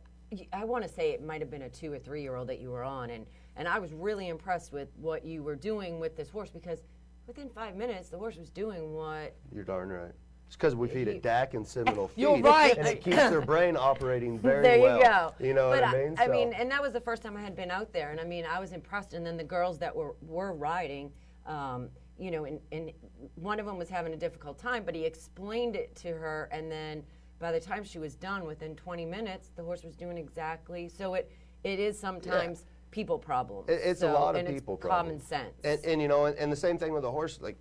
I 0.53 0.63
want 0.63 0.83
to 0.85 0.89
say 0.89 1.11
it 1.11 1.21
might 1.21 1.41
have 1.41 1.51
been 1.51 1.63
a 1.63 1.69
two 1.69 1.91
or 1.91 1.99
three 1.99 2.21
year 2.21 2.35
old 2.37 2.47
that 2.47 2.59
you 2.61 2.71
were 2.71 2.83
on, 2.85 3.09
and 3.09 3.25
and 3.61 3.67
I 3.67 3.77
was 3.77 3.93
really 3.93 4.29
impressed 4.29 4.73
with 4.73 4.87
what 4.95 5.23
you 5.23 5.43
were 5.43 5.55
doing 5.55 5.99
with 5.99 6.17
this 6.17 6.31
horse 6.31 6.49
because 6.49 6.81
within 7.27 7.47
five 7.47 7.75
minutes 7.75 8.09
the 8.09 8.17
horse 8.17 8.35
was 8.35 8.49
doing 8.49 8.95
what 8.95 9.35
You're 9.53 9.63
darn 9.63 9.89
right. 9.89 10.11
It's 10.47 10.55
because 10.55 10.73
we 10.73 10.87
feed 10.87 11.07
it 11.07 11.21
DAC 11.21 11.53
and 11.53 11.65
Seminole 11.65 12.07
feed. 12.15 12.23
You're 12.23 12.39
right. 12.39 12.75
And 12.75 12.87
it 12.87 13.03
keeps 13.03 13.17
their 13.17 13.39
brain 13.39 13.77
operating 13.77 14.39
very 14.39 14.63
there 14.63 14.79
well. 14.79 14.97
you 14.97 15.03
go. 15.03 15.33
You 15.39 15.53
know 15.53 15.69
but 15.69 15.83
what 15.83 15.93
I 15.93 16.03
mean? 16.03 16.15
I, 16.17 16.27
mean, 16.27 16.53
and 16.53 16.71
that 16.71 16.81
was 16.81 16.91
the 16.91 16.99
first 16.99 17.21
time 17.21 17.37
I 17.37 17.41
had 17.41 17.55
been 17.55 17.69
out 17.69 17.93
there, 17.93 18.09
and 18.09 18.19
I 18.19 18.23
mean, 18.23 18.45
I 18.51 18.59
was 18.59 18.71
impressed. 18.71 19.13
And 19.13 19.23
then 19.23 19.37
the 19.37 19.43
girls 19.43 19.77
that 19.77 19.95
were 19.95 20.15
were 20.23 20.53
riding, 20.53 21.11
um, 21.45 21.87
you 22.17 22.31
know, 22.31 22.45
and, 22.45 22.59
and 22.71 22.91
one 23.35 23.59
of 23.59 23.67
them 23.67 23.77
was 23.77 23.89
having 23.89 24.11
a 24.11 24.17
difficult 24.17 24.57
time, 24.57 24.83
but 24.83 24.95
he 24.95 25.05
explained 25.05 25.75
it 25.75 25.95
to 25.97 26.09
her, 26.09 26.49
and 26.51 26.69
then 26.69 27.03
by 27.39 27.51
the 27.51 27.59
time 27.59 27.83
she 27.83 27.99
was 27.99 28.15
done, 28.15 28.45
within 28.45 28.75
20 28.75 29.05
minutes, 29.05 29.51
the 29.55 29.63
horse 29.63 29.83
was 29.83 29.95
doing 29.95 30.17
exactly. 30.17 30.89
So 30.89 31.13
it 31.13 31.31
it 31.63 31.79
is 31.79 31.97
sometimes 31.97 32.65
people 32.91 33.17
problems. 33.17 33.69
It- 33.69 33.81
it's 33.83 34.01
a 34.03 34.11
lot 34.11 34.35
of 34.35 34.39
and 34.41 34.47
it's 34.49 34.61
people 34.61 34.77
common 34.77 35.19
sense. 35.19 35.53
And, 35.63 35.83
and 35.85 36.01
you 36.01 36.07
know, 36.07 36.25
and, 36.25 36.37
and 36.37 36.51
the 36.51 36.55
same 36.57 36.77
thing 36.77 36.93
with 36.93 37.03
a 37.05 37.11
horse, 37.11 37.39
like, 37.41 37.57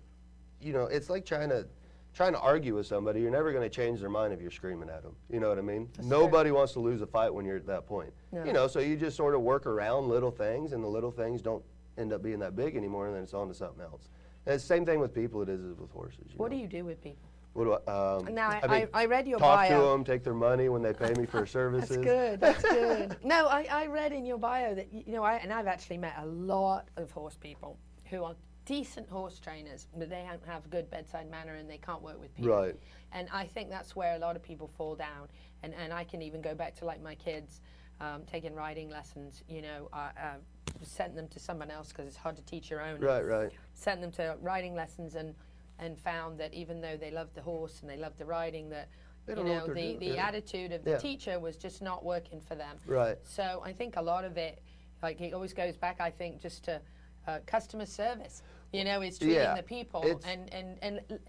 you 0.59 0.73
know, 0.73 0.83
it's 0.85 1.09
like 1.09 1.25
trying 1.25 1.49
to 1.49 1.67
trying 2.13 2.33
to 2.33 2.39
argue 2.41 2.75
with 2.75 2.85
somebody, 2.85 3.21
you're 3.21 3.31
never 3.31 3.53
going 3.53 3.63
to 3.63 3.73
change 3.73 4.01
their 4.01 4.09
mind 4.09 4.33
if 4.33 4.41
you're 4.41 4.51
screaming 4.51 4.89
at 4.89 5.01
them. 5.01 5.15
You 5.29 5.39
know 5.39 5.47
what 5.47 5.57
I 5.57 5.61
mean? 5.61 5.87
Nobody 6.03 6.51
wants 6.51 6.73
to 6.73 6.81
lose 6.81 7.01
a 7.01 7.07
fight 7.07 7.33
when 7.33 7.45
you're 7.45 7.55
at 7.55 7.65
that 7.67 7.87
point. 7.87 8.11
No. 8.33 8.43
You 8.43 8.51
know, 8.51 8.67
so 8.67 8.79
you 8.79 8.97
just 8.97 9.15
sort 9.15 9.33
of 9.33 9.39
work 9.41 9.65
around 9.65 10.09
little 10.09 10.29
things, 10.29 10.73
and 10.73 10.83
the 10.83 10.89
little 10.89 11.09
things 11.11 11.41
don't 11.41 11.63
end 11.97 12.11
up 12.11 12.21
being 12.21 12.39
that 12.39 12.53
big 12.53 12.75
anymore, 12.75 13.07
and 13.07 13.15
then 13.15 13.23
it's 13.23 13.33
on 13.33 13.47
to 13.47 13.53
something 13.53 13.81
else. 13.81 14.09
And 14.45 14.53
it's 14.55 14.63
the 14.65 14.67
same 14.67 14.85
thing 14.85 14.99
with 14.99 15.13
people 15.13 15.41
it 15.41 15.47
is 15.47 15.61
with 15.79 15.89
horses. 15.91 16.25
You 16.27 16.33
What 16.35 16.51
know? 16.51 16.57
do 16.57 16.61
you 16.61 16.67
do 16.67 16.83
with 16.83 17.01
people? 17.01 17.29
What 17.53 17.63
do 17.65 17.73
I, 17.91 18.15
um, 18.15 18.33
Now, 18.33 18.49
I- 18.49 18.67
mean, 18.67 18.87
I- 18.93 19.01
I 19.01 19.05
read 19.05 19.27
your 19.27 19.39
talk 19.39 19.67
to 19.67 19.73
bio. 19.73 19.91
them, 19.91 20.03
take 20.05 20.23
their 20.23 20.33
money 20.33 20.69
when 20.69 20.81
they 20.81 20.93
pay 20.93 21.13
me 21.13 21.25
for 21.25 21.45
services. 21.59 21.89
That's 21.97 22.01
good. 22.03 22.39
That's 22.39 22.63
good. 22.69 23.17
No, 23.23 23.47
I, 23.47 23.67
I 23.69 23.87
read 23.87 24.13
in 24.13 24.25
your 24.25 24.37
bio 24.37 24.73
that 24.75 24.93
you 24.93 25.03
know, 25.13 25.23
I, 25.23 25.35
and 25.35 25.51
I've 25.51 25.67
actually 25.67 25.97
met 25.97 26.15
a 26.17 26.25
lot 26.25 26.87
of 26.95 27.11
horse 27.11 27.35
people 27.35 27.77
who 28.05 28.23
are 28.23 28.35
decent 28.65 29.09
horse 29.09 29.37
trainers, 29.39 29.87
but 29.97 30.09
they 30.09 30.23
don't 30.29 30.45
have 30.45 30.69
good 30.69 30.89
bedside 30.89 31.29
manner 31.29 31.55
and 31.55 31.69
they 31.69 31.77
can't 31.77 32.01
work 32.01 32.19
with 32.21 32.33
people. 32.35 32.53
Right. 32.55 32.75
And 33.11 33.27
I 33.33 33.45
think 33.45 33.69
that's 33.69 33.95
where 33.95 34.15
a 34.15 34.19
lot 34.19 34.35
of 34.37 34.43
people 34.43 34.67
fall 34.69 34.95
down. 34.95 35.27
And 35.63 35.73
and 35.73 35.91
I 35.91 36.03
can 36.05 36.21
even 36.21 36.41
go 36.41 36.55
back 36.55 36.75
to 36.75 36.85
like 36.85 37.01
my 37.01 37.15
kids. 37.15 37.61
Um, 37.99 38.23
taking 38.25 38.55
riding 38.55 38.89
lessons, 38.89 39.43
you 39.47 39.61
know, 39.61 39.87
I 39.93 40.05
uh, 40.19 40.37
sent 40.81 41.15
them 41.15 41.27
to 41.27 41.37
someone 41.39 41.69
else 41.69 41.89
because 41.89 42.07
it's 42.07 42.17
hard 42.17 42.35
to 42.35 42.41
teach 42.41 42.71
your 42.71 42.81
own. 42.81 42.99
Right, 42.99 43.21
right. 43.23 43.51
Sent 43.75 44.01
them 44.01 44.09
to 44.13 44.37
riding 44.41 44.73
lessons 44.73 45.13
and 45.13 45.35
and 45.81 45.99
found 45.99 46.39
that 46.39 46.53
even 46.53 46.79
though 46.79 46.95
they 46.95 47.11
loved 47.11 47.33
the 47.35 47.41
horse 47.41 47.81
and 47.81 47.89
they 47.89 47.97
loved 47.97 48.17
the 48.19 48.25
riding, 48.25 48.69
that 48.69 48.87
They 49.25 49.33
you 49.35 49.43
know 49.43 49.67
the, 49.67 49.97
the 49.97 50.05
yeah. 50.15 50.27
attitude 50.27 50.71
of 50.71 50.83
the 50.83 50.91
Yeah. 50.91 50.97
teacher 50.97 51.39
was 51.39 51.57
just 51.57 51.81
not 51.81 52.05
working 52.05 52.39
for 52.39 52.55
them. 52.55 52.77
Right. 52.85 53.17
So 53.23 53.61
I 53.65 53.73
think 53.73 53.95
a 53.97 54.01
lot 54.01 54.23
of 54.23 54.37
it, 54.37 54.61
like 55.03 55.19
it 55.19 55.33
always 55.33 55.53
goes 55.53 55.75
back, 55.75 55.99
I 55.99 56.11
think, 56.11 56.39
just 56.41 56.63
to 56.65 56.79
uh, 57.27 57.39
customer 57.45 57.85
service. 57.85 58.41
You 58.71 58.83
know, 58.85 59.01
it's 59.01 59.17
treating 59.17 59.35
Yeah, 59.37 59.55
the 59.55 59.63
people 59.63 60.01
it's- 60.03 60.23
and, 60.25 60.51
and, 60.53 60.77
and 60.81 61.19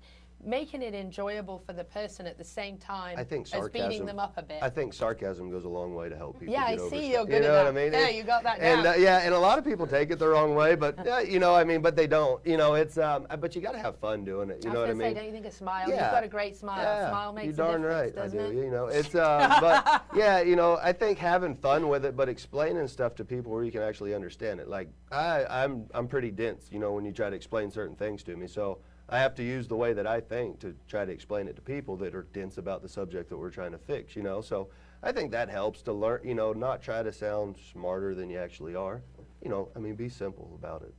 making 0.45 0.83
it 0.83 0.95
enjoyable 0.95 1.63
for 1.65 1.73
the 1.73 1.85
person 1.85 2.27
at 2.27 2.37
the 2.37 2.45
same 2.45 2.77
time 2.77 3.17
I 3.17 3.25
think 3.25 3.47
as 3.55 3.69
beating 3.69 4.05
them 4.05 4.19
up 4.19 4.35
a 4.37 4.43
bit. 4.43 4.59
I 4.61 4.69
think 4.69 4.93
sarcasm 4.93 5.51
goes 5.51 5.65
a 5.65 5.69
long 5.69 5.95
way 5.95 6.09
to 6.09 6.17
help 6.17 6.41
people. 6.41 6.53
Yeah, 6.53 6.65
I 6.65 6.77
see 6.77 7.13
you're 7.13 7.25
good 7.25 7.31
you 7.31 7.37
at 7.37 7.43
know 7.43 7.53
that. 7.53 7.65
what 7.65 7.67
I 7.69 7.85
mean? 7.85 7.93
Yeah, 7.93 8.09
you 8.09 8.25
got 8.25 8.43
that 8.43 8.59
And 8.59 8.87
uh, 8.87 8.95
yeah, 8.99 9.19
and 9.19 9.35
a 9.35 9.39
lot 9.39 9.59
of 9.59 9.65
people 9.65 9.87
take 9.87 10.11
it 10.11 10.19
the 10.19 10.29
wrong 10.29 10.55
way, 10.55 10.75
but 10.75 11.07
uh, 11.07 11.19
you 11.19 11.39
know, 11.39 11.55
I 11.55 11.65
mean, 11.65 11.81
but 11.81 11.95
they 11.95 12.07
don't. 12.07 12.45
You 12.45 12.57
know, 12.57 12.75
it's 12.75 12.99
um, 12.99 13.27
but 13.39 13.55
you 13.55 13.61
got 13.61 13.73
to 13.73 13.79
have 13.79 13.99
fun 13.99 14.25
doing 14.25 14.51
it. 14.51 14.65
You 14.65 14.73
know 14.73 14.81
what 14.81 14.91
I 14.91 14.95
mean? 14.95 15.09
say, 15.09 15.15
don't 15.15 15.27
you 15.27 15.33
think 15.33 15.47
a 15.47 15.51
smile? 15.51 15.89
Yeah. 15.89 16.05
You've 16.05 16.13
got 16.13 16.25
a 16.25 16.29
great 16.29 16.57
smile. 16.57 16.83
Yeah, 16.83 17.11
smile 17.11 17.33
makes 17.33 17.47
you 17.47 17.53
darn 17.53 17.83
right, 17.83 18.17
I 18.19 18.29
do. 18.29 18.41
it? 18.41 18.55
You 18.55 18.71
know, 18.71 18.87
it's 18.87 19.15
uh, 19.15 19.59
but 19.61 20.05
yeah, 20.17 20.41
you 20.41 20.57
know, 20.57 20.79
I 20.83 20.93
think 20.93 21.19
having 21.19 21.55
fun 21.55 21.89
with 21.89 22.05
it, 22.05 22.17
but 22.17 22.29
explaining 22.29 22.89
stuff 22.89 23.15
to 23.17 23.25
people 23.25 23.53
where 23.53 23.65
you 23.65 23.73
can 23.73 23.83
actually 23.83 24.15
understand 24.15 24.61
it. 24.61 24.69
Like 24.69 24.89
I, 25.11 25.45
I'm, 25.45 25.87
I'm 25.95 26.09
pretty 26.09 26.31
dense. 26.31 26.69
You 26.71 26.81
know, 26.81 26.93
when 26.93 27.05
you 27.05 27.13
try 27.13 27.31
to 27.31 27.37
explain 27.37 27.71
certain 27.71 27.97
things 27.97 28.23
to 28.25 28.37
me, 28.37 28.47
so 28.47 28.79
I 29.13 29.19
have 29.19 29.35
to 29.35 29.43
use 29.43 29.69
the 29.69 29.77
way 29.77 29.93
that 29.93 30.07
I 30.07 30.21
think 30.21 30.59
to 30.61 30.75
try 30.89 31.05
to 31.05 31.13
explain 31.13 31.47
it 31.47 31.55
to 31.57 31.63
people 31.63 31.97
that 31.99 32.15
are 32.15 32.27
dense 32.33 32.57
about 32.57 32.81
the 32.81 32.89
subject 32.89 33.29
that 33.29 33.37
we're 33.37 33.51
trying 33.51 33.73
to 33.73 33.79
fix. 33.79 34.17
You 34.17 34.23
know, 34.23 34.41
so 34.41 34.71
I 35.03 35.13
think 35.13 35.31
that 35.33 35.51
helps 35.51 35.83
to 35.83 35.93
learn. 35.93 36.21
You 36.25 36.35
know, 36.35 36.55
not 36.55 36.81
try 36.81 37.03
to 37.03 37.13
sound 37.13 37.57
smarter 37.73 38.15
than 38.15 38.31
you 38.31 38.39
actually 38.39 38.75
are. 38.75 39.03
You 39.43 39.51
know, 39.51 39.69
I 39.77 39.81
mean, 39.81 39.97
be 39.97 40.09
simple 40.09 40.51
about 40.59 40.81
it. 40.81 40.95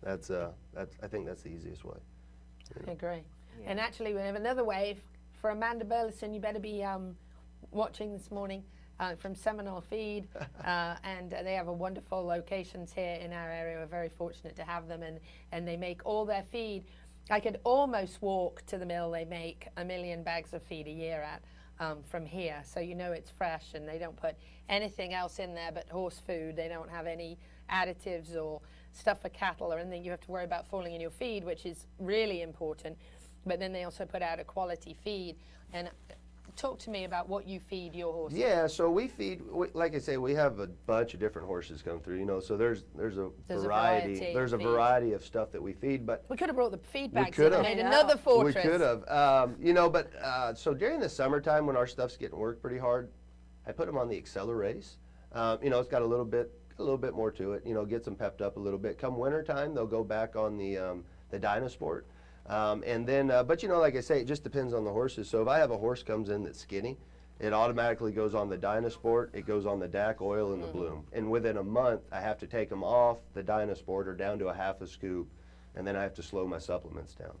That's 0.00 0.30
uh, 0.30 0.52
that's 0.72 0.94
I 1.02 1.08
think 1.08 1.26
that's 1.26 1.42
the 1.42 1.48
easiest 1.48 1.84
way. 1.84 1.98
I 2.86 2.92
agree. 2.92 3.22
And 3.66 3.80
actually, 3.80 4.14
we 4.14 4.20
have 4.20 4.36
another 4.36 4.62
wave 4.62 5.00
for 5.40 5.50
Amanda 5.50 5.84
Burleson. 5.84 6.32
You 6.32 6.40
better 6.40 6.60
be 6.60 6.84
um, 6.84 7.16
watching 7.72 8.12
this 8.12 8.30
morning 8.30 8.62
uh, 9.00 9.14
from 9.16 9.34
Seminole 9.34 9.80
Feed, 9.80 10.28
uh, 10.64 10.96
and 11.04 11.34
uh, 11.34 11.42
they 11.42 11.54
have 11.54 11.68
a 11.68 11.72
wonderful 11.72 12.24
locations 12.24 12.92
here 12.92 13.18
in 13.20 13.32
our 13.32 13.50
area. 13.50 13.78
We're 13.78 13.86
very 13.86 14.08
fortunate 14.08 14.56
to 14.56 14.62
have 14.62 14.88
them, 14.88 15.02
and 15.02 15.18
and 15.52 15.66
they 15.66 15.76
make 15.76 16.04
all 16.04 16.24
their 16.24 16.44
feed. 16.44 16.84
I 17.30 17.40
could 17.40 17.58
almost 17.64 18.22
walk 18.22 18.64
to 18.66 18.78
the 18.78 18.86
mill. 18.86 19.10
They 19.10 19.24
make 19.24 19.68
a 19.76 19.84
million 19.84 20.22
bags 20.22 20.52
of 20.52 20.62
feed 20.62 20.86
a 20.86 20.92
year 20.92 21.22
at. 21.22 21.42
Um, 21.78 21.98
from 22.08 22.24
here, 22.24 22.62
so 22.64 22.80
you 22.80 22.94
know 22.94 23.12
it's 23.12 23.28
fresh, 23.28 23.74
and 23.74 23.86
they 23.86 23.98
don't 23.98 24.16
put 24.16 24.34
anything 24.70 25.12
else 25.12 25.38
in 25.38 25.54
there 25.54 25.70
but 25.70 25.86
horse 25.90 26.18
food. 26.26 26.56
They 26.56 26.68
don't 26.68 26.88
have 26.88 27.06
any 27.06 27.36
additives 27.70 28.34
or 28.34 28.62
stuff 28.92 29.20
for 29.20 29.28
cattle 29.28 29.72
or 29.72 29.78
anything 29.78 30.02
you 30.02 30.10
have 30.10 30.22
to 30.22 30.30
worry 30.30 30.44
about 30.44 30.66
falling 30.66 30.94
in 30.94 31.02
your 31.02 31.10
feed, 31.10 31.44
which 31.44 31.66
is 31.66 31.86
really 31.98 32.40
important. 32.40 32.96
But 33.44 33.60
then 33.60 33.72
they 33.72 33.84
also 33.84 34.06
put 34.06 34.22
out 34.22 34.40
a 34.40 34.44
quality 34.44 34.96
feed. 35.04 35.36
And 35.72 35.90
talk 36.56 36.78
to 36.80 36.90
me 36.90 37.04
about 37.04 37.28
what 37.28 37.46
you 37.46 37.60
feed 37.60 37.94
your 37.94 38.12
horses. 38.12 38.38
Yeah, 38.38 38.66
so 38.66 38.90
we 38.90 39.08
feed, 39.08 39.42
we, 39.50 39.68
like 39.74 39.94
I 39.94 39.98
say, 39.98 40.16
we 40.16 40.34
have 40.34 40.58
a 40.58 40.66
bunch 40.66 41.14
of 41.14 41.20
different 41.20 41.46
horses 41.46 41.82
come 41.82 42.00
through. 42.00 42.18
You 42.18 42.24
know, 42.24 42.40
so 42.40 42.56
there's 42.56 42.84
there's 42.96 43.18
a 43.18 43.30
There's 43.46 43.62
a 43.62 43.66
variety. 43.66 44.14
variety 44.14 44.34
there's 44.34 44.52
a 44.52 44.58
feed. 44.58 44.64
variety 44.66 45.12
of 45.12 45.24
stuff 45.24 45.52
that 45.52 45.62
we 45.62 45.72
feed, 45.74 46.06
but 46.06 46.24
We 46.28 46.36
could 46.36 46.48
have 46.48 46.56
brought 46.56 46.72
the 46.72 46.78
feed 46.78 47.12
we 47.12 47.22
bags 47.22 47.36
could 47.36 47.52
and 47.52 47.66
have 47.66 47.76
made 47.76 47.78
another 47.78 48.16
fortress. 48.16 48.54
We 48.56 48.62
could 48.62 48.80
have, 48.80 49.06
um, 49.08 49.56
you 49.60 49.72
know, 49.74 49.88
but 49.88 50.10
uh, 50.20 50.54
so 50.54 50.74
during 50.74 50.98
the 50.98 51.08
summertime 51.08 51.66
when 51.66 51.76
our 51.76 51.86
stuff's 51.86 52.16
getting 52.16 52.38
worked 52.38 52.60
pretty 52.62 52.78
hard, 52.78 53.10
I 53.66 53.72
put 53.72 53.86
them 53.86 53.98
on 53.98 54.08
the 54.08 54.20
Excella 54.20 54.58
race. 54.58 54.96
Um, 55.32 55.58
you 55.62 55.70
know, 55.70 55.78
it's 55.78 55.88
got 55.88 56.02
a 56.02 56.06
little 56.06 56.24
bit 56.24 56.50
a 56.78 56.82
little 56.82 56.98
bit 56.98 57.14
more 57.14 57.30
to 57.32 57.52
it. 57.52 57.62
You 57.66 57.74
know, 57.74 57.84
gets 57.84 58.04
them 58.06 58.16
pepped 58.16 58.40
up 58.42 58.56
a 58.56 58.60
little 58.60 58.78
bit. 58.78 58.98
Come 58.98 59.16
wintertime, 59.18 59.74
they'll 59.74 59.86
go 59.86 60.04
back 60.04 60.36
on 60.36 60.56
the 60.56 60.78
um, 60.78 61.04
the 61.30 61.38
Dynasport. 61.38 62.02
Um, 62.48 62.84
and 62.86 63.06
then, 63.06 63.30
uh, 63.30 63.42
but 63.42 63.62
you 63.62 63.68
know, 63.68 63.78
like 63.80 63.96
I 63.96 64.00
say, 64.00 64.20
it 64.20 64.26
just 64.26 64.44
depends 64.44 64.72
on 64.72 64.84
the 64.84 64.92
horses. 64.92 65.28
So 65.28 65.42
if 65.42 65.48
I 65.48 65.58
have 65.58 65.70
a 65.70 65.76
horse 65.76 66.02
comes 66.02 66.28
in 66.28 66.44
that's 66.44 66.60
skinny, 66.60 66.96
it 67.40 67.52
automatically 67.52 68.12
goes 68.12 68.34
on 68.34 68.48
the 68.48 68.56
Dynasport, 68.56 69.30
it 69.34 69.46
goes 69.46 69.66
on 69.66 69.78
the 69.78 69.88
DAC 69.88 70.20
oil 70.22 70.52
and 70.54 70.62
the 70.62 70.68
Bloom. 70.68 71.04
And 71.12 71.30
within 71.30 71.58
a 71.58 71.62
month, 71.62 72.02
I 72.12 72.20
have 72.20 72.38
to 72.38 72.46
take 72.46 72.68
them 72.70 72.82
off 72.82 73.18
the 73.34 73.42
Dynasport 73.42 74.06
or 74.06 74.14
down 74.14 74.38
to 74.38 74.48
a 74.48 74.54
half 74.54 74.80
a 74.80 74.86
scoop, 74.86 75.28
and 75.74 75.86
then 75.86 75.96
I 75.96 76.02
have 76.02 76.14
to 76.14 76.22
slow 76.22 76.46
my 76.46 76.58
supplements 76.58 77.14
down. 77.14 77.34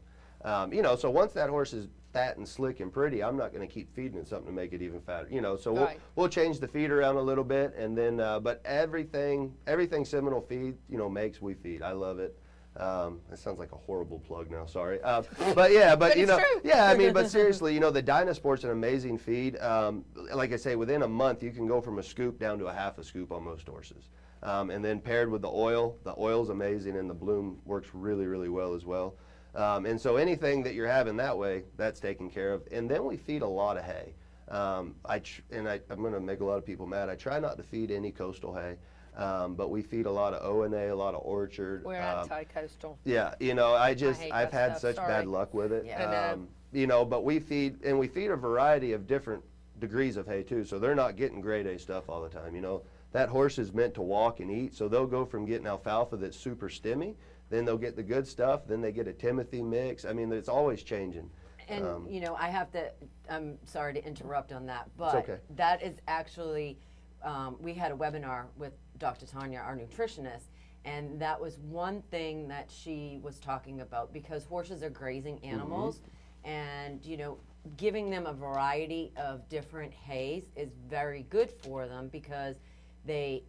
Um, 0.44 0.72
you 0.72 0.82
know, 0.82 0.96
so 0.96 1.08
once 1.10 1.32
that 1.32 1.48
horse 1.48 1.72
is 1.72 1.88
fat 2.12 2.36
and 2.36 2.46
slick 2.46 2.80
and 2.80 2.92
pretty, 2.92 3.22
I'm 3.22 3.36
not 3.36 3.52
going 3.54 3.66
to 3.66 3.72
keep 3.72 3.94
feeding 3.94 4.18
it 4.18 4.28
something 4.28 4.46
to 4.48 4.52
make 4.52 4.72
it 4.74 4.82
even 4.82 5.00
fatter. 5.00 5.28
You 5.30 5.40
know, 5.40 5.56
so 5.56 5.72
we'll, 5.72 5.84
Right. 5.84 6.00
we'll 6.14 6.28
change 6.28 6.60
the 6.60 6.68
feed 6.68 6.90
around 6.90 7.16
a 7.16 7.22
little 7.22 7.44
bit, 7.44 7.74
and 7.74 7.96
then, 7.96 8.20
uh, 8.20 8.38
but 8.40 8.60
everything, 8.64 9.54
everything 9.66 10.04
Seminole 10.04 10.42
feed, 10.42 10.76
you 10.90 10.98
know, 10.98 11.08
makes 11.08 11.40
we 11.40 11.54
feed. 11.54 11.80
I 11.82 11.92
love 11.92 12.18
it. 12.18 12.36
Um, 12.78 13.20
it 13.32 13.38
sounds 13.38 13.58
like 13.58 13.72
a 13.72 13.76
horrible 13.76 14.18
plug 14.18 14.50
now. 14.50 14.66
Sorry, 14.66 15.00
uh, 15.02 15.22
but 15.54 15.72
yeah, 15.72 15.96
but, 15.96 16.10
But 16.10 16.18
you 16.18 16.26
know, 16.26 16.38
true. 16.38 16.60
yeah, 16.62 16.90
I 16.90 16.96
mean, 16.96 17.12
but 17.12 17.30
seriously, 17.38 17.72
you 17.72 17.80
know, 17.80 17.90
the 17.90 18.02
Dynasport's 18.02 18.64
an 18.64 18.70
amazing 18.70 19.18
feed. 19.18 19.58
Um, 19.60 20.04
like 20.34 20.52
I 20.52 20.56
say, 20.56 20.76
within 20.76 21.02
a 21.02 21.08
month, 21.08 21.42
you 21.42 21.50
can 21.50 21.66
go 21.66 21.80
from 21.80 21.98
a 21.98 22.02
scoop 22.02 22.38
down 22.38 22.58
to 22.58 22.66
a 22.66 22.72
half 22.72 22.98
a 22.98 23.04
scoop 23.04 23.32
on 23.32 23.44
most 23.44 23.66
horses. 23.66 24.10
Um, 24.42 24.70
and 24.70 24.84
then 24.84 25.00
paired 25.00 25.30
with 25.30 25.42
the 25.42 25.50
oil, 25.50 25.96
the 26.04 26.14
oil's 26.18 26.50
amazing, 26.50 26.96
and 26.96 27.08
the 27.08 27.14
bloom 27.14 27.58
works 27.64 27.88
really, 27.94 28.26
really 28.26 28.50
well 28.50 28.74
as 28.74 28.84
well. 28.84 29.16
Um, 29.54 29.86
and 29.86 29.98
so 29.98 30.16
anything 30.16 30.62
that 30.64 30.74
you're 30.74 30.86
having 30.86 31.16
that 31.16 31.36
way, 31.36 31.64
that's 31.78 31.98
taken 31.98 32.28
care 32.28 32.52
of. 32.52 32.62
And 32.70 32.90
then 32.90 33.04
we 33.06 33.16
feed 33.16 33.40
a 33.40 33.46
lot 33.48 33.78
of 33.78 33.84
hay. 33.84 34.14
Um, 34.48 34.94
I 35.04 35.20
tr- 35.20 35.40
and 35.50 35.68
I, 35.68 35.80
I'm 35.90 36.00
going 36.02 36.12
to 36.12 36.20
make 36.20 36.40
a 36.40 36.44
lot 36.44 36.58
of 36.58 36.66
people 36.66 36.86
mad. 36.86 37.08
I 37.08 37.16
try 37.16 37.40
not 37.40 37.56
to 37.56 37.62
feed 37.62 37.90
any 37.90 38.12
coastal 38.12 38.54
hay, 38.54 38.76
um, 39.16 39.54
but 39.54 39.70
we 39.70 39.82
feed 39.82 40.06
a 40.06 40.10
lot 40.10 40.34
of 40.34 40.44
O 40.44 40.62
and 40.62 40.74
A, 40.74 40.92
a 40.92 40.94
lot 40.94 41.14
of 41.14 41.22
orchard. 41.24 41.84
We're 41.84 42.00
um, 42.00 42.20
anti-coastal. 42.20 42.98
yeah, 43.04 43.34
you 43.40 43.54
know, 43.54 43.74
I 43.74 43.94
just 43.94 44.20
hate 44.20 44.32
I've 44.32 44.52
had 44.52 44.72
stuff, 44.72 44.80
such 44.80 44.96
sorry. 44.96 45.08
bad 45.08 45.26
luck 45.26 45.54
with 45.54 45.72
it. 45.72 45.84
Yeah. 45.86 46.32
Um, 46.32 46.48
you 46.72 46.86
know, 46.86 47.04
but 47.04 47.24
we 47.24 47.38
feed 47.38 47.82
and 47.84 47.98
we 47.98 48.08
feed 48.08 48.30
a 48.30 48.36
variety 48.36 48.92
of 48.92 49.06
different 49.06 49.42
degrees 49.78 50.16
of 50.16 50.26
hay 50.26 50.42
too. 50.42 50.64
So 50.64 50.78
they're 50.78 50.94
not 50.94 51.16
getting 51.16 51.40
grade 51.40 51.66
A 51.66 51.78
stuff 51.78 52.08
all 52.08 52.22
the 52.22 52.28
time. 52.28 52.54
You 52.54 52.60
know, 52.60 52.82
that 53.12 53.28
horse 53.28 53.58
is 53.58 53.72
meant 53.72 53.94
to 53.94 54.02
walk 54.02 54.40
and 54.40 54.50
eat. 54.50 54.74
So 54.74 54.88
they'll 54.88 55.06
go 55.06 55.24
from 55.24 55.46
getting 55.46 55.66
alfalfa 55.66 56.16
that's 56.16 56.36
super 56.36 56.68
stemmy, 56.68 57.14
then 57.48 57.64
they'll 57.64 57.78
get 57.78 57.96
the 57.96 58.02
good 58.02 58.26
stuff, 58.26 58.66
then 58.66 58.80
they 58.80 58.92
get 58.92 59.08
a 59.08 59.12
Timothy 59.12 59.62
mix. 59.62 60.04
I 60.04 60.12
mean, 60.12 60.32
it's 60.32 60.48
always 60.48 60.82
changing. 60.82 61.30
And 61.68 61.84
Um, 61.84 62.06
you 62.08 62.20
know, 62.20 62.36
I 62.36 62.48
have 62.48 62.70
to. 62.72 62.92
I'm 63.28 63.58
sorry 63.64 63.94
to 63.94 64.04
interrupt 64.04 64.52
on 64.52 64.66
that, 64.66 64.88
but 64.96 65.14
okay. 65.16 65.38
that 65.56 65.82
is 65.82 65.96
actually. 66.06 66.78
Um, 67.22 67.56
we 67.60 67.72
had 67.72 67.90
a 67.90 67.94
webinar 67.94 68.44
with 68.56 68.72
Dr. 68.98 69.26
Tanya, 69.26 69.58
our 69.58 69.76
nutritionist, 69.76 70.46
and 70.84 71.20
that 71.20 71.40
was 71.40 71.58
one 71.58 72.02
thing 72.10 72.48
that 72.48 72.70
she 72.70 73.18
was 73.22 73.38
talking 73.38 73.80
about 73.80 74.12
because 74.12 74.44
horses 74.44 74.82
are 74.82 74.90
grazing 74.90 75.36
Mm-hmm. 75.36 75.54
animals, 75.54 76.00
and 76.44 77.04
you 77.04 77.16
know, 77.16 77.38
giving 77.76 78.10
them 78.10 78.26
a 78.26 78.32
variety 78.32 79.12
of 79.16 79.48
different 79.48 79.92
hays 79.92 80.44
is 80.54 80.70
very 80.88 81.26
good 81.30 81.50
for 81.50 81.86
them 81.86 82.08
because 82.08 82.56
they. 83.04 83.42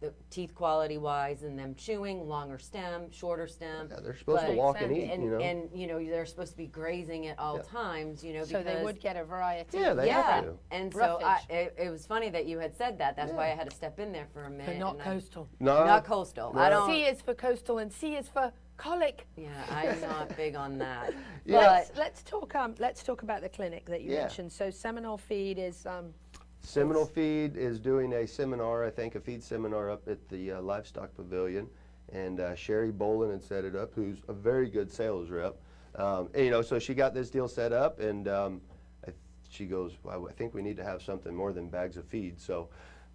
The 0.00 0.12
teeth 0.30 0.54
quality 0.54 0.96
wise 0.96 1.42
and 1.42 1.58
them 1.58 1.74
chewing, 1.74 2.28
longer 2.28 2.56
stem, 2.56 3.10
shorter 3.10 3.48
stem. 3.48 3.88
Yeah, 3.90 3.96
they're 4.00 4.16
supposed 4.16 4.46
to 4.46 4.52
walk 4.52 4.80
and 4.80 4.96
eat, 4.96 5.10
and, 5.10 5.24
you 5.24 5.30
know. 5.30 5.38
and 5.40 5.68
you 5.74 5.88
know 5.88 5.98
they're 5.98 6.24
supposed 6.24 6.52
to 6.52 6.56
be 6.56 6.68
grazing 6.68 7.26
at 7.26 7.36
all 7.36 7.56
Yeah. 7.56 7.62
times, 7.62 8.22
you 8.22 8.32
know, 8.32 8.44
So 8.44 8.62
they 8.62 8.80
would 8.80 9.00
get 9.00 9.16
a 9.16 9.24
variety. 9.24 9.76
Yeah, 9.78 9.94
they 9.94 10.06
yeah, 10.06 10.22
have 10.22 10.44
to. 10.44 10.54
and 10.70 10.94
so 10.94 11.18
I, 11.20 11.40
it, 11.50 11.74
it 11.76 11.90
was 11.90 12.06
funny 12.06 12.30
that 12.30 12.46
you 12.46 12.60
had 12.60 12.76
said 12.76 12.96
that. 12.98 13.16
That's 13.16 13.32
why 13.32 13.46
I 13.50 13.56
had 13.56 13.68
to 13.70 13.74
step 13.74 13.98
in 13.98 14.12
there 14.12 14.28
for 14.32 14.44
a 14.44 14.50
minute. 14.50 14.66
But 14.66 14.76
not 14.78 14.92
and 14.94 15.02
I- 15.02 15.04
coastal. 15.04 15.48
No, 15.58 15.84
not 15.84 16.04
coastal. 16.04 16.52
I 16.56 16.70
don't. 16.70 16.88
C 16.88 17.02
is 17.02 17.20
for 17.20 17.34
coastal 17.34 17.78
and 17.78 17.92
C 17.92 18.14
is 18.14 18.28
for 18.28 18.52
colic. 18.76 19.26
Yeah, 19.36 19.48
I'm 19.68 20.00
not 20.00 20.36
big 20.36 20.54
on 20.54 20.78
that. 20.78 21.12
Let's, 21.44 21.90
let's 21.96 22.22
talk. 22.22 22.54
Um, 22.54 22.74
let's 22.78 23.02
talk 23.02 23.22
about 23.22 23.40
the 23.40 23.48
clinic 23.48 23.86
that 23.86 24.02
you 24.02 24.12
Yeah. 24.12 24.20
mentioned. 24.20 24.52
So 24.52 24.70
Seminole 24.70 25.18
Feed 25.18 25.58
is. 25.58 25.86
Um, 25.86 26.12
Seminole 26.60 27.06
Feed 27.06 27.56
is 27.56 27.78
doing 27.78 28.12
a 28.12 28.26
seminar, 28.26 28.84
I 28.84 28.90
think, 28.90 29.14
a 29.14 29.20
feed 29.20 29.42
seminar 29.42 29.90
up 29.90 30.06
at 30.08 30.28
the 30.28 30.52
uh, 30.52 30.60
Livestock 30.60 31.14
Pavilion. 31.14 31.68
And 32.12 32.40
uh, 32.40 32.54
Sherry 32.54 32.92
Bolin 32.92 33.30
had 33.30 33.42
set 33.42 33.64
it 33.64 33.76
up, 33.76 33.92
who's 33.94 34.18
a 34.28 34.32
very 34.32 34.68
good 34.68 34.90
sales 34.90 35.30
rep. 35.30 35.56
Um, 35.94 36.28
and, 36.34 36.44
you 36.44 36.50
know, 36.50 36.62
so 36.62 36.78
she 36.78 36.94
got 36.94 37.14
this 37.14 37.30
deal 37.30 37.48
set 37.48 37.72
up, 37.72 38.00
and 38.00 38.28
um, 38.28 38.60
I, 39.06 39.12
she 39.48 39.66
goes, 39.66 39.92
well, 40.02 40.26
I 40.28 40.32
think 40.32 40.54
we 40.54 40.62
need 40.62 40.76
to 40.76 40.84
have 40.84 41.02
something 41.02 41.34
more 41.34 41.52
than 41.52 41.68
bags 41.68 41.96
of 41.96 42.06
feed. 42.06 42.40
So 42.40 42.68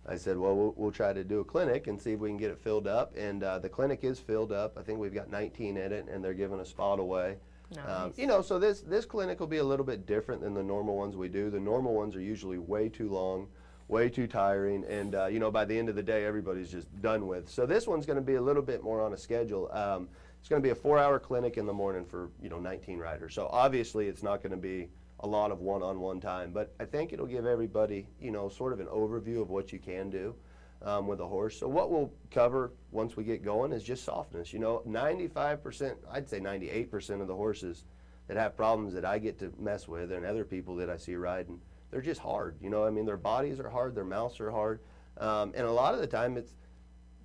I 0.05 0.15
said, 0.15 0.37
well, 0.37 0.55
well, 0.55 0.73
we'll 0.75 0.91
try 0.91 1.13
to 1.13 1.23
do 1.23 1.39
a 1.39 1.43
clinic 1.45 1.87
and 1.87 1.99
see 1.99 2.11
if 2.11 2.19
we 2.19 2.29
can 2.29 2.37
get 2.37 2.51
it 2.51 2.59
filled 2.59 2.87
up. 2.87 3.15
And 3.15 3.43
uh, 3.43 3.59
the 3.59 3.69
clinic 3.69 4.03
is 4.03 4.19
filled 4.19 4.51
up. 4.51 4.77
I 4.77 4.81
think 4.81 4.99
we've 4.99 5.13
got 5.13 5.29
19 5.29 5.77
in 5.77 5.91
it, 5.91 6.07
and 6.09 6.23
they're 6.23 6.33
giving 6.33 6.59
a 6.59 6.65
spot 6.65 6.99
away. 6.99 7.37
Um, 7.79 8.09
Nice. 8.09 8.17
you 8.17 8.27
know, 8.27 8.41
so 8.41 8.59
this 8.59 8.81
this 8.81 9.05
clinic 9.05 9.39
will 9.39 9.47
be 9.47 9.57
a 9.57 9.63
little 9.63 9.85
bit 9.85 10.05
different 10.05 10.41
than 10.41 10.53
the 10.53 10.63
normal 10.63 10.95
ones 10.95 11.15
we 11.15 11.29
do. 11.29 11.49
The 11.49 11.59
normal 11.59 11.93
ones 11.93 12.15
are 12.15 12.21
usually 12.21 12.57
way 12.57 12.89
too 12.89 13.09
long, 13.09 13.47
way 13.87 14.09
too 14.09 14.27
tiring, 14.27 14.83
and 14.85 15.15
uh, 15.15 15.25
you 15.27 15.39
know 15.39 15.51
by 15.51 15.65
the 15.65 15.77
end 15.77 15.89
of 15.89 15.95
the 15.95 16.03
day 16.03 16.25
everybody's 16.25 16.71
just 16.71 16.87
done 17.01 17.27
with. 17.27 17.49
So 17.49 17.65
this 17.65 17.87
one's 17.87 18.05
going 18.05 18.17
to 18.17 18.21
be 18.23 18.35
a 18.35 18.41
little 18.41 18.63
bit 18.63 18.83
more 18.83 19.01
on 19.01 19.13
a 19.13 19.17
schedule. 19.17 19.69
Um, 19.71 20.09
it's 20.39 20.49
going 20.49 20.61
to 20.61 20.65
be 20.65 20.71
a 20.71 20.75
four-hour 20.75 21.19
clinic 21.19 21.57
in 21.57 21.65
the 21.65 21.73
morning 21.73 22.05
for 22.05 22.29
you 22.41 22.49
know 22.49 22.59
19 22.59 22.99
riders. 22.99 23.33
So 23.33 23.47
obviously 23.51 24.07
it's 24.07 24.23
not 24.23 24.41
going 24.43 24.51
to 24.51 24.57
be 24.57 24.89
a 25.21 25.27
lot 25.27 25.51
of 25.51 25.61
one-on-one 25.61 26.19
time, 26.19 26.51
but 26.51 26.73
I 26.81 26.85
think 26.85 27.13
it'll 27.13 27.25
give 27.25 27.45
everybody 27.45 28.07
you 28.19 28.31
know 28.31 28.49
sort 28.49 28.73
of 28.73 28.79
an 28.79 28.87
overview 28.87 29.41
of 29.41 29.49
what 29.49 29.71
you 29.71 29.79
can 29.79 30.09
do 30.09 30.35
um, 30.83 31.07
with 31.07 31.19
a 31.19 31.27
horse. 31.27 31.59
So 31.59 31.67
what 31.67 31.91
we'll 31.91 32.11
cover 32.31 32.73
once 32.91 33.15
we 33.15 33.23
get 33.23 33.43
going 33.43 33.71
is 33.71 33.83
just 33.83 34.03
softness. 34.03 34.53
You 34.53 34.59
know, 34.59 34.83
95%, 34.87 35.95
I'd 36.11 36.29
say 36.29 36.39
98% 36.39 37.21
of 37.21 37.27
the 37.27 37.35
horses 37.35 37.85
that 38.27 38.37
have 38.37 38.55
problems 38.55 38.93
that 38.93 39.05
I 39.05 39.19
get 39.19 39.39
to 39.39 39.53
mess 39.59 39.87
with 39.87 40.11
and 40.11 40.25
other 40.25 40.45
people 40.45 40.75
that 40.77 40.89
I 40.89 40.97
see 40.97 41.15
riding, 41.15 41.59
they're 41.91 42.01
just 42.01 42.21
hard. 42.21 42.57
You 42.61 42.69
know, 42.69 42.85
I 42.85 42.89
mean, 42.89 43.05
their 43.05 43.17
bodies 43.17 43.59
are 43.59 43.69
hard, 43.69 43.95
their 43.95 44.05
mouths 44.05 44.39
are 44.39 44.51
hard, 44.51 44.81
um, 45.17 45.53
and 45.55 45.65
a 45.65 45.71
lot 45.71 45.93
of 45.93 45.99
the 45.99 46.07
time 46.07 46.37
it's 46.37 46.53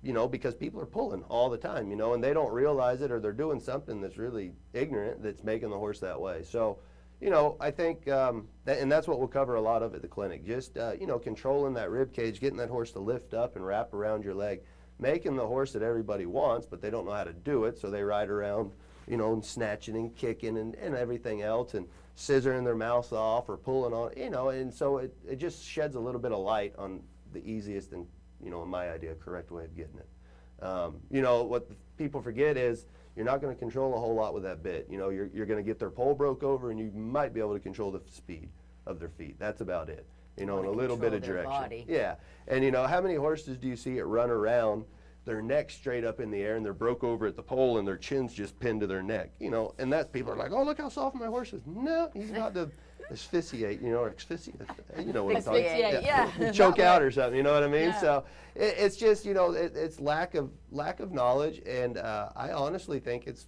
you 0.01 0.13
know, 0.13 0.27
because 0.27 0.55
people 0.55 0.79
are 0.79 0.85
pulling 0.85 1.23
all 1.23 1.49
the 1.49 1.57
time, 1.57 1.89
you 1.89 1.97
know, 1.97 2.13
and 2.13 2.23
they 2.23 2.33
don't 2.33 2.53
realize 2.53 3.01
it 3.01 3.11
or 3.11 3.19
they're 3.19 3.33
doing 3.33 3.59
something 3.59 3.99
that's 3.99 4.17
really 4.17 4.53
ignorant 4.73 5.21
that's 5.21 5.43
making 5.43 5.69
the 5.69 5.77
horse 5.77 5.99
that 5.99 6.19
way. 6.19 6.41
So, 6.43 6.79
you 7.21 7.29
know, 7.29 7.57
I 7.59 7.71
think, 7.71 8.07
um, 8.07 8.47
that, 8.65 8.79
and 8.79 8.91
that's 8.91 9.07
what 9.07 9.19
we'll 9.19 9.27
cover 9.27 9.55
a 9.55 9.61
lot 9.61 9.83
of 9.83 9.93
at 9.93 10.01
the 10.01 10.07
clinic. 10.07 10.45
Just, 10.45 10.77
uh, 10.77 10.93
you 10.99 11.05
know, 11.07 11.19
controlling 11.19 11.73
that 11.73 11.89
rib 11.89 12.13
cage, 12.13 12.39
getting 12.39 12.57
that 12.57 12.69
horse 12.69 12.91
to 12.91 12.99
lift 12.99 13.33
up 13.33 13.55
and 13.55 13.65
wrap 13.65 13.93
around 13.93 14.23
your 14.23 14.33
leg, 14.33 14.61
making 14.99 15.35
the 15.35 15.45
horse 15.45 15.73
that 15.73 15.81
everybody 15.81 16.25
wants, 16.25 16.65
but 16.65 16.81
they 16.81 16.89
don't 16.89 17.05
know 17.05 17.13
how 17.13 17.23
to 17.23 17.33
do 17.33 17.65
it, 17.65 17.77
so 17.77 17.89
they 17.89 18.03
ride 18.03 18.29
around, 18.29 18.71
you 19.07 19.17
know, 19.17 19.33
and 19.33 19.43
snatching 19.43 19.95
and 19.95 20.15
kicking 20.15 20.57
and, 20.57 20.75
and 20.75 20.95
everything 20.95 21.41
else 21.41 21.73
and 21.73 21.87
scissoring 22.15 22.63
their 22.63 22.75
mouth 22.75 23.11
off 23.13 23.47
or 23.47 23.57
pulling 23.57 23.93
on, 23.93 24.11
you 24.17 24.29
know, 24.29 24.49
and 24.49 24.73
so 24.73 24.97
it, 24.97 25.15
it 25.27 25.37
just 25.37 25.63
sheds 25.65 25.95
a 25.95 25.99
little 25.99 26.19
bit 26.19 26.31
of 26.31 26.39
light 26.39 26.73
on 26.77 27.01
the 27.33 27.39
easiest 27.49 27.93
and, 27.93 28.05
you 28.43 28.49
know, 28.49 28.61
in 28.61 28.69
my 28.69 28.89
idea, 28.89 29.13
correct 29.15 29.51
way 29.51 29.63
of 29.63 29.75
getting 29.75 29.97
it. 29.97 30.63
Um, 30.63 30.97
you 31.09 31.21
know, 31.21 31.43
what 31.43 31.69
people 31.97 32.21
forget 32.21 32.57
is 32.57 32.85
you're 33.15 33.25
not 33.25 33.41
going 33.41 33.53
to 33.53 33.59
control 33.59 33.95
a 33.95 33.99
whole 33.99 34.15
lot 34.15 34.33
with 34.33 34.43
that 34.43 34.63
bit. 34.63 34.87
You 34.89 34.97
know, 34.97 35.09
you're, 35.09 35.29
you're 35.33 35.45
going 35.45 35.63
to 35.63 35.67
get 35.67 35.79
their 35.79 35.89
poll 35.89 36.13
broke 36.13 36.43
over 36.43 36.71
and 36.71 36.79
you 36.79 36.91
might 36.91 37.33
be 37.33 37.39
able 37.39 37.53
to 37.53 37.59
control 37.59 37.91
the 37.91 38.01
speed 38.09 38.49
of 38.85 38.99
their 38.99 39.09
feet. 39.09 39.35
That's 39.39 39.61
about 39.61 39.89
it. 39.89 40.05
You 40.37 40.45
know, 40.45 40.59
and 40.59 40.67
a 40.67 40.71
little 40.71 40.95
bit 40.95 41.13
of 41.13 41.21
direction. 41.21 41.51
body. 41.51 41.85
Yeah. 41.87 42.15
And 42.47 42.63
you 42.63 42.71
know, 42.71 42.87
how 42.87 43.01
many 43.01 43.15
horses 43.15 43.57
do 43.57 43.67
you 43.67 43.75
see 43.75 43.97
it 43.97 44.03
run 44.03 44.29
around, 44.29 44.85
their 45.25 45.41
neck 45.41 45.69
straight 45.69 46.05
up 46.05 46.21
in 46.21 46.31
the 46.31 46.41
air 46.41 46.55
and 46.55 46.65
they're 46.65 46.73
broke 46.73 47.03
over 47.03 47.27
at 47.27 47.35
the 47.35 47.43
poll 47.43 47.77
and 47.77 47.87
their 47.87 47.97
chin's 47.97 48.33
just 48.33 48.57
pinned 48.59 48.79
to 48.81 48.87
their 48.87 49.03
neck? 49.03 49.31
You 49.39 49.51
know, 49.51 49.75
and 49.79 49.91
that's 49.91 50.09
people 50.09 50.31
are 50.31 50.37
like, 50.37 50.51
oh, 50.51 50.63
look 50.63 50.77
how 50.77 50.87
soft 50.87 51.15
my 51.15 51.27
horse 51.27 51.51
is. 51.51 51.61
No, 51.65 52.09
he's 52.13 52.31
got 52.31 52.53
to 52.53 52.69
asphyxiate, 53.11 53.81
you 53.81 53.91
know, 53.91 53.99
or 53.99 54.09
asphyxiate. 54.09 54.61
You 54.97 55.13
know 55.13 55.23
what 55.23 55.37
I'm 55.37 55.43
talking 55.43 55.65
Asphyxiate, 55.65 56.03
yeah. 56.03 56.51
Choke 56.53 56.79
out 56.79 57.01
or 57.01 57.11
something. 57.11 57.35
You 57.35 57.43
know 57.43 57.53
what 57.53 57.63
I 57.63 57.67
mean? 57.67 57.89
Yeah. 57.89 58.01
So 58.01 58.23
it, 58.55 58.75
it's 58.77 58.97
just, 58.97 59.25
you 59.25 59.33
know, 59.33 59.51
it, 59.51 59.73
it's 59.75 59.99
lack 59.99 60.35
of 60.35 60.51
lack 60.71 60.99
of 60.99 61.11
knowledge, 61.11 61.61
and 61.65 61.97
uh, 61.97 62.29
I 62.35 62.51
honestly 62.51 62.99
think 62.99 63.27
it's 63.27 63.47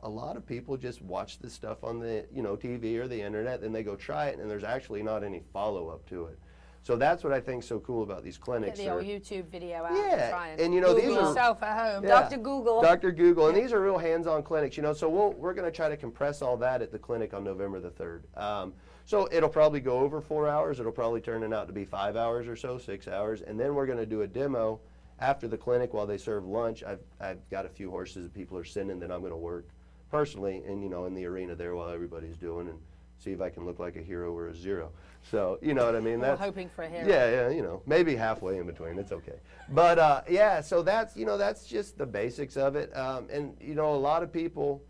a 0.00 0.08
lot 0.08 0.36
of 0.36 0.44
people 0.46 0.76
just 0.76 1.00
watch 1.02 1.38
this 1.38 1.52
stuff 1.52 1.84
on 1.84 2.00
the 2.00 2.26
you 2.32 2.42
know 2.42 2.56
TV 2.56 2.96
or 2.98 3.06
the 3.06 3.20
internet, 3.20 3.62
and 3.62 3.74
they 3.74 3.82
go 3.82 3.96
try 3.96 4.26
it, 4.26 4.38
and 4.38 4.50
there's 4.50 4.64
actually 4.64 5.02
not 5.02 5.22
any 5.24 5.42
follow 5.52 5.88
up 5.88 6.08
to 6.08 6.26
it. 6.26 6.38
So 6.84 6.96
that's 6.96 7.22
what 7.22 7.32
I 7.32 7.40
think's 7.40 7.66
so 7.66 7.78
cool 7.78 8.02
about 8.02 8.24
these 8.24 8.36
Get 8.36 8.44
clinics. 8.44 8.78
the 8.78 8.90
old 8.90 9.04
YouTube 9.04 9.46
video 9.46 9.84
out 9.84 9.92
Yeah, 9.94 10.44
and 10.46 10.60
and, 10.60 10.74
you 10.74 10.80
know, 10.80 10.94
these 10.94 11.04
are- 11.04 11.28
yourself 11.28 11.62
at 11.62 11.78
home. 11.78 12.02
Yeah. 12.02 12.22
Dr. 12.22 12.38
Google. 12.38 12.82
Dr. 12.82 13.12
Google, 13.12 13.46
and 13.46 13.56
these 13.62 13.72
are 13.72 13.80
real 13.80 13.98
hands-on 13.98 14.42
clinics, 14.42 14.76
you 14.76 14.82
know. 14.82 14.92
So 14.92 15.08
we'll, 15.08 15.32
we're 15.34 15.54
going 15.54 15.70
to 15.70 15.74
try 15.74 15.88
to 15.88 15.96
compress 15.96 16.42
all 16.42 16.56
that 16.56 16.82
at 16.82 16.90
the 16.90 16.98
clinic 16.98 17.34
on 17.34 17.44
November 17.44 17.78
the 17.78 17.90
third. 17.90 18.24
Um, 18.36 18.74
so 19.04 19.28
it'll 19.32 19.48
probably 19.48 19.80
go 19.80 19.98
over 19.98 20.20
four 20.20 20.48
hours. 20.48 20.80
It'll 20.80 20.92
probably 20.92 21.20
turn 21.20 21.42
it 21.42 21.52
out 21.52 21.66
to 21.66 21.72
be 21.72 21.84
five 21.84 22.16
hours 22.16 22.46
or 22.46 22.56
so, 22.56 22.78
six 22.78 23.08
hours, 23.08 23.42
and 23.42 23.58
then 23.58 23.74
we're 23.74 23.86
going 23.86 23.98
to 23.98 24.06
do 24.06 24.22
a 24.22 24.26
demo 24.26 24.80
after 25.20 25.46
the 25.48 25.56
clinic 25.56 25.94
while 25.94 26.06
they 26.06 26.18
serve 26.18 26.44
lunch. 26.44 26.82
I've, 26.82 27.00
I've 27.20 27.48
got 27.50 27.66
a 27.66 27.68
few 27.68 27.90
horses 27.90 28.24
that 28.24 28.34
people 28.34 28.58
are 28.58 28.64
sending 28.64 28.98
that 29.00 29.10
I'm 29.10 29.20
going 29.20 29.32
to 29.32 29.36
work 29.36 29.68
personally, 30.10 30.62
and 30.66 30.82
you 30.82 30.88
know, 30.88 31.06
in 31.06 31.14
the 31.14 31.24
arena 31.26 31.54
there 31.54 31.74
while 31.74 31.88
everybody's 31.88 32.36
doing, 32.36 32.68
and 32.68 32.78
see 33.18 33.30
if 33.30 33.40
I 33.40 33.50
can 33.50 33.64
look 33.64 33.78
like 33.78 33.96
a 33.96 34.02
hero 34.02 34.32
or 34.36 34.48
a 34.48 34.54
zero. 34.54 34.90
So 35.30 35.58
you 35.62 35.74
know 35.74 35.86
what 35.86 35.94
I 35.94 36.00
mean? 36.00 36.18
We're 36.18 36.26
That's 36.26 36.40
hoping 36.40 36.68
for 36.68 36.82
a 36.82 36.88
hero. 36.88 37.08
Yeah, 37.08 37.30
yeah, 37.30 37.48
you 37.48 37.62
know, 37.62 37.82
maybe 37.86 38.16
halfway 38.16 38.58
in 38.58 38.66
between. 38.66 38.98
It's 38.98 39.12
okay. 39.12 39.38
But 39.68 39.98
uh, 39.98 40.22
yeah, 40.28 40.60
so 40.60 40.82
that's 40.82 41.16
you 41.16 41.24
know 41.24 41.38
that's 41.38 41.66
just 41.66 41.96
the 41.96 42.06
basics 42.06 42.56
of 42.56 42.76
it. 42.76 42.94
Um, 42.96 43.28
and 43.30 43.56
you 43.60 43.74
know, 43.74 43.94
a 43.94 43.96
lot 43.96 44.22
of 44.22 44.32
people 44.32 44.82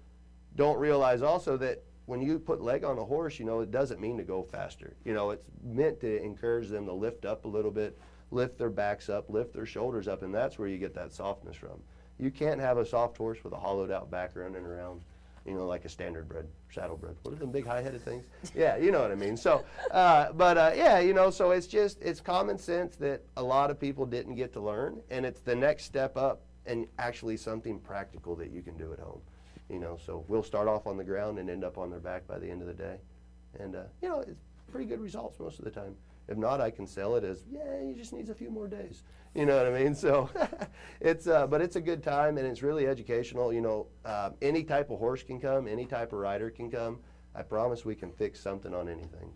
don't 0.56 0.78
realize 0.78 1.22
also 1.22 1.56
that 1.59 1.82
when 2.07 2.20
you 2.20 2.39
put 2.39 2.61
leg 2.61 2.85
on 2.85 2.99
a 2.99 3.05
horse, 3.05 3.39
you 3.39 3.45
know, 3.45 3.61
it 3.61 3.70
doesn't 3.70 4.01
mean 4.01 4.16
to 4.16 4.24
go 4.24 4.43
faster. 4.43 4.95
You 5.05 5.15
know, 5.15 5.31
it's 5.31 5.47
meant 5.62 6.01
to 6.01 6.23
encourage 6.23 6.69
them 6.69 6.87
to 6.87 6.93
lift 6.93 7.24
up 7.24 7.45
a 7.45 7.49
little 7.49 7.70
bit, 7.70 7.99
lift 8.31 8.59
their 8.59 8.70
backs 8.70 9.09
up, 9.09 9.31
lift 9.31 9.53
their 9.53 9.66
shoulders 9.66 10.09
up, 10.09 10.23
and 10.23 10.35
that's 10.35 10.59
where 10.59 10.69
you 10.69 10.79
get 10.79 10.95
that 10.95 11.12
softness 11.12 11.57
from. 11.57 11.81
You 12.19 12.31
can't 12.31 12.61
have 12.61 12.79
a 12.79 12.87
soft 12.87 13.16
horse 13.16 13.43
with 13.45 13.53
a 13.53 13.57
hollowed 13.59 13.91
out 13.91 14.11
back 14.11 14.33
running 14.35 14.65
around, 14.65 15.01
you 15.47 15.55
know, 15.55 15.66
like 15.66 15.85
a 15.85 15.89
standard 15.89 16.29
bred, 16.29 16.47
saddle 16.70 16.97
bred. 16.97 17.16
What 17.23 17.35
are 17.35 17.39
them 17.39 17.53
big 17.53 17.66
high 17.66 17.83
headed 17.83 18.05
things? 18.05 18.24
Yeah, 18.55 18.77
you 18.77 18.91
know 18.91 19.01
what 19.01 19.12
I 19.12 19.16
mean. 19.16 19.37
So, 19.37 19.65
uh, 19.91 20.33
but 20.33 20.59
uh, 20.59 20.73
yeah, 20.74 20.99
you 20.99 21.15
know, 21.15 21.31
so 21.31 21.53
it's 21.53 21.66
just, 21.66 22.01
it's 22.03 22.20
common 22.20 22.59
sense 22.59 22.97
that 22.97 23.23
a 23.37 23.43
lot 23.43 23.70
of 23.70 23.79
people 23.79 24.07
didn't 24.07 24.35
get 24.35 24.53
to 24.55 24.61
learn, 24.61 25.01
and 25.11 25.24
it's 25.24 25.41
the 25.41 25.55
next 25.55 25.85
step 25.85 26.16
up 26.16 26.43
and 26.66 26.87
actually 26.99 27.37
something 27.37 27.79
practical 27.79 28.37
that 28.37 28.51
you 28.51 28.62
can 28.62 28.77
do 28.77 28.93
at 28.93 28.99
home. 28.99 29.20
You 29.73 29.78
know, 29.78 29.97
so 30.05 30.23
we'll 30.28 30.43
start 30.43 30.69
off 30.69 30.86
on 30.86 30.99
the 30.99 31.05
ground 31.05 31.39
and 31.39 31.49
end 31.49 31.65
up 31.65 31.78
on 31.78 31.90
their 31.90 31.99
back 31.99 32.28
by 32.28 32.39
the 32.39 32.49
end 32.49 32.61
of 32.61 32.69
the 32.69 32.74
day. 32.74 32.99
And, 33.59 33.74
uh, 33.74 33.85
you 34.03 34.09
know, 34.11 34.20
it's 34.20 34.44
pretty 34.70 34.85
good 34.85 35.01
results 35.01 35.40
most 35.40 35.59
of 35.59 35.65
the 35.65 35.70
time. 35.70 35.97
If 36.28 36.36
not, 36.36 36.61
I 36.61 36.70
can 36.70 36.86
sell 36.86 37.16
it 37.16 37.24
as, 37.24 37.44
yeah, 37.51 37.82
he 37.82 37.94
just 37.94 38.12
needs 38.12 38.28
a 38.28 38.35
few 38.35 38.51
more 38.51 38.69
days. 38.69 39.03
You 39.35 39.47
know 39.47 39.57
what 39.57 39.66
I 39.66 39.82
mean? 39.82 39.94
So 40.03 40.28
it's, 41.01 41.27
uh, 41.27 41.47
but 41.47 41.62
it's 41.62 41.77
a 41.77 41.81
good 41.81 42.03
time 42.03 42.36
and 42.36 42.47
it's 42.47 42.62
really 42.62 42.86
educational. 42.86 43.51
You 43.51 43.62
know, 43.62 43.86
uh, 44.05 44.31
any 44.43 44.62
type 44.62 44.90
of 44.90 44.99
horse 44.99 45.23
can 45.23 45.40
come, 45.40 45.66
any 45.66 45.86
type 45.86 46.12
of 46.12 46.19
rider 46.19 46.51
can 46.51 46.70
come. 46.70 46.99
I 47.35 47.43
promise 47.43 47.86
we 47.86 47.94
can 47.94 48.12
fix 48.12 48.40
something 48.40 48.74
on 48.74 48.90
anything. 48.90 49.32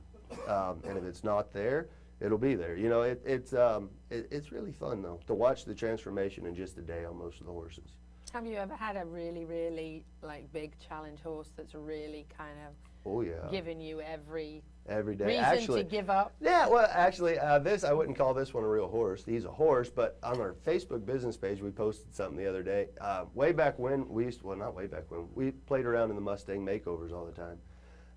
Um, 0.47 0.83
and 0.87 0.99
if 0.99 1.05
it's 1.05 1.25
not 1.25 1.51
there, 1.51 1.89
it'll 2.21 2.37
be 2.37 2.55
there. 2.55 2.77
You 2.77 2.91
know, 2.91 3.03
it, 3.03 3.23
it's, 3.25 3.55
um, 3.55 3.89
it, 4.11 4.29
it's 4.31 4.53
really 4.53 4.73
fun 4.73 5.01
though 5.01 5.19
to 5.29 5.35
watch 5.35 5.65
the 5.65 5.75
transformation 5.75 6.45
in 6.45 6.55
just 6.55 6.77
a 6.77 6.83
day 6.83 7.07
on 7.07 7.17
most 7.17 7.41
of 7.41 7.47
the 7.47 7.53
horses. 7.53 7.97
Have 8.37 8.47
you 8.47 8.57
ever 8.59 8.77
had 8.77 8.97
a 8.97 9.05
really, 9.07 9.47
really 9.47 10.05
like 10.21 10.53
big 10.53 10.75
challenge 10.79 11.23
horse 11.23 11.51
that's 11.57 11.75
really 11.75 12.27
kind 12.37 12.59
of 12.69 12.75
Oh 13.11 13.23
yeah. 13.23 13.49
given 13.51 13.81
you 13.81 14.03
every 14.03 14.63
Every 14.87 15.17
day. 15.17 15.25
reason 15.25 15.43
actually, 15.43 15.85
to 15.85 15.89
give 15.89 16.11
up? 16.11 16.35
Yeah, 16.39 16.69
well, 16.69 16.87
actually, 16.93 17.39
uh, 17.39 17.61
this 17.61 17.83
I 17.83 17.95
wouldn't 17.95 18.19
call 18.19 18.35
this 18.35 18.53
one 18.53 18.63
a 18.63 18.69
real 18.69 18.89
horse. 18.89 19.25
He's 19.25 19.47
a 19.47 19.51
horse, 19.51 19.89
but 19.89 20.19
on 20.23 20.39
our 20.39 20.53
Facebook 20.67 21.07
business 21.07 21.39
page, 21.39 21.63
we 21.63 21.71
posted 21.71 22.15
something 22.15 22.37
the 22.37 22.47
other 22.47 22.63
day. 22.63 22.89
Uh, 23.01 23.25
way 23.33 23.53
back 23.53 23.79
when 23.79 24.07
we 24.07 24.27
used, 24.27 24.41
to, 24.41 24.49
well, 24.49 24.57
not 24.59 24.75
way 24.75 24.87
back 24.87 25.11
when 25.11 25.29
we 25.35 25.53
played 25.53 25.87
around 25.87 26.11
in 26.11 26.17
the 26.17 26.21
Mustang 26.21 26.63
makeovers 26.63 27.15
all 27.15 27.25
the 27.25 27.33
time. 27.33 27.59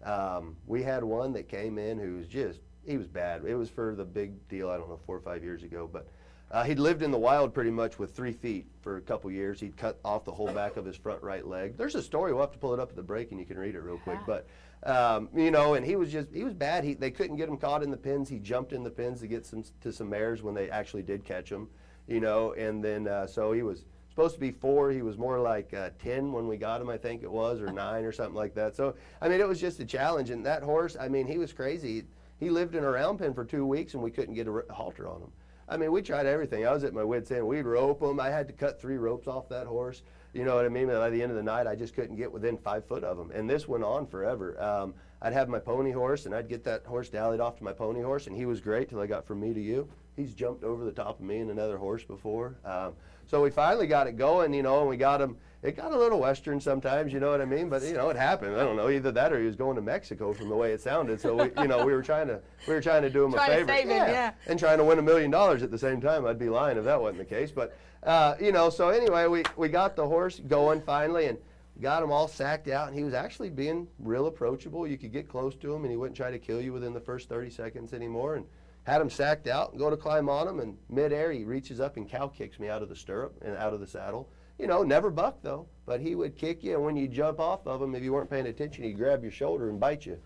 Um, 0.04 0.58
we 0.68 0.84
had 0.84 1.02
one 1.02 1.32
that 1.32 1.48
came 1.48 1.78
in 1.78 1.98
who 1.98 2.18
was 2.18 2.28
just 2.28 2.60
he 2.86 2.98
was 2.98 3.08
bad. 3.08 3.46
It 3.46 3.56
was 3.56 3.70
for 3.70 3.96
the 3.96 4.04
big 4.04 4.50
deal. 4.50 4.70
I 4.70 4.76
don't 4.76 4.90
know 4.90 5.00
four 5.06 5.16
or 5.16 5.22
five 5.22 5.46
years 5.46 5.64
ago, 5.64 5.90
but. 5.90 6.10
Uh, 6.52 6.64
he'd 6.64 6.80
lived 6.80 7.04
in 7.04 7.12
the 7.12 7.18
wild 7.18 7.54
pretty 7.54 7.70
much 7.70 8.00
with 8.00 8.16
three 8.16 8.32
feet 8.34 8.66
for 8.82 8.98
a 8.98 9.02
couple 9.02 9.30
years. 9.30 9.60
He'd 9.60 9.78
cut 9.78 10.00
off 10.04 10.26
the 10.26 10.32
whole 10.32 10.52
back 10.52 10.78
of 10.78 10.86
his 10.86 10.96
front 10.96 11.22
right 11.22 11.46
leg. 11.46 11.78
There's 11.78 11.94
a 11.94 12.02
story. 12.02 12.34
We'll 12.34 12.42
have 12.42 12.52
to 12.54 12.58
pull 12.58 12.74
it 12.74 12.80
up 12.80 12.90
at 12.90 12.96
the 12.96 13.04
break 13.04 13.30
and 13.32 13.40
you 13.40 13.46
can 13.46 13.58
read 13.58 13.76
it 13.76 13.82
real 13.82 14.00
quick. 14.00 14.18
But 14.26 14.48
um, 14.84 15.30
you 15.36 15.52
know, 15.52 15.76
and 15.76 15.86
he 15.86 15.96
was 15.96 16.12
just 16.12 16.34
he 16.34 16.44
was 16.44 16.54
bad. 16.54 16.84
He 16.84 16.96
they 16.96 17.12
couldn't 17.12 17.36
get 17.36 17.50
him 17.50 17.58
caught 17.58 17.84
in 17.84 17.92
the 17.92 17.98
pins. 17.98 18.30
He 18.30 18.40
jumped 18.40 18.74
in 18.74 18.84
the 18.84 18.90
pins 18.90 19.20
to 19.22 19.28
get 19.28 19.46
some 19.46 19.64
to 19.82 19.92
some 19.92 20.10
mares 20.10 20.42
when 20.42 20.56
they 20.56 20.70
actually 20.70 21.04
did 21.04 21.24
catch 21.24 21.52
him. 21.52 21.70
You 22.08 22.20
know, 22.20 22.54
and 22.54 22.84
then 22.84 23.08
uh, 23.08 23.28
so 23.28 23.52
he 23.52 23.62
was 23.62 23.86
supposed 24.10 24.34
to 24.34 24.40
be 24.40 24.52
four. 24.52 24.90
He 24.90 25.04
was 25.04 25.18
more 25.18 25.40
like 25.40 25.74
uh, 25.74 25.92
ten 26.00 26.32
when 26.32 26.48
we 26.48 26.58
got 26.58 26.82
him, 26.82 26.90
I 26.90 26.98
think 26.98 27.22
it 27.22 27.32
was, 27.32 27.62
or 27.62 27.72
nine 27.72 28.06
or 28.06 28.12
something 28.12 28.36
like 28.36 28.56
that. 28.56 28.76
So 28.76 28.96
I 29.22 29.30
mean, 29.30 29.40
it 29.40 29.48
was 29.48 29.62
just 29.62 29.80
a 29.82 29.86
challenge. 29.86 30.32
And 30.32 30.44
that 30.48 30.64
horse, 30.64 30.98
I 31.00 31.10
mean, 31.10 31.28
he 31.28 31.38
was 31.38 31.54
crazy. 31.54 32.06
He 32.40 32.50
lived 32.50 32.74
in 32.74 32.84
a 32.84 32.90
round 32.90 33.20
pen 33.20 33.34
for 33.34 33.46
two 33.46 33.66
weeks, 33.66 33.94
and 33.94 34.02
we 34.02 34.10
couldn't 34.12 34.34
get 34.34 34.48
a 34.48 34.64
halter 34.74 35.08
on 35.08 35.22
him. 35.22 35.32
I 35.70 35.78
mean, 35.78 35.92
we 35.92 36.02
tried 36.02 36.26
everything. 36.26 36.66
I 36.66 36.74
was 36.74 36.84
at 36.84 36.94
my 36.94 37.04
wits' 37.04 37.30
end. 37.30 37.46
We'd 37.46 37.62
rope 37.62 38.02
him. 38.02 38.20
I 38.20 38.30
had 38.30 38.48
to 38.48 38.54
cut 38.54 38.82
three 38.82 38.98
ropes 38.98 39.28
off 39.28 39.48
that 39.50 39.68
horse. 39.68 40.02
You 40.34 40.44
know 40.44 40.56
what 40.56 40.66
I 40.66 40.70
mean? 40.70 40.88
By 40.88 41.10
the 41.12 41.22
end 41.22 41.32
of 41.32 41.38
the 41.38 41.44
night, 41.44 41.68
I 41.68 41.76
just 41.76 41.94
couldn't 41.94 42.16
get 42.16 42.32
within 42.32 42.58
five 42.58 42.86
foot 42.86 43.04
of 43.04 43.20
him. 43.20 43.32
And 43.32 43.48
this 43.48 43.68
went 43.68 43.84
on 43.84 44.08
forever. 44.08 44.62
Um, 44.62 44.96
I'd 45.22 45.34
have 45.34 45.48
my 45.48 45.60
pony 45.60 45.92
horse, 45.92 46.26
and 46.26 46.34
I'd 46.34 46.50
get 46.50 46.64
that 46.64 46.86
horse 46.86 47.10
dallied 47.10 47.40
off 47.40 47.58
to 47.58 47.64
my 47.64 47.74
pony 47.74 48.02
horse, 48.02 48.28
and 48.28 48.36
he 48.36 48.46
was 48.46 48.62
great 48.62 48.90
till 48.90 49.00
I 49.00 49.06
got 49.06 49.26
from 49.26 49.40
me 49.40 49.54
to 49.54 49.62
you. 49.62 49.88
He's 50.16 50.34
jumped 50.34 50.64
over 50.64 50.84
the 50.86 50.92
top 50.92 51.20
of 51.20 51.26
me 51.26 51.40
and 51.40 51.52
another 51.52 51.78
horse 51.78 52.04
before. 52.04 52.58
Um, 52.66 52.94
so 53.28 53.42
we 53.42 53.52
finally 53.52 53.86
got 53.86 54.08
it 54.08 54.18
going, 54.18 54.54
you 54.54 54.64
know, 54.64 54.80
and 54.80 54.90
we 54.90 54.98
got 54.98 55.22
him. 55.22 55.38
It 55.62 55.76
got 55.76 55.92
a 55.92 55.98
little 55.98 56.22
western 56.22 56.62
sometimes, 56.62 57.12
you 57.12 57.20
know 57.20 57.32
what 57.32 57.42
I 57.42 57.46
mean? 57.46 57.68
But 57.68 57.84
you 57.84 57.94
know, 57.94 58.10
it 58.10 58.16
happened. 58.16 58.56
I 58.56 58.64
don't 58.64 58.78
know 58.78 58.90
either 58.90 59.12
that 59.12 59.34
or 59.34 59.40
he 59.40 59.46
was 59.46 59.58
going 59.58 59.76
to 59.76 59.82
Mexico 59.82 60.32
from 60.32 60.48
the 60.48 60.56
way 60.56 60.72
it 60.72 60.80
sounded. 60.82 61.20
So 61.20 61.36
we, 61.36 61.52
you 61.62 61.68
know, 61.68 61.86
we 61.86 61.92
were 61.92 62.02
trying 62.02 62.28
to 62.28 62.40
we 62.66 62.74
were 62.74 62.82
trying 62.82 63.02
to 63.02 63.10
do 63.10 63.26
him 63.26 63.34
Trying 63.34 63.52
a 63.52 63.60
to 63.60 63.66
favor, 63.66 63.92
him, 63.92 64.08
yeah. 64.08 64.32
and 64.48 64.58
trying 64.58 64.78
to 64.78 64.86
win 64.86 65.00
a 65.00 65.02
million 65.02 65.30
dollars 65.30 65.62
at 65.62 65.70
the 65.70 65.78
same 65.78 66.00
time. 66.00 66.26
I'd 66.26 66.40
be 66.40 66.48
lying 66.48 66.78
if 66.78 66.86
that 66.86 67.02
wasn't 67.02 67.18
the 67.18 67.26
case. 67.26 67.52
But 67.52 67.76
uh, 68.04 68.36
you 68.40 68.54
know, 68.54 68.70
so 68.70 68.88
anyway, 68.88 69.28
we 69.28 69.44
we 69.58 69.68
got 69.68 69.98
the 69.98 70.08
horse 70.08 70.40
going 70.40 70.82
finally, 70.82 71.26
and 71.26 71.38
got 71.82 72.04
him 72.04 72.12
all 72.12 72.30
sacked 72.30 72.70
out, 72.70 72.88
and 72.88 72.98
he 72.98 73.04
was 73.04 73.14
actually 73.14 73.50
being 73.50 73.88
real 74.00 74.28
approachable. 74.28 74.88
You 74.88 74.98
could 74.98 75.12
get 75.12 75.28
close 75.28 75.56
to 75.58 75.74
him, 75.74 75.84
and 75.84 75.92
he 75.92 75.98
wouldn't 75.98 76.16
try 76.16 76.32
to 76.32 76.40
kill 76.40 76.62
you 76.62 76.72
within 76.72 76.94
the 76.94 77.02
first 77.02 77.28
30 77.28 77.50
seconds 77.50 77.94
anymore. 77.94 78.36
And 78.36 78.46
had 78.84 79.02
him 79.02 79.10
sacked 79.10 79.48
out 79.48 79.72
and 79.72 79.80
go 79.80 79.90
to 79.90 79.98
climb 79.98 80.30
on 80.30 80.48
him, 80.48 80.60
and 80.60 80.78
midair 80.90 81.32
he 81.32 81.44
reaches 81.44 81.80
up 81.80 81.98
and 81.98 82.10
cow 82.10 82.28
kicks 82.28 82.60
me 82.60 82.70
out 82.70 82.82
of 82.82 82.90
the 82.90 82.96
stirrup 82.96 83.36
and 83.42 83.56
out 83.58 83.74
of 83.74 83.82
the 83.82 83.88
saddle. 83.88 84.30
You 84.60 84.68
know, 84.68 84.84
never 84.84 85.10
buck 85.10 85.42
though, 85.42 85.68
but 85.86 86.02
he 86.02 86.16
would 86.16 86.36
kick 86.36 86.64
you, 86.64 86.76
and 86.76 86.84
when 86.84 86.98
you 86.98 87.08
jump 87.08 87.40
off 87.40 87.66
of 87.66 87.82
him, 87.82 87.96
if 87.96 88.04
you 88.04 88.12
weren't 88.12 88.30
paying 88.30 88.48
attention, 88.48 88.84
he'd 88.84 88.98
grab 88.98 89.24
your 89.24 89.32
shoulder 89.32 89.70
and 89.70 89.80
bite 89.80 90.06
you. 90.06 90.20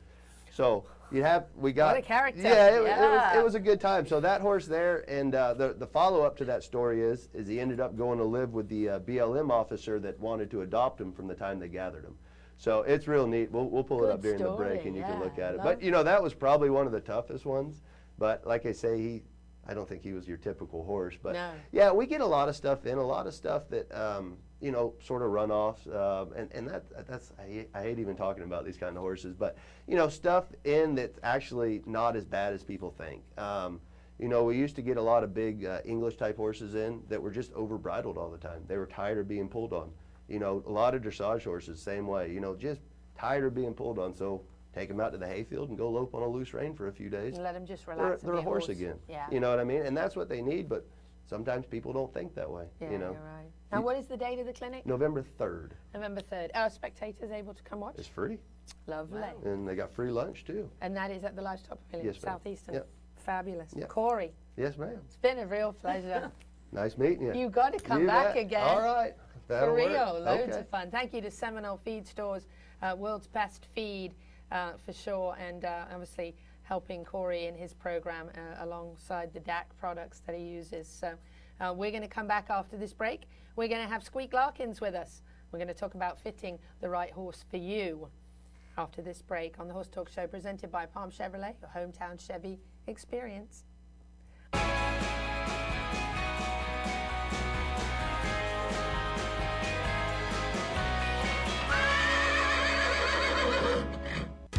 So 0.52 0.86
you 1.12 1.24
have 1.24 1.46
we 1.56 1.72
got 1.72 1.96
What 1.96 2.04
a 2.04 2.08
character. 2.08 2.42
Yeah, 2.42 2.70
it, 2.70 2.82
It, 2.82 2.84
was, 2.84 3.38
it 3.38 3.44
was 3.44 3.56
a 3.56 3.60
good 3.60 3.80
time. 3.80 4.08
So 4.08 4.20
that 4.20 4.42
horse 4.42 4.66
there, 4.66 5.06
and 5.08 5.36
uh, 5.36 5.54
the 5.54 5.74
the 5.74 5.86
follow 5.86 6.24
up 6.24 6.36
to 6.38 6.46
that 6.46 6.64
story 6.64 7.02
is 7.02 7.30
is 7.34 7.48
he 7.48 7.60
ended 7.60 7.80
up 7.80 7.96
going 7.96 8.18
to 8.18 8.24
live 8.24 8.54
with 8.54 8.68
the 8.70 8.90
uh, 8.90 9.00
BLM 9.00 9.52
officer 9.52 10.00
that 10.00 10.20
wanted 10.20 10.50
to 10.52 10.62
adopt 10.62 11.00
him 11.00 11.14
from 11.14 11.28
the 11.28 11.36
time 11.36 11.60
they 11.60 11.68
gathered 11.68 12.04
him. 12.04 12.16
So 12.58 12.82
it's 12.82 13.08
real 13.08 13.28
neat. 13.28 13.52
We'll 13.52 13.70
we'll 13.70 13.84
pull 13.84 14.04
it 14.06 14.10
up 14.12 14.22
during 14.22 14.42
the 14.42 14.52
break, 14.52 14.86
and 14.86 14.96
you 14.96 15.04
can 15.04 15.20
look 15.20 15.38
at 15.38 15.54
it. 15.54 15.62
But 15.62 15.82
you 15.84 15.92
know 15.92 16.04
that 16.04 16.22
was 16.22 16.34
probably 16.34 16.72
one 16.72 16.88
of 16.88 16.92
the 16.92 17.02
toughest 17.02 17.46
ones. 17.46 17.82
But 18.18 18.48
like 18.48 18.66
I 18.66 18.72
say, 18.72 18.98
he. 18.98 19.24
I 19.68 19.74
don't 19.74 19.88
think 19.88 20.04
he 20.04 20.14
was 20.14 20.28
your 20.28 20.38
typical 20.38 20.84
horse, 20.84 21.16
but 21.22 21.34
No. 21.34 21.52
yeah, 21.72 21.92
we 21.92 22.06
get 22.06 22.22
a 22.22 22.26
lot 22.26 22.50
of 22.50 22.56
stuff 22.56 22.86
in, 22.86 22.98
a 22.98 23.06
lot 23.06 23.28
of 23.28 23.34
stuff 23.34 23.70
that 23.70 23.92
um, 23.94 24.38
you 24.60 24.72
know, 24.72 24.94
sort 25.04 25.22
of 25.22 25.30
runoffs, 25.30 25.88
uh, 25.94 26.26
and 26.36 26.50
and 26.54 26.68
that 26.70 26.84
that's 27.08 27.32
I 27.38 27.44
hate, 27.44 27.70
I 27.74 27.82
hate 27.82 28.00
even 28.00 28.16
talking 28.16 28.44
about 28.44 28.66
these 28.66 28.78
kind 28.78 28.96
of 28.96 29.02
horses, 29.02 29.34
but 29.36 29.58
you 29.88 29.96
know, 29.96 30.08
stuff 30.10 30.46
in 30.64 30.96
that's 30.96 31.20
actually 31.24 31.82
not 31.86 32.16
as 32.16 32.26
bad 32.26 32.54
as 32.54 32.64
people 32.64 32.92
think. 32.92 33.24
Um, 33.38 33.82
you 34.20 34.30
know, 34.30 34.44
we 34.44 34.58
used 34.58 34.76
to 34.78 34.82
get 34.82 34.96
a 34.98 35.02
lot 35.02 35.24
of 35.24 35.34
big 35.34 35.66
uh, 35.66 35.80
English 35.84 36.16
type 36.18 36.38
horses 36.38 36.76
in 36.76 37.02
that 37.10 37.22
were 37.22 37.32
just 37.32 37.52
over 37.54 37.78
bridled 37.78 38.18
all 38.18 38.30
the 38.30 38.38
time. 38.38 38.64
They 38.68 38.78
were 38.78 38.86
tired 38.86 39.18
of 39.18 39.28
being 39.28 39.50
pulled 39.50 39.74
on. 39.74 39.92
You 40.30 40.40
know, 40.40 40.64
a 40.66 40.72
lot 40.72 40.94
of 40.96 41.02
dressage 41.02 41.44
horses, 41.44 41.82
same 41.82 42.08
way. 42.08 42.32
You 42.32 42.40
know, 42.40 42.56
just 42.56 42.80
tired 43.18 43.44
of 43.44 43.54
being 43.54 43.74
pulled 43.74 44.00
on. 44.00 44.14
So 44.14 44.44
take 44.74 44.90
them 44.90 45.00
out 45.00 45.12
to 45.12 45.18
the 45.18 45.28
hayfield 45.28 45.70
and 45.70 45.78
go 45.78 45.90
lope 45.90 46.14
on 46.16 46.22
a 46.24 46.28
loose 46.28 46.54
rein 46.54 46.74
for 46.74 46.88
a 46.88 46.92
few 46.94 47.10
days. 47.10 47.38
Let 47.38 47.54
them 47.54 47.66
just 47.66 47.86
They're, 47.86 47.96
relax. 47.96 48.24
they're 48.24 48.34
be 48.34 48.40
a 48.40 48.42
horse 48.42 48.70
again. 48.70 48.96
Yeah. 49.08 49.26
You 49.32 49.40
know 49.40 49.50
what 49.50 49.60
I 49.60 49.64
mean? 49.64 49.84
And 49.84 49.96
that's 49.96 50.16
what 50.16 50.30
they 50.30 50.42
need, 50.42 50.68
but 50.68 50.86
sometimes 51.28 51.66
people 51.66 51.94
don't 51.94 52.14
think 52.14 52.34
that 52.36 52.50
way. 52.50 52.66
Yeah, 52.82 52.92
you 52.92 52.98
know? 52.98 53.12
are 53.14 53.36
right. 53.38 53.50
Now, 53.72 53.82
what 53.82 53.98
is 53.98 54.06
the 54.08 54.18
date 54.18 54.40
of 54.40 54.46
the 54.46 54.54
clinic? 54.54 54.86
November 54.86 55.24
3rd. 55.40 55.72
November 55.94 56.22
3rd. 56.22 56.50
Are 56.56 56.70
spectators 56.70 57.32
able 57.32 57.54
to 57.54 57.64
come 57.64 57.80
watch? 57.80 57.96
It's 57.98 58.08
free. 58.08 58.38
Lovely. 58.88 59.22
And 59.46 59.68
they 59.68 59.76
got 59.76 59.92
free 59.92 60.12
lunch 60.12 60.46
too. 60.46 60.70
And 60.82 60.96
that 60.96 61.12
is 61.12 61.24
at 61.24 61.36
the 61.36 61.42
Livestock 61.42 61.80
Pavilion, 61.90 62.14
Yes, 62.14 62.24
ma'am. 62.24 62.34
Southeastern. 62.36 62.74
Yep. 62.76 62.88
Fabulous. 63.18 63.74
Yep. 63.76 63.88
Corey, 63.90 64.34
Yes, 64.58 64.78
ma'am. 64.78 65.00
it's 65.06 65.16
been 65.18 65.40
a 65.40 65.46
real 65.48 65.74
pleasure. 65.74 66.32
Nice 66.72 66.98
meeting 66.98 67.22
you. 67.28 67.34
you 67.36 67.50
got 67.50 67.72
to 67.74 67.80
come 67.80 68.02
You 68.02 68.08
back 68.08 68.34
bet. 68.34 68.46
again. 68.46 68.64
All 68.64 68.82
right. 68.82 69.14
That'll 69.48 69.76
For 69.76 69.82
work. 69.84 69.90
real, 69.92 70.20
loads 70.26 70.50
Okay. 70.54 70.60
of 70.62 70.70
fun. 70.70 70.90
Thank 70.90 71.14
you 71.14 71.22
to 71.22 71.30
Seminole 71.30 71.78
Feed 71.78 72.08
Stores, 72.08 72.48
uh, 72.82 72.96
world's 72.98 73.28
best 73.28 73.68
feed 73.76 74.16
uh, 74.54 74.74
for 74.86 74.94
sure, 74.94 75.36
and 75.38 75.66
uh, 75.66 75.86
obviously 75.92 76.36
helping 76.62 77.04
Corey 77.04 77.48
in 77.48 77.56
his 77.56 77.74
program 77.74 78.30
uh, 78.36 78.64
alongside 78.64 79.34
the 79.34 79.40
DAC 79.42 79.66
products 79.78 80.22
that 80.26 80.36
he 80.36 80.44
uses. 80.44 80.88
So 80.88 81.16
uh, 81.60 81.74
we're 81.76 81.92
going 81.92 82.04
to 82.04 82.08
come 82.08 82.28
back 82.28 82.48
after 82.50 82.78
this 82.78 82.94
break. 82.94 83.24
We're 83.56 83.68
going 83.68 83.82
to 83.82 83.88
have 83.88 84.04
Squeak 84.04 84.34
Larkins 84.34 84.80
with 84.80 84.96
us. 84.96 85.22
We're 85.52 85.60
going 85.60 85.68
to 85.68 85.74
talk 85.74 85.96
about 85.96 86.20
fitting 86.20 86.58
the 86.82 86.90
right 86.90 87.12
horse 87.12 87.44
for 87.50 87.58
you 87.58 88.08
after 88.78 89.02
this 89.02 89.22
break 89.22 89.60
on 89.60 89.68
the 89.68 89.74
Horse 89.74 89.88
Talk 89.88 90.10
Show 90.10 90.26
presented 90.26 90.72
by 90.72 90.86
Palm 90.86 91.12
Chevrolet, 91.12 91.54
your 91.62 91.70
hometown 91.76 92.20
Chevy 92.20 92.60
experience. 92.88 93.66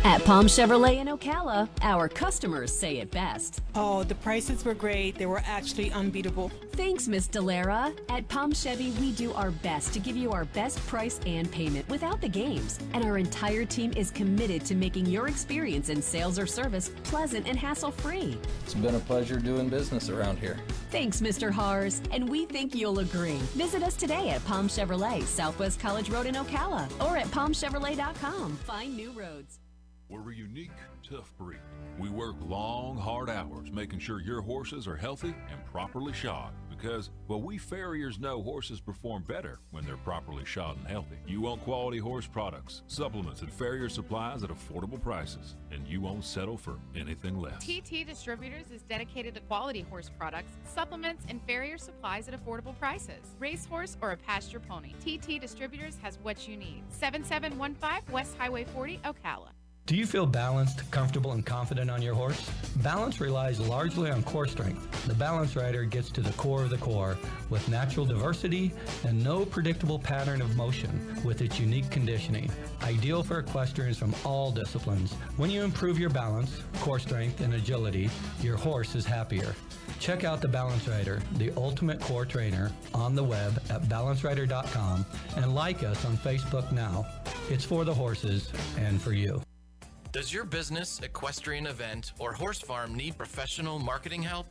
At 0.05 0.23
Palm 0.27 0.45
Chevrolet 0.45 0.99
in 0.99 1.07
Ocala, 1.07 1.67
our 1.81 2.11
customers 2.11 2.71
say 2.71 2.99
it 2.99 3.11
best. 3.11 3.63
Oh, 3.75 4.05
the 4.05 4.15
prices 4.17 4.63
were 4.63 4.75
great. 4.75 5.15
They 5.15 5.25
were 5.25 5.43
actually 5.47 5.91
unbeatable. 5.93 6.53
Thanks, 6.73 7.09
Miss 7.09 7.27
Delara. 7.27 7.99
At 8.11 8.29
Palm 8.29 8.53
Chevy, 8.53 8.91
we 9.01 9.13
do 9.13 9.33
our 9.33 9.51
best 9.51 9.95
to 9.95 10.01
give 10.01 10.15
you 10.15 10.31
our 10.31 10.45
best 10.45 10.79
price 10.87 11.19
and 11.25 11.51
payment 11.51 11.89
without 11.89 12.21
the 12.21 12.29
games. 12.29 12.81
And 12.93 13.03
our 13.03 13.17
entire 13.17 13.65
team 13.65 13.95
is 13.97 14.11
committed 14.11 14.67
to 14.67 14.75
making 14.75 15.07
your 15.07 15.27
experience 15.27 15.89
in 15.89 16.03
sales 16.03 16.39
or 16.39 16.47
service 16.47 16.91
pleasant 17.05 17.49
and 17.49 17.59
hassle 17.59 17.91
free. 17.91 18.37
It's 18.63 18.75
been 18.75 18.97
a 18.97 19.01
pleasure 19.01 19.39
doing 19.39 19.71
business 19.71 20.11
around 20.11 20.39
here. 20.39 20.59
Thanks, 20.91 21.23
Mr. 21.23 21.51
Hars, 21.51 22.03
and 22.11 22.29
we 22.29 22.45
think 22.45 22.75
you'll 22.75 22.99
agree. 22.99 23.41
Visit 23.57 23.83
us 23.83 23.95
today 23.97 24.29
at 24.29 24.45
Palm 24.45 24.69
Chevrolet, 24.69 25.23
Southwest 25.23 25.81
College 25.81 26.11
Road 26.11 26.27
in 26.27 26.35
Ocala, 26.35 26.91
or 27.03 27.17
at 27.17 27.29
palmchevrolet.com. 27.29 28.57
Find 28.67 28.95
new 28.95 29.11
roads. 29.13 29.61
We're 30.15 30.31
a 30.31 30.37
unique, 30.37 30.71
tough 31.03 31.37
breed. 31.37 31.59
We 31.99 32.09
work 32.09 32.37
long, 32.47 32.97
hard 32.97 33.29
hours 33.29 33.73
making 33.73 33.99
sure 33.99 34.21
your 34.21 34.43
horses 34.43 34.87
are 34.87 34.95
healthy 34.95 35.35
and 35.51 35.65
properly 35.67 36.13
shod 36.13 36.53
because, 36.71 37.11
well, 37.27 37.43
we 37.43 37.59
farriers 37.59 38.21
know 38.21 38.41
horses 38.41 38.81
perform 38.81 39.25
better 39.25 39.59
when 39.73 39.85
they're 39.85 39.97
properly 39.97 40.45
shod 40.45 40.77
and 40.79 40.87
healthy. 40.87 41.17
You 41.27 41.41
want 41.41 41.65
quality 41.65 41.99
horse 41.99 42.29
products, 42.29 42.83
supplements, 42.87 43.43
and 43.43 43.53
farrier 43.53 43.89
supplies 43.89 44.45
at 44.45 44.51
affordable 44.51 45.03
prices, 45.03 45.57
and 45.73 45.85
you 45.89 46.01
won't 46.01 46.25
settle 46.25 46.57
for 46.57 46.77
anything 46.95 47.37
less. 47.37 47.65
TT 47.65 48.07
Distributors 48.07 48.71
is 48.71 48.83
dedicated 48.83 49.35
to 49.35 49.41
quality 49.41 49.81
horse 49.91 50.13
products, 50.17 50.53
supplements, 50.65 51.25
and 51.29 51.41
farrier 51.45 51.77
supplies 51.77 52.29
at 52.29 52.35
affordable 52.35 52.79
prices. 52.79 53.35
Racehorse 53.41 53.97
or 54.01 54.13
a 54.13 54.17
pasture 54.17 54.61
pony, 54.61 54.93
TT 55.01 55.41
Distributors 55.41 55.99
has 56.03 56.21
what 56.23 56.47
you 56.47 56.57
need. 56.57 56.85
7715 56.91 58.13
West 58.13 58.37
Highway 58.39 58.63
40, 58.63 59.01
Ocala. 59.05 59.49
Do 59.87 59.97
you 59.97 60.07
feel 60.07 60.25
balanced, 60.25 60.91
comfortable, 60.91 61.33
and 61.33 61.45
confident 61.45 61.91
on 61.91 62.01
your 62.01 62.15
horse? 62.15 62.51
Balance 62.77 63.21
relies 63.21 63.61
largely 63.61 64.11
on 64.11 64.23
core 64.23 64.47
strength. 64.47 65.07
The 65.07 65.13
Balance 65.13 65.57
Rider 65.57 65.85
gets 65.85 66.09
to 66.13 66.23
the 66.23 66.33
core 66.39 66.63
of 66.63 66.71
the 66.71 66.79
core 66.79 67.19
with 67.51 67.69
natural 67.69 68.07
diversity 68.07 68.73
and 69.07 69.23
no 69.23 69.45
predictable 69.45 69.99
pattern 69.99 70.41
of 70.41 70.57
motion 70.57 71.21
with 71.23 71.43
its 71.43 71.61
unique 71.61 71.91
conditioning. 71.91 72.51
Ideal 72.83 73.23
for 73.23 73.41
equestrians 73.41 73.99
from 73.99 74.15
all 74.25 74.51
disciplines. 74.51 75.13
When 75.37 75.51
you 75.51 75.63
improve 75.63 75.99
your 75.99 76.09
balance, 76.09 76.63
core 76.81 76.99
strength, 76.99 77.43
and 77.43 77.53
agility, 77.53 78.09
your 78.41 78.57
horse 78.57 78.95
is 78.95 79.05
happier. 79.05 79.55
Check 80.01 80.25
out 80.25 80.41
the 80.41 80.49
Balance 80.49 80.89
Rider, 80.89 81.21
the 81.37 81.53
ultimate 81.59 82.01
core 82.01 82.25
trainer, 82.25 82.73
on 82.95 83.15
the 83.15 83.23
web 83.23 83.63
at 83.69 83.83
balancerider.com 83.83 85.05
and 85.37 85.55
like 85.55 85.83
us 85.83 86.07
on 86.07 86.17
Facebook 86.17 86.73
now. 86.73 87.05
It's 87.51 87.67
for 87.67 87.85
the 87.85 87.93
horses 87.93 88.51
and 88.79 88.99
for 88.99 89.13
you. 89.13 89.43
Does 90.15 90.33
your 90.33 90.45
business, 90.45 91.01
equestrian 91.03 91.67
event, 91.67 92.13
or 92.21 92.33
horse 92.33 92.61
farm 92.61 92.95
need 92.95 93.19
professional 93.19 93.81
marketing 93.81 94.23
help? 94.23 94.47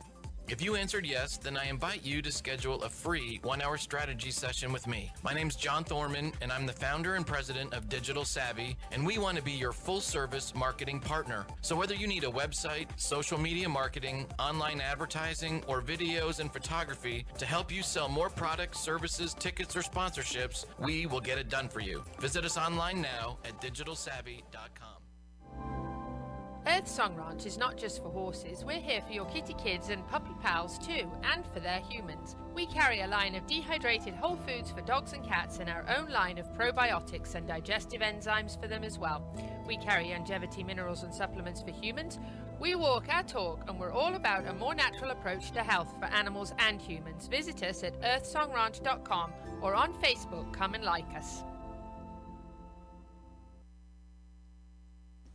If 0.46 0.60
you 0.60 0.74
answered 0.76 1.06
yes, 1.06 1.38
then 1.38 1.56
I 1.56 1.70
invite 1.70 2.04
you 2.04 2.20
to 2.20 2.30
schedule 2.30 2.82
a 2.82 2.90
free 2.90 3.40
one 3.42 3.62
hour 3.62 3.78
strategy 3.78 4.30
session 4.30 4.74
with 4.74 4.86
me. 4.86 5.10
My 5.22 5.32
name's 5.32 5.56
John 5.56 5.82
Thorman, 5.82 6.34
and 6.42 6.52
I'm 6.52 6.66
the 6.66 6.74
founder 6.74 7.14
and 7.14 7.26
president 7.26 7.72
of 7.72 7.88
Digital 7.88 8.26
Savvy, 8.26 8.76
and 8.92 9.06
we 9.06 9.16
want 9.16 9.38
to 9.38 9.42
be 9.42 9.52
your 9.52 9.72
full 9.72 10.02
service 10.02 10.54
marketing 10.54 11.00
partner. 11.00 11.46
So, 11.62 11.74
whether 11.74 11.94
you 11.94 12.06
need 12.06 12.24
a 12.24 12.30
website, 12.30 12.88
social 12.96 13.40
media 13.40 13.66
marketing, 13.66 14.26
online 14.38 14.82
advertising, 14.82 15.64
or 15.66 15.80
videos 15.80 16.40
and 16.40 16.52
photography 16.52 17.24
to 17.38 17.46
help 17.46 17.72
you 17.72 17.82
sell 17.82 18.10
more 18.10 18.28
products, 18.28 18.80
services, 18.80 19.32
tickets, 19.32 19.74
or 19.74 19.80
sponsorships, 19.80 20.66
we 20.78 21.06
will 21.06 21.22
get 21.22 21.38
it 21.38 21.48
done 21.48 21.70
for 21.70 21.80
you. 21.80 22.04
Visit 22.20 22.44
us 22.44 22.58
online 22.58 23.00
now 23.00 23.38
at 23.46 23.62
digitalsavvy.com. 23.62 24.94
Earth 26.66 26.88
Song 26.88 27.14
Ranch 27.14 27.44
is 27.44 27.58
not 27.58 27.76
just 27.76 28.02
for 28.02 28.08
horses. 28.08 28.64
We're 28.64 28.80
here 28.80 29.02
for 29.02 29.12
your 29.12 29.26
kitty 29.26 29.52
kids 29.52 29.90
and 29.90 30.06
puppy 30.08 30.32
pals 30.42 30.78
too, 30.78 31.10
and 31.32 31.46
for 31.52 31.60
their 31.60 31.80
humans. 31.80 32.36
We 32.54 32.64
carry 32.64 33.02
a 33.02 33.06
line 33.06 33.34
of 33.34 33.46
dehydrated 33.46 34.14
whole 34.14 34.36
foods 34.36 34.70
for 34.70 34.80
dogs 34.80 35.12
and 35.12 35.22
cats 35.22 35.58
and 35.58 35.68
our 35.68 35.84
own 35.94 36.08
line 36.08 36.38
of 36.38 36.50
probiotics 36.54 37.34
and 37.34 37.46
digestive 37.46 38.00
enzymes 38.00 38.58
for 38.58 38.66
them 38.66 38.82
as 38.82 38.98
well. 38.98 39.22
We 39.66 39.76
carry 39.76 40.08
longevity 40.08 40.64
minerals 40.64 41.02
and 41.02 41.14
supplements 41.14 41.60
for 41.60 41.70
humans. 41.70 42.18
We 42.58 42.74
walk 42.76 43.06
our 43.10 43.24
talk 43.24 43.60
and 43.68 43.78
we're 43.78 43.92
all 43.92 44.14
about 44.14 44.48
a 44.48 44.54
more 44.54 44.74
natural 44.74 45.10
approach 45.10 45.50
to 45.52 45.62
health 45.62 45.94
for 45.98 46.06
animals 46.06 46.54
and 46.58 46.80
humans. 46.80 47.26
Visit 47.26 47.62
us 47.62 47.84
at 47.84 48.00
earthsongranch.com 48.00 49.32
or 49.60 49.74
on 49.74 49.92
Facebook. 49.94 50.50
Come 50.54 50.72
and 50.72 50.84
like 50.84 51.14
us. 51.14 51.44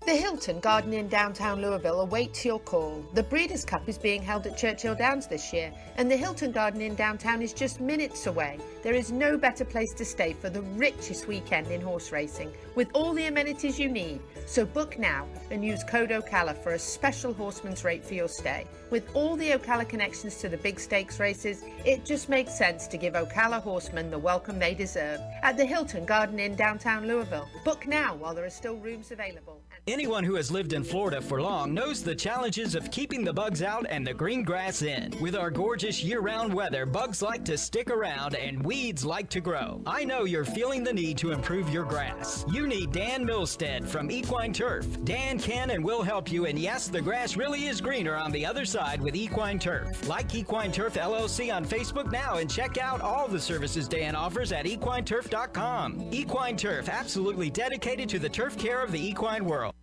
The 0.05 0.15
Hilton 0.15 0.59
Garden 0.59 0.93
in 0.93 1.07
downtown 1.07 1.61
Louisville 1.61 2.01
awaits 2.01 2.43
your 2.43 2.59
call. 2.59 3.05
The 3.13 3.21
Breeders' 3.21 3.63
Cup 3.63 3.88
is 3.88 3.99
being 3.99 4.23
held 4.23 4.47
at 4.47 4.57
Churchill 4.57 4.95
Downs 4.95 5.27
this 5.27 5.53
year, 5.53 5.71
and 5.97 6.09
the 6.09 6.17
Hilton 6.17 6.51
Garden 6.51 6.81
in 6.81 6.95
downtown 6.95 7.43
is 7.43 7.53
just 7.53 7.80
minutes 7.80 8.26
away. 8.26 8.57
There 8.81 8.95
is 8.95 9.11
no 9.11 9.38
better 9.38 9.63
place 9.63 9.93
to 9.97 10.05
stay 10.05 10.34
for 10.34 10.49
the 10.49 10.63
richest 10.63 11.27
weekend 11.27 11.67
in 11.67 11.80
horse 11.80 12.11
racing, 12.11 12.51
with 12.73 12.88
all 12.95 13.13
the 13.13 13.27
amenities 13.27 13.77
you 13.77 13.88
need. 13.88 14.19
So 14.47 14.65
book 14.65 14.97
now 14.97 15.27
and 15.51 15.63
use 15.63 15.84
code 15.84 16.09
Ocala 16.09 16.57
for 16.57 16.71
a 16.71 16.80
special 16.80 17.31
horseman's 17.31 17.84
rate 17.84 18.03
for 18.03 18.15
your 18.15 18.30
stay. 18.30 18.65
With 18.89 19.13
all 19.13 19.35
the 19.35 19.51
Ocala 19.51 19.88
connections 19.88 20.38
to 20.38 20.49
the 20.49 20.57
big 20.57 20.80
stakes 20.80 21.19
races, 21.19 21.63
it 21.85 22.03
just 22.03 22.30
makes 22.30 22.57
sense 22.57 22.88
to 22.88 22.97
give 22.97 23.13
Ocala 23.13 23.61
horsemen 23.61 24.09
the 24.09 24.17
welcome 24.17 24.57
they 24.57 24.73
deserve 24.73 25.19
at 25.43 25.55
the 25.55 25.65
Hilton 25.65 26.05
Garden 26.05 26.39
in 26.39 26.55
downtown 26.55 27.05
Louisville. 27.05 27.47
Book 27.63 27.85
now 27.85 28.15
while 28.15 28.34
there 28.34 28.45
are 28.45 28.49
still 28.49 28.77
rooms 28.77 29.11
available. 29.11 29.61
Anyone 29.91 30.23
who 30.23 30.35
has 30.35 30.51
lived 30.51 30.73
in 30.73 30.83
Florida 30.83 31.19
for 31.19 31.41
long 31.41 31.73
knows 31.73 32.03
the 32.03 32.13
challenges 32.13 32.75
of 32.75 32.91
keeping 32.91 33.23
the 33.23 33.33
bugs 33.33 33.63
out 33.63 33.87
and 33.89 34.05
the 34.05 34.13
green 34.13 34.43
grass 34.43 34.83
in. 34.83 35.11
With 35.19 35.35
our 35.35 35.49
gorgeous 35.49 36.03
year 36.03 36.19
round 36.19 36.53
weather, 36.53 36.85
bugs 36.85 37.23
like 37.23 37.43
to 37.45 37.57
stick 37.57 37.89
around 37.89 38.35
and 38.35 38.63
weeds 38.63 39.03
like 39.03 39.29
to 39.29 39.41
grow. 39.41 39.81
I 39.87 40.03
know 40.05 40.25
you're 40.25 40.45
feeling 40.45 40.83
the 40.83 40.93
need 40.93 41.17
to 41.17 41.31
improve 41.31 41.69
your 41.69 41.85
grass. 41.85 42.45
You 42.53 42.67
need 42.67 42.91
Dan 42.91 43.25
Milstead 43.25 43.87
from 43.87 44.11
Equine 44.11 44.53
Turf. 44.53 44.85
Dan 45.05 45.39
can 45.39 45.71
and 45.71 45.83
will 45.83 46.03
help 46.03 46.31
you, 46.31 46.45
and 46.45 46.59
yes, 46.59 46.87
the 46.87 47.01
grass 47.01 47.35
really 47.35 47.65
is 47.65 47.81
greener 47.81 48.15
on 48.15 48.31
the 48.31 48.45
other 48.45 48.65
side 48.65 49.01
with 49.01 49.15
Equine 49.15 49.57
Turf. 49.57 50.07
Like 50.07 50.35
Equine 50.35 50.71
Turf 50.71 50.93
LLC 50.93 51.51
on 51.51 51.65
Facebook 51.65 52.11
now 52.11 52.35
and 52.35 52.47
check 52.47 52.77
out 52.77 53.01
all 53.01 53.27
the 53.27 53.39
services 53.39 53.87
Dan 53.87 54.15
offers 54.15 54.51
at 54.51 54.65
equineturf.com. 54.65 56.09
Equine 56.11 56.57
Turf, 56.57 56.89
absolutely 56.89 57.49
dedicated 57.49 58.07
to 58.09 58.19
the 58.19 58.29
turf 58.29 58.55
care 58.55 58.83
of 58.83 58.91
the 58.91 59.03
equine 59.03 59.45
world. 59.45 59.73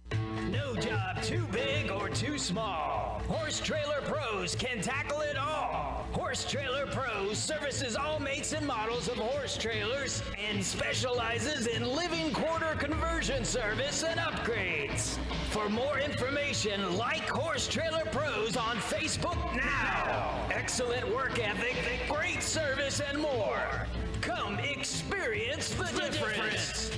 No 0.50 0.76
job 0.76 1.22
too 1.22 1.46
big 1.50 1.90
or 1.90 2.08
too 2.08 2.38
small. 2.38 3.20
Horse 3.28 3.60
Trailer 3.60 4.00
Pros 4.02 4.54
can 4.54 4.80
tackle 4.80 5.20
it 5.22 5.36
all. 5.36 6.06
Horse 6.12 6.44
Trailer 6.44 6.86
Pros 6.86 7.36
services 7.36 7.96
all 7.96 8.20
makes 8.20 8.52
and 8.52 8.66
models 8.66 9.08
of 9.08 9.16
horse 9.16 9.56
trailers 9.56 10.22
and 10.38 10.64
specializes 10.64 11.66
in 11.66 11.84
living 11.94 12.32
quarter 12.32 12.74
conversion 12.76 13.44
service 13.44 14.04
and 14.04 14.20
upgrades. 14.20 15.18
For 15.50 15.68
more 15.68 15.98
information, 15.98 16.96
like 16.96 17.28
Horse 17.28 17.66
Trailer 17.66 18.04
Pros 18.12 18.56
on 18.56 18.76
Facebook 18.76 19.56
now. 19.56 20.46
Excellent 20.50 21.08
work 21.14 21.38
ethic, 21.38 21.76
great 22.08 22.42
service, 22.42 23.00
and 23.00 23.18
more. 23.18 23.86
Come 24.20 24.58
experience 24.60 25.70
the, 25.74 25.84
difference. 25.84 26.90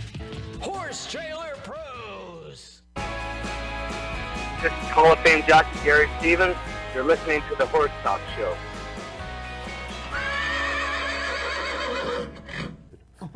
Horse 0.60 1.10
Trailer 1.10 1.54
Pros. 1.62 1.97
This 4.62 4.72
is 4.72 4.88
Hall 4.90 5.12
of 5.12 5.18
Fame 5.20 5.44
jockey 5.46 5.78
Gary 5.84 6.08
Stevens. 6.18 6.56
You're 6.94 7.04
listening 7.04 7.42
to 7.48 7.54
the 7.54 7.66
Horse 7.66 7.92
Talk 8.02 8.20
Show. 8.36 8.56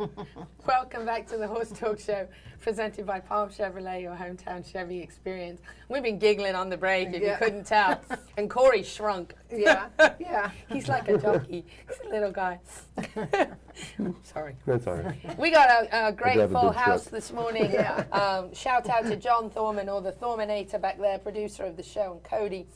Welcome 0.67 1.05
back 1.05 1.27
to 1.29 1.37
the 1.37 1.47
Horse 1.47 1.71
Talk 1.71 1.99
Show, 2.01 2.27
presented 2.61 3.07
by 3.07 3.21
Palm 3.21 3.51
Chevrolet, 3.51 4.03
your 4.03 4.15
hometown 4.17 4.65
Chevy 4.71 5.01
experience. 5.01 5.61
We've 5.89 6.03
been 6.03 6.19
giggling 6.19 6.55
on 6.55 6.69
the 6.71 6.77
break, 6.77 7.09
if 7.13 7.23
Yeah. 7.23 7.33
you 7.33 7.37
couldn't 7.39 7.67
tell. 7.67 8.01
And 8.39 8.49
Corey 8.49 8.83
shrunk. 8.83 9.35
Yeah, 9.55 9.89
yeah. 10.19 10.51
He's 10.71 10.89
like 10.89 11.07
a 11.09 11.19
jockey. 11.19 11.67
He's 11.87 11.99
a 12.07 12.09
little 12.09 12.33
guy. 12.33 12.59
Sorry. 14.23 14.57
That's 14.67 14.87
all 14.87 14.95
right. 14.95 15.39
We 15.39 15.51
got 15.51 15.69
a, 15.69 15.95
a 15.95 16.07
I'd 16.07 16.17
great 16.17 16.39
have 16.39 16.51
a 16.55 16.61
full 16.61 16.73
house 16.73 17.03
truck. 17.03 17.13
this 17.13 17.31
morning. 17.33 17.71
Yeah. 17.71 18.05
Um, 18.11 18.55
shout 18.55 18.89
out 18.89 19.05
to 19.05 19.17
John 19.17 19.51
Thorman, 19.51 19.91
or 19.91 20.01
the 20.01 20.13
Thormanator 20.13 20.81
back 20.81 20.99
there, 20.99 21.19
producer 21.19 21.65
of 21.65 21.77
the 21.77 21.83
show, 21.83 22.13
and 22.13 22.23
Cody 22.25 22.67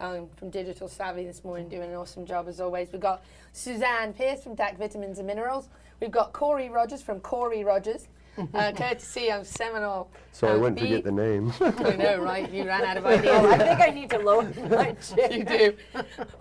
um, 0.00 0.28
from 0.36 0.50
Digital 0.50 0.86
Savvy 0.86 1.24
this 1.24 1.42
morning 1.44 1.68
doing 1.70 1.88
an 1.90 1.96
awesome 1.96 2.26
job 2.26 2.46
as 2.46 2.60
always. 2.60 2.92
We've 2.92 3.00
got 3.00 3.24
Suzanne 3.54 4.12
Pierce 4.12 4.42
from 4.42 4.54
DAC 4.54 4.76
Vitamins 4.76 5.16
and 5.18 5.26
Minerals. 5.26 5.68
We've 6.00 6.10
got 6.10 6.32
Corey 6.32 6.70
Rogers 6.70 7.02
from 7.02 7.20
Corey 7.20 7.62
Rogers, 7.62 8.08
uh, 8.54 8.72
courtesy 8.76 9.30
of 9.30 9.46
Seminole. 9.46 10.10
So 10.32 10.48
I 10.48 10.52
um, 10.52 10.60
wouldn't 10.60 10.80
Bee- 10.80 10.86
forget 10.86 11.04
the 11.04 11.12
name. 11.12 11.52
I 11.60 11.96
know, 11.96 12.18
right? 12.18 12.50
You 12.50 12.64
ran 12.64 12.84
out 12.84 12.96
of 12.96 13.04
ideas. 13.04 13.34
Oh, 13.36 13.50
I 13.50 13.58
think 13.58 13.80
I 13.80 13.90
need 13.90 14.08
to 14.10 14.18
lower 14.18 14.50
my 14.70 14.92
chair. 14.92 15.30
You 15.30 15.44
do. 15.44 15.76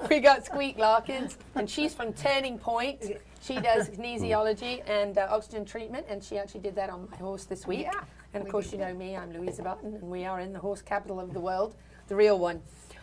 We 0.10 0.22
got 0.22 0.45
Squeak 0.45 0.77
Larkins, 0.77 1.38
and 1.56 1.69
she's 1.69 1.94
from 1.94 2.14
Turning 2.14 2.57
Point. 2.57 3.03
She 3.41 3.60
does 3.60 3.90
kinesiology 3.90 4.81
and 4.90 5.18
uh, 5.18 5.27
oxygen 5.30 5.65
treatment, 5.65 6.06
and 6.07 6.23
she 6.23 6.38
actually 6.38 6.61
did 6.61 6.76
that 6.76 6.90
on 6.90 7.10
my 7.11 7.18
horse 7.18 7.44
this 7.44 7.68
week. 7.68 7.81
Yeah, 7.91 8.03
And 8.34 8.41
of 8.41 8.49
course, 8.49 8.72
you 8.72 8.77
know 8.77 8.94
me, 8.94 9.18
I'm 9.18 9.34
Louisa 9.34 9.64
Barton, 9.64 9.94
and 9.94 10.03
we 10.03 10.23
are 10.23 10.40
in 10.40 10.53
the 10.53 10.60
horse 10.60 10.81
capital 10.81 11.19
of 11.19 11.34
the 11.34 11.40
world, 11.41 11.76
the 12.07 12.15
real 12.15 12.40
one. 12.40 12.61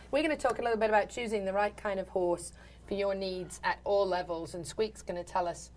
We're 0.09 0.23
going 0.23 0.35
to 0.35 0.41
talk 0.41 0.57
a 0.57 0.63
little 0.63 0.77
bit 0.77 0.89
about 0.89 1.09
choosing 1.09 1.45
the 1.45 1.53
right 1.53 1.75
kind 1.77 1.99
of 1.99 2.07
horse 2.07 2.53
for 2.87 2.93
your 2.95 3.13
needs 3.13 3.59
at 3.63 3.79
all 3.83 4.07
levels, 4.07 4.55
and 4.55 4.65
Squeak's 4.65 5.01
going 5.01 5.23
to 5.23 5.29
tell 5.29 5.47
us 5.47 5.71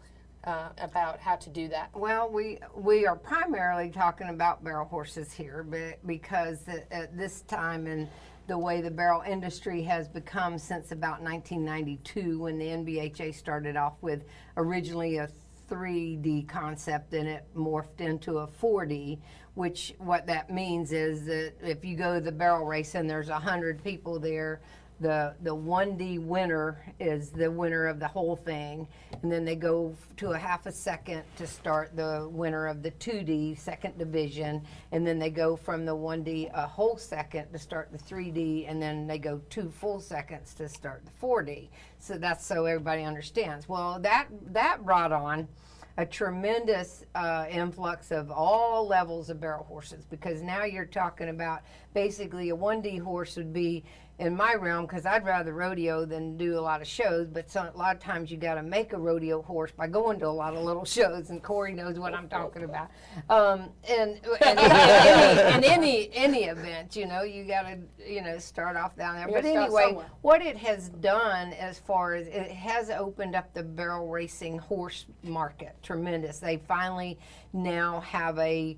uh, 0.44 0.70
about 0.78 1.20
how 1.20 1.36
to 1.36 1.50
do 1.50 1.68
that. 1.68 1.90
Well, 1.94 2.30
we 2.30 2.58
we 2.74 3.06
are 3.06 3.16
primarily 3.16 3.90
talking 3.90 4.28
about 4.28 4.64
barrel 4.64 4.86
horses 4.86 5.32
here, 5.32 5.62
but 5.62 6.04
because 6.06 6.58
at, 6.90 7.16
this 7.16 7.42
time 7.42 7.86
and 7.86 8.08
the 8.46 8.58
way 8.58 8.80
the 8.80 8.90
barrel 8.90 9.22
industry 9.22 9.82
has 9.82 10.08
become 10.08 10.58
since 10.58 10.92
about 10.92 11.22
1992, 11.22 12.40
when 12.40 12.58
the 12.58 12.66
NBHA 12.66 13.34
started 13.34 13.76
off 13.76 13.94
with 14.00 14.24
originally 14.56 15.18
a 15.18 15.28
3D 15.70 16.48
concept 16.48 17.12
and 17.14 17.28
it 17.28 17.44
morphed 17.54 18.00
into 18.00 18.38
a 18.38 18.46
4D, 18.46 19.20
which 19.54 19.94
what 19.98 20.26
that 20.26 20.50
means 20.50 20.90
is 20.90 21.26
that 21.26 21.52
if 21.62 21.84
you 21.84 21.96
go 21.96 22.14
to 22.14 22.20
the 22.20 22.32
barrel 22.32 22.64
race 22.64 22.94
and 22.94 23.08
there's 23.08 23.28
100 23.28 23.84
people 23.84 24.18
there, 24.18 24.60
the 25.00 25.34
the 25.42 25.54
1D 25.54 26.24
winner 26.24 26.94
is 27.00 27.30
the 27.30 27.50
winner 27.50 27.86
of 27.86 27.98
the 27.98 28.08
whole 28.08 28.36
thing, 28.36 28.86
and 29.22 29.32
then 29.32 29.44
they 29.44 29.56
go 29.56 29.96
to 30.18 30.32
a 30.32 30.38
half 30.38 30.66
a 30.66 30.72
second 30.72 31.22
to 31.36 31.46
start 31.46 31.96
the 31.96 32.28
winner 32.30 32.66
of 32.66 32.82
the 32.82 32.90
2D 32.92 33.58
second 33.58 33.98
division, 33.98 34.62
and 34.92 35.06
then 35.06 35.18
they 35.18 35.30
go 35.30 35.56
from 35.56 35.84
the 35.84 35.94
1D 35.94 36.50
a 36.54 36.66
whole 36.66 36.96
second 36.96 37.50
to 37.52 37.58
start 37.58 37.90
the 37.92 37.98
3D, 37.98 38.70
and 38.70 38.80
then 38.80 39.06
they 39.06 39.18
go 39.18 39.40
two 39.48 39.70
full 39.70 40.00
seconds 40.00 40.54
to 40.54 40.68
start 40.68 41.02
the 41.04 41.26
4D. 41.26 41.68
So 41.98 42.18
that's 42.18 42.46
so 42.46 42.66
everybody 42.66 43.02
understands. 43.02 43.68
Well, 43.68 43.98
that 44.00 44.28
that 44.52 44.84
brought 44.84 45.12
on 45.12 45.48
a 45.96 46.06
tremendous 46.06 47.04
uh, 47.14 47.46
influx 47.50 48.10
of 48.10 48.30
all 48.30 48.86
levels 48.86 49.28
of 49.28 49.40
barrel 49.40 49.64
horses 49.64 50.04
because 50.06 50.40
now 50.40 50.64
you're 50.64 50.86
talking 50.86 51.28
about 51.28 51.60
basically 51.94 52.50
a 52.50 52.56
1D 52.56 53.00
horse 53.00 53.36
would 53.36 53.52
be 53.52 53.84
in 54.20 54.36
my 54.36 54.54
realm 54.54 54.84
because 54.84 55.06
I'd 55.06 55.24
rather 55.24 55.54
rodeo 55.54 56.04
than 56.04 56.36
do 56.36 56.58
a 56.58 56.60
lot 56.60 56.82
of 56.82 56.86
shows, 56.86 57.26
but 57.26 57.50
some, 57.50 57.68
a 57.68 57.76
lot 57.76 57.96
of 57.96 58.02
times 58.02 58.30
you 58.30 58.36
got 58.36 58.54
to 58.54 58.62
make 58.62 58.92
a 58.92 58.98
rodeo 58.98 59.40
horse 59.40 59.72
by 59.72 59.86
going 59.86 60.20
to 60.20 60.26
a 60.26 60.28
lot 60.28 60.54
of 60.54 60.62
little 60.62 60.84
shows, 60.96 61.30
and 61.30 61.42
Corey 61.42 61.72
knows 61.72 61.98
what 61.98 62.12
I'm 62.14 62.28
talking 62.28 62.64
about. 62.64 62.90
Um, 63.30 63.70
and 63.88 64.20
and 64.44 64.58
any, 64.58 65.54
in 65.56 65.64
any 65.64 66.10
any 66.12 66.44
event, 66.44 66.94
you 66.94 67.06
know, 67.06 67.22
you 67.22 67.44
got 67.44 67.62
to 67.62 67.78
you 68.06 68.22
know 68.22 68.38
start 68.38 68.76
off 68.76 68.94
down 68.94 69.16
there. 69.16 69.26
You 69.26 69.34
But 69.34 69.44
anyway, 69.46 69.96
what 70.20 70.42
it 70.42 70.58
has 70.58 70.90
done 70.90 71.54
as 71.54 71.78
far 71.78 72.14
as 72.14 72.26
it 72.26 72.50
has 72.50 72.90
opened 72.90 73.34
up 73.34 73.52
the 73.54 73.62
barrel 73.62 74.08
racing 74.08 74.58
horse 74.58 75.06
market 75.22 75.74
tremendous. 75.82 76.38
They 76.38 76.58
finally 76.68 77.18
now 77.54 78.00
have 78.00 78.38
a 78.38 78.76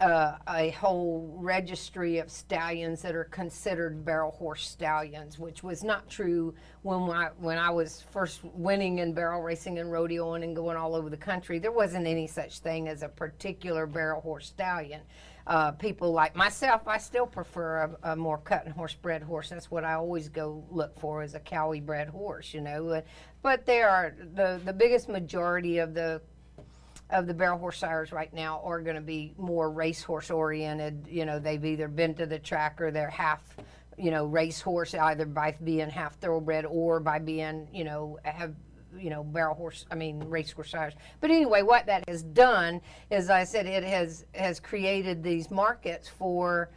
uh, 0.00 0.36
a 0.48 0.70
whole 0.70 1.36
registry 1.38 2.18
of 2.18 2.30
stallions 2.30 3.02
that 3.02 3.14
are 3.14 3.24
considered 3.24 4.04
barrel 4.04 4.32
horse 4.32 4.68
stallions, 4.68 5.38
which 5.38 5.62
was 5.62 5.84
not 5.84 6.08
true 6.08 6.54
when 6.82 7.02
I 7.10 7.30
when 7.38 7.58
I 7.58 7.70
was 7.70 8.04
first 8.10 8.40
winning 8.42 8.98
in 8.98 9.14
barrel 9.14 9.40
racing 9.40 9.78
and 9.78 9.90
rodeoing 9.90 10.42
and 10.42 10.56
going 10.56 10.76
all 10.76 10.94
over 10.94 11.08
the 11.08 11.16
country. 11.16 11.58
There 11.58 11.72
wasn't 11.72 12.06
any 12.06 12.26
such 12.26 12.58
thing 12.58 12.88
as 12.88 13.02
a 13.02 13.08
particular 13.08 13.86
barrel 13.86 14.20
horse 14.20 14.48
stallion. 14.48 15.02
Uh, 15.46 15.70
people 15.72 16.10
like 16.10 16.34
myself, 16.34 16.88
I 16.88 16.96
still 16.96 17.26
prefer 17.26 17.96
a, 18.02 18.12
a 18.12 18.16
more 18.16 18.38
cut 18.38 18.64
and 18.64 18.74
horse 18.74 18.94
bred 18.94 19.22
horse. 19.22 19.50
That's 19.50 19.70
what 19.70 19.84
I 19.84 19.92
always 19.92 20.30
go 20.30 20.64
look 20.70 20.98
for 20.98 21.22
is 21.22 21.34
a 21.34 21.40
cowie 21.40 21.80
bred 21.80 22.08
horse, 22.08 22.54
you 22.54 22.62
know. 22.62 23.02
But 23.42 23.66
they 23.66 23.82
are 23.82 24.16
the 24.34 24.60
the 24.64 24.72
biggest 24.72 25.08
majority 25.08 25.78
of 25.78 25.94
the 25.94 26.22
of 27.10 27.26
the 27.26 27.34
barrel 27.34 27.58
horse 27.58 27.78
sires 27.78 28.12
right 28.12 28.32
now 28.32 28.60
are 28.64 28.80
going 28.80 28.96
to 28.96 29.02
be 29.02 29.34
more 29.38 29.70
racehorse 29.70 30.30
oriented. 30.30 31.06
You 31.08 31.24
know, 31.24 31.38
they've 31.38 31.64
either 31.64 31.88
been 31.88 32.14
to 32.14 32.26
the 32.26 32.38
track 32.38 32.80
or 32.80 32.90
they're 32.90 33.10
half, 33.10 33.56
you 33.98 34.10
know, 34.10 34.26
racehorse, 34.26 34.94
either 34.94 35.26
by 35.26 35.56
being 35.62 35.90
half 35.90 36.16
thoroughbred 36.16 36.64
or 36.66 37.00
by 37.00 37.18
being, 37.18 37.68
you 37.72 37.84
know, 37.84 38.18
have 38.24 38.54
you 38.96 39.10
know 39.10 39.24
barrel 39.24 39.56
horse 39.56 39.86
i 39.90 39.94
mean 39.96 40.20
race 40.20 40.52
horse 40.52 40.70
sires 40.70 40.94
but 41.20 41.28
anyway 41.28 41.62
what 41.62 41.84
that 41.86 42.08
has 42.08 42.22
done 42.22 42.80
is 43.10 43.28
i 43.28 43.42
said 43.42 43.66
it 43.66 43.82
has 43.82 44.24
has 44.34 44.60
created 44.60 45.20
these 45.20 45.50
markets 45.50 46.08
for 46.08 46.70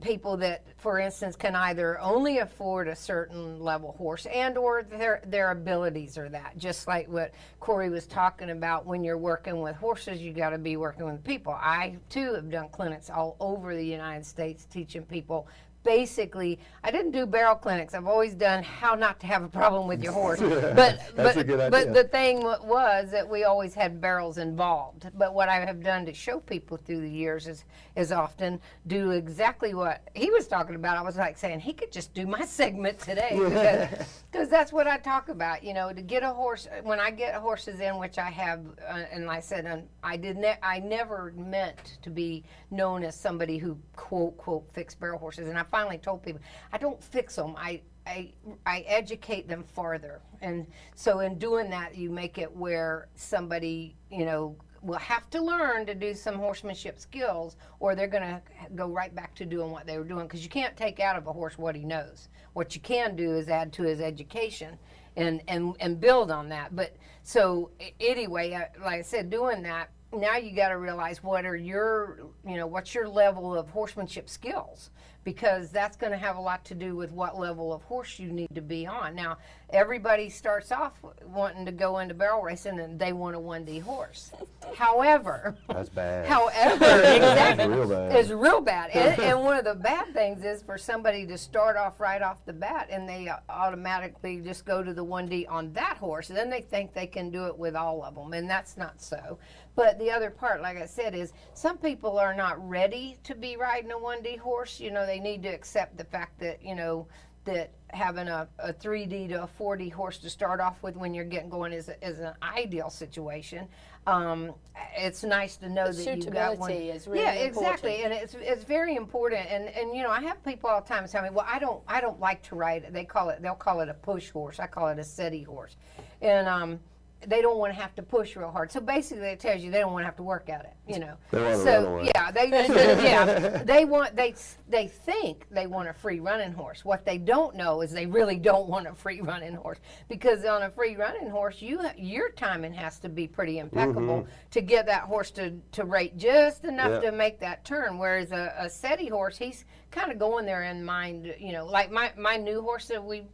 people 0.00 0.36
that, 0.38 0.64
for 0.76 0.98
instance, 0.98 1.36
can 1.36 1.54
either 1.54 2.00
only 2.00 2.38
afford 2.38 2.88
a 2.88 2.96
certain 2.96 3.60
level 3.60 3.92
horse 3.92 4.26
and 4.26 4.56
or 4.56 4.82
their 4.82 5.22
their 5.26 5.50
abilities 5.50 6.18
are 6.18 6.28
that. 6.28 6.56
Just 6.58 6.86
like 6.86 7.08
what 7.08 7.32
Corey 7.60 7.90
was 7.90 8.06
talking 8.06 8.50
about, 8.50 8.86
when 8.86 9.04
you're 9.04 9.18
working 9.18 9.60
with 9.60 9.76
horses, 9.76 10.20
you 10.20 10.32
got 10.32 10.50
to 10.50 10.58
be 10.58 10.76
working 10.76 11.06
with 11.06 11.22
people. 11.24 11.52
I 11.52 11.96
too 12.08 12.34
have 12.34 12.50
done 12.50 12.68
clinics 12.70 13.10
all 13.10 13.36
over 13.40 13.74
the 13.74 13.84
United 13.84 14.26
States 14.26 14.64
teaching 14.64 15.02
people 15.02 15.48
basically 15.82 16.58
I 16.82 16.90
didn't 16.90 17.10
do 17.10 17.26
barrel 17.26 17.54
clinics. 17.54 17.94
I've 17.94 18.06
always 18.06 18.34
done 18.34 18.62
how 18.62 18.94
not 18.94 19.20
to 19.20 19.26
have 19.26 19.42
a 19.42 19.48
problem 19.48 19.86
with 19.86 20.02
your 20.02 20.12
horse. 20.12 20.40
But 20.80 21.00
but, 21.16 21.46
but 21.70 21.94
the 21.94 22.04
thing 22.04 22.42
was 22.42 23.10
that 23.10 23.28
we 23.28 23.44
always 23.44 23.74
had 23.74 24.00
barrels 24.00 24.38
involved. 24.38 25.10
But 25.14 25.34
what 25.34 25.48
I 25.48 25.60
have 25.64 25.82
done 25.82 26.06
to 26.06 26.14
show 26.14 26.40
people 26.40 26.76
through 26.76 27.00
the 27.00 27.10
years 27.10 27.46
is 27.46 27.64
is 27.96 28.12
often 28.12 28.60
do 28.86 29.10
exactly 29.10 29.74
what 29.74 30.02
he 30.14 30.30
was 30.30 30.46
talking 30.46 30.74
about. 30.74 30.96
I 30.96 31.02
was 31.02 31.16
like 31.16 31.36
saying 31.36 31.60
he 31.60 31.72
could 31.72 31.92
just 31.92 32.14
do 32.14 32.26
my 32.26 32.44
segment 32.46 32.98
today 32.98 33.30
because 33.32 34.06
because 34.30 34.48
that's 34.48 34.72
what 34.72 34.86
I 34.86 34.96
talk 34.98 35.28
about. 35.28 35.62
You 35.62 35.74
know, 35.74 35.92
to 35.92 36.02
get 36.02 36.22
a 36.22 36.30
horse 36.30 36.68
when 36.82 37.00
I 37.00 37.10
get 37.10 37.34
horses 37.34 37.80
in, 37.80 37.98
which 37.98 38.18
I 38.18 38.30
have, 38.30 38.60
uh, 38.88 39.02
and 39.12 39.28
I 39.30 39.40
said, 39.40 39.66
um, 39.66 39.82
I 40.02 40.16
did 40.16 40.36
ne- 40.36 40.58
I 40.62 40.78
never 40.78 41.32
meant 41.36 41.98
to 42.02 42.10
be 42.10 42.44
known 42.70 43.02
as 43.04 43.18
somebody 43.18 43.58
who 43.58 43.76
quote 43.96 44.36
quote 44.38 44.64
fix 44.72 44.94
barrel 44.94 45.18
horses, 45.18 45.48
and 45.48 45.58
I 45.58 45.62
finally 45.70 45.98
told 45.98 46.22
people 46.22 46.40
I 46.72 46.78
don't 46.78 47.02
fix 47.02 47.36
them. 47.36 47.54
I 47.56 47.82
I, 48.06 48.32
I 48.66 48.80
educate 48.88 49.48
them 49.48 49.62
farther. 49.62 50.20
And 50.40 50.66
so 50.94 51.20
in 51.20 51.38
doing 51.38 51.70
that, 51.70 51.96
you 51.96 52.10
make 52.10 52.38
it 52.38 52.54
where 52.54 53.08
somebody, 53.14 53.94
you 54.10 54.24
know, 54.24 54.56
will 54.82 54.98
have 54.98 55.28
to 55.30 55.42
learn 55.42 55.84
to 55.86 55.94
do 55.94 56.14
some 56.14 56.36
horsemanship 56.36 56.98
skills 56.98 57.56
or 57.80 57.94
they're 57.94 58.06
going 58.06 58.22
to 58.22 58.40
go 58.74 58.88
right 58.88 59.14
back 59.14 59.34
to 59.34 59.44
doing 59.44 59.70
what 59.70 59.86
they 59.86 59.98
were 59.98 60.04
doing 60.04 60.26
because 60.26 60.42
you 60.42 60.48
can't 60.48 60.76
take 60.76 61.00
out 61.00 61.16
of 61.16 61.26
a 61.26 61.32
horse 61.32 61.58
what 61.58 61.76
he 61.76 61.84
knows. 61.84 62.28
What 62.54 62.74
you 62.74 62.80
can 62.80 63.14
do 63.14 63.34
is 63.34 63.48
add 63.48 63.72
to 63.74 63.82
his 63.82 64.00
education 64.00 64.78
and, 65.16 65.42
and, 65.48 65.76
and 65.80 66.00
build 66.00 66.30
on 66.30 66.48
that. 66.48 66.74
But 66.74 66.96
so 67.22 67.70
anyway, 68.00 68.52
uh, 68.54 68.82
like 68.82 69.00
I 69.00 69.02
said, 69.02 69.28
doing 69.28 69.62
that, 69.64 69.90
now 70.12 70.36
you 70.36 70.56
got 70.56 70.70
to 70.70 70.78
realize 70.78 71.22
what 71.22 71.44
are 71.44 71.56
your, 71.56 72.18
you 72.46 72.56
know, 72.56 72.66
what's 72.66 72.94
your 72.94 73.08
level 73.08 73.54
of 73.54 73.68
horsemanship 73.68 74.28
skills 74.28 74.90
because 75.24 75.70
that's 75.70 75.96
going 75.96 76.12
to 76.12 76.18
have 76.18 76.36
a 76.36 76.40
lot 76.40 76.64
to 76.66 76.74
do 76.74 76.96
with 76.96 77.12
what 77.12 77.38
level 77.38 77.72
of 77.72 77.82
horse 77.82 78.18
you 78.18 78.30
need 78.32 78.54
to 78.54 78.62
be 78.62 78.86
on. 78.86 79.14
Now, 79.14 79.38
everybody 79.72 80.28
starts 80.28 80.72
off 80.72 80.92
wanting 81.24 81.64
to 81.66 81.72
go 81.72 81.98
into 81.98 82.14
barrel 82.14 82.42
racing 82.42 82.78
and 82.80 82.98
they 82.98 83.12
want 83.12 83.36
a 83.36 83.38
1D 83.38 83.82
horse. 83.82 84.32
However, 84.74 85.56
That's 85.68 85.88
bad. 85.88 86.26
However, 86.26 86.84
exactly, 86.84 87.68
Real 87.68 87.88
bad. 87.88 88.16
it's 88.16 88.30
real 88.30 88.60
bad. 88.60 88.90
And, 88.90 89.20
and 89.20 89.40
one 89.40 89.56
of 89.56 89.64
the 89.64 89.74
bad 89.74 90.12
things 90.12 90.44
is 90.44 90.62
for 90.62 90.76
somebody 90.78 91.26
to 91.26 91.38
start 91.38 91.76
off 91.76 92.00
right 92.00 92.22
off 92.22 92.44
the 92.44 92.52
bat 92.52 92.88
and 92.90 93.08
they 93.08 93.28
uh, 93.28 93.36
automatically 93.48 94.40
just 94.40 94.64
go 94.64 94.82
to 94.82 94.92
the 94.92 95.04
1D 95.04 95.46
on 95.50 95.72
that 95.74 95.96
horse. 95.96 96.28
And 96.30 96.36
then 96.38 96.50
they 96.50 96.62
think 96.62 96.92
they 96.92 97.06
can 97.06 97.30
do 97.30 97.46
it 97.46 97.56
with 97.58 97.74
all 97.74 98.02
of 98.02 98.14
them, 98.14 98.32
and 98.32 98.48
that's 98.48 98.76
not 98.76 99.00
so. 99.00 99.38
But 99.76 99.98
the 99.98 100.10
other 100.10 100.30
part, 100.30 100.60
like 100.62 100.76
I 100.76 100.86
said, 100.86 101.14
is 101.14 101.32
some 101.54 101.78
people 101.78 102.18
are 102.18 102.34
not 102.34 102.68
ready 102.68 103.18
to 103.24 103.34
be 103.34 103.56
riding 103.56 103.92
a 103.92 103.96
1D 103.96 104.38
horse. 104.38 104.80
You 104.80 104.90
know, 104.90 105.06
they 105.06 105.20
need 105.20 105.42
to 105.44 105.48
accept 105.48 105.96
the 105.96 106.04
fact 106.04 106.38
that, 106.40 106.62
you 106.62 106.74
know, 106.74 107.06
that 107.44 107.70
having 107.92 108.28
a, 108.28 108.48
a 108.58 108.72
3D 108.72 109.28
to 109.28 109.42
a 109.44 109.48
4D 109.58 109.92
horse 109.92 110.18
to 110.18 110.30
start 110.30 110.60
off 110.60 110.82
with 110.82 110.96
when 110.96 111.14
you're 111.14 111.24
getting 111.24 111.50
going 111.50 111.72
is, 111.72 111.90
is 112.02 112.18
an 112.18 112.34
ideal 112.42 112.90
situation. 112.90 113.68
Um, 114.06 114.54
it's 114.96 115.22
nice 115.22 115.56
to 115.56 115.68
know 115.68 115.92
The 115.92 116.04
that 116.04 116.16
you've 116.16 116.32
got 116.32 116.58
one. 116.58 116.70
suitability 116.70 116.90
is 116.90 117.06
really 117.06 117.20
yeah, 117.20 117.32
exactly, 117.32 117.96
important. 118.02 118.12
and 118.14 118.22
it's 118.22 118.34
it's 118.34 118.64
very 118.64 118.96
important. 118.96 119.46
And 119.50 119.68
and 119.68 119.94
you 119.94 120.02
know, 120.02 120.10
I 120.10 120.20
have 120.22 120.42
people 120.44 120.70
all 120.70 120.80
the 120.80 120.88
time 120.88 121.06
tell 121.06 121.22
me, 121.22 121.28
well, 121.30 121.46
I 121.48 121.58
don't 121.58 121.82
I 121.86 122.00
don't 122.00 122.18
like 122.18 122.42
to 122.44 122.54
ride. 122.54 122.86
They 122.90 123.04
call 123.04 123.28
it 123.28 123.42
they'll 123.42 123.54
call 123.54 123.80
it 123.80 123.88
a 123.88 123.94
push 123.94 124.30
horse. 124.30 124.58
I 124.58 124.66
call 124.66 124.88
it 124.88 124.98
a 124.98 125.02
setty 125.02 125.44
horse, 125.44 125.76
and 126.22 126.48
um, 126.48 126.80
they 127.26 127.42
don't 127.42 127.58
want 127.58 127.74
to 127.74 127.78
have 127.78 127.94
to 127.96 128.02
push 128.02 128.34
real 128.34 128.50
hard. 128.50 128.72
So 128.72 128.80
basically, 128.80 129.28
it 129.28 129.40
tells 129.40 129.60
you 129.60 129.70
they 129.70 129.80
don't 129.80 129.92
want 129.92 130.02
to 130.02 130.06
have 130.06 130.16
to 130.16 130.22
work 130.22 130.48
at 130.48 130.64
it. 130.64 130.72
You 130.92 131.00
know. 131.00 131.14
They 131.30 131.42
wanna 131.42 131.56
so 131.58 131.82
run 131.84 131.86
away. 131.86 132.10
yeah, 132.14 132.30
they, 132.30 132.50
they 132.50 132.66
yeah 133.04 133.62
they 133.64 133.84
want 133.84 134.16
they 134.16 134.34
they 134.68 134.88
think 134.88 135.46
they 135.50 135.66
want 135.66 135.88
a 135.88 135.92
free 135.92 136.20
running 136.20 136.52
horse. 136.52 136.84
What 136.84 137.04
they 137.04 137.18
don't 137.18 137.54
know 137.56 137.82
is 137.82 137.90
they 137.92 138.06
really 138.06 138.36
don't 138.38 138.68
want 138.68 138.86
a 138.86 138.94
free 138.94 139.20
running 139.20 139.54
horse 139.54 139.78
because 140.08 140.44
on 140.44 140.62
a 140.62 140.70
free 140.70 140.96
running 140.96 141.28
horse, 141.28 141.60
you 141.60 141.78
ha- 141.78 141.92
your 141.96 142.30
timing 142.30 142.72
has 142.74 142.98
to 143.00 143.08
be 143.08 143.26
pretty 143.28 143.58
impeccable 143.58 144.22
Mhm. 144.22 144.26
to 144.52 144.60
get 144.62 144.86
that 144.86 145.02
horse 145.02 145.30
to 145.32 145.52
to 145.72 145.84
rate 145.84 146.16
just 146.16 146.64
enough 146.64 147.02
Yeah. 147.02 147.10
to 147.10 147.16
make 147.16 147.38
that 147.40 147.64
turn. 147.64 147.98
Whereas 147.98 148.32
a, 148.32 148.54
a 148.58 148.64
setty 148.66 149.10
horse, 149.10 149.36
he's 149.36 149.64
kind 149.90 150.10
of 150.10 150.18
going 150.18 150.46
there 150.46 150.62
in 150.62 150.84
mind. 150.84 151.34
You 151.38 151.52
know, 151.52 151.66
like 151.66 151.90
my 151.90 152.12
my 152.16 152.36
new 152.38 152.62
horse 152.62 152.88
that 152.88 153.04
we 153.04 153.24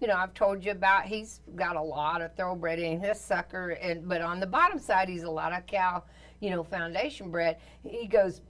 you 0.00 0.06
know, 0.06 0.14
I've 0.14 0.34
told 0.34 0.64
you 0.64 0.72
about. 0.72 1.04
He's 1.04 1.40
got 1.54 1.76
a 1.76 1.82
lot 1.82 2.20
of 2.20 2.34
thoroughbred 2.34 2.78
in 2.78 3.00
his 3.00 3.20
sucker, 3.20 3.70
and 3.70 4.08
but 4.08 4.20
on 4.20 4.40
the 4.40 4.46
bottom 4.46 4.78
side, 4.78 5.08
he's 5.08 5.22
a 5.22 5.30
lot 5.30 5.52
of 5.52 5.66
cow, 5.66 6.04
you 6.40 6.50
know, 6.50 6.62
foundation 6.62 7.30
bred. 7.30 7.56
He 7.82 8.06
goes, 8.06 8.42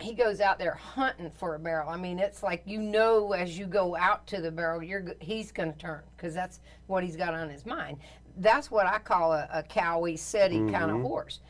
he 0.00 0.14
goes 0.14 0.40
out 0.40 0.58
there 0.58 0.74
hunting 0.74 1.30
for 1.30 1.56
a 1.56 1.58
barrel. 1.58 1.88
I 1.88 1.96
mean, 1.96 2.18
it's 2.18 2.42
like 2.42 2.62
you 2.64 2.80
know, 2.80 3.32
as 3.32 3.58
you 3.58 3.66
go 3.66 3.96
out 3.96 4.26
to 4.28 4.40
the 4.40 4.52
barrel, 4.52 4.82
you're 4.82 5.14
he's 5.20 5.50
going 5.50 5.72
to 5.72 5.78
turn 5.78 6.02
because 6.16 6.34
that's 6.34 6.60
what 6.86 7.02
he's 7.02 7.16
got 7.16 7.34
on 7.34 7.48
his 7.48 7.66
mind. 7.66 7.98
That's 8.36 8.70
what 8.70 8.86
I 8.86 8.98
call 9.00 9.32
a, 9.32 9.48
a 9.52 9.62
cowy, 9.64 10.14
setty 10.14 10.70
kind 10.70 10.90
of 10.90 10.98
mm-hmm. 10.98 11.02
horse 11.02 11.40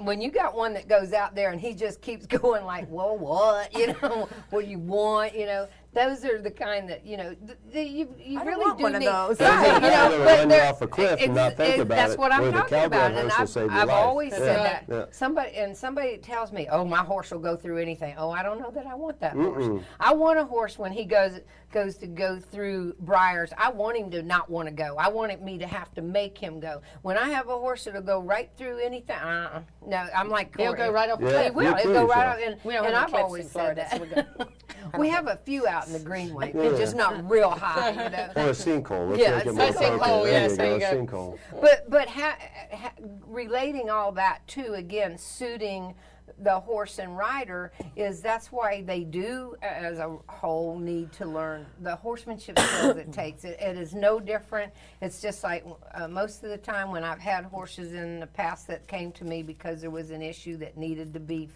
when 0.00 0.20
you 0.20 0.30
got 0.30 0.56
one 0.56 0.72
that 0.74 0.88
goes 0.88 1.12
out 1.12 1.34
there 1.34 1.50
and 1.50 1.60
he 1.60 1.74
just 1.74 2.00
keeps 2.00 2.26
going 2.40 2.64
like, 2.64 2.86
well, 2.90 3.16
what, 3.16 3.72
you 3.76 3.88
know, 3.88 4.28
what 4.50 4.64
do 4.64 4.70
you 4.70 4.78
want, 4.78 5.34
you 5.34 5.46
know, 5.46 5.68
those 5.92 6.24
are 6.24 6.40
the 6.40 6.50
kind 6.52 6.88
that 6.88 7.04
you 7.04 7.16
know 7.16 7.34
th- 7.34 7.58
th- 7.72 7.90
you, 7.90 8.14
you 8.18 8.38
I 8.40 8.44
don't 8.44 8.52
really 8.54 8.64
want 8.64 8.78
do 8.78 8.82
one 8.84 8.94
of 8.94 9.00
need. 9.00 9.08
those. 9.08 9.40
Right, 9.40 9.74
you 9.74 9.80
They'll 9.80 10.10
know, 10.10 10.24
run 10.24 10.48
but 10.48 10.54
you 10.56 10.62
off 10.62 10.82
a 10.82 10.86
cliff 10.86 11.20
and 11.20 11.34
not 11.34 11.56
think 11.56 11.70
ex- 11.74 11.82
about 11.82 11.94
That's 11.96 12.12
it, 12.12 12.18
what 12.18 12.32
I'm 12.32 12.42
where 12.42 12.52
the 12.52 12.58
talking 12.58 12.78
cowboy 12.78 12.86
about, 12.86 13.10
horse 13.12 13.20
and 13.20 13.28
will 13.28 13.36
I've, 13.42 13.48
save 13.48 13.62
your 13.64 13.72
I've 13.72 13.88
life. 13.88 13.96
always 13.96 14.32
said 14.32 14.42
Yeah. 14.56 14.62
that. 14.62 14.84
Yeah. 14.88 15.04
Somebody 15.10 15.56
and 15.56 15.76
somebody 15.76 16.18
tells 16.18 16.52
me, 16.52 16.68
"Oh, 16.70 16.84
my 16.84 16.98
horse 17.04 17.30
will 17.32 17.40
go 17.40 17.56
through 17.56 17.78
anything." 17.78 18.14
Oh, 18.16 18.30
I 18.30 18.42
don't 18.44 18.60
know 18.60 18.70
that 18.70 18.86
I 18.86 18.94
want 18.94 19.18
that 19.20 19.34
Mm-mm. 19.34 19.68
horse. 19.68 19.84
I 19.98 20.14
want 20.14 20.38
a 20.38 20.44
horse 20.44 20.78
when 20.78 20.92
he 20.92 21.04
goes 21.04 21.40
goes 21.72 21.96
to 21.98 22.06
go 22.08 22.38
through 22.40 22.94
briars. 23.00 23.52
I 23.56 23.70
want 23.70 23.96
him 23.96 24.10
to 24.10 24.22
not 24.22 24.50
want 24.50 24.66
to 24.68 24.74
go. 24.74 24.96
I 24.98 25.08
want 25.08 25.30
it, 25.32 25.40
me 25.40 25.56
to 25.58 25.66
have 25.68 25.92
to 25.94 26.02
make 26.02 26.36
him 26.36 26.58
go. 26.58 26.82
When 27.02 27.16
I 27.16 27.28
have 27.30 27.48
a 27.48 27.56
horse 27.56 27.84
that'll 27.84 28.02
go 28.02 28.20
right 28.20 28.50
through 28.56 28.78
anything, 28.78 29.14
uh, 29.16 29.62
no, 29.86 30.08
I'm 30.14 30.28
like 30.28 30.56
He'll 30.56 30.72
go 30.74 30.90
right 30.90 31.08
off 31.10 31.20
the 31.20 31.44
He 31.44 31.50
will. 31.50 31.74
He'll 31.76 31.92
go 31.92 32.06
right 32.08 32.36
so. 32.38 32.42
off. 32.42 32.48
And, 32.52 32.60
We 32.64 32.74
don't 32.74 32.86
and 32.86 32.96
I've 32.96 33.14
always 33.14 33.50
said 33.50 33.76
that. 33.76 34.28
we 34.98 35.08
have 35.08 35.26
a 35.26 35.36
few 35.36 35.66
out 35.66 35.86
in 35.86 35.92
the 35.92 35.98
Greenway. 35.98 36.52
Yeah. 36.54 36.62
They're 36.62 36.78
just 36.78 36.96
not 36.96 37.28
real 37.30 37.50
high. 37.50 37.90
You 37.90 37.96
know? 38.10 38.32
Or 38.36 38.48
a 38.48 38.52
sinkhole. 38.52 39.10
Let's 39.10 39.20
Yeah, 39.22 39.36
make 39.36 39.46
it 39.46 39.48
it's 39.48 39.56
more 39.56 39.66
a 39.68 39.72
sinkhole, 39.72 39.94
appropriate. 39.96 40.32
yes, 40.32 40.56
there 40.56 40.78
there 40.78 40.92
you 40.94 41.00
you 41.00 41.06
go. 41.06 41.06
go. 41.06 41.38
Sinkhole. 41.52 41.60
But 41.60 41.90
but 41.90 42.08
ha, 42.08 42.36
ha, 42.72 42.92
relating 43.26 43.90
all 43.90 44.12
that 44.12 44.46
to 44.48 44.74
again 44.74 45.16
suiting 45.18 45.94
the 46.38 46.60
horse 46.60 46.98
and 47.00 47.18
rider 47.18 47.70
is 47.96 48.22
that's 48.22 48.50
why 48.52 48.82
they 48.82 49.04
do 49.04 49.54
as 49.62 49.98
a 49.98 50.16
whole 50.28 50.78
need 50.78 51.12
to 51.12 51.26
learn 51.26 51.66
the 51.82 51.94
horsemanship 51.96 52.58
skills 52.58 52.96
it 52.96 53.12
takes. 53.12 53.44
It, 53.44 53.58
it 53.60 53.76
is 53.76 53.94
no 53.94 54.20
different. 54.20 54.72
It's 55.02 55.20
just 55.20 55.42
like 55.44 55.66
uh, 55.92 56.08
most 56.08 56.42
of 56.42 56.48
the 56.50 56.56
time 56.56 56.92
when 56.92 57.04
I've 57.04 57.18
had 57.18 57.44
horses 57.44 57.92
in 57.92 58.20
the 58.20 58.26
past 58.28 58.68
that 58.68 58.86
came 58.86 59.12
to 59.12 59.24
me 59.24 59.42
because 59.42 59.80
there 59.82 59.90
was 59.90 60.10
an 60.12 60.22
issue 60.22 60.56
that 60.58 60.78
needed 60.78 61.12
to 61.14 61.20
be 61.20 61.48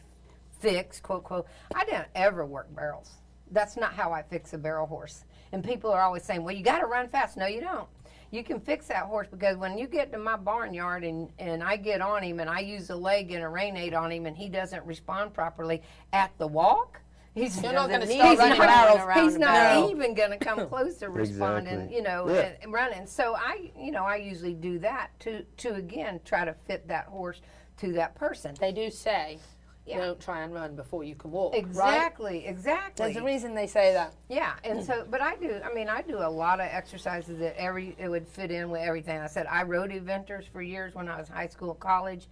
fixed, 0.60 1.02
quote, 1.02 1.24
quote. 1.24 1.47
I 1.74 1.85
didn't 1.85 2.09
ever 2.14 2.44
work 2.47 2.74
barrels. 2.74 3.10
That's 3.51 3.76
not 3.76 3.93
how 3.93 4.12
I 4.12 4.22
fix 4.22 4.52
a 4.52 4.59
barrel 4.59 4.86
horse. 4.86 5.24
And 5.52 5.62
people 5.62 5.90
are 5.90 6.01
always 6.02 6.24
saying, 6.24 6.43
well, 6.43 6.55
you 6.55 6.64
got 6.64 6.81
to 6.81 6.86
run 6.86 7.09
fast. 7.09 7.36
No, 7.36 7.47
you 7.47 7.60
don't. 7.60 7.89
You 8.31 8.43
can 8.43 8.59
fix 8.59 8.86
that 8.89 9.05
horse 9.05 9.28
because 9.31 9.56
when 9.56 9.78
you 9.78 9.86
get 9.86 10.10
to 10.12 10.18
my 10.18 10.36
barnyard 10.36 11.05
and, 11.05 11.28
and 11.39 11.62
I 11.62 11.76
get 11.76 12.01
on 12.01 12.22
him 12.24 12.40
and 12.40 12.51
I 12.51 12.60
use 12.60 12.90
a 12.90 12.97
leg 12.97 13.31
and 13.31 13.44
a 13.44 13.48
rein 13.48 13.76
aid 13.76 13.94
on 13.94 14.10
him 14.10 14.26
and 14.26 14.36
he 14.36 14.48
doesn't 14.48 14.85
respond 14.85 15.32
properly 15.32 15.82
at 16.12 16.32
the 16.39 16.47
walk, 16.48 17.01
he's, 17.35 17.62
You're 17.62 17.72
not 17.72 17.90
gonna 17.90 18.06
start 18.09 18.31
he's 18.31 18.39
running 18.39 18.59
not, 18.59 18.66
barrels 18.66 19.01
around 19.02 19.24
he's 19.24 19.39
not 19.39 19.90
even 19.90 20.14
going 20.14 20.31
to 20.31 20.39
come 20.39 20.66
close 20.68 20.97
to 20.97 21.10
responding, 21.10 21.74
Exactly. 21.74 21.97
you 21.97 22.02
know, 22.02 22.28
Yeah. 22.28 22.40
and, 22.40 22.56
and 22.62 22.72
running. 22.72 23.06
So 23.06 23.36
I, 23.36 23.70
you 23.78 23.93
know, 23.93 24.05
I 24.05 24.16
usually 24.16 24.55
do 24.55 24.81
that 24.81 25.10
to, 25.20 25.44
to 25.59 25.74
again, 25.74 26.18
try 26.24 26.44
to 26.44 26.55
fit 26.66 26.89
that 26.89 27.05
horse 27.06 27.40
to 27.78 27.93
that 27.93 28.16
person. 28.16 28.56
They 28.59 28.72
do 28.72 28.90
say, 28.90 29.39
don't 29.86 30.20
try 30.20 30.43
and 30.43 30.52
run 30.55 30.77
before 30.77 31.05
you 31.05 31.15
can 31.15 31.31
walk. 31.31 31.52
right? 31.52 31.61
Exactly, 31.61 32.47
exactly. 32.47 33.12
There's 33.12 33.23
a 33.23 33.24
reason 33.24 33.55
they 33.55 33.66
say 33.66 33.93
that. 33.93 34.15
Yeah, 34.28 34.55
and 34.65 34.82
so, 34.82 35.06
but 35.11 35.20
I 35.20 35.36
do. 35.36 35.61
I 35.65 35.73
mean, 35.74 35.89
I 35.89 36.02
do 36.02 36.19
a 36.19 36.28
lot 36.28 36.61
of 36.61 36.66
exercises 36.70 37.39
that 37.39 37.56
every 37.61 37.94
it 37.98 38.09
would 38.09 38.27
fit 38.27 38.51
in 38.51 38.70
with 38.70 38.81
everything. 38.81 39.19
I 39.19 39.27
said 39.27 39.47
I 39.47 39.62
rode 39.62 39.90
eventers 39.90 40.48
for 40.48 40.62
years 40.62 40.94
when 40.94 41.09
I 41.09 41.19
was 41.19 41.28
high 41.28 41.48
school, 41.48 41.74
college. 41.74 42.27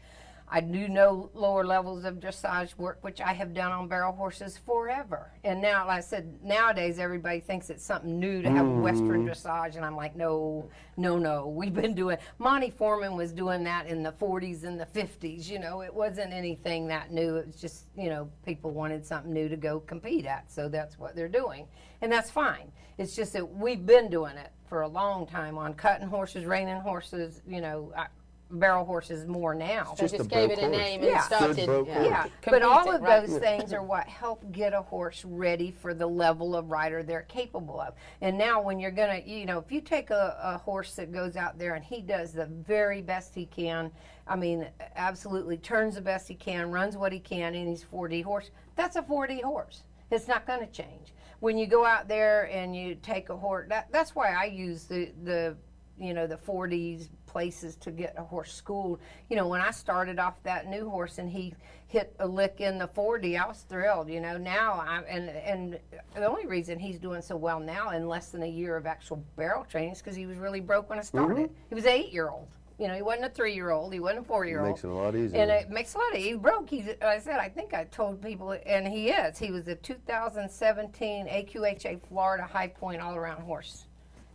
I 0.55 0.61
do 0.61 0.87
know 0.87 1.31
lower 1.33 1.65
levels 1.65 2.05
of 2.05 2.17
dressage 2.17 2.77
work, 2.77 2.99
which 3.01 3.23
I 3.23 3.33
have 3.33 3.55
done 3.55 3.73
on 3.73 3.89
barrel 3.89 4.13
horses 4.13 4.59
forever. 4.59 5.33
And 5.45 5.63
now, 5.63 5.87
like 5.87 5.97
I 5.97 6.01
said, 6.01 6.41
nowadays 6.45 6.99
everybody 6.99 7.41
thinks 7.41 7.71
it's 7.71 7.83
something 7.83 8.21
new 8.21 8.43
to 8.43 8.51
have 8.51 8.67
Western 8.67 9.25
Mhm. 9.25 9.31
dressage, 9.31 9.77
and 9.77 9.85
I'm 9.85 9.97
like, 9.97 10.15
no, 10.15 10.69
no, 10.99 11.17
no. 11.19 11.49
We've 11.49 11.73
been 11.73 11.95
doing. 11.95 12.19
Monte 12.37 12.69
Foreman 12.69 13.17
was 13.17 13.33
doing 13.33 13.65
that 13.65 13.87
in 13.87 14.03
the 14.03 14.13
40s 14.13 14.65
and 14.65 14.79
the 14.79 14.85
50s. 14.85 15.49
You 15.49 15.59
know, 15.59 15.81
it 15.81 15.95
wasn't 15.95 16.35
anything 16.35 16.87
that 16.89 17.11
new. 17.11 17.37
It 17.39 17.47
was 17.47 17.57
just, 17.57 17.87
you 17.97 18.11
know, 18.11 18.29
people 18.45 18.73
wanted 18.73 19.07
something 19.07 19.33
new 19.33 19.49
to 19.49 19.57
go 19.57 19.81
compete 19.81 20.27
at, 20.27 20.53
so 20.53 20.69
that's 20.69 20.99
what 20.99 21.17
they're 21.17 21.29
doing, 21.29 21.67
and 22.03 22.13
that's 22.13 22.31
fine. 22.31 22.71
It's 22.99 23.17
just 23.17 23.33
that 23.33 23.57
we've 23.57 23.87
been 23.87 24.11
doing 24.11 24.37
it 24.37 24.53
for 24.67 24.83
a 24.83 24.89
long 24.89 25.27
time 25.27 25.57
on 25.57 25.73
cutting 25.73 26.09
horses, 26.09 26.45
reining 26.45 26.81
horses. 26.81 27.41
You 27.47 27.63
know. 27.63 27.91
I, 27.97 28.09
Barrel 28.53 28.85
horses 28.85 29.27
more 29.27 29.55
now. 29.55 29.95
They 29.97 30.03
just 30.03 30.17
just 30.17 30.27
a 30.27 30.29
gave 30.29 30.51
it 30.51 30.59
a 30.59 30.63
horse. 30.63 30.77
name 30.77 31.01
and 31.01 31.11
yeah. 31.11 31.21
started, 31.23 31.57
Good 31.57 31.67
broke 31.67 31.89
yeah. 31.89 32.27
But 32.45 32.63
all 32.63 32.91
of 32.91 33.01
right. 33.01 33.27
those 33.27 33.39
things 33.39 33.73
are 33.73 33.83
what 33.83 34.07
help 34.07 34.45
get 34.53 34.75
a 34.75 34.83
horse 34.83 35.25
ready 35.25 35.71
for 35.71 35.95
the 35.95 36.07
level 36.07 36.55
of 36.55 36.71
rider 36.71 37.03
they're 37.03 37.23
capable 37.23 37.81
of. 37.81 37.95
And 38.21 38.37
now, 38.37 38.61
when 38.61 38.79
you're 38.79 38.91
gonna, 38.91 39.23
you 39.25 39.47
know, 39.47 39.59
if 39.59 39.73
you 39.73 39.81
take 39.81 40.11
a, 40.11 40.37
a 40.43 40.59
horse 40.59 40.95
that 40.97 41.13
goes 41.13 41.37
out 41.37 41.59
there 41.59 41.75
and 41.75 41.85
he 41.85 42.03
does 42.03 42.33
the 42.33 42.47
very 42.47 43.01
best 43.01 43.35
he 43.35 43.47
can, 43.47 43.91
I 44.27 44.37
mean, 44.37 44.69
absolutely 44.97 45.57
turns 45.57 45.95
the 45.95 46.01
best 46.01 46.29
he 46.29 46.35
can, 46.35 46.71
runs 46.71 46.97
what 46.97 47.13
he 47.13 47.21
can, 47.21 47.55
and 47.55 47.69
he's 47.69 47.85
4D 47.85 48.23
horse. 48.23 48.51
That's 48.77 48.97
a 48.97 49.03
4D 49.03 49.43
horse. 49.43 49.83
It's 50.11 50.29
not 50.29 50.47
going 50.47 50.61
to 50.61 50.67
change. 50.67 51.15
When 51.41 51.57
you 51.57 51.67
go 51.67 51.85
out 51.85 52.07
there 52.07 52.49
and 52.53 52.77
you 52.77 52.95
take 52.97 53.31
a 53.31 53.37
horse, 53.37 53.67
that, 53.71 53.89
that's 53.91 54.15
why 54.15 54.33
I 54.33 54.45
use 54.45 54.85
the 54.85 55.11
the 55.25 55.57
you 55.99 56.15
know 56.15 56.27
the 56.27 56.37
40s 56.37 57.09
places 57.27 57.77
to 57.77 57.91
get 57.91 58.15
a 58.17 58.23
horse 58.23 58.53
schooled. 58.53 59.01
You 59.29 59.37
know, 59.37 59.49
when 59.49 59.61
I 59.61 59.71
started 59.71 60.19
off 60.19 60.43
that 60.43 60.67
new 60.69 60.89
horse 60.89 61.19
and 61.19 61.31
he 61.31 61.55
hit 61.87 62.15
a 62.19 62.27
lick 62.27 62.61
in 62.61 62.79
the 62.79 62.89
40, 62.89 63.37
I 63.37 63.47
was 63.47 63.61
thrilled. 63.69 64.09
You 64.09 64.21
know, 64.21 64.37
now 64.37 64.75
I 64.75 65.03
and 65.09 65.29
and 65.31 65.79
the 66.15 66.27
only 66.27 66.47
reason 66.47 66.79
he's 66.79 66.99
doing 66.99 67.23
so 67.23 67.37
well 67.37 67.61
now 67.61 67.91
in 67.91 68.09
less 68.09 68.29
than 68.31 68.43
a 68.43 68.49
year 68.49 68.77
of 68.77 68.87
actual 68.87 69.23
barrel 69.37 69.65
training 69.65 69.93
is 69.93 69.99
because 69.99 70.17
he 70.17 70.27
was 70.27 70.39
really 70.39 70.61
broke 70.61 70.89
when 70.91 70.99
I 70.99 71.03
started. 71.03 71.37
Mhm. 71.37 71.51
He 71.69 71.75
was 71.75 71.85
an 71.85 71.91
eight 71.91 72.13
year 72.13 72.29
old. 72.31 72.49
You 72.79 72.89
know, 72.89 72.95
he 72.95 73.03
wasn't 73.03 73.27
a 73.27 73.29
three 73.31 73.55
year 73.55 73.71
old. 73.71 73.93
He 73.93 74.01
wasn't 74.01 74.21
a 74.21 74.25
four 74.25 74.45
year 74.45 74.61
old. 74.61 74.71
Makes 74.71 74.85
it 74.85 74.89
a 74.91 74.95
lot 74.95 75.15
easier. 75.15 75.41
And 75.41 75.51
it 75.51 75.71
makes 75.71 75.95
a 75.95 75.99
lot 75.99 76.13
of. 76.13 76.19
He 76.19 76.35
broke. 76.35 76.69
He's. 76.69 76.89
I 77.01 77.19
said. 77.19 77.39
I 77.39 77.49
think 77.49 77.75
I 77.75 77.85
told 77.85 78.21
people, 78.21 78.57
and 78.67 78.89
he 78.89 79.11
is. 79.11 79.39
He 79.39 79.51
was 79.53 79.69
a 79.69 79.77
2017 79.77 81.27
AQHA 81.29 82.01
Florida 82.09 82.45
High 82.45 82.69
Point 82.69 83.01
all 83.01 83.15
around 83.15 83.43
horse. 83.43 83.87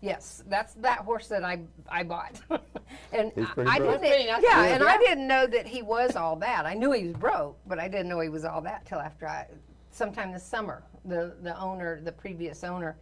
Yes, 0.01 0.43
that's 0.47 0.73
that 0.75 0.99
horse 0.99 1.27
that 1.27 1.43
I 1.43 1.61
I 1.89 2.03
bought. 2.03 2.39
and 3.11 3.31
He's 3.35 3.47
pretty 3.47 3.69
I 3.69 3.79
broke. 3.79 4.01
didn't. 4.01 4.09
Pretty 4.09 4.25
nice. 4.31 4.43
Yeah, 4.43 4.65
Yeah. 4.65 4.75
and 4.75 4.83
I 4.83 4.97
didn't 4.97 5.27
know 5.27 5.47
that 5.47 5.65
he 5.65 5.81
was 5.81 6.15
all 6.15 6.35
that. 6.37 6.65
I 6.65 6.73
knew 6.75 6.91
he 6.91 7.05
was 7.05 7.13
broke, 7.13 7.57
but 7.65 7.79
I 7.79 7.87
didn't 7.87 8.07
know 8.09 8.19
he 8.19 8.29
was 8.29 8.45
all 8.45 8.61
that 8.61 8.85
till 8.85 8.99
after 8.99 9.27
I, 9.27 9.47
sometime 9.89 10.31
this 10.31 10.45
summer. 10.45 10.83
The 11.05 11.35
the 11.41 11.59
owner, 11.59 11.99
the 12.03 12.11
previous 12.11 12.63
owner, 12.63 12.95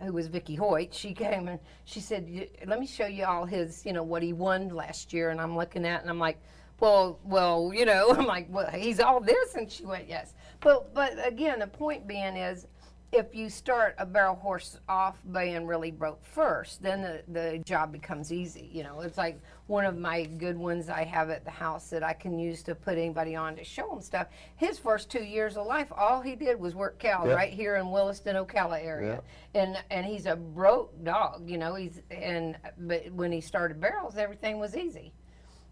who 0.00 0.12
was 0.12 0.28
Vicky 0.28 0.54
Hoyt, 0.54 0.94
she 0.94 1.12
came 1.12 1.48
and 1.48 1.58
she 1.84 1.98
said, 2.00 2.28
"You- 2.28 2.48
"Let 2.66 2.78
me 2.78 2.86
show 2.86 3.06
you 3.06 3.24
all 3.24 3.44
his, 3.44 3.84
you 3.84 3.92
know, 3.92 4.04
what 4.04 4.22
he 4.22 4.32
won 4.32 4.68
last 4.68 5.12
year." 5.12 5.30
And 5.30 5.40
I'm 5.40 5.56
looking 5.56 5.84
at, 5.84 6.02
and 6.02 6.08
I'm 6.10 6.20
like, 6.20 6.38
"Well, 6.78 7.18
well, 7.24 7.72
you 7.74 7.84
know," 7.84 8.10
I'm 8.16 8.26
like, 8.26 8.46
"Well, 8.48 8.70
he's 8.70 9.00
all 9.00 9.20
this," 9.20 9.56
and 9.56 9.68
she 9.70 9.84
went, 9.84 10.08
"Yes." 10.08 10.34
But 10.60 10.94
but 10.94 11.14
again, 11.26 11.58
the 11.58 11.66
point 11.66 12.06
being 12.06 12.36
is. 12.36 12.68
If 13.10 13.34
you 13.34 13.48
start 13.48 13.94
a 13.96 14.04
barrel 14.04 14.34
horse 14.34 14.78
off 14.86 15.16
being 15.32 15.66
really 15.66 15.90
broke 15.90 16.22
first, 16.26 16.82
then 16.82 17.00
the, 17.00 17.22
the 17.28 17.58
job 17.64 17.90
becomes 17.90 18.30
easy. 18.30 18.68
You 18.70 18.82
know, 18.82 19.00
it's 19.00 19.16
like 19.16 19.40
one 19.66 19.86
of 19.86 19.96
my 19.96 20.24
good 20.24 20.58
ones 20.58 20.90
I 20.90 21.04
have 21.04 21.30
at 21.30 21.42
the 21.44 21.50
house 21.50 21.88
that 21.88 22.02
I 22.02 22.12
can 22.12 22.38
use 22.38 22.62
to 22.64 22.74
put 22.74 22.98
anybody 22.98 23.34
on 23.34 23.56
to 23.56 23.64
show 23.64 23.88
them 23.88 24.02
stuff. 24.02 24.26
His 24.56 24.78
first 24.78 25.10
two 25.10 25.24
years 25.24 25.56
of 25.56 25.66
life, 25.66 25.90
all 25.96 26.20
he 26.20 26.36
did 26.36 26.60
was 26.60 26.74
work 26.74 26.98
cows 26.98 27.28
Yeah. 27.28 27.32
right 27.34 27.52
here 27.52 27.76
in 27.76 27.90
Williston, 27.90 28.36
Ocala 28.36 28.84
area 28.84 29.22
and 29.54 29.82
and 29.90 30.04
he's 30.04 30.26
a 30.26 30.36
broke 30.36 30.92
dog, 31.02 31.48
you 31.48 31.56
know. 31.56 31.76
He's 31.76 32.02
and 32.10 32.56
but 32.76 33.10
when 33.12 33.32
he 33.32 33.40
started 33.40 33.80
barrels, 33.80 34.18
everything 34.18 34.58
was 34.58 34.76
easy, 34.76 35.14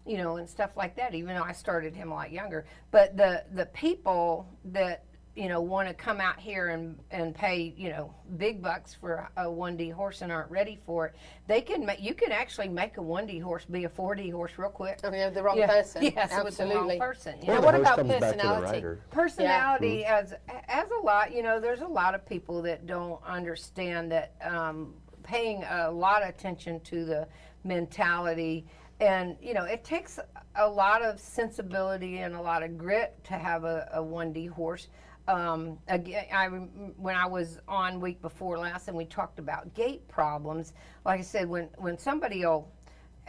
you 0.07 0.17
know, 0.17 0.37
and 0.37 0.49
stuff 0.49 0.71
like 0.75 0.95
that. 0.95 1.13
Even 1.13 1.35
though 1.35 1.43
I 1.43 1.51
started 1.51 1.95
him 1.95 2.11
a 2.11 2.15
lot 2.15 2.31
younger, 2.31 2.65
but 2.89 3.15
the 3.15 3.43
the 3.53 3.67
people 3.67 4.47
that 4.65 5.03
you 5.37 5.47
know 5.47 5.61
want 5.61 5.87
to 5.87 5.93
come 5.93 6.19
out 6.19 6.39
here 6.39 6.69
and 6.69 6.97
and 7.11 7.35
pay 7.35 7.73
you 7.77 7.89
know 7.89 8.11
big 8.37 8.61
bucks 8.61 8.95
for 8.95 9.29
a 9.37 9.43
1D 9.45 9.93
horse 9.93 10.21
and 10.23 10.31
aren't 10.31 10.49
ready 10.49 10.79
for 10.85 11.05
it, 11.07 11.15
they 11.47 11.61
can 11.61 11.85
make 11.85 12.01
you 12.01 12.15
can 12.15 12.31
actually 12.31 12.67
make 12.67 12.97
a 12.97 13.01
1D 13.01 13.41
horse 13.41 13.63
be 13.65 13.83
a 13.83 13.89
4D 13.89 14.31
horse 14.31 14.53
real 14.57 14.69
quick. 14.69 14.99
I 15.03 15.09
mean, 15.11 15.21
Oh, 15.21 15.29
the 15.29 15.43
wrong 15.43 15.57
Yeah. 15.57 15.67
person. 15.67 16.03
Yes, 16.03 16.31
with 16.43 16.57
the 16.57 16.63
wrong 16.65 16.73
Absolutely. 16.73 16.97
person. 16.99 17.35
you 17.41 17.49
Or 17.51 17.55
know. 17.55 17.61
the 17.61 17.65
what 17.67 17.75
about 17.75 17.97
comes 17.97 18.09
back 18.09 18.19
to 18.19 18.25
the 18.25 18.43
personality? 18.43 18.65
rider. 18.73 18.99
personality 19.11 20.05
as 20.05 20.33
as 20.67 20.87
a 20.89 21.05
lot 21.05 21.31
you 21.33 21.43
know 21.43 21.59
there's 21.59 21.81
a 21.81 21.87
lot 21.87 22.15
of 22.15 22.25
people 22.25 22.61
that 22.63 22.87
don't 22.87 23.21
understand 23.25 24.11
that 24.11 24.33
um, 24.41 24.93
paying 25.23 25.63
a 25.69 25.91
lot 25.91 26.23
of 26.23 26.29
attention 26.29 26.79
to 26.81 27.05
the 27.05 27.27
mentality 27.63 28.65
and 28.99 29.35
you 29.41 29.53
know 29.53 29.65
it 29.65 29.83
takes 29.83 30.19
a 30.55 30.67
lot 30.67 31.03
of 31.03 31.19
sensibility 31.19 32.19
and 32.19 32.33
a 32.33 32.41
lot 32.41 32.63
of 32.63 32.77
grit 32.77 33.15
to 33.23 33.33
have 33.35 33.63
a, 33.63 33.87
a 33.93 33.99
1d 34.01 34.49
horse 34.49 34.87
um, 35.27 35.77
again, 35.87 36.25
I 36.33 36.47
when 36.47 37.15
I 37.15 37.25
was 37.25 37.59
on 37.67 37.99
week 37.99 38.21
before 38.21 38.57
last 38.57 38.87
and 38.87 38.95
we 38.95 39.05
talked 39.05 39.39
about 39.39 39.73
gait 39.73 40.07
problems. 40.07 40.73
Like 41.05 41.19
I 41.19 41.23
said, 41.23 41.49
when 41.49 41.69
when 41.77 41.97
somebody 41.97 42.45
will 42.45 42.69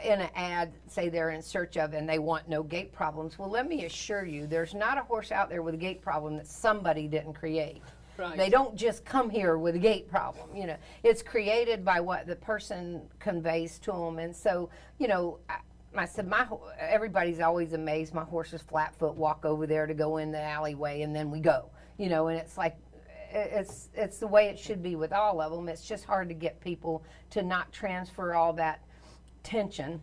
in 0.05 0.21
an 0.21 0.31
ad 0.37 0.73
say 0.87 1.09
they're 1.09 1.31
in 1.31 1.43
search 1.43 1.77
of 1.77 1.93
and 1.93 2.09
they 2.09 2.21
want 2.21 2.49
no 2.49 2.63
gait 2.63 2.93
problems. 2.93 3.39
Well, 3.39 3.51
let 3.51 3.69
me 3.69 3.85
assure 3.85 4.25
you, 4.25 4.47
there's 4.47 4.75
not 4.75 4.97
a 4.97 5.03
horse 5.03 5.33
out 5.33 5.49
there 5.49 5.63
with 5.63 5.75
a 5.75 5.79
gait 5.79 6.01
problem 6.01 6.37
that 6.37 6.47
somebody 6.47 7.09
didn't 7.09 7.35
create. 7.35 7.83
Right. 8.17 8.37
They 8.37 8.49
don't 8.49 8.77
just 8.77 9.05
come 9.05 9.29
here 9.31 9.59
with 9.59 9.75
a 9.75 9.79
gait 9.79 10.09
problem. 10.09 10.55
You 10.55 10.69
know, 10.69 10.77
it's 11.03 11.23
created 11.23 11.85
by 11.85 12.01
what 12.01 12.27
the 12.27 12.37
person 12.37 13.03
conveys 13.19 13.79
to 13.81 13.93
them, 13.93 14.19
and 14.19 14.35
so 14.35 14.71
you 14.99 15.09
know. 15.09 15.39
I, 15.49 15.57
I 15.97 16.05
said, 16.05 16.29
my 16.29 16.47
everybody's 16.79 17.41
always 17.41 17.73
amazed. 17.73 18.13
My 18.13 18.23
horse 18.23 18.53
is 18.53 18.61
flat 18.61 18.95
foot. 18.95 19.15
Walk 19.15 19.47
over 19.47 19.67
there 19.67 19.87
to 19.87 19.95
go 19.95 20.19
in 20.19 20.31
the 20.31 20.41
alleyway, 20.41 21.01
and 21.01 21.17
then 21.17 21.31
we 21.31 21.41
go. 21.41 21.71
You 21.99 22.09
know, 22.09 22.29
and 22.29 22.39
it's 22.39 22.57
like 22.57 22.77
it's 23.31 23.91
it's 23.95 24.19
the 24.19 24.27
way 24.27 24.47
it 24.49 24.59
should 24.59 24.83
be 24.83 24.97
with 24.97 25.13
all 25.13 25.41
of 25.43 25.53
them. 25.53 25.69
It's 25.69 25.87
just 25.87 26.05
hard 26.05 26.29
to 26.29 26.35
get 26.35 26.61
people 26.61 27.05
to 27.31 27.43
not 27.43 27.71
transfer 27.73 28.35
all 28.35 28.55
that 28.55 28.81
tension 29.43 30.01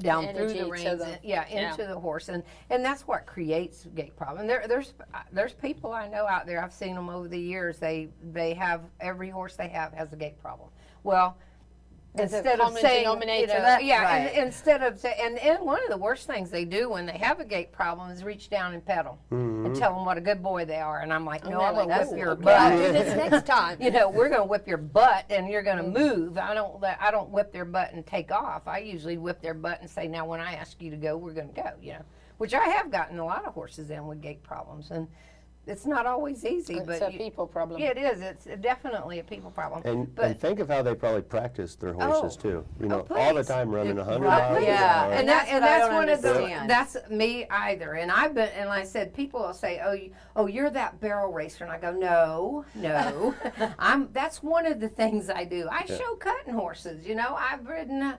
down 0.00 0.34
through 0.34 0.52
the 0.52 0.66
reins, 0.66 0.98
the- 0.98 1.06
and- 1.06 1.18
yeah, 1.22 1.44
yeah. 1.50 1.70
into 1.70 1.86
the 1.86 1.98
horse, 1.98 2.28
and 2.28 2.42
and 2.70 2.84
that's 2.84 3.02
what 3.08 3.26
creates 3.26 3.86
gait 3.94 4.16
problem. 4.16 4.46
There, 4.46 4.66
there's 4.68 4.92
uh, 5.14 5.18
there's 5.32 5.52
people 5.54 5.92
I 5.92 6.08
know 6.08 6.26
out 6.26 6.46
there. 6.46 6.62
I've 6.62 6.72
seen 6.72 6.94
them 6.94 7.08
over 7.08 7.26
the 7.26 7.40
years. 7.40 7.78
They 7.78 8.08
they 8.32 8.54
have 8.54 8.82
every 9.00 9.30
horse 9.30 9.56
they 9.56 9.68
have 9.68 9.92
has 9.94 10.12
a 10.12 10.16
gait 10.16 10.40
problem. 10.40 10.68
Well. 11.02 11.36
There's 12.14 12.32
a 12.32 12.36
instead 12.36 12.60
of 12.60 12.78
saying, 12.78 13.04
you 13.08 13.46
know, 13.46 13.46
there. 13.46 13.80
yeah, 13.80 14.02
Right. 14.04 14.18
and, 14.36 14.46
instead 14.46 14.82
of 14.82 15.00
say, 15.00 15.16
and, 15.20 15.36
and 15.38 15.64
one 15.64 15.82
of 15.82 15.90
the 15.90 15.96
worst 15.96 16.28
things 16.28 16.48
they 16.48 16.64
do 16.64 16.88
when 16.90 17.06
they 17.06 17.18
have 17.18 17.40
a 17.40 17.44
gait 17.44 17.72
problem 17.72 18.10
is 18.12 18.22
reach 18.22 18.48
down 18.48 18.72
and 18.72 18.84
pedal 18.86 19.18
and 19.32 19.66
Mhm. 19.66 19.78
tell 19.78 19.92
them 19.94 20.04
what 20.04 20.16
a 20.16 20.20
good 20.20 20.40
boy 20.40 20.64
they 20.64 20.78
are. 20.78 21.00
And 21.00 21.12
I'm 21.12 21.24
like, 21.24 21.42
no, 21.44 21.58
they're 21.58 21.60
I'm 21.60 21.74
gonna 21.74 21.98
whip 21.98 22.08
"Oh, 22.12 22.16
your 22.16 22.34
butt. 22.36 22.54
I'll 22.54 22.76
do 22.78 22.92
this 22.92 23.16
next 23.16 23.46
time." 23.46 23.78
you 23.82 23.90
know, 23.90 24.08
we're 24.08 24.28
gonna 24.28 24.44
whip 24.46 24.68
your 24.68 24.76
butt, 24.78 25.24
and 25.28 25.48
you're 25.48 25.62
gonna 25.62 25.82
Mm-hmm. 25.82 25.92
move. 26.20 26.38
I 26.38 26.54
don't 26.54 26.82
I 26.84 27.10
don't 27.10 27.30
whip 27.30 27.52
their 27.52 27.64
butt 27.64 27.92
and 27.92 28.06
take 28.06 28.30
off. 28.30 28.68
I 28.68 28.78
usually 28.78 29.18
whip 29.18 29.40
their 29.42 29.54
butt 29.54 29.80
and 29.80 29.90
say, 29.90 30.06
now 30.06 30.24
when 30.24 30.40
I 30.40 30.54
ask 30.54 30.80
you 30.80 30.90
to 30.92 30.96
go, 30.96 31.16
we're 31.16 31.32
gonna 31.34 31.48
go. 31.48 31.70
You 31.82 31.94
know, 31.94 32.02
which 32.38 32.54
I 32.54 32.68
have 32.68 32.92
gotten 32.92 33.18
a 33.18 33.24
lot 33.24 33.44
of 33.44 33.54
horses 33.54 33.90
in 33.90 34.06
with 34.06 34.20
gait 34.22 34.42
problems, 34.44 34.92
and 34.92 35.08
it's 35.66 35.86
not 35.86 36.06
always 36.06 36.44
easy. 36.44 36.74
It's 36.74 36.86
but 36.86 37.02
a 37.08 37.12
you- 37.12 37.18
people 37.18 37.46
problem. 37.46 37.80
Yeah, 37.80 37.90
it 37.90 37.98
is. 37.98 38.20
It's 38.20 38.44
definitely 38.60 39.18
a 39.20 39.24
people 39.24 39.50
problem. 39.50 39.82
And, 39.84 40.14
but 40.14 40.24
and 40.26 40.38
think 40.38 40.60
of 40.60 40.68
how 40.68 40.82
they 40.82 40.94
probably 40.94 41.22
practice 41.22 41.74
their 41.76 41.92
horses 41.94 42.36
Oh. 42.38 42.42
too. 42.42 42.66
You 42.80 42.86
know, 42.88 43.06
Oh, 43.08 43.14
all 43.16 43.34
the 43.34 43.44
time 43.44 43.70
running 43.70 43.98
a 43.98 44.04
hundred 44.04 44.26
Right. 44.26 44.42
miles 44.50 44.58
an 44.58 44.64
Yeah, 44.64 45.02
hour. 45.04 45.12
and, 45.12 45.28
that, 45.28 45.48
and 45.48 45.64
that's 45.64 45.92
one 45.92 46.08
of 46.08 46.22
the 46.22 46.34
understand. 46.34 46.70
that's 46.70 46.96
me 47.10 47.46
either. 47.50 47.94
And 47.94 48.10
I've 48.12 48.34
been 48.34 48.48
and 48.50 48.68
like 48.68 48.82
I 48.82 48.86
said, 48.86 49.14
people 49.14 49.40
will 49.40 49.54
say, 49.54 49.80
"Oh, 49.84 49.92
you, 49.92 50.10
oh, 50.36 50.46
you're 50.46 50.70
that 50.70 51.00
barrel 51.00 51.32
racer," 51.32 51.64
and 51.64 51.72
I 51.72 51.78
go, 51.78 51.92
"No, 51.92 52.64
no, 52.74 53.34
I'm." 53.78 54.08
That's 54.12 54.42
one 54.42 54.66
of 54.66 54.80
the 54.80 54.88
things 54.88 55.30
I 55.30 55.44
do. 55.44 55.66
I 55.70 55.84
Yeah. 55.88 55.96
show 55.96 56.14
cutting 56.16 56.54
horses. 56.54 57.06
You 57.06 57.14
know, 57.14 57.36
I've 57.38 57.66
ridden. 57.66 58.02
Uh, 58.02 58.16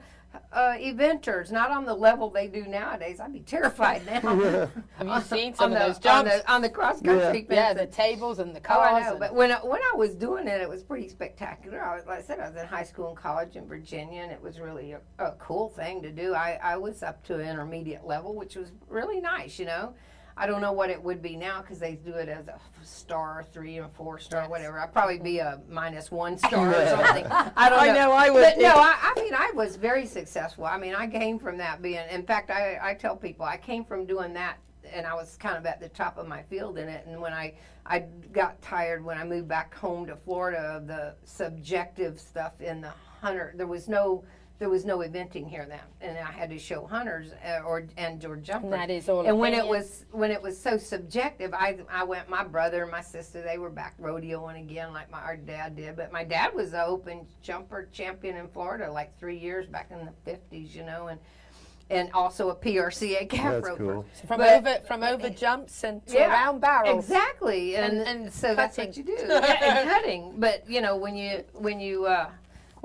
uh, 0.51 0.73
eventers, 0.79 1.51
not 1.51 1.71
on 1.71 1.85
the 1.85 1.93
level 1.93 2.29
they 2.29 2.47
do 2.47 2.65
nowadays. 2.65 3.19
I'd 3.19 3.33
be 3.33 3.39
terrified 3.41 4.05
now. 4.23 4.69
Have 4.97 5.07
you 5.07 5.21
seen 5.21 5.53
some 5.55 5.71
on 5.71 5.77
of 5.77 5.79
the, 5.79 5.87
those 5.87 5.99
jumps? 5.99 6.31
on 6.31 6.37
the, 6.39 6.51
on 6.53 6.61
the 6.61 6.69
cross 6.69 7.01
country? 7.01 7.45
Yeah, 7.49 7.73
fence 7.73 7.79
the 7.79 7.87
tables 7.95 8.39
and 8.39 8.55
the 8.55 8.59
Oh, 8.69 8.79
I 8.79 8.89
cars. 8.91 9.03
know. 9.05 9.11
and- 9.11 9.19
But 9.19 9.35
when 9.35 9.51
I, 9.51 9.55
when 9.57 9.81
I 9.81 9.95
was 9.95 10.15
doing 10.15 10.47
it, 10.47 10.61
it 10.61 10.69
was 10.69 10.83
pretty 10.83 11.09
spectacular. 11.09 11.83
I, 11.83 11.95
was- 11.95 12.05
like 12.05 12.19
I 12.19 12.21
said, 12.23 12.39
I 12.39 12.47
was 12.49 12.55
in 12.59 12.65
high 12.67 12.83
school 12.83 13.09
and 13.09 13.17
college 13.17 13.55
in 13.55 13.67
Virginia, 13.67 14.21
and 14.23 14.31
it 14.31 14.41
was 14.41 14.59
really 14.59 14.93
a, 14.93 14.99
a 15.19 15.31
cool 15.39 15.69
thing 15.69 16.01
to 16.03 16.11
do. 16.11 16.33
I, 16.33 16.59
I 16.63 16.77
was 16.77 17.03
up 17.03 17.23
to 17.25 17.35
an 17.35 17.41
intermediate 17.47 18.05
level, 18.05 18.35
which 18.35 18.55
was 18.55 18.71
really 18.87 19.19
nice, 19.21 19.59
you 19.59 19.65
know. 19.65 19.93
I 20.37 20.47
don't 20.47 20.61
know 20.61 20.73
what 20.73 20.89
it 20.89 21.01
would 21.01 21.21
be 21.21 21.35
now 21.35 21.61
because 21.61 21.79
they 21.79 21.95
do 21.95 22.13
it 22.13 22.27
as 22.27 22.47
a 22.47 22.59
star, 22.83 23.45
three 23.53 23.77
and 23.77 23.91
four 23.93 24.19
star, 24.19 24.49
whatever. 24.49 24.79
I'd 24.79 24.91
probably 24.91 25.19
be 25.19 25.39
a 25.39 25.61
minus 25.69 26.11
one 26.11 26.37
star 26.37 26.69
or 26.69 26.87
something. 26.87 27.25
I 27.31 27.69
don't 27.69 27.77
know. 27.77 27.83
I 27.83 27.87
know. 27.87 27.93
know, 27.93 28.11
I 28.11 28.29
would 28.29 28.41
But 28.41 28.57
no. 28.59 28.73
I, 28.75 29.13
I 29.15 29.21
mean, 29.21 29.33
I 29.33 29.51
was 29.55 29.77
very 29.77 30.05
successful. 30.05 30.65
I 30.65 30.77
mean, 30.77 30.93
I 30.93 31.07
came 31.07 31.39
from 31.39 31.57
that 31.59 31.81
being. 31.81 32.03
In 32.11 32.23
fact, 32.23 32.51
I, 32.51 32.77
I 32.81 32.93
tell 32.95 33.15
people 33.15 33.45
I 33.45 33.57
came 33.57 33.85
from 33.85 34.05
doing 34.05 34.33
that, 34.33 34.57
and 34.91 35.07
I 35.07 35.13
was 35.13 35.37
kind 35.37 35.57
of 35.57 35.65
at 35.65 35.79
the 35.79 35.89
top 35.89 36.17
of 36.17 36.27
my 36.27 36.43
field 36.43 36.77
in 36.77 36.89
it. 36.89 37.05
And 37.07 37.21
when 37.21 37.31
I 37.31 37.53
I 37.85 38.05
got 38.31 38.61
tired 38.61 39.05
when 39.05 39.17
I 39.17 39.23
moved 39.23 39.47
back 39.47 39.73
home 39.75 40.07
to 40.07 40.15
Florida 40.15 40.59
of 40.59 40.87
the 40.87 41.15
subjective 41.23 42.19
stuff 42.19 42.59
in 42.59 42.81
the 42.81 42.91
hunter. 43.21 43.53
There 43.55 43.67
was 43.67 43.87
no. 43.87 44.23
There 44.57 44.69
was 44.69 44.85
no 44.85 44.99
eventing 44.99 45.49
here 45.49 45.65
then, 45.67 45.79
and 45.99 46.17
I 46.17 46.31
had 46.31 46.49
to 46.51 46.57
show 46.57 46.85
hunters 46.87 47.31
uh, 47.45 47.59
or 47.65 47.83
and 47.97 48.23
or 48.23 48.37
jumpers. 48.37 48.71
that 48.71 48.89
is 48.89 49.09
all 49.09 49.25
And 49.27 49.37
when 49.37 49.53
it 49.53 49.67
was 49.67 50.05
when 50.11 50.31
it 50.31 50.41
was 50.41 50.57
so 50.57 50.77
subjective, 50.77 51.53
I 51.53 51.79
I 51.91 52.05
went. 52.05 52.29
My 52.29 52.43
brother 52.45 52.83
and 52.83 52.89
my 52.91 53.01
sister 53.01 53.41
they 53.41 53.57
were 53.57 53.69
back 53.69 53.99
rodeoing 53.99 54.57
again, 54.61 54.93
like 54.93 55.11
my 55.11 55.19
our 55.19 55.35
dad 55.35 55.75
did. 55.75 55.97
But 55.97 56.13
my 56.13 56.23
dad 56.23 56.53
was 56.53 56.71
the 56.71 56.85
open 56.85 57.27
jumper 57.41 57.89
champion 57.91 58.37
in 58.37 58.47
Florida 58.47 58.89
like 58.89 59.19
three 59.19 59.37
years 59.37 59.67
back 59.67 59.91
in 59.91 60.05
the 60.05 60.13
fifties, 60.23 60.73
you 60.73 60.83
know, 60.85 61.07
and 61.07 61.19
and 61.89 62.09
also 62.13 62.49
a 62.49 62.55
PRCA 62.55 63.29
calf 63.29 63.55
That's 63.55 63.67
roper. 63.67 63.77
cool. 63.93 64.05
So 64.13 64.27
from 64.27 64.37
But- 64.39 64.53
over 64.53 64.79
from 64.87 65.03
over 65.03 65.29
jumps 65.31 65.83
and 65.83 66.03
to 66.07 66.13
Yeah, 66.13 66.31
around 66.31 66.61
barrels. 66.61 67.03
Exactly, 67.03 67.75
and, 67.75 67.97
And- 67.97 68.07
and, 68.07 68.23
and 68.23 68.33
so 68.33 68.55
that's 68.55 68.77
what 68.77 68.95
you 68.95 69.03
do. 69.03 69.17
yeah, 69.27 69.79
and 69.79 69.89
cutting. 69.89 70.33
But 70.37 70.67
you 70.69 70.79
know, 70.79 70.95
when 70.95 71.17
you 71.17 71.43
when 71.53 71.81
you 71.81 72.05
uh, 72.05 72.29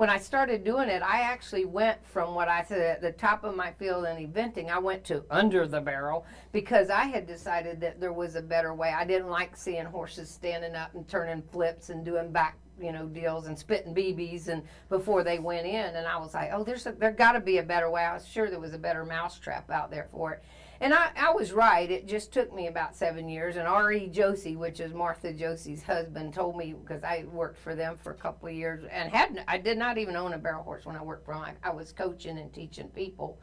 when 0.01 0.09
I 0.09 0.17
started 0.17 0.63
doing 0.63 0.89
it, 0.89 1.03
I 1.03 1.21
actually 1.21 1.65
went 1.65 2.03
from 2.07 2.33
what 2.33 2.47
I 2.47 2.63
said 2.63 2.81
at 2.81 3.01
the 3.01 3.11
top 3.11 3.43
of 3.43 3.55
my 3.55 3.71
field 3.73 4.05
in 4.05 4.17
eventing. 4.17 4.71
I 4.71 4.79
went 4.79 5.03
to 5.03 5.23
under 5.29 5.67
the 5.67 5.79
barrel 5.79 6.25
because 6.51 6.89
I 6.89 7.03
had 7.03 7.27
decided 7.27 7.79
that 7.81 7.99
there 7.99 8.11
was 8.11 8.33
a 8.33 8.41
better 8.41 8.73
way. 8.73 8.95
I 8.97 9.05
didn't 9.05 9.29
like 9.29 9.55
seeing 9.55 9.85
horses 9.85 10.27
standing 10.27 10.73
up 10.73 10.95
and 10.95 11.07
turning 11.07 11.43
flips 11.43 11.91
and 11.91 12.03
doing 12.03 12.31
back 12.31 12.57
you 12.81 12.91
know 12.91 13.05
deals 13.05 13.45
and 13.45 13.55
spitting 13.55 13.93
BBs 13.93 14.47
and 14.47 14.63
before 14.89 15.23
they 15.23 15.37
went 15.37 15.67
in 15.67 15.95
and 15.95 16.07
I 16.07 16.17
was 16.17 16.33
like 16.33 16.49
oh 16.51 16.63
there's 16.63 16.87
a, 16.87 16.93
there 16.93 17.11
got 17.11 17.33
to 17.33 17.39
be 17.39 17.59
a 17.59 17.63
better 17.63 17.91
way 17.91 18.01
I 18.01 18.15
was 18.15 18.27
sure 18.27 18.49
there 18.49 18.59
was 18.59 18.73
a 18.73 18.79
better 18.79 19.05
mousetrap 19.05 19.69
out 19.69 19.91
there 19.91 20.07
for 20.11 20.31
it 20.31 20.43
and 20.81 20.95
I, 20.95 21.11
I 21.15 21.31
was 21.31 21.53
right. 21.53 21.89
It 21.89 22.07
just 22.07 22.33
took 22.33 22.53
me 22.53 22.65
about 22.65 22.95
seven 22.95 23.29
years. 23.29 23.55
And 23.55 23.67
R.E. 23.67 24.07
Josey, 24.07 24.55
which 24.55 24.79
is 24.79 24.95
Martha 24.95 25.31
Josey's 25.31 25.83
husband, 25.83 26.33
told 26.33 26.57
me 26.57 26.73
because 26.73 27.03
I 27.03 27.25
worked 27.31 27.59
for 27.59 27.75
them 27.75 27.99
for 28.01 28.11
a 28.11 28.15
couple 28.15 28.49
of 28.49 28.55
years 28.55 28.83
and 28.91 29.11
had 29.11 29.43
I 29.47 29.59
did 29.59 29.77
not 29.77 29.99
even 29.99 30.15
own 30.15 30.33
a 30.33 30.39
barrel 30.39 30.63
horse 30.63 30.83
when 30.83 30.95
I 30.95 31.03
worked 31.03 31.23
for 31.23 31.35
them. 31.35 31.55
I, 31.63 31.69
was 31.69 31.91
coaching 31.91 32.39
and 32.39 32.51
teaching 32.51 32.89
people, 32.89 33.39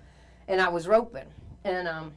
and 0.48 0.60
I 0.60 0.68
was 0.68 0.88
roping, 0.88 1.28
and 1.62 1.86
um, 1.86 2.12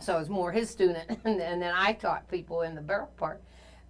so 0.00 0.16
I 0.16 0.18
was 0.18 0.30
more 0.30 0.50
his 0.50 0.70
student, 0.70 1.18
and, 1.24 1.40
and 1.40 1.60
then 1.60 1.74
I 1.76 1.92
taught 1.92 2.26
people 2.30 2.62
in 2.62 2.74
the 2.74 2.80
barrel 2.80 3.12
part 3.18 3.42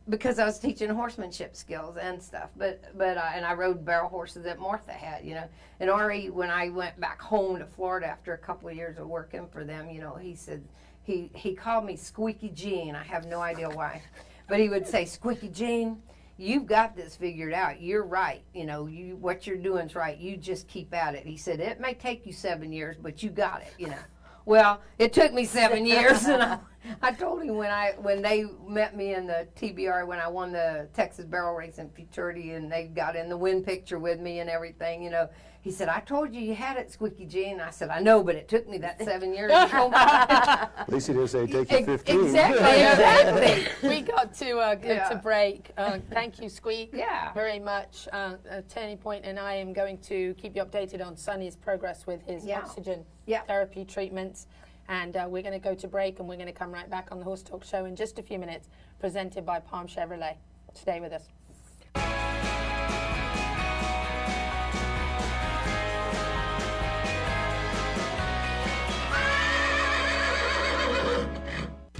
because 0.08 0.38
I 0.38 0.44
was 0.44 0.58
teaching 0.58 0.88
horsemanship 0.88 1.56
skills 1.56 1.96
and 1.96 2.22
stuff. 2.22 2.50
But 2.56 2.96
but 2.96 3.16
and 3.16 3.44
I 3.44 3.54
rode 3.54 3.84
barrel 3.84 4.08
horses 4.08 4.44
that 4.44 4.58
Martha 4.58 4.92
had, 4.92 5.24
you 5.24 5.34
know. 5.34 5.48
And 5.80 5.90
R.E., 5.90 6.30
when 6.30 6.50
I 6.50 6.70
went 6.70 6.98
back 7.00 7.20
home 7.20 7.58
to 7.58 7.66
Florida 7.66 8.06
after 8.06 8.32
a 8.32 8.38
couple 8.38 8.68
of 8.68 8.76
years 8.76 8.98
of 8.98 9.06
working 9.08 9.46
for 9.48 9.64
them, 9.64 9.90
you 9.90 10.00
know, 10.00 10.14
he 10.14 10.34
said 10.34 10.62
he 11.02 11.30
he 11.34 11.54
called 11.54 11.84
me 11.84 11.96
Squeaky 11.96 12.50
Jean. 12.50 12.94
I 12.94 13.02
have 13.04 13.26
no 13.26 13.40
idea 13.40 13.68
why, 13.68 14.02
but 14.48 14.60
he 14.60 14.68
would 14.68 14.86
say 14.86 15.04
Squeaky 15.04 15.48
Jean. 15.48 16.02
You've 16.38 16.66
got 16.66 16.94
this 16.94 17.16
figured 17.16 17.54
out. 17.54 17.80
You're 17.80 18.04
right. 18.04 18.42
You 18.52 18.66
know, 18.66 18.86
you 18.86 19.16
what 19.16 19.46
you're 19.46 19.56
doing's 19.56 19.94
right. 19.94 20.18
You 20.18 20.36
just 20.36 20.68
keep 20.68 20.92
at 20.92 21.14
it. 21.14 21.26
He 21.26 21.38
said 21.38 21.60
it 21.60 21.80
may 21.80 21.94
take 21.94 22.26
you 22.26 22.32
seven 22.32 22.72
years, 22.72 22.96
but 23.00 23.22
you 23.22 23.30
got 23.30 23.62
it. 23.62 23.72
You 23.78 23.88
know. 23.88 23.98
Well, 24.46 24.80
it 24.96 25.12
took 25.12 25.34
me 25.34 25.44
seven 25.44 25.84
years, 25.86 26.24
and 26.24 26.40
I, 26.40 26.58
I 27.02 27.12
told 27.12 27.42
him 27.42 27.56
when 27.56 27.70
I 27.70 27.94
when 27.98 28.22
they 28.22 28.44
met 28.66 28.96
me 28.96 29.12
in 29.12 29.26
the 29.26 29.48
TBR 29.56 30.06
when 30.06 30.20
I 30.20 30.28
won 30.28 30.52
the 30.52 30.88
Texas 30.94 31.26
Barrel 31.26 31.54
Race 31.54 31.78
in 31.78 31.90
Futurity, 31.90 32.52
and 32.52 32.70
they 32.70 32.84
got 32.84 33.16
in 33.16 33.28
the 33.28 33.36
win 33.36 33.62
picture 33.62 33.98
with 33.98 34.20
me 34.20 34.38
and 34.38 34.48
everything. 34.48 35.02
You 35.02 35.10
know, 35.10 35.28
he 35.66 35.72
said, 35.72 35.88
"I 35.88 35.98
told 35.98 36.32
you 36.32 36.40
you 36.40 36.54
had 36.54 36.76
it, 36.76 36.92
Squeaky 36.92 37.26
G," 37.26 37.50
and 37.50 37.60
I 37.60 37.70
said, 37.70 37.88
"I 37.88 37.98
know, 37.98 38.22
but 38.22 38.36
it 38.36 38.46
took 38.46 38.68
me 38.68 38.78
that 38.78 39.02
seven 39.02 39.34
years 39.34 39.50
to 39.50 39.66
come 39.68 39.90
by." 39.90 40.68
At 40.78 40.88
least 40.88 41.08
he 41.08 41.12
didn't 41.12 41.26
say 41.26 41.44
take 41.48 41.68
you 41.72 41.84
15. 41.84 42.24
exactly, 42.26 42.60
exactly. 42.70 43.88
we 43.88 44.00
got 44.00 44.32
to 44.34 44.58
uh, 44.58 44.76
go 44.76 44.88
Yeah. 44.92 45.08
to 45.08 45.16
break. 45.16 45.72
Uh, 45.76 45.98
thank 46.10 46.40
you, 46.40 46.48
Squeak. 46.48 46.90
Yeah. 46.92 47.32
Very 47.32 47.58
much. 47.58 48.06
Uh, 48.12 48.36
uh, 48.48 48.62
Turning 48.68 48.96
Point 48.96 49.24
and 49.24 49.40
I 49.40 49.54
am 49.54 49.72
going 49.72 49.98
to 50.02 50.34
keep 50.34 50.54
you 50.54 50.64
updated 50.64 51.04
on 51.04 51.16
Sonny's 51.16 51.56
progress 51.56 52.06
with 52.06 52.22
his 52.22 52.44
Yeah. 52.44 52.58
oxygen 52.60 53.04
Yeah. 53.26 53.40
therapy 53.42 53.84
treatments. 53.84 54.46
And 54.88 55.16
uh, 55.16 55.26
we're 55.28 55.42
going 55.42 55.52
to 55.52 55.58
go 55.58 55.74
to 55.74 55.88
break 55.88 56.20
and 56.20 56.28
we're 56.28 56.36
going 56.36 56.46
to 56.46 56.52
come 56.52 56.70
right 56.70 56.88
back 56.88 57.08
on 57.10 57.18
the 57.18 57.24
Horse 57.24 57.42
Talk 57.42 57.64
Show 57.64 57.86
in 57.86 57.96
just 57.96 58.20
a 58.20 58.22
few 58.22 58.38
minutes, 58.38 58.68
presented 59.00 59.44
by 59.44 59.58
Palm 59.58 59.88
Chevrolet. 59.88 60.36
Stay 60.74 61.00
with 61.00 61.12
us. 61.12 62.25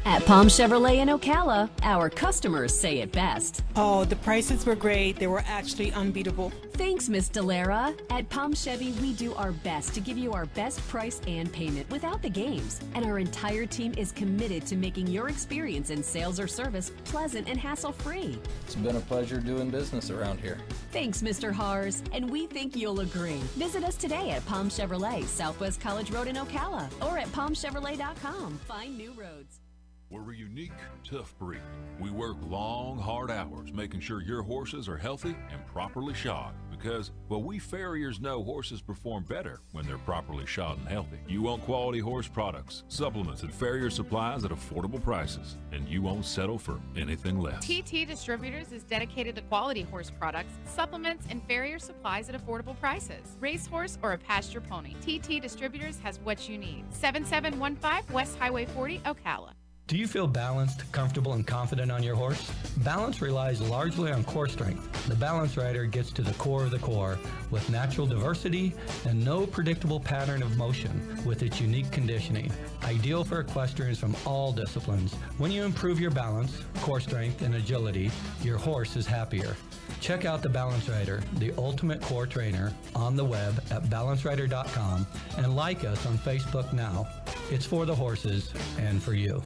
At 0.07 0.25
Palm 0.25 0.47
Chevrolet 0.47 0.99
in 0.99 1.09
Ocala, 1.09 1.69
our 1.83 2.09
customers 2.09 2.73
say 2.73 3.01
it 3.01 3.11
best. 3.11 3.65
Oh, 3.75 4.05
the 4.05 4.15
prices 4.15 4.65
were 4.65 4.77
great. 4.77 5.17
They 5.17 5.27
were 5.27 5.43
actually 5.49 5.91
unbeatable. 5.91 6.53
Thanks, 6.75 7.09
Miss 7.09 7.29
Delara. 7.29 7.93
At 8.09 8.29
Palm 8.29 8.55
Chevy, 8.55 8.93
we 9.03 9.15
do 9.15 9.35
our 9.35 9.51
best 9.51 9.95
to 9.95 10.01
give 10.01 10.17
you 10.17 10.33
our 10.33 10.47
best 10.47 10.79
price 10.87 11.21
and 11.27 11.53
payment 11.53 11.91
without 11.91 12.23
the 12.23 12.29
games. 12.29 12.81
And 12.95 13.05
our 13.05 13.19
entire 13.19 13.67
team 13.67 13.95
is 13.99 14.13
committed 14.13 14.65
to 14.67 14.77
making 14.77 15.09
your 15.09 15.29
experience 15.29 15.91
in 15.91 16.05
sales 16.05 16.39
or 16.39 16.47
service 16.47 16.93
pleasant 17.03 17.49
and 17.49 17.59
hassle 17.59 17.91
free. 17.91 18.39
It's 18.65 18.77
been 18.77 18.95
a 18.95 19.01
pleasure 19.01 19.41
doing 19.41 19.71
business 19.71 20.11
around 20.11 20.39
here. 20.39 20.59
Thanks, 20.93 21.21
Mr. 21.21 21.53
Hars, 21.53 22.05
and 22.13 22.31
we 22.31 22.47
think 22.47 22.77
you'll 22.77 23.01
agree. 23.01 23.41
Visit 23.57 23.83
us 23.83 23.97
today 23.97 24.31
at 24.31 24.47
Palm 24.47 24.69
Chevrolet, 24.69 25.25
Southwest 25.25 25.81
College 25.81 26.13
Road 26.13 26.29
in 26.29 26.37
Ocala, 26.37 26.89
or 27.03 27.19
at 27.19 27.27
palmchevrolet.com. 27.33 28.61
Find 28.69 28.97
new 28.97 29.13
roads. 29.15 29.66
We're 30.09 30.33
a 30.33 30.37
unique, 30.37 30.71
tough 31.03 31.37
breed. 31.37 31.61
We 31.99 32.11
work 32.11 32.37
long, 32.49 32.97
hard 32.97 33.29
hours 33.29 33.73
making 33.73 34.01
sure 34.01 34.23
your 34.23 34.41
horses 34.41 34.89
are 34.89 34.97
healthy 34.97 35.35
and 35.51 35.67
properly 35.67 36.15
shod 36.15 36.55
because, 36.71 37.11
well, 37.29 37.43
we 37.43 37.59
farriers 37.59 38.21
know 38.21 38.45
horses 38.45 38.81
perform 38.81 39.25
better 39.25 39.63
when 39.73 39.85
they're 39.85 39.99
properly 39.99 40.47
shod 40.47 40.79
and 40.79 40.87
healthy. 40.87 41.19
You 41.27 41.43
want 41.43 41.65
quality 41.65 41.99
horse 41.99 42.29
products, 42.29 42.85
supplements, 42.87 43.43
and 43.43 43.53
farrier 43.53 43.91
supplies 43.91 44.45
at 44.45 44.53
affordable 44.53 45.03
prices, 45.03 45.57
and 45.73 45.89
you 45.89 46.03
won't 46.03 46.25
settle 46.25 46.59
for 46.59 46.79
anything 46.97 47.41
less. 47.41 47.67
TT 47.67 48.07
Distributors 48.07 48.71
is 48.71 48.85
dedicated 48.85 49.35
to 49.35 49.43
quality 49.43 49.83
horse 49.83 50.11
products, 50.11 50.53
supplements, 50.67 51.27
and 51.31 51.43
farrier 51.49 51.81
supplies 51.81 52.29
at 52.29 52.37
affordable 52.41 52.79
prices. 52.79 53.37
Racehorse 53.41 53.99
or 54.03 54.13
a 54.13 54.19
pasture 54.19 54.61
pony, 54.61 54.95
TT 55.01 55.43
Distributors 55.43 55.99
has 55.99 56.21
what 56.21 56.49
you 56.49 56.59
need. 56.59 56.85
7715 56.91 58.15
West 58.15 58.39
Highway 58.39 58.67
40, 58.67 59.01
Ocala. 59.01 59.51
Do 59.89 59.97
you 59.97 60.09
feel 60.09 60.27
balanced, 60.27 60.91
comfortable, 60.91 61.35
and 61.35 61.47
confident 61.47 61.93
on 61.93 62.03
your 62.03 62.17
horse? 62.17 62.51
Balance 62.79 63.23
relies 63.23 63.61
largely 63.61 64.11
on 64.11 64.25
core 64.25 64.49
strength. 64.49 65.07
The 65.07 65.15
Balance 65.15 65.57
Rider 65.57 65.85
gets 65.85 66.11
to 66.15 66.23
the 66.23 66.35
core 66.35 66.65
of 66.65 66.73
the 66.73 66.81
core 66.81 67.21
with 67.53 67.71
natural 67.71 68.05
diversity 68.05 68.75
and 69.05 69.25
no 69.25 69.47
predictable 69.47 70.01
pattern 70.01 70.43
of 70.43 70.57
motion 70.57 71.23
with 71.25 71.45
its 71.45 71.61
unique 71.61 71.89
conditioning. 71.93 72.51
Ideal 72.83 73.23
for 73.23 73.39
equestrians 73.39 74.01
from 74.01 74.17
all 74.27 74.51
disciplines. 74.51 75.15
When 75.39 75.53
you 75.53 75.63
improve 75.63 76.01
your 76.01 76.11
balance, 76.11 76.65
core 76.81 76.99
strength, 76.99 77.43
and 77.43 77.55
agility, 77.55 78.11
your 78.43 78.59
horse 78.59 78.97
is 78.97 79.07
happier. 79.07 79.57
Check 80.01 80.25
out 80.25 80.43
the 80.43 80.49
Balance 80.49 80.89
Rider, 80.89 81.23
the 81.35 81.53
ultimate 81.59 82.01
core 82.03 82.27
trainer, 82.27 82.73
on 82.97 83.15
the 83.15 83.25
web 83.25 83.63
at 83.71 83.85
balancerider.com 83.85 85.07
and 85.39 85.55
like 85.55 85.85
us 85.85 86.05
on 86.07 86.19
Facebook 86.19 86.73
now. 86.73 87.07
It's 87.53 87.65
for 87.67 87.87
the 87.87 87.95
horses 87.95 88.53
and 88.79 89.01
for 89.01 89.15
you. 89.15 89.45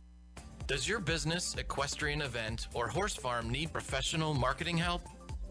Does 0.70 0.86
your 0.86 1.00
business, 1.00 1.56
equestrian 1.56 2.22
event, 2.22 2.68
or 2.74 2.86
horse 2.86 3.16
farm 3.16 3.50
need 3.50 3.72
professional 3.72 4.34
marketing 4.34 4.78
help? 4.78 5.02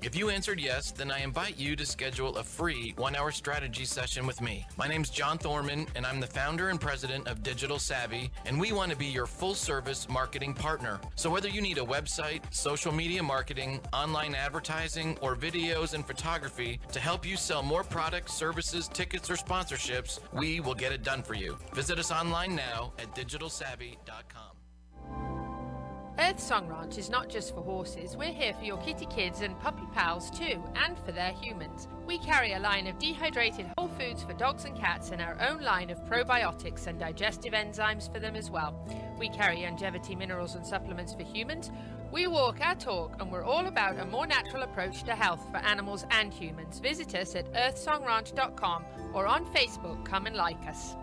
If 0.02 0.16
you 0.16 0.30
answered 0.30 0.62
yes, 0.62 0.92
then 0.92 1.12
I 1.12 1.20
invite 1.20 1.60
you 1.60 1.76
to 1.76 1.86
schedule 1.86 2.38
a 2.38 2.44
free 2.46 2.94
one 2.96 3.18
hour 3.18 3.30
strategy 3.30 3.84
session 3.84 4.26
with 4.26 4.40
me. 4.40 4.66
My 4.78 4.88
name's 4.88 5.10
John 5.10 5.38
Thorman, 5.38 5.88
and 5.94 6.06
I'm 6.06 6.22
the 6.22 6.28
founder 6.28 6.70
and 6.70 6.80
president 6.80 7.28
of 7.28 7.44
Digital 7.44 7.80
Savvy, 7.80 8.32
and 8.46 8.58
we 8.58 8.72
want 8.72 8.94
to 8.94 8.98
be 8.98 9.08
your 9.08 9.26
full 9.26 9.56
service 9.56 10.08
marketing 10.08 10.54
partner. 10.54 11.02
So, 11.18 11.30
whether 11.30 11.50
you 11.50 11.60
need 11.60 11.80
a 11.80 11.86
website, 11.86 12.44
social 12.54 12.94
media 12.94 13.22
marketing, 13.22 13.82
online 13.92 14.36
advertising, 14.36 15.18
or 15.20 15.36
videos 15.36 15.96
and 15.96 16.08
photography 16.08 16.80
to 16.94 17.00
help 17.02 17.26
you 17.26 17.36
sell 17.36 17.62
more 17.62 17.84
products, 17.84 18.34
services, 18.34 18.88
tickets, 18.88 19.30
or 19.30 19.36
sponsorships, 19.36 20.22
we 20.32 20.62
will 20.62 20.76
get 20.76 20.94
it 20.94 21.04
done 21.04 21.24
for 21.24 21.34
you. 21.34 21.58
Visit 21.74 22.00
us 22.00 22.10
online 22.10 22.56
now 22.56 22.94
at 23.00 23.14
digitalsavvy.com. 23.14 24.49
Earth 26.22 26.40
Song 26.40 26.68
Ranch 26.68 26.98
is 26.98 27.10
not 27.10 27.30
just 27.30 27.56
for 27.56 27.62
horses. 27.62 28.18
We're 28.18 28.34
here 28.34 28.54
for 28.54 28.66
your 28.66 28.78
kitty 28.80 29.06
kids 29.06 29.40
and 29.40 29.58
puppy 29.62 29.88
pals 29.94 30.30
too, 30.30 30.62
and 30.86 31.00
for 31.00 31.14
their 31.14 31.32
humans. 31.32 31.88
We 32.06 32.18
carry 32.18 32.52
a 32.54 32.60
line 32.60 32.88
of 32.88 33.00
dehydrated 33.00 33.72
whole 33.78 33.88
foods 33.88 34.24
for 34.24 34.34
dogs 34.34 34.66
and 34.66 34.78
cats 34.78 35.12
and 35.12 35.22
our 35.22 35.38
own 35.40 35.62
line 35.62 35.90
of 35.90 36.04
probiotics 36.04 36.88
and 36.88 37.00
digestive 37.00 37.54
enzymes 37.54 38.12
for 38.12 38.20
them 38.20 38.36
as 38.36 38.52
well. 38.52 38.76
We 39.18 39.30
carry 39.30 39.62
longevity 39.62 40.14
minerals 40.14 40.56
and 40.56 40.68
supplements 40.68 41.14
for 41.14 41.24
humans. 41.24 41.72
We 42.12 42.28
walk 42.28 42.60
our 42.62 42.76
talk 42.76 43.16
and 43.22 43.32
we're 43.32 43.46
all 43.46 43.68
about 43.68 43.98
a 43.98 44.06
more 44.06 44.28
natural 44.28 44.64
approach 44.64 45.04
to 45.04 45.16
health 45.16 45.48
for 45.52 45.58
animals 45.58 46.06
and 46.12 46.34
humans. 46.34 46.80
Visit 46.80 47.16
us 47.16 47.36
at 47.36 47.50
earthsongranch.com 47.54 48.86
or 49.14 49.26
on 49.26 49.46
Facebook. 49.54 50.04
Come 50.04 50.26
and 50.26 50.36
like 50.36 50.68
us. 50.68 50.96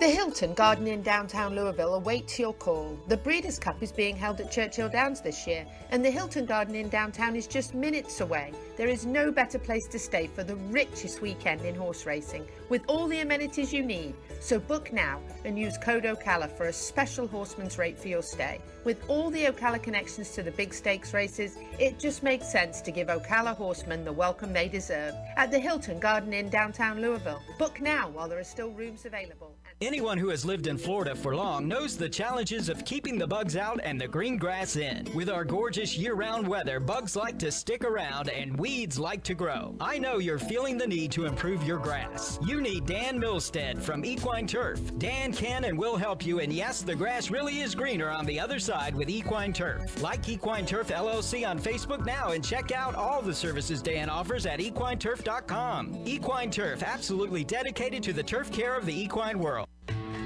The 0.00 0.10
Hilton 0.10 0.52
Garden 0.52 0.86
in 0.86 1.02
downtown 1.02 1.54
Louisville 1.54 1.94
awaits 1.94 2.38
your 2.38 2.52
call. 2.52 2.98
The 3.08 3.16
Breeders' 3.16 3.58
Cup 3.58 3.82
is 3.82 3.90
being 3.90 4.16
held 4.16 4.38
at 4.38 4.50
Churchill 4.50 4.90
Downs 4.90 5.22
this 5.22 5.46
year, 5.46 5.64
and 5.90 6.04
the 6.04 6.10
Hilton 6.10 6.44
Garden 6.44 6.74
in 6.74 6.90
downtown 6.90 7.36
is 7.36 7.46
just 7.46 7.72
minutes 7.72 8.20
away. 8.20 8.52
There 8.76 8.88
is 8.88 9.06
no 9.06 9.30
better 9.30 9.58
place 9.58 9.86
to 9.86 9.98
stay 9.98 10.26
for 10.26 10.44
the 10.44 10.56
richest 10.56 11.22
weekend 11.22 11.62
in 11.62 11.74
horse 11.74 12.04
racing, 12.04 12.46
with 12.68 12.82
all 12.86 13.06
the 13.06 13.20
amenities 13.20 13.72
you 13.72 13.82
need. 13.82 14.14
So 14.40 14.58
book 14.58 14.92
now 14.92 15.20
and 15.46 15.58
use 15.58 15.78
code 15.78 16.04
Ocala 16.04 16.50
for 16.50 16.66
a 16.66 16.72
special 16.72 17.26
horseman's 17.26 17.78
rate 17.78 17.98
for 17.98 18.08
your 18.08 18.22
stay. 18.22 18.60
With 18.84 19.08
all 19.08 19.30
the 19.30 19.46
Ocala 19.46 19.82
connections 19.82 20.32
to 20.32 20.42
the 20.42 20.50
big 20.50 20.74
stakes 20.74 21.14
races, 21.14 21.56
it 21.78 21.98
just 21.98 22.22
makes 22.22 22.52
sense 22.52 22.82
to 22.82 22.90
give 22.90 23.08
Ocala 23.08 23.56
horsemen 23.56 24.04
the 24.04 24.12
welcome 24.12 24.52
they 24.52 24.68
deserve 24.68 25.14
at 25.36 25.50
the 25.50 25.58
Hilton 25.58 25.98
Garden 25.98 26.34
in 26.34 26.50
downtown 26.50 27.00
Louisville. 27.00 27.40
Book 27.58 27.80
now 27.80 28.10
while 28.10 28.28
there 28.28 28.38
are 28.38 28.44
still 28.44 28.70
rooms 28.72 29.06
available. 29.06 29.54
Anyone 29.80 30.18
who 30.18 30.28
has 30.28 30.44
lived 30.44 30.68
in 30.68 30.78
Florida 30.78 31.16
for 31.16 31.34
long 31.34 31.66
knows 31.66 31.96
the 31.96 32.08
challenges 32.08 32.68
of 32.68 32.84
keeping 32.84 33.18
the 33.18 33.26
bugs 33.26 33.56
out 33.56 33.80
and 33.82 34.00
the 34.00 34.06
green 34.06 34.38
grass 34.38 34.76
in. 34.76 35.06
With 35.14 35.28
our 35.28 35.44
gorgeous 35.44 35.98
year 35.98 36.14
round 36.14 36.46
weather, 36.46 36.78
bugs 36.78 37.16
like 37.16 37.38
to 37.40 37.50
stick 37.50 37.84
around 37.84 38.30
and 38.30 38.56
weeds 38.56 38.98
like 38.98 39.24
to 39.24 39.34
grow. 39.34 39.74
I 39.80 39.98
know 39.98 40.18
you're 40.18 40.38
feeling 40.38 40.78
the 40.78 40.86
need 40.86 41.10
to 41.12 41.26
improve 41.26 41.64
your 41.64 41.78
grass. 41.78 42.38
You 42.46 42.60
need 42.60 42.86
Dan 42.86 43.20
Milstead 43.20 43.82
from 43.82 44.04
Equine 44.04 44.46
Turf. 44.46 44.80
Dan 44.98 45.32
can 45.32 45.64
and 45.64 45.76
will 45.76 45.96
help 45.96 46.24
you, 46.24 46.38
and 46.38 46.52
yes, 46.52 46.80
the 46.82 46.94
grass 46.94 47.30
really 47.30 47.60
is 47.60 47.74
greener 47.74 48.08
on 48.08 48.26
the 48.26 48.38
other 48.38 48.60
side 48.60 48.94
with 48.94 49.10
Equine 49.10 49.52
Turf. 49.52 50.00
Like 50.00 50.28
Equine 50.28 50.66
Turf 50.66 50.88
LLC 50.88 51.46
on 51.46 51.58
Facebook 51.58 52.06
now 52.06 52.30
and 52.30 52.44
check 52.44 52.70
out 52.70 52.94
all 52.94 53.20
the 53.20 53.34
services 53.34 53.82
Dan 53.82 54.08
offers 54.08 54.46
at 54.46 54.60
equineturf.com. 54.60 56.04
Equine 56.06 56.50
Turf, 56.50 56.82
absolutely 56.84 57.42
dedicated 57.42 58.02
to 58.04 58.12
the 58.12 58.22
turf 58.22 58.52
care 58.52 58.76
of 58.76 58.86
the 58.86 58.98
equine 58.98 59.38
world. 59.38 59.63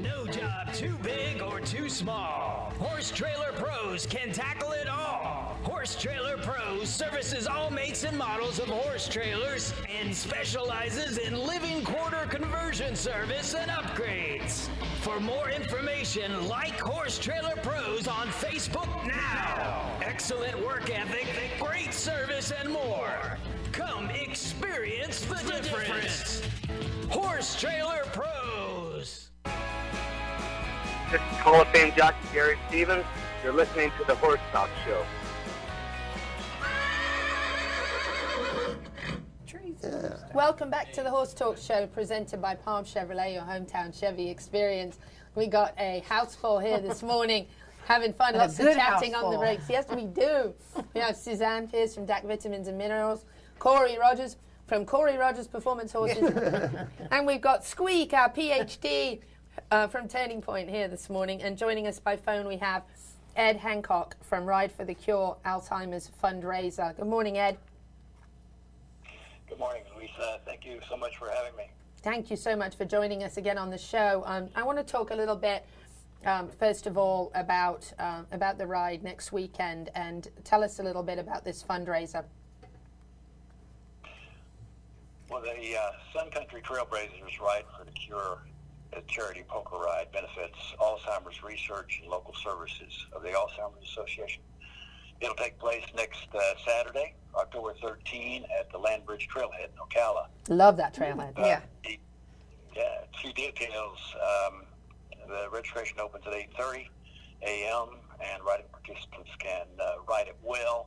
No 0.03 0.27
job 0.27 0.73
too 0.75 0.97
big 1.03 1.43
or 1.43 1.61
too 1.61 1.89
small. 1.89 2.73
Horse 2.79 3.11
Trailer 3.11 3.53
Pros 3.55 4.07
can 4.07 4.33
tackle 4.33 4.73
it 4.73 4.89
all. 4.89 5.57
Horse 5.63 5.97
Trailer 5.97 6.39
Pros 6.39 6.89
services 6.89 7.47
all 7.47 7.71
makes 7.71 8.05
and 8.05 8.17
models 8.17 8.59
of 8.59 8.67
horse 8.69 9.09
trailers 9.09 9.75
and 9.89 10.15
specializes 10.15 11.19
in 11.19 11.35
living 11.47 11.83
quarter 11.85 12.27
conversion 12.29 12.95
service 12.95 13.55
and 13.55 13.71
upgrades. 13.71 14.69
For 15.01 15.19
more 15.21 15.51
information, 15.51 16.49
like 16.49 16.79
Horse 16.79 17.19
Trailer 17.19 17.57
Pros 17.63 18.07
on 18.07 18.29
Facebook 18.29 19.07
now. 19.07 19.99
Excellent 20.03 20.65
work 20.65 20.91
ethic, 20.91 21.27
great 21.61 21.93
service, 21.93 22.53
and 22.53 22.71
more. 22.71 23.39
Come 23.73 24.11
experience 24.11 25.25
the, 25.25 25.35
difference. 25.63 26.43
Horse 27.11 27.59
Trailer 27.61 28.05
Pros. 28.13 28.38
This 31.11 31.23
is 31.23 31.39
Hall 31.39 31.63
of 31.63 31.69
Fame 31.69 31.95
jockey 31.97 32.19
Gary 32.35 32.59
Stevens. 32.69 33.05
You're 33.43 33.55
listening 33.55 33.91
to 33.99 34.05
the 34.05 34.15
Horse 34.17 34.41
Talk 34.53 34.69
Show. 34.85 35.03
Welcome 40.35 40.69
back 40.69 40.93
to 40.93 41.03
the 41.03 41.09
Horse 41.09 41.33
Talk 41.33 41.57
Show 41.57 41.87
presented 41.87 42.43
by 42.43 42.57
Palm 42.57 42.85
Chevrolet, 42.85 43.33
your 43.33 43.43
hometown 43.43 43.99
Chevy 43.99 44.29
experience. 44.29 44.99
We 45.35 45.47
got 45.47 45.73
a 45.79 46.01
house 46.01 46.35
full 46.35 46.59
here 46.59 46.79
this 46.79 47.03
morning, 47.03 47.47
having 47.87 48.13
fun, 48.13 48.35
A 48.35 48.39
lots 48.39 48.61
of 48.61 48.67
chatting 48.75 49.15
on 49.15 49.33
the 49.33 49.39
breaks. 49.39 49.65
Yes, 49.71 49.87
we 49.91 50.05
do. 50.05 50.53
We 50.95 51.01
have 51.01 51.17
Suzanne 51.17 51.69
Pierce 51.69 51.95
from 51.95 52.07
DAC 52.07 52.27
Vitamins 52.27 52.69
and 52.69 52.77
Minerals, 52.77 53.25
Corey 53.59 53.97
Rogers 53.99 54.37
from 54.67 54.85
Corey 54.85 55.17
Rogers 55.17 55.49
Performance 55.49 55.91
Horses, 55.93 56.35
and 57.11 57.27
we've 57.27 57.41
got 57.41 57.65
Squeak, 57.65 58.13
our 58.13 58.29
PhD 58.29 59.21
uh, 59.71 59.89
from 59.89 60.09
Turning 60.09 60.41
Point 60.41 60.69
here 60.69 60.89
this 60.89 61.09
morning. 61.11 61.43
And 61.43 61.57
joining 61.57 61.87
us 61.87 61.99
by 61.99 62.17
phone, 62.17 62.47
we 62.47 62.57
have 62.59 62.83
Ed 63.37 63.57
Hancock 63.57 64.17
from 64.23 64.45
Ride 64.45 64.73
for 64.73 64.85
the 64.85 64.95
Cure 64.95 65.37
Alzheimer's 65.45 66.11
fundraiser. 66.23 66.97
Good 66.97 67.07
morning, 67.07 67.39
Ed. 67.39 67.59
Good 69.49 69.59
morning, 69.59 69.83
Lisa. 69.99 70.41
Thank 70.45 70.67
you 70.67 70.81
so 70.89 70.97
much 70.97 71.17
for 71.17 71.31
having 71.31 71.57
me. 71.57 71.71
Thank 72.03 72.31
you 72.31 72.37
so 72.37 72.57
much 72.57 72.77
for 72.77 72.85
joining 72.85 73.23
us 73.23 73.37
again 73.37 73.59
on 73.59 73.71
the 73.71 73.79
show. 73.79 74.23
Um, 74.27 74.49
I 74.55 74.63
want 74.63 74.79
to 74.79 74.85
talk 74.85 75.11
a 75.11 75.15
little 75.15 75.37
bit, 75.37 75.65
um, 76.25 76.49
first 76.59 76.87
of 76.87 76.97
all, 76.97 77.31
about 77.35 77.93
um, 77.99 78.27
about 78.33 78.59
the 78.59 78.67
ride 78.67 79.03
next 79.03 79.33
weekend, 79.33 79.91
and 79.95 80.29
tell 80.45 80.63
us 80.63 80.79
a 80.79 80.83
little 80.83 81.03
bit 81.03 81.19
about 81.19 81.45
this 81.45 81.63
fundraiser. 81.63 82.25
Well, 85.31 85.43
the 85.43 85.77
uh, 85.77 85.91
Sun 86.13 86.31
Country 86.31 86.63
Trailblazers 86.63 87.39
Ride 87.41 87.65
for 87.77 87.85
the 87.85 87.93
Cure 87.93 88.39
a 88.93 89.01
charity 89.07 89.45
poker 89.49 89.77
ride 89.77 90.07
benefits 90.13 90.59
Alzheimer's 90.81 91.43
research 91.43 91.99
and 92.03 92.11
local 92.11 92.35
services 92.43 93.07
of 93.13 93.23
the 93.23 93.29
Alzheimer's 93.29 93.89
Association. 93.91 94.43
It'll 95.21 95.35
take 95.35 95.59
place 95.59 95.83
next 95.97 96.29
uh, 96.35 96.41
Saturday, 96.65 97.15
October 97.35 97.75
13, 97.83 98.45
at 98.59 98.71
the 98.71 98.79
Landbridge 98.79 99.27
Trailhead 99.29 99.69
in 99.73 99.79
Ocala. 99.79 100.27
Love 100.49 100.77
that 100.77 100.95
trailhead. 100.95 101.33
Uh, 101.37 101.61
the- 101.85 101.99
Yeah, 102.75 102.83
two 103.21 103.33
details. 103.33 103.99
Um, 104.15 104.63
the 105.29 105.49
registration 105.53 105.99
opens 106.01 106.25
at 106.27 106.33
8.30 106.33 106.87
a.m. 107.43 107.89
and 108.21 108.43
riding 108.45 108.67
participants 108.73 109.31
can 109.39 109.67
uh, 109.81 110.01
ride 110.09 110.29
at 110.29 110.37
will. 110.43 110.87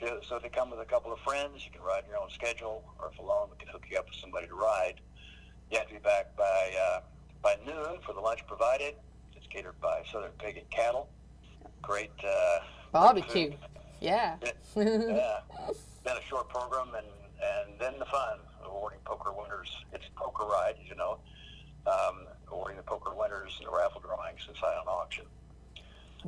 So, 0.00 0.18
so 0.28 0.36
if 0.36 0.42
they 0.42 0.48
come 0.48 0.70
with 0.70 0.80
a 0.80 0.84
couple 0.84 1.12
of 1.12 1.20
friends, 1.20 1.64
you 1.64 1.70
can 1.70 1.80
ride 1.82 2.02
on 2.04 2.10
your 2.10 2.18
own 2.18 2.30
schedule, 2.30 2.82
or 2.98 3.10
if 3.12 3.18
alone, 3.18 3.48
we 3.50 3.56
can 3.56 3.68
hook 3.68 3.84
you 3.90 3.96
up 3.96 4.06
with 4.06 4.16
somebody 4.20 4.48
to 4.48 4.54
ride. 4.54 5.00
You 5.70 5.78
have 5.78 5.86
to 5.88 5.94
be 5.94 6.00
back 6.00 6.36
by 6.36 6.72
uh, 6.78 7.00
by 7.44 7.56
noon 7.66 7.98
for 8.04 8.14
the 8.14 8.20
lunch 8.20 8.44
provided. 8.48 8.94
It's 9.36 9.46
catered 9.46 9.78
by 9.80 10.02
Southern 10.10 10.32
Pig 10.38 10.56
and 10.56 10.68
Cattle. 10.70 11.10
Great 11.82 12.10
uh, 12.26 12.60
Barbecue. 12.90 13.52
Yeah. 14.00 14.36
yeah. 14.42 14.50
Then 16.04 16.18
a 16.18 16.22
short 16.28 16.50
program 16.50 16.88
and, 16.94 17.06
and 17.06 17.80
then 17.80 17.98
the 17.98 18.04
fun, 18.04 18.38
awarding 18.66 18.98
poker 19.06 19.32
winners. 19.32 19.70
It's 19.94 20.04
a 20.04 20.20
poker 20.20 20.44
ride, 20.44 20.74
as 20.82 20.86
you 20.86 20.94
know. 20.96 21.18
Um, 21.86 22.26
awarding 22.52 22.76
the 22.76 22.82
poker 22.82 23.14
winners 23.14 23.56
in 23.58 23.64
the 23.64 23.70
raffle 23.70 24.02
drawings 24.02 24.40
and 24.46 24.54
silent 24.58 24.86
auction. 24.86 25.24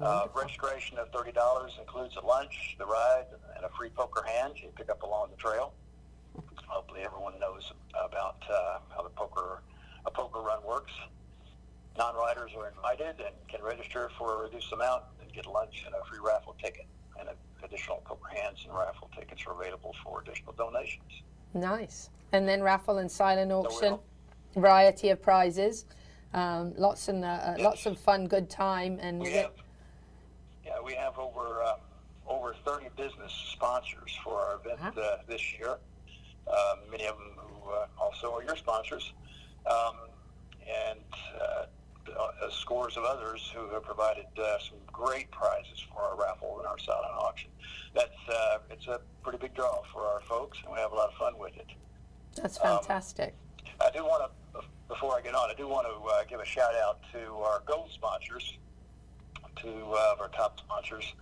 Uh, 0.01 0.29
registration 0.35 0.97
of 0.99 1.11
$30 1.13 1.35
includes 1.79 2.17
a 2.17 2.25
lunch, 2.25 2.77
the 2.79 2.87
ride, 2.87 3.27
and 3.55 3.67
a 3.67 3.69
free 3.77 3.91
poker 3.91 4.25
hand 4.27 4.55
you 4.57 4.71
pick 4.77 4.89
up 4.89 5.03
along 5.03 5.29
the 5.31 5.37
trail. 5.37 5.75
Hopefully 6.69 7.03
everyone 7.05 7.39
knows 7.39 7.71
about 8.03 8.43
uh, 8.51 8.79
how 8.95 9.03
the 9.03 9.11
poker 9.11 9.61
a 10.07 10.11
poker 10.11 10.41
run 10.41 10.59
works. 10.67 10.93
Non-riders 11.99 12.53
are 12.57 12.69
invited 12.69 13.21
and 13.21 13.35
can 13.49 13.63
register 13.63 14.11
for 14.19 14.35
a 14.35 14.45
reduced 14.45 14.73
amount 14.73 15.03
and 15.21 15.33
get 15.33 15.47
lunch 15.47 15.85
and 15.85 15.95
a 15.95 16.05
free 16.09 16.19
raffle 16.23 16.55
ticket. 16.63 16.87
And 17.19 17.29
additional 17.63 18.03
poker 18.05 18.29
hands 18.35 18.65
and 18.65 18.77
raffle 18.77 19.11
tickets 19.19 19.43
are 19.47 19.61
available 19.61 19.95
for 20.05 20.21
additional 20.21 20.53
donations. 20.53 21.23
Nice. 21.55 22.11
And 22.33 22.47
then 22.47 22.63
raffle 22.63 22.99
and 22.99 23.11
silent 23.11 23.51
auction, 23.51 23.99
variety 24.55 25.09
of 25.09 25.23
prizes, 25.23 25.87
um, 26.35 26.75
lots 26.77 27.09
and 27.09 27.25
uh, 27.25 27.29
uh, 27.29 27.57
lots 27.59 27.87
of 27.87 27.99
fun, 27.99 28.27
good 28.27 28.51
time, 28.51 28.99
and 29.01 29.21
We 29.21 29.33
have, 29.33 29.53
yeah, 30.65 30.73
we 30.85 30.95
have 30.95 31.19
over 31.19 31.63
uh, 31.63 31.77
over 32.27 32.55
30 32.65 32.89
business 32.97 33.33
sponsors 33.53 34.19
for 34.23 34.39
our 34.39 34.57
event 34.57 34.99
uh, 34.99 35.19
this 35.27 35.55
year. 35.59 35.79
Um, 36.49 36.79
many 36.91 37.07
of 37.07 37.17
them 37.17 37.33
who 37.37 37.71
uh, 37.71 37.87
also 37.99 38.33
are 38.35 38.43
your 38.43 38.57
sponsors, 38.57 39.13
um, 39.67 39.97
and 40.67 41.01
uh, 41.41 41.67
uh, 42.19 42.51
scores 42.51 42.97
of 42.97 43.05
others 43.05 43.53
who 43.55 43.69
have 43.71 43.83
provided 43.83 44.27
uh, 44.39 44.59
some 44.59 44.79
great 44.87 45.31
prizes 45.31 45.85
for 45.93 46.01
our 46.03 46.17
raffle 46.17 46.59
and 46.59 46.67
our 46.67 46.79
silent 46.79 47.13
auction. 47.19 47.51
That's 47.95 48.11
uh, 48.33 48.59
it's 48.71 48.87
a 48.87 49.01
pretty 49.23 49.39
big 49.39 49.55
draw 49.55 49.83
for 49.93 50.03
our 50.07 50.21
folks, 50.23 50.59
and 50.65 50.73
we 50.73 50.79
have 50.79 50.93
a 50.93 50.95
lot 50.95 51.09
of 51.09 51.15
fun 51.15 51.39
with 51.39 51.57
it. 51.57 51.67
that's 52.37 52.59
Um, 52.65 52.79
fantastic. 52.79 53.35
I 53.81 53.91
do 53.91 54.05
want 54.05 54.31
to, 54.55 54.61
before 54.89 55.17
I 55.17 55.21
get 55.21 55.35
on, 55.35 55.51
I 55.51 55.55
do 55.55 55.69
want 55.69 55.87
to 55.87 56.09
uh, 56.09 56.25
give 56.25 56.41
a 56.41 56.45
shout 56.45 56.75
out 56.75 57.01
to 57.13 57.35
our 57.37 57.63
gold 57.67 57.91
sponsors, 57.93 58.57
to 59.63 59.69
uh, 59.69 60.17
our 60.21 60.29
top 60.29 60.59
sponsors, 60.59 61.15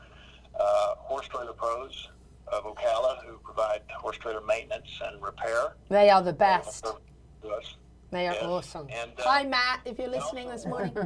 uh, 0.58 0.94
Horse 0.96 1.26
Trailer 1.28 1.52
Pros 1.52 2.08
of 2.48 2.64
Ocala, 2.64 3.24
who 3.24 3.38
provide 3.38 3.82
horse 3.96 4.18
trailer 4.18 4.42
maintenance 4.42 4.88
and 5.02 5.20
repair 5.22 5.74
they 5.88 6.10
are 6.10 6.22
the 6.22 6.32
best. 6.32 6.86
us. 6.86 7.76
They 8.14 8.28
are 8.28 8.34
Yes. 8.34 8.44
awesome. 8.44 8.86
And, 8.92 9.10
uh, 9.18 9.22
Hi, 9.24 9.42
Matt, 9.42 9.80
if 9.84 9.98
you're 9.98 10.06
listening 10.06 10.48
this 10.48 10.66
morning. 10.66 10.96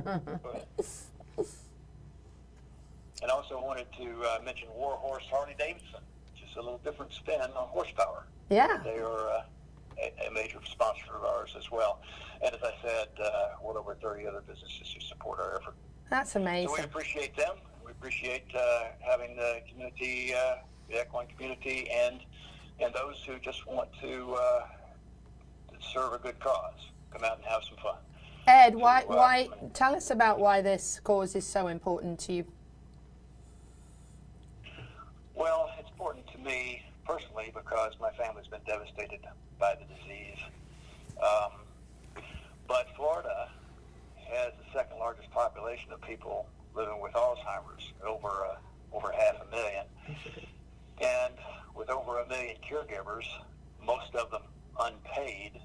And 3.22 3.30
also 3.32 3.59
wanted 3.60 3.86
to 3.97 4.22
uh, 4.24 4.39
mention 4.44 4.68
War 4.74 4.93
Horse 4.97 5.24
Harley 5.30 5.55
Davidson, 5.59 6.01
just 6.39 6.55
a 6.56 6.60
little 6.60 6.78
different 6.85 7.10
spin 7.14 7.40
on 7.40 7.51
horsepower. 7.51 8.26
Yeah. 8.51 8.80
They 8.85 8.98
are 8.98 9.28
uh, 9.30 9.43
a, 9.98 10.26
a 10.28 10.30
major 10.32 10.59
sponsor 10.70 11.14
of 11.16 11.24
ours 11.24 11.55
as 11.56 11.70
well. 11.70 12.01
And 12.44 12.55
as 12.55 12.60
I 12.62 12.74
said, 12.82 13.09
uh, 13.18 13.48
well 13.62 13.78
over 13.78 13.94
30 13.94 14.26
other 14.26 14.43
businesses 14.43 14.93
who 14.94 15.01
support 15.01 15.40
our 15.40 15.56
effort. 15.56 15.74
That's 16.10 16.30
So 16.32 16.40
we 16.40 16.82
appreciate 16.85 17.35
them. 17.39 17.56
We 17.85 17.90
appreciate 17.93 18.44
uh, 18.55 18.85
having 19.01 19.35
the 19.35 19.62
community, 19.68 20.35
uh, 20.35 20.56
the 20.90 21.01
equine 21.01 21.26
community, 21.28 21.89
and 21.90 22.20
and 22.80 22.94
those 22.94 23.16
who 23.26 23.39
just 23.40 23.66
want 23.66 23.89
to 24.02 24.35
uh, 24.35 24.66
serve 25.93 26.12
a 26.12 26.18
good 26.18 26.39
cause. 26.39 26.90
Come 27.12 27.24
out 27.24 27.36
and 27.36 27.44
have 27.47 27.62
some 27.64 27.76
fun. 27.82 27.97
Ed, 28.47 28.74
why, 28.74 29.01
uh, 29.01 29.05
why? 29.06 29.48
Tell 29.74 29.94
us 29.94 30.10
about 30.10 30.39
why 30.39 30.62
this 30.62 31.01
cause 31.05 31.36
is 31.36 31.47
so 31.47 31.66
important 31.66 32.18
to 32.20 32.32
you. 32.32 32.44
Well, 35.35 35.70
it's 35.78 35.89
important 35.90 36.26
to 36.32 36.39
me 36.39 36.82
personally 37.06 37.52
because 37.55 37.93
my 38.01 38.10
family's 38.12 38.47
been 38.47 38.60
devastated 38.66 39.20
by 39.59 39.74
the 39.74 39.85
disease. 39.94 40.39
Um, 41.22 41.52
but 42.66 42.89
Florida 42.97 43.48
has 44.30 44.52
the 44.59 44.78
second 44.78 44.98
largest 44.98 45.30
population 45.30 45.93
of 45.93 46.01
people 46.02 46.47
living 46.74 47.01
with 47.01 47.12
Alzheimer's, 47.12 47.93
over 48.06 48.28
uh, 48.28 48.56
over 48.93 49.12
half 49.12 49.36
a 49.47 49.51
million, 49.51 49.85
and 51.02 51.35
with 51.74 51.90
over 51.90 52.20
a 52.20 52.28
million 52.28 52.56
caregivers, 52.68 53.26
most 53.85 54.14
of 54.14 54.30
them 54.30 54.43
unpaid. 54.80 55.60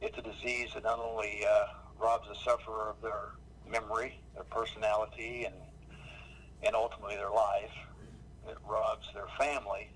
It's 0.00 0.16
a 0.16 0.22
disease 0.22 0.70
that 0.74 0.84
not 0.84 0.98
only 0.98 1.44
uh, 1.44 1.64
robs 2.02 2.26
the 2.28 2.34
sufferer 2.34 2.88
of 2.90 3.02
their 3.02 3.36
memory, 3.70 4.18
their 4.34 4.44
personality, 4.44 5.44
and 5.44 5.54
and 6.62 6.74
ultimately 6.74 7.16
their 7.16 7.30
life, 7.30 7.72
it 8.48 8.56
robs 8.68 9.06
their 9.14 9.28
family 9.38 9.88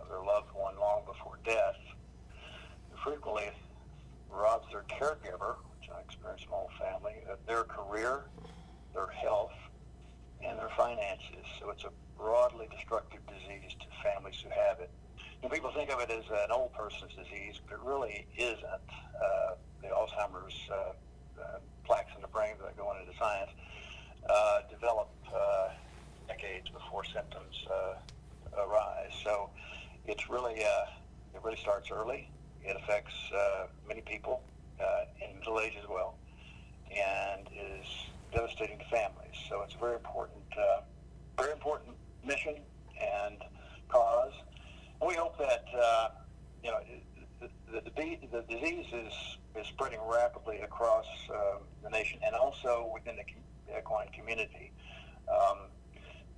of 0.00 0.08
their 0.08 0.22
loved 0.22 0.48
one 0.54 0.74
long 0.80 1.02
before 1.06 1.38
death. 1.44 1.78
It 2.90 2.98
frequently 3.04 3.50
robs 4.30 4.66
their 4.70 4.84
caregiver, 4.90 5.62
which 5.74 5.90
I 5.94 6.00
experienced 6.02 6.44
in 6.46 6.50
my 6.50 6.58
own 6.58 6.74
family, 6.78 7.22
of 7.30 7.38
their 7.46 7.64
career, 7.64 8.22
their 8.94 9.08
health, 9.22 9.54
and 10.44 10.58
their 10.58 10.70
finances. 10.76 11.46
So 11.60 11.70
it's 11.70 11.84
a 11.84 11.90
broadly 12.16 12.68
destructive 12.70 13.20
disease 13.26 13.74
to 13.78 13.86
families 14.02 14.38
who 14.42 14.50
have 14.50 14.80
it. 14.80 14.90
And 15.42 15.52
people 15.52 15.70
think 15.70 15.90
of 15.90 16.00
it 16.00 16.10
as 16.10 16.24
an 16.30 16.50
old 16.52 16.72
person's 16.72 17.12
disease, 17.14 17.60
but 17.66 17.74
it 17.74 17.80
really 17.84 18.26
isn't. 18.36 18.64
Uh, 18.64 19.54
the 19.82 19.88
Alzheimer's 19.88 20.54
uh, 20.70 20.74
uh, 21.40 21.58
plaques 21.84 22.10
in 22.16 22.22
the 22.22 22.28
brain 22.28 22.54
that 22.64 22.76
go 22.76 22.92
into 22.92 23.16
science 23.18 23.50
uh, 24.28 24.60
develop 24.68 25.10
uh, 25.34 25.68
decades 26.26 26.68
before 26.70 27.04
symptoms 27.04 27.54
uh, 27.70 28.62
arise. 28.66 29.12
So 29.22 29.50
it's 30.06 30.28
really 30.28 30.64
uh, 30.64 31.34
it 31.34 31.40
really 31.44 31.56
starts 31.56 31.90
early. 31.90 32.30
It 32.64 32.76
affects 32.76 33.14
uh, 33.34 33.66
many 33.86 34.00
people 34.00 34.42
uh, 34.80 34.84
in 35.30 35.38
middle 35.38 35.60
age 35.60 35.74
as 35.80 35.88
well, 35.88 36.16
and 36.90 37.46
is 37.54 37.86
devastating 38.32 38.78
to 38.78 38.84
families. 38.86 39.36
So 39.48 39.62
it's 39.62 39.74
a 39.74 39.78
very 39.78 39.94
important, 39.94 40.42
uh, 40.58 40.80
very 41.40 41.52
important 41.52 41.96
mission 42.24 42.56
and 43.00 43.36
cause. 43.88 44.32
We 45.06 45.14
hope 45.14 45.38
that 45.38 45.64
uh, 45.76 46.08
you 46.62 46.70
know 46.70 46.78
the, 47.40 47.48
the, 47.72 47.80
the, 47.82 48.28
the 48.32 48.42
disease 48.54 48.86
is, 48.92 49.12
is 49.56 49.66
spreading 49.66 50.00
rapidly 50.04 50.60
across 50.60 51.06
uh, 51.32 51.58
the 51.82 51.90
nation 51.90 52.18
and 52.24 52.34
also 52.34 52.90
within 52.92 53.16
the 53.16 53.78
equine 53.78 54.08
community. 54.08 54.72
Um, 55.30 55.58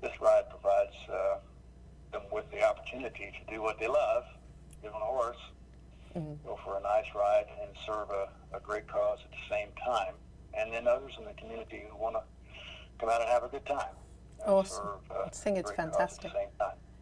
this 0.03 0.13
ride 0.21 0.49
provides 0.51 0.97
uh, 1.11 1.39
them 2.13 2.23
with 2.33 2.51
the 2.51 2.63
opportunity 2.63 3.33
to 3.39 3.55
do 3.55 3.63
what 3.63 3.79
they 3.79 3.89
love, 3.89 4.25
get 4.83 4.93
on 4.93 5.01
a 5.01 5.05
horse, 5.05 5.37
go 6.45 6.59
for 6.65 6.77
a 6.77 6.81
nice 6.83 7.07
ride, 7.15 7.47
and 7.63 7.71
serve 7.87 8.11
a, 8.11 8.57
a 8.57 8.61
great 8.61 8.87
cause 8.89 9.19
at 9.25 9.31
the 9.31 9.55
same 9.55 9.69
time. 9.85 10.15
And 10.55 10.73
then 10.73 10.89
others 10.89 11.13
in 11.19 11.25
the 11.25 11.33
community 11.35 11.85
who 11.89 11.97
want 11.97 12.17
to 12.17 12.23
come 12.99 13.09
out 13.09 13.21
and 13.21 13.31
have 13.31 13.45
a 13.45 13.49
good 13.49 13.65
time. 13.67 13.95
Awesome. 14.45 14.85
Serve, 15.09 15.17
uh, 15.17 15.25
I 15.27 15.29
think 15.29 15.59
it's 15.59 15.71
great 15.71 15.79
at 15.79 15.93
the 15.93 15.99
fantastic. 15.99 16.33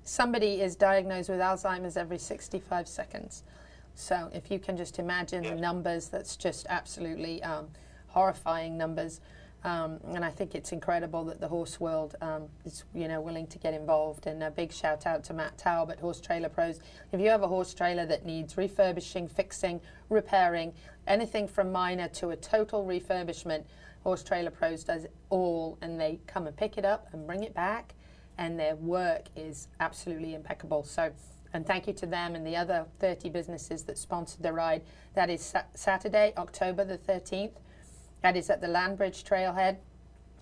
Somebody 0.09 0.63
is 0.63 0.75
diagnosed 0.75 1.29
with 1.29 1.39
Alzheimer's 1.39 1.99
every 1.99 2.17
65 2.17 2.89
seconds. 2.89 3.43
So 3.95 4.31
if 4.33 4.51
you 4.51 4.59
can 4.59 4.75
just 4.75 4.99
imagine 4.99 5.43
the 5.43 5.55
numbers, 5.55 6.09
that's 6.09 6.35
just 6.35 6.65
absolutely 6.71 7.43
um, 7.43 7.69
horrifying 8.07 8.79
numbers. 8.79 9.21
Um, 9.65 9.99
and 10.15 10.25
I 10.25 10.31
think 10.31 10.55
it's 10.55 10.73
incredible 10.73 11.25
that 11.27 11.43
the 11.43 11.49
horse 11.49 11.79
world 11.79 12.17
um, 12.23 12.45
is, 12.65 12.85
you 12.95 13.07
know, 13.07 13.21
willing 13.21 13.47
to 13.49 13.59
get 13.59 13.75
involved. 13.75 14.27
And 14.27 14.43
a 14.43 14.51
big 14.51 14.73
shout 14.73 15.05
out 15.05 15.25
to 15.25 15.35
Matt 15.35 15.59
Talbot, 15.59 16.01
Horse 16.01 16.23
Trailer 16.23 16.49
Pros. 16.49 16.81
If 17.13 17.21
you 17.21 17.29
have 17.29 17.43
a 17.43 17.49
horse 17.49 17.75
trailer 17.75 18.07
that 18.07 18.25
needs 18.25 18.57
refurbishing, 18.57 19.29
fixing, 19.29 19.79
repairing, 20.09 20.73
anything 21.07 21.47
from 21.47 21.71
minor 21.71 22.09
to 22.09 22.31
a 22.31 22.37
total 22.37 22.87
refurbishment, 22.87 23.65
Horse 24.05 24.23
Trailer 24.23 24.53
Pros 24.53 24.85
does 24.85 25.05
it 25.05 25.13
all, 25.29 25.77
and 25.83 26.01
they 26.01 26.19
come 26.27 26.47
and 26.47 26.57
pick 26.57 26.79
it 26.79 26.87
up 26.87 27.09
and 27.13 27.27
bring 27.27 27.45
it 27.45 27.53
back, 27.53 27.93
and 28.39 28.59
their 28.59 28.77
work 28.77 29.27
is 29.37 29.69
absolutely 29.81 30.35
impeccable. 30.35 30.85
So. 30.85 31.13
And 31.55 31.67
thank 31.67 31.87
you 31.87 31.95
to 31.95 32.07
them 32.07 32.35
and 32.35 32.47
the 32.47 32.57
other 32.57 32.85
30 32.99 33.31
businesses 33.31 33.83
that 33.85 33.97
sponsored 33.97 34.43
the 34.43 34.53
ride. 34.53 34.83
That 35.15 35.31
is 35.31 35.41
sa- 35.41 35.63
Saturday, 35.75 36.35
October 36.37 36.85
the 36.85 36.99
13th. 36.99 37.53
That 38.23 38.37
is 38.37 38.51
at 38.51 38.61
the 38.61 38.67
Landbridge 38.67 39.25
Trailhead 39.25 39.79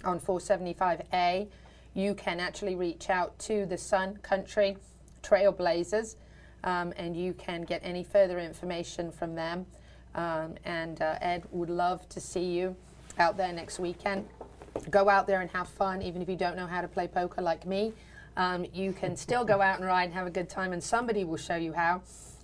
on 0.05 0.19
475A. 0.19 1.47
You 1.95 2.15
can 2.15 2.41
actually 2.41 2.75
reach 2.75 3.09
out 3.09 3.39
to 3.41 3.67
the 3.67 3.79
Sun 3.79 4.19
Country 4.19 4.77
Trailblazers 5.23 6.17
um, 6.65 6.93
and 6.97 7.17
you 7.17 7.33
can 7.33 7.63
get 7.63 7.81
any 7.85 8.03
further 8.03 8.39
information 8.39 9.11
from 9.11 9.35
them. 9.35 9.67
Um, 10.15 10.55
and 10.65 11.01
uh, 11.01 11.19
Ed 11.21 11.45
would 11.53 11.71
love 11.71 12.09
to 12.11 12.21
see 12.21 12.45
you 12.45 12.75
out 13.19 13.37
there 13.37 13.53
next 13.53 13.79
weekend. 13.79 14.29
Go 14.91 15.09
out 15.09 15.27
there 15.27 15.41
and 15.41 15.51
have 15.51 15.69
fun, 15.69 16.03
even 16.03 16.23
if 16.23 16.29
you 16.29 16.37
don't 16.37 16.57
know 16.57 16.67
how 16.67 16.81
to 16.81 16.89
play 16.89 17.09
poker 17.09 17.43
like 17.43 17.67
me. 17.67 17.93
Um, 18.37 18.67
you 18.73 18.93
can 18.93 19.17
still 19.17 19.45
go 19.45 19.63
out 19.63 19.79
and 19.79 19.87
ride 19.87 20.05
and 20.05 20.15
have 20.15 20.27
a 20.27 20.31
good 20.31 20.49
time, 20.49 20.73
and 20.73 20.83
somebody 20.83 21.25
will 21.25 21.37
show 21.39 21.57
you 21.57 21.73
how. 21.73 22.03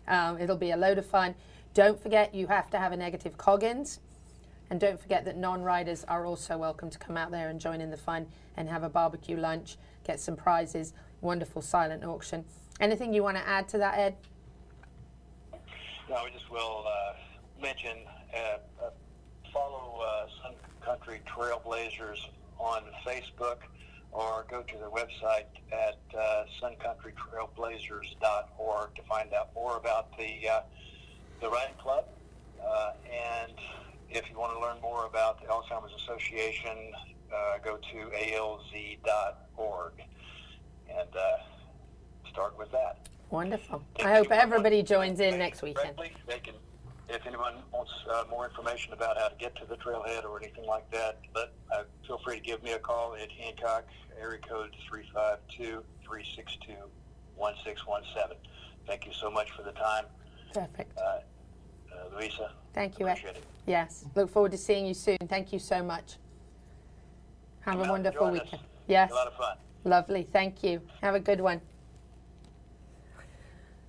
Um, 0.09 0.41
it'll 0.41 0.57
be 0.57 0.71
a 0.71 0.77
load 0.77 0.99
of 0.99 1.07
fun. 1.07 1.35
Don't 1.75 2.03
forget, 2.03 2.35
you 2.35 2.47
have 2.49 2.71
to 2.71 2.79
have 2.79 2.93
a 2.93 2.97
negative 2.97 3.37
Coggins. 3.37 4.01
And 4.71 4.81
don't 4.81 4.99
forget 4.99 5.27
that 5.27 5.37
non 5.37 5.63
riders 5.63 6.03
are 6.09 6.25
also 6.25 6.57
welcome 6.57 6.89
to 6.89 6.99
come 6.99 7.17
out 7.17 7.31
there 7.31 7.51
and 7.51 7.61
join 7.61 7.83
in 7.83 7.91
the 7.91 7.97
fun 7.97 8.27
and 8.57 8.69
have 8.69 8.83
a 8.83 8.89
barbecue 8.89 9.37
lunch, 9.37 9.77
get 10.03 10.19
some 10.19 10.35
prizes, 10.35 10.95
wonderful 11.21 11.61
silent 11.61 12.05
auction. 12.05 12.45
Anything 12.81 13.13
you 13.13 13.23
want 13.23 13.37
to 13.37 13.47
add 13.47 13.69
to 13.69 13.79
that, 13.79 13.99
Ed? 13.99 14.17
No, 16.09 16.23
we 16.25 16.31
just 16.31 16.51
will 16.51 16.85
uh, 16.87 17.15
mention 17.61 17.99
uh, 18.35 18.85
uh, 18.85 18.91
follow 19.53 20.01
uh, 20.01 20.27
Sun 20.43 20.55
Country 20.85 21.23
Trailblazers 21.27 22.19
on 22.59 22.83
Facebook 23.07 23.59
or 24.13 24.45
go 24.51 24.63
to 24.63 24.77
their 24.77 24.91
website 24.91 25.47
at 25.73 25.99
uh, 26.19 26.45
suncountrytrailblazers.org 26.61 28.95
to 28.95 29.03
find 29.03 29.33
out 29.33 29.55
more 29.55 29.77
about 29.77 30.17
the 30.19 30.49
uh, 30.49 30.63
the 31.41 31.49
riding 31.51 31.77
club. 31.79 32.05
Uh, 32.65 32.93
and 33.11 33.53
if 34.11 34.31
you 34.31 34.39
want 34.39 34.53
to 34.53 34.61
learn 34.61 34.81
more 34.81 35.07
about 35.07 35.41
the 35.41 35.49
Alzheimer's 35.49 35.93
Association, 36.03 36.93
uh, 37.35 37.59
go 37.65 37.79
to 37.79 38.11
alz.org 38.17 39.93
and 40.89 41.09
uh, 41.17 41.39
start 42.31 42.57
with 42.59 42.71
that. 42.73 43.09
Wonderful. 43.31 43.83
I 44.05 44.15
hope 44.15 44.31
everybody 44.31 44.83
joins 44.83 45.21
in 45.21 45.39
next 45.39 45.63
weekend. 45.63 45.99
They 46.27 46.39
can, 46.39 46.55
if 47.09 47.27
anyone 47.27 47.55
wants 47.73 47.93
uh, 48.11 48.25
more 48.31 48.47
information 48.49 48.93
about 48.93 49.17
how 49.19 49.29
to 49.29 49.35
get 49.37 49.55
to 49.57 49.67
the 49.67 49.77
trailhead 49.77 50.25
or 50.25 50.41
anything 50.41 50.67
like 50.67 50.91
that, 50.91 51.21
let, 51.35 51.51
uh, 51.75 51.83
feel 52.07 52.19
free 52.25 52.37
to 52.37 52.43
give 52.43 52.63
me 52.63 52.73
a 52.73 52.79
call 52.79 53.15
at 53.15 53.31
Hancock, 53.31 53.85
area 54.21 54.39
code 54.49 54.71
352-362-1617. 54.91 55.83
Thank 58.87 59.07
you 59.07 59.13
so 59.13 59.31
much 59.31 59.51
for 59.53 59.63
the 59.63 59.73
time, 59.73 60.05
Perfect. 60.53 60.97
uh, 60.99 61.01
uh, 61.01 61.21
Louisa. 62.17 62.53
Thank 62.75 62.99
you. 62.99 63.07
Appreciate 63.07 63.37
it. 63.37 63.45
Yes. 63.67 64.05
Look 64.15 64.31
forward 64.31 64.53
to 64.53 64.59
seeing 64.59 64.87
you 64.87 64.95
soon. 64.95 65.19
Thank 65.29 65.53
you 65.53 65.59
so 65.59 65.83
much. 65.83 66.17
Have 67.61 67.75
Come 67.79 67.89
a 67.89 67.93
wonderful 67.93 68.29
join 68.29 68.39
us. 68.41 68.45
weekend. 68.45 68.63
Yes. 68.89 69.11
A 69.13 69.15
lot 69.15 69.27
of 69.29 69.35
fun. 69.35 69.57
Lovely. 69.85 70.27
Thank 70.33 70.65
you. 70.65 70.81
Have 71.01 71.15
a 71.15 71.21
good 71.21 71.41
one. 71.41 71.61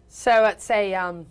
So 0.10 0.45
it's 0.45 0.69
a 0.69 0.94
um, 0.94 1.26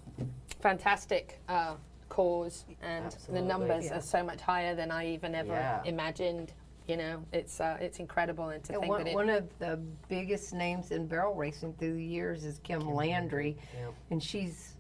fantastic 0.63 1.41
uh, 1.49 1.75
cause, 2.09 2.65
and 2.83 3.07
Absolutely, 3.07 3.41
the 3.41 3.47
numbers 3.47 3.85
yeah. 3.87 3.99
are 3.99 4.01
so 4.01 4.23
much 4.23 4.41
higher 4.41 4.75
than 4.75 4.91
I 4.91 5.09
even 5.13 5.35
ever 5.35 5.53
Yeah. 5.53 5.83
imagined. 5.85 6.53
You 6.89 6.97
know, 6.97 7.25
it's 7.33 7.61
uh, 7.61 7.77
it's 7.81 8.01
incredible, 8.01 8.49
and 8.49 8.63
to 8.65 8.73
And 8.73 8.81
think 8.83 8.91
one, 8.91 9.05
that 9.05 9.11
it. 9.11 9.15
one 9.15 9.29
of 9.31 9.49
the 9.61 9.79
biggest 10.09 10.53
names 10.53 10.91
in 10.91 11.07
barrel 11.07 11.35
racing 11.35 11.75
through 11.75 11.95
the 11.95 12.05
years 12.05 12.45
is 12.45 12.59
Kim 12.65 12.81
Landry, 12.93 13.57
and 14.11 14.21
she's 14.23 14.75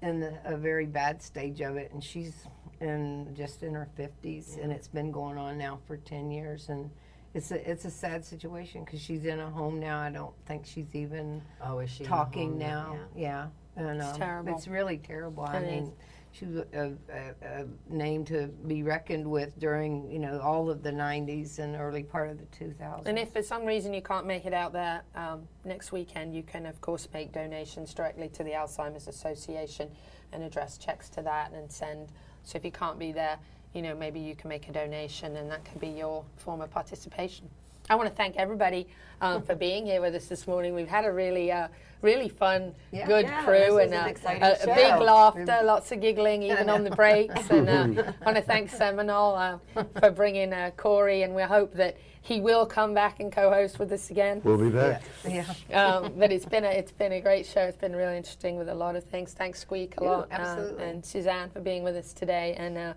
in 0.00 0.20
the, 0.20 0.38
a 0.44 0.56
very 0.56 0.86
bad 0.86 1.20
stage 1.20 1.60
of 1.60 1.76
it, 1.76 1.90
and 1.92 2.02
she's 2.02 2.46
in 2.80 3.34
just 3.36 3.64
in 3.64 3.74
her 3.74 3.88
fifties, 3.96 4.56
and 4.62 4.70
it's 4.70 4.86
been 4.86 5.10
going 5.10 5.36
on 5.36 5.58
now 5.58 5.80
for 5.84 5.96
ten 5.96 6.30
years, 6.30 6.68
and 6.68 6.90
it's 7.34 7.50
a 7.50 7.68
it's 7.68 7.84
a 7.84 7.90
sad 7.90 8.24
situation 8.24 8.84
because 8.84 9.00
she's 9.02 9.24
in 9.24 9.40
a 9.40 9.50
home 9.50 9.80
now. 9.80 9.98
I 9.98 10.10
don't 10.10 10.34
think 10.46 10.64
she's 10.64 10.94
even 10.94 11.42
Oh, 11.60 11.80
is 11.80 11.90
she 11.90 12.04
talking 12.04 12.50
home 12.50 12.58
now? 12.60 12.92
now. 12.92 13.04
Yeah, 13.16 13.46
and 13.78 14.00
It's 14.00 14.12
um, 14.12 14.18
terrible. 14.18 14.54
It's 14.54 14.68
really 14.68 14.98
terrible. 14.98 15.44
I 15.44 15.58
It 15.58 15.66
mean, 15.66 15.82
is. 15.84 15.90
she 16.32 16.44
was 16.46 16.64
a, 16.72 16.92
a, 17.12 17.62
a 17.62 17.66
name 17.88 18.24
to 18.26 18.48
be 18.66 18.82
reckoned 18.82 19.26
with 19.26 19.58
during 19.58 20.10
you 20.10 20.18
know 20.18 20.40
all 20.40 20.70
of 20.70 20.82
the 20.82 20.90
'90s 20.90 21.58
and 21.58 21.76
early 21.76 22.02
part 22.02 22.30
of 22.30 22.38
the 22.38 22.46
2000s. 22.64 23.02
And 23.06 23.18
if 23.18 23.32
for 23.32 23.42
some 23.42 23.64
reason 23.64 23.94
you 23.94 24.02
can't 24.02 24.26
make 24.26 24.44
it 24.46 24.52
out 24.52 24.72
there 24.72 25.02
um, 25.14 25.46
next 25.64 25.92
weekend, 25.92 26.34
you 26.34 26.42
can, 26.42 26.66
of 26.66 26.80
course, 26.80 27.08
make 27.12 27.32
donations 27.32 27.94
directly 27.94 28.28
to 28.30 28.44
the 28.44 28.52
Alzheimer's 28.52 29.08
Association 29.08 29.90
and 30.32 30.42
address 30.42 30.76
checks 30.78 31.08
to 31.10 31.22
that 31.22 31.52
and 31.52 31.70
send. 31.70 32.08
So 32.42 32.56
if 32.56 32.64
you 32.64 32.72
can't 32.72 32.98
be 32.98 33.12
there, 33.12 33.38
you 33.74 33.82
know, 33.82 33.94
maybe 33.94 34.20
you 34.20 34.34
can 34.34 34.48
make 34.48 34.68
a 34.68 34.72
donation 34.72 35.36
and 35.36 35.50
that 35.50 35.64
could 35.64 35.80
be 35.80 35.88
your 35.88 36.24
form 36.36 36.60
of 36.60 36.70
participation. 36.70 37.48
I 37.90 37.94
want 37.94 38.08
to 38.08 38.14
thank 38.14 38.36
everybody 38.36 38.86
um, 39.20 39.42
for 39.42 39.54
being 39.54 39.86
here 39.86 40.00
with 40.02 40.14
us 40.14 40.26
this 40.26 40.46
morning. 40.46 40.74
We've 40.74 40.88
had 40.88 41.06
a 41.06 41.12
really, 41.12 41.50
uh, 41.50 41.68
really 42.02 42.28
fun, 42.28 42.74
Yeah. 42.92 43.06
good 43.06 43.24
Yeah, 43.24 43.44
crew 43.44 43.78
and 43.78 43.92
an 43.94 44.14
uh, 44.26 44.56
a, 44.60 44.70
a 44.70 44.74
big 44.74 45.00
laughter, 45.00 45.60
lots 45.64 45.90
of 45.90 46.00
giggling, 46.00 46.42
even 46.42 46.68
on 46.68 46.84
the 46.84 46.90
breaks. 46.90 47.48
And 47.50 47.68
uh, 47.68 48.02
I 48.20 48.24
want 48.26 48.36
to 48.36 48.42
thank 48.42 48.68
Seminole 48.70 49.34
uh, 49.34 49.58
for 50.00 50.10
bringing 50.10 50.52
uh, 50.52 50.70
Corey, 50.76 51.22
and 51.22 51.34
we 51.34 51.42
hope 51.42 51.72
that 51.74 51.96
he 52.20 52.42
will 52.42 52.66
come 52.66 52.92
back 52.92 53.20
and 53.20 53.32
co-host 53.32 53.78
with 53.78 53.90
us 53.90 54.10
again. 54.10 54.42
We'll 54.44 54.58
be 54.58 54.68
back. 54.68 55.02
yeah. 55.26 55.44
Um, 55.72 56.12
but 56.18 56.30
it's 56.30 56.44
been 56.44 56.64
a 56.64 56.68
it's 56.70 56.92
been 56.92 57.12
a 57.12 57.20
great 57.22 57.46
show. 57.46 57.62
It's 57.62 57.76
been 57.78 57.96
really 57.96 58.18
interesting 58.18 58.56
with 58.58 58.68
a 58.68 58.74
lot 58.74 58.96
of 58.96 59.04
things. 59.04 59.32
Thanks 59.32 59.60
Squeak 59.60 59.94
a 59.98 60.04
Yeah, 60.04 60.10
lot, 60.10 60.28
uh, 60.30 60.34
absolutely. 60.34 60.84
and 60.84 61.04
Suzanne 61.04 61.48
for 61.48 61.60
being 61.60 61.82
with 61.84 61.96
us 61.96 62.12
today. 62.12 62.54
And 62.58 62.76
uh, 62.76 62.92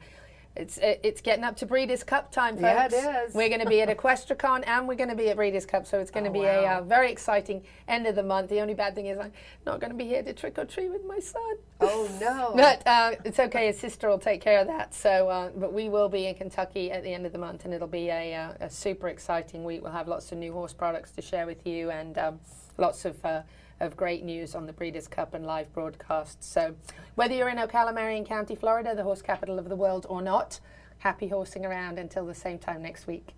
it's 0.55 0.77
it's 0.81 1.21
getting 1.21 1.45
up 1.45 1.55
to 1.57 1.65
Breeders' 1.65 2.03
Cup 2.03 2.31
time, 2.31 2.55
folks. 2.55 2.63
Yeah, 2.63 2.85
it 2.85 3.27
is. 3.29 3.33
We're 3.33 3.47
going 3.47 3.61
to 3.61 3.69
be 3.69 3.81
at 3.81 3.95
Equestricon 3.95 4.63
and 4.67 4.87
we're 4.87 4.95
going 4.95 5.09
to 5.09 5.15
be 5.15 5.29
at 5.29 5.37
Breeders' 5.37 5.65
Cup, 5.65 5.87
so 5.87 5.99
it's 5.99 6.11
going 6.11 6.25
to 6.25 6.29
Oh, 6.29 6.33
be 6.33 6.43
a 6.43 6.69
uh, 6.69 6.81
very 6.81 7.11
exciting 7.11 7.63
end 7.87 8.05
of 8.05 8.15
the 8.15 8.23
month. 8.23 8.49
The 8.49 8.59
only 8.59 8.73
bad 8.73 8.93
thing 8.93 9.07
is 9.07 9.17
I'm 9.17 9.31
not 9.65 9.79
going 9.79 9.91
to 9.91 9.97
be 9.97 10.05
here 10.05 10.23
to 10.23 10.33
trick 10.33 10.57
or 10.57 10.65
treat 10.65 10.89
with 10.91 11.05
my 11.05 11.19
son. 11.19 11.55
Oh 11.79 12.09
no! 12.19 12.53
But 12.55 12.85
uh, 12.85 13.15
it's 13.23 13.39
okay. 13.39 13.67
His 13.67 13.79
sister 13.79 14.09
will 14.09 14.19
take 14.19 14.41
care 14.41 14.59
of 14.59 14.67
that. 14.67 14.93
So, 14.93 15.29
uh, 15.29 15.49
but 15.55 15.71
we 15.73 15.87
will 15.87 16.09
be 16.09 16.27
in 16.27 16.35
Kentucky 16.35 16.91
at 16.91 17.03
the 17.03 17.13
end 17.13 17.25
of 17.25 17.31
the 17.31 17.39
month, 17.39 17.63
and 17.65 17.73
it'll 17.73 17.87
be 17.87 18.09
a, 18.09 18.35
uh, 18.35 18.53
a 18.59 18.69
super 18.69 19.07
exciting 19.07 19.63
week. 19.63 19.81
We'll 19.81 19.93
have 19.93 20.07
lots 20.09 20.31
of 20.31 20.37
new 20.37 20.51
horse 20.51 20.73
products 20.73 21.11
to 21.13 21.21
share 21.21 21.45
with 21.45 21.65
you, 21.65 21.91
and 21.91 22.17
um, 22.17 22.39
lots 22.77 23.05
of 23.05 23.23
uh, 23.25 23.41
of 23.81 23.97
great 23.97 24.23
news 24.23 24.55
on 24.55 24.67
the 24.67 24.73
Breeders' 24.73 25.07
Cup 25.07 25.33
and 25.33 25.45
live 25.45 25.73
broadcasts. 25.73 26.47
So, 26.47 26.75
whether 27.15 27.33
you're 27.33 27.49
in 27.49 27.57
Ocala, 27.57 27.93
Marion 27.93 28.23
County, 28.23 28.55
Florida, 28.55 28.95
the 28.95 29.03
horse 29.03 29.21
capital 29.21 29.59
of 29.59 29.67
the 29.67 29.75
world, 29.75 30.05
or 30.07 30.21
not, 30.21 30.59
happy 30.99 31.27
horsing 31.27 31.65
around 31.65 31.97
until 31.97 32.25
the 32.25 32.35
same 32.35 32.59
time 32.59 32.81
next 32.83 33.07
week. 33.07 33.33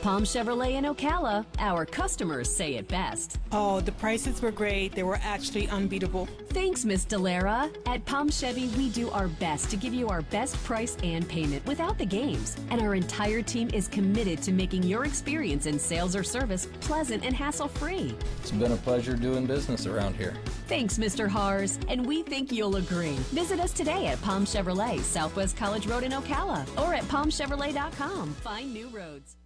At 0.00 0.04
Palm 0.04 0.24
Chevrolet 0.24 0.76
in 0.76 0.84
Ocala, 0.86 1.44
our 1.58 1.84
customers 1.84 2.48
say 2.50 2.76
it 2.76 2.88
best. 2.88 3.38
Oh, 3.52 3.80
the 3.80 3.92
prices 3.92 4.40
were 4.40 4.50
great. 4.50 4.94
They 4.94 5.02
were 5.02 5.20
actually 5.22 5.68
unbeatable. 5.68 6.26
Thanks, 6.48 6.86
Miss 6.86 7.04
Delara. 7.04 7.70
At 7.84 8.06
Palm 8.06 8.30
Chevy, 8.30 8.68
we 8.78 8.88
do 8.88 9.10
our 9.10 9.28
best 9.28 9.68
to 9.68 9.76
give 9.76 9.92
you 9.92 10.08
our 10.08 10.22
best 10.22 10.56
price 10.64 10.96
and 11.02 11.28
payment 11.28 11.66
without 11.66 11.98
the 11.98 12.06
games. 12.06 12.56
And 12.70 12.80
our 12.80 12.94
entire 12.94 13.42
team 13.42 13.68
is 13.74 13.88
committed 13.88 14.40
to 14.44 14.52
making 14.52 14.84
your 14.84 15.04
experience 15.04 15.66
in 15.66 15.78
sales 15.78 16.16
or 16.16 16.22
service 16.22 16.66
pleasant 16.80 17.22
and 17.22 17.36
hassle 17.36 17.68
free. 17.68 18.16
It's 18.38 18.52
been 18.52 18.72
a 18.72 18.76
pleasure 18.78 19.16
doing 19.16 19.44
business 19.44 19.84
around 19.84 20.16
here. 20.16 20.32
Thanks, 20.66 20.96
Mr. 20.96 21.28
Hars, 21.28 21.78
and 21.90 22.06
we 22.06 22.22
think 22.22 22.52
you'll 22.52 22.76
agree. 22.76 23.18
Visit 23.34 23.60
us 23.60 23.74
today 23.74 24.06
at 24.06 24.22
Palm 24.22 24.46
Chevrolet, 24.46 25.00
Southwest 25.00 25.58
College 25.58 25.86
Road 25.86 26.04
in 26.04 26.12
Ocala, 26.12 26.66
or 26.82 26.94
at 26.94 27.04
palmchevrolet.com. 27.04 28.32
Find 28.36 28.72
new 28.72 28.88
roads. 28.88 29.36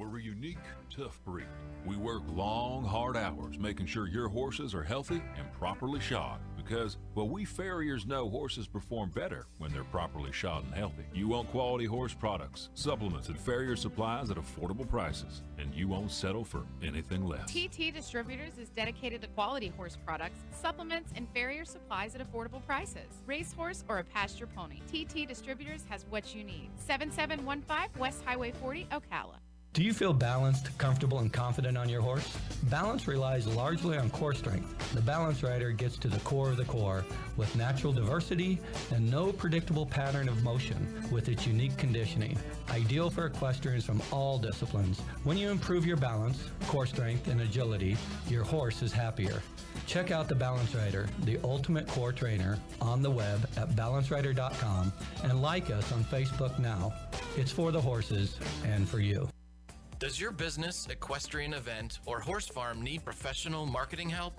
We're 0.00 0.18
a 0.18 0.22
unique, 0.22 0.56
tough 0.88 1.20
breed. 1.26 1.44
We 1.84 1.98
work 1.98 2.22
long, 2.32 2.84
hard 2.84 3.18
hours 3.18 3.58
making 3.58 3.84
sure 3.84 4.08
your 4.08 4.28
horses 4.28 4.74
are 4.74 4.82
healthy 4.82 5.20
and 5.36 5.52
properly 5.52 6.00
shod 6.00 6.40
because, 6.56 6.96
well, 7.14 7.28
we 7.28 7.44
farriers 7.44 8.06
know 8.06 8.30
horses 8.30 8.66
perform 8.66 9.10
better 9.10 9.44
when 9.58 9.70
they're 9.74 9.84
properly 9.84 10.32
shod 10.32 10.64
and 10.64 10.72
healthy. 10.72 11.04
You 11.12 11.28
want 11.28 11.50
quality 11.50 11.84
horse 11.84 12.14
products, 12.14 12.70
supplements, 12.72 13.28
and 13.28 13.38
farrier 13.38 13.76
supplies 13.76 14.30
at 14.30 14.38
affordable 14.38 14.88
prices, 14.88 15.42
and 15.58 15.74
you 15.74 15.86
won't 15.86 16.12
settle 16.12 16.44
for 16.44 16.62
anything 16.82 17.26
less. 17.26 17.52
TT 17.52 17.92
Distributors 17.92 18.56
is 18.56 18.70
dedicated 18.70 19.20
to 19.20 19.28
quality 19.28 19.68
horse 19.76 19.98
products, 20.06 20.38
supplements, 20.50 21.12
and 21.14 21.28
farrier 21.34 21.66
supplies 21.66 22.14
at 22.14 22.22
affordable 22.22 22.64
prices. 22.64 23.20
Racehorse 23.26 23.84
or 23.86 23.98
a 23.98 24.04
pasture 24.04 24.46
pony, 24.46 24.80
TT 24.86 25.28
Distributors 25.28 25.84
has 25.90 26.06
what 26.08 26.34
you 26.34 26.42
need. 26.42 26.70
7715 26.76 28.00
West 28.00 28.22
Highway 28.24 28.52
40, 28.52 28.86
Ocala. 28.92 29.34
Do 29.72 29.84
you 29.84 29.92
feel 29.92 30.12
balanced, 30.12 30.76
comfortable, 30.78 31.20
and 31.20 31.32
confident 31.32 31.78
on 31.78 31.88
your 31.88 32.02
horse? 32.02 32.36
Balance 32.64 33.06
relies 33.06 33.46
largely 33.46 33.96
on 33.96 34.10
core 34.10 34.34
strength. 34.34 34.92
The 34.94 35.00
Balance 35.00 35.44
Rider 35.44 35.70
gets 35.70 35.96
to 35.98 36.08
the 36.08 36.18
core 36.20 36.50
of 36.50 36.56
the 36.56 36.64
core 36.64 37.04
with 37.36 37.54
natural 37.54 37.92
diversity 37.92 38.58
and 38.90 39.08
no 39.08 39.32
predictable 39.32 39.86
pattern 39.86 40.28
of 40.28 40.42
motion 40.42 41.08
with 41.12 41.28
its 41.28 41.46
unique 41.46 41.76
conditioning. 41.76 42.36
Ideal 42.68 43.10
for 43.10 43.26
equestrians 43.26 43.84
from 43.84 44.02
all 44.10 44.38
disciplines. 44.38 44.98
When 45.22 45.38
you 45.38 45.50
improve 45.50 45.86
your 45.86 45.96
balance, 45.96 46.42
core 46.66 46.86
strength, 46.86 47.28
and 47.28 47.40
agility, 47.40 47.96
your 48.28 48.42
horse 48.42 48.82
is 48.82 48.92
happier. 48.92 49.40
Check 49.86 50.10
out 50.10 50.28
the 50.28 50.34
Balance 50.34 50.74
Rider, 50.74 51.06
the 51.22 51.38
ultimate 51.44 51.86
core 51.86 52.12
trainer, 52.12 52.58
on 52.80 53.02
the 53.02 53.10
web 53.10 53.48
at 53.56 53.70
balancerider.com 53.76 54.92
and 55.22 55.40
like 55.40 55.70
us 55.70 55.92
on 55.92 56.02
Facebook 56.02 56.58
now. 56.58 56.92
It's 57.36 57.52
for 57.52 57.70
the 57.70 57.80
horses 57.80 58.36
and 58.64 58.88
for 58.88 58.98
you. 58.98 59.28
Does 60.00 60.18
your 60.18 60.30
business, 60.30 60.86
equestrian 60.88 61.52
event, 61.52 61.98
or 62.06 62.20
horse 62.20 62.46
farm 62.46 62.80
need 62.80 63.04
professional 63.04 63.66
marketing 63.66 64.08
help? 64.08 64.32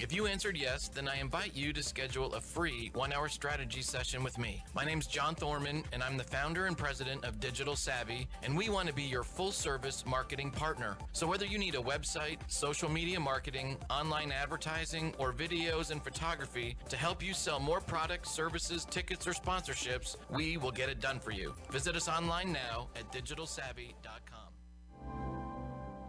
If 0.00 0.12
you 0.12 0.26
answered 0.26 0.56
yes, 0.56 0.88
then 0.88 1.06
I 1.06 1.20
invite 1.20 1.54
you 1.54 1.72
to 1.72 1.84
schedule 1.84 2.34
a 2.34 2.40
free 2.40 2.90
one 2.94 3.12
hour 3.12 3.28
strategy 3.28 3.80
session 3.80 4.24
with 4.24 4.38
me. 4.38 4.64
My 4.74 4.84
name's 4.84 5.06
John 5.06 5.36
Thorman, 5.36 5.84
and 5.92 6.02
I'm 6.02 6.16
the 6.16 6.24
founder 6.24 6.66
and 6.66 6.76
president 6.76 7.24
of 7.24 7.38
Digital 7.38 7.76
Savvy, 7.76 8.26
and 8.42 8.58
we 8.58 8.68
want 8.68 8.88
to 8.88 8.92
be 8.92 9.04
your 9.04 9.22
full 9.22 9.52
service 9.52 10.04
marketing 10.04 10.50
partner. 10.50 10.96
So, 11.12 11.28
whether 11.28 11.46
you 11.46 11.58
need 11.58 11.76
a 11.76 11.78
website, 11.78 12.38
social 12.48 12.88
media 12.88 13.20
marketing, 13.20 13.76
online 13.90 14.32
advertising, 14.32 15.14
or 15.18 15.32
videos 15.32 15.92
and 15.92 16.02
photography 16.02 16.76
to 16.88 16.96
help 16.96 17.22
you 17.22 17.34
sell 17.34 17.60
more 17.60 17.80
products, 17.80 18.32
services, 18.32 18.84
tickets, 18.84 19.28
or 19.28 19.32
sponsorships, 19.32 20.16
we 20.28 20.56
will 20.56 20.72
get 20.72 20.88
it 20.88 20.98
done 20.98 21.20
for 21.20 21.30
you. 21.30 21.54
Visit 21.70 21.94
us 21.94 22.08
online 22.08 22.52
now 22.52 22.88
at 22.96 23.12
digitalsavvy.com. 23.12 24.53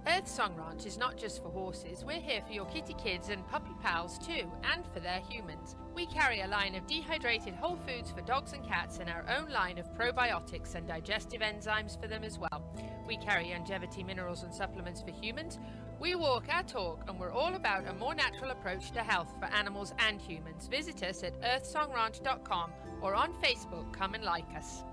Earth 0.08 0.28
Song 0.28 0.56
Ranch 0.56 0.86
is 0.86 1.00
not 1.00 1.18
just 1.18 1.42
for 1.42 1.50
horses. 1.50 2.06
We're 2.06 2.22
here 2.22 2.42
for 2.46 2.54
your 2.54 2.66
kitty 2.66 2.94
kids 2.94 3.30
and 3.30 3.46
puppy 3.48 3.72
pals 3.82 4.20
too, 4.20 4.52
and 4.72 4.86
for 4.94 5.00
their 5.00 5.20
humans. 5.28 5.76
We 5.96 6.06
carry 6.06 6.42
a 6.42 6.48
line 6.48 6.76
of 6.76 6.86
dehydrated 6.86 7.56
whole 7.56 7.76
foods 7.76 8.12
for 8.12 8.22
dogs 8.22 8.54
and 8.54 8.64
cats 8.64 9.00
and 9.00 9.10
our 9.10 9.26
own 9.36 9.50
line 9.50 9.80
of 9.80 9.92
probiotics 9.96 10.76
and 10.76 10.88
digestive 10.88 11.42
enzymes 11.42 12.00
for 12.00 12.08
them 12.08 12.24
as 12.24 12.38
well. 12.38 12.64
We 13.08 13.18
carry 13.18 13.50
longevity 13.50 14.04
minerals 14.04 14.44
and 14.44 14.54
supplements 14.54 15.02
for 15.02 15.12
humans. 15.12 15.58
We 16.00 16.14
walk 16.14 16.46
our 16.50 16.64
talk 16.64 17.04
and 17.08 17.20
we're 17.20 17.32
all 17.32 17.56
about 17.56 17.88
a 17.88 17.94
more 17.94 18.14
natural 18.14 18.52
approach 18.52 18.92
to 18.92 19.00
health 19.00 19.34
for 19.40 19.46
animals 19.46 19.94
and 19.98 20.22
humans. 20.22 20.68
Visit 20.68 21.02
us 21.02 21.24
at 21.24 21.42
earthsongranch.com 21.42 22.72
or 23.02 23.16
on 23.16 23.34
Facebook. 23.42 23.92
Come 23.92 24.14
and 24.14 24.24
like 24.24 24.54
us. 24.56 24.84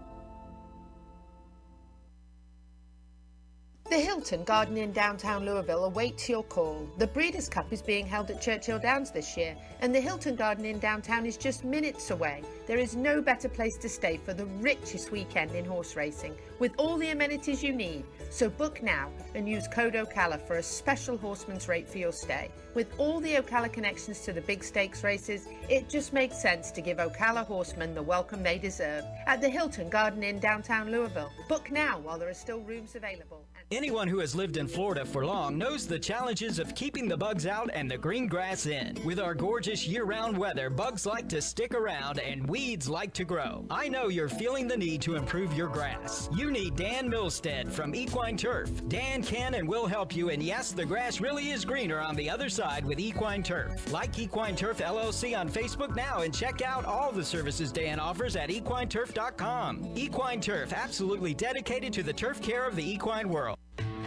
The 3.93 4.01
Hilton 4.01 4.43
Garden 4.45 4.79
in 4.79 4.91
downtown 4.93 5.45
Louisville 5.45 5.85
awaits 5.85 6.27
your 6.27 6.45
call. 6.45 6.89
The 6.97 7.07
Breeders' 7.07 7.47
Cup 7.47 7.71
is 7.75 7.83
being 7.83 8.07
held 8.07 8.31
at 8.31 8.41
Churchill 8.41 8.79
Downs 8.79 9.11
this 9.11 9.37
year, 9.37 9.55
and 9.83 9.95
the 9.95 10.01
Hilton 10.01 10.35
Garden 10.35 10.65
in 10.65 10.79
downtown 10.79 11.27
is 11.27 11.37
just 11.37 11.63
minutes 11.63 12.11
away. 12.11 12.43
There 12.67 12.79
is 12.79 12.97
no 12.97 13.21
better 13.21 13.51
place 13.51 13.77
to 13.83 13.91
stay 13.91 14.17
for 14.17 14.33
the 14.33 14.47
richest 14.47 15.11
weekend 15.11 15.51
in 15.55 15.67
horse 15.67 15.95
racing, 15.95 16.35
with 16.59 16.73
all 16.79 16.97
the 16.97 17.11
amenities 17.11 17.63
you 17.63 17.75
need. 17.75 18.07
So 18.31 18.49
book 18.49 18.83
now 18.83 19.11
and 19.35 19.47
use 19.47 19.69
code 19.69 19.93
OCALA 19.93 20.41
for 20.41 20.57
a 20.57 20.63
special 20.63 21.19
horseman's 21.19 21.69
rate 21.69 21.87
for 21.87 21.99
your 21.99 22.13
stay. 22.13 22.51
With 22.73 22.99
all 22.99 23.21
the 23.21 23.35
Ocala 23.35 23.71
connections 23.71 24.21
to 24.21 24.33
the 24.33 24.41
big 24.41 24.65
stakes 24.65 25.05
races, 25.05 25.47
it 25.69 25.91
just 25.91 26.15
makes 26.15 26.41
sense 26.41 26.71
to 26.71 26.81
give 26.81 26.97
Ocala 26.97 27.45
horsemen 27.45 27.95
the 27.95 28.03
welcome 28.03 28.43
they 28.43 28.57
deserve 28.57 29.05
at 29.27 29.43
the 29.43 29.51
Hilton 29.51 29.91
Garden 29.91 30.23
in 30.23 30.39
downtown 30.39 30.91
Louisville. 30.91 31.31
Book 31.47 31.71
now 31.71 31.99
while 31.99 32.19
there 32.19 32.31
are 32.31 32.35
still 32.35 32.61
rooms 32.61 32.95
available. 32.95 33.45
Anyone 33.73 34.07
who 34.07 34.19
has 34.19 34.35
lived 34.35 34.59
in 34.59 34.69
Florida 34.69 35.03
for 35.03 35.25
long 35.25 35.57
knows 35.57 35.87
the 35.87 35.99
challenges 35.99 36.59
of 36.59 36.75
keeping 36.75 37.09
the 37.09 37.17
bugs 37.17 37.47
out 37.47 37.71
and 37.73 37.91
the 37.91 37.97
green 37.97 38.27
grass 38.27 38.67
in. 38.67 38.99
With 39.03 39.19
our 39.19 39.35
gorgeous 39.35 39.89
year 39.89 40.05
round 40.05 40.37
weather, 40.37 40.69
bugs 40.69 41.07
like 41.07 41.27
to 41.31 41.41
stick 41.41 41.73
around 41.73 42.19
and 42.19 42.47
weeds 42.47 42.87
like 42.87 43.15
to 43.15 43.25
grow. 43.25 43.65
I 43.71 43.89
know 43.89 44.09
you're 44.09 44.29
feeling 44.29 44.69
the 44.69 44.77
need 44.77 45.01
to 45.03 45.17
improve 45.17 45.55
your 45.55 45.69
grass. 45.69 46.29
You 46.37 46.51
need 46.51 46.77
Dan 46.77 47.11
Milstead 47.11 47.73
from 47.73 47.95
Equine 47.95 48.37
Turf. 48.37 48.71
Dan 48.89 49.23
can 49.23 49.55
and 49.55 49.67
will 49.67 49.87
help 49.87 50.15
you, 50.15 50.29
and 50.29 50.43
yes, 50.43 50.73
the 50.73 50.85
grass 50.85 51.19
really 51.19 51.49
is 51.49 51.65
greener 51.65 51.99
on 51.99 52.15
the 52.15 52.29
other 52.29 52.51
side 52.51 52.85
with 52.85 53.01
Equine 53.01 53.43
Turf. 53.43 53.91
Like 53.91 54.19
Equine 54.19 54.55
Turf 54.55 54.81
LLC 54.81 55.35
on 55.35 55.49
Facebook 55.49 55.97
now 55.97 56.21
and 56.21 56.35
check 56.35 56.61
out 56.61 56.85
all 56.85 57.11
the 57.11 57.25
services 57.25 57.73
Dan 57.73 57.99
offers 57.99 58.37
at 58.37 58.51
equineturf.com. 58.51 59.95
Equine 59.97 60.43
Turf, 60.43 60.75
absolutely 60.75 61.33
dedicated 61.33 61.91
to 61.95 62.03
the 62.03 62.13
turf 62.13 62.43
care 62.43 62.69
of 62.69 62.77
the 62.77 62.87
equine 62.87 63.31
world. 63.31 63.57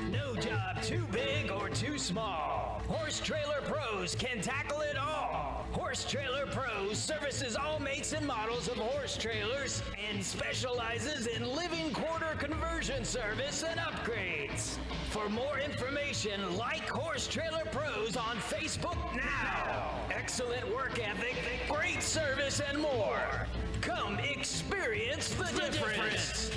No 0.09 0.35
job 0.35 0.81
too 0.81 1.05
big 1.11 1.51
or 1.51 1.69
too 1.69 1.97
small. 1.97 2.81
Horse 2.87 3.19
Trailer 3.19 3.61
Pros 3.63 4.15
can 4.15 4.41
tackle 4.41 4.81
it 4.81 4.97
all. 4.97 5.65
Horse 5.71 6.05
Trailer 6.05 6.45
Pros 6.47 6.97
services 6.97 7.55
all 7.55 7.79
makes 7.79 8.13
and 8.13 8.25
models 8.25 8.67
of 8.67 8.75
horse 8.77 9.17
trailers 9.17 9.81
and 10.09 10.23
specializes 10.23 11.27
in 11.27 11.55
living 11.55 11.91
quarter 11.91 12.35
conversion 12.37 13.03
service 13.03 13.63
and 13.63 13.79
upgrades. 13.79 14.77
For 15.09 15.27
more 15.29 15.59
information, 15.59 16.57
like 16.57 16.87
Horse 16.87 17.27
Trailer 17.27 17.65
Pros 17.71 18.15
on 18.15 18.37
Facebook 18.37 18.97
now. 19.15 19.89
Excellent 20.11 20.67
work 20.73 20.99
ethic, 20.99 21.35
great 21.69 22.03
service, 22.03 22.61
and 22.69 22.79
more. 22.79 23.47
Come 23.81 24.19
experience 24.19 25.29
the, 25.29 25.45
difference. 25.71 26.51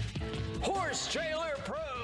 Horse 0.60 1.08
Trailer 1.10 1.54
Pros. 1.64 1.97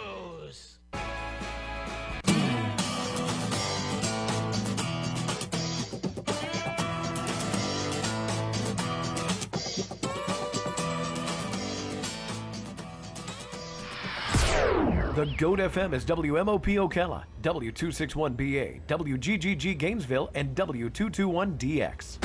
The 15.14 15.26
GOAT 15.38 15.60
FM 15.60 15.94
is 15.94 16.04
WMOP 16.04 16.76
Ocala, 16.76 17.22
W261BA, 17.40 18.80
WGGG 18.88 19.78
Gainesville, 19.78 20.28
and 20.34 20.56
W221DX. 20.56 22.18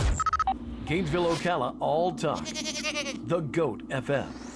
Gainesville, 0.85 1.27
Ocala, 1.27 1.75
all 1.79 2.11
time. 2.11 2.43
The 3.27 3.41
GOAT 3.51 3.87
FM. 3.89 4.48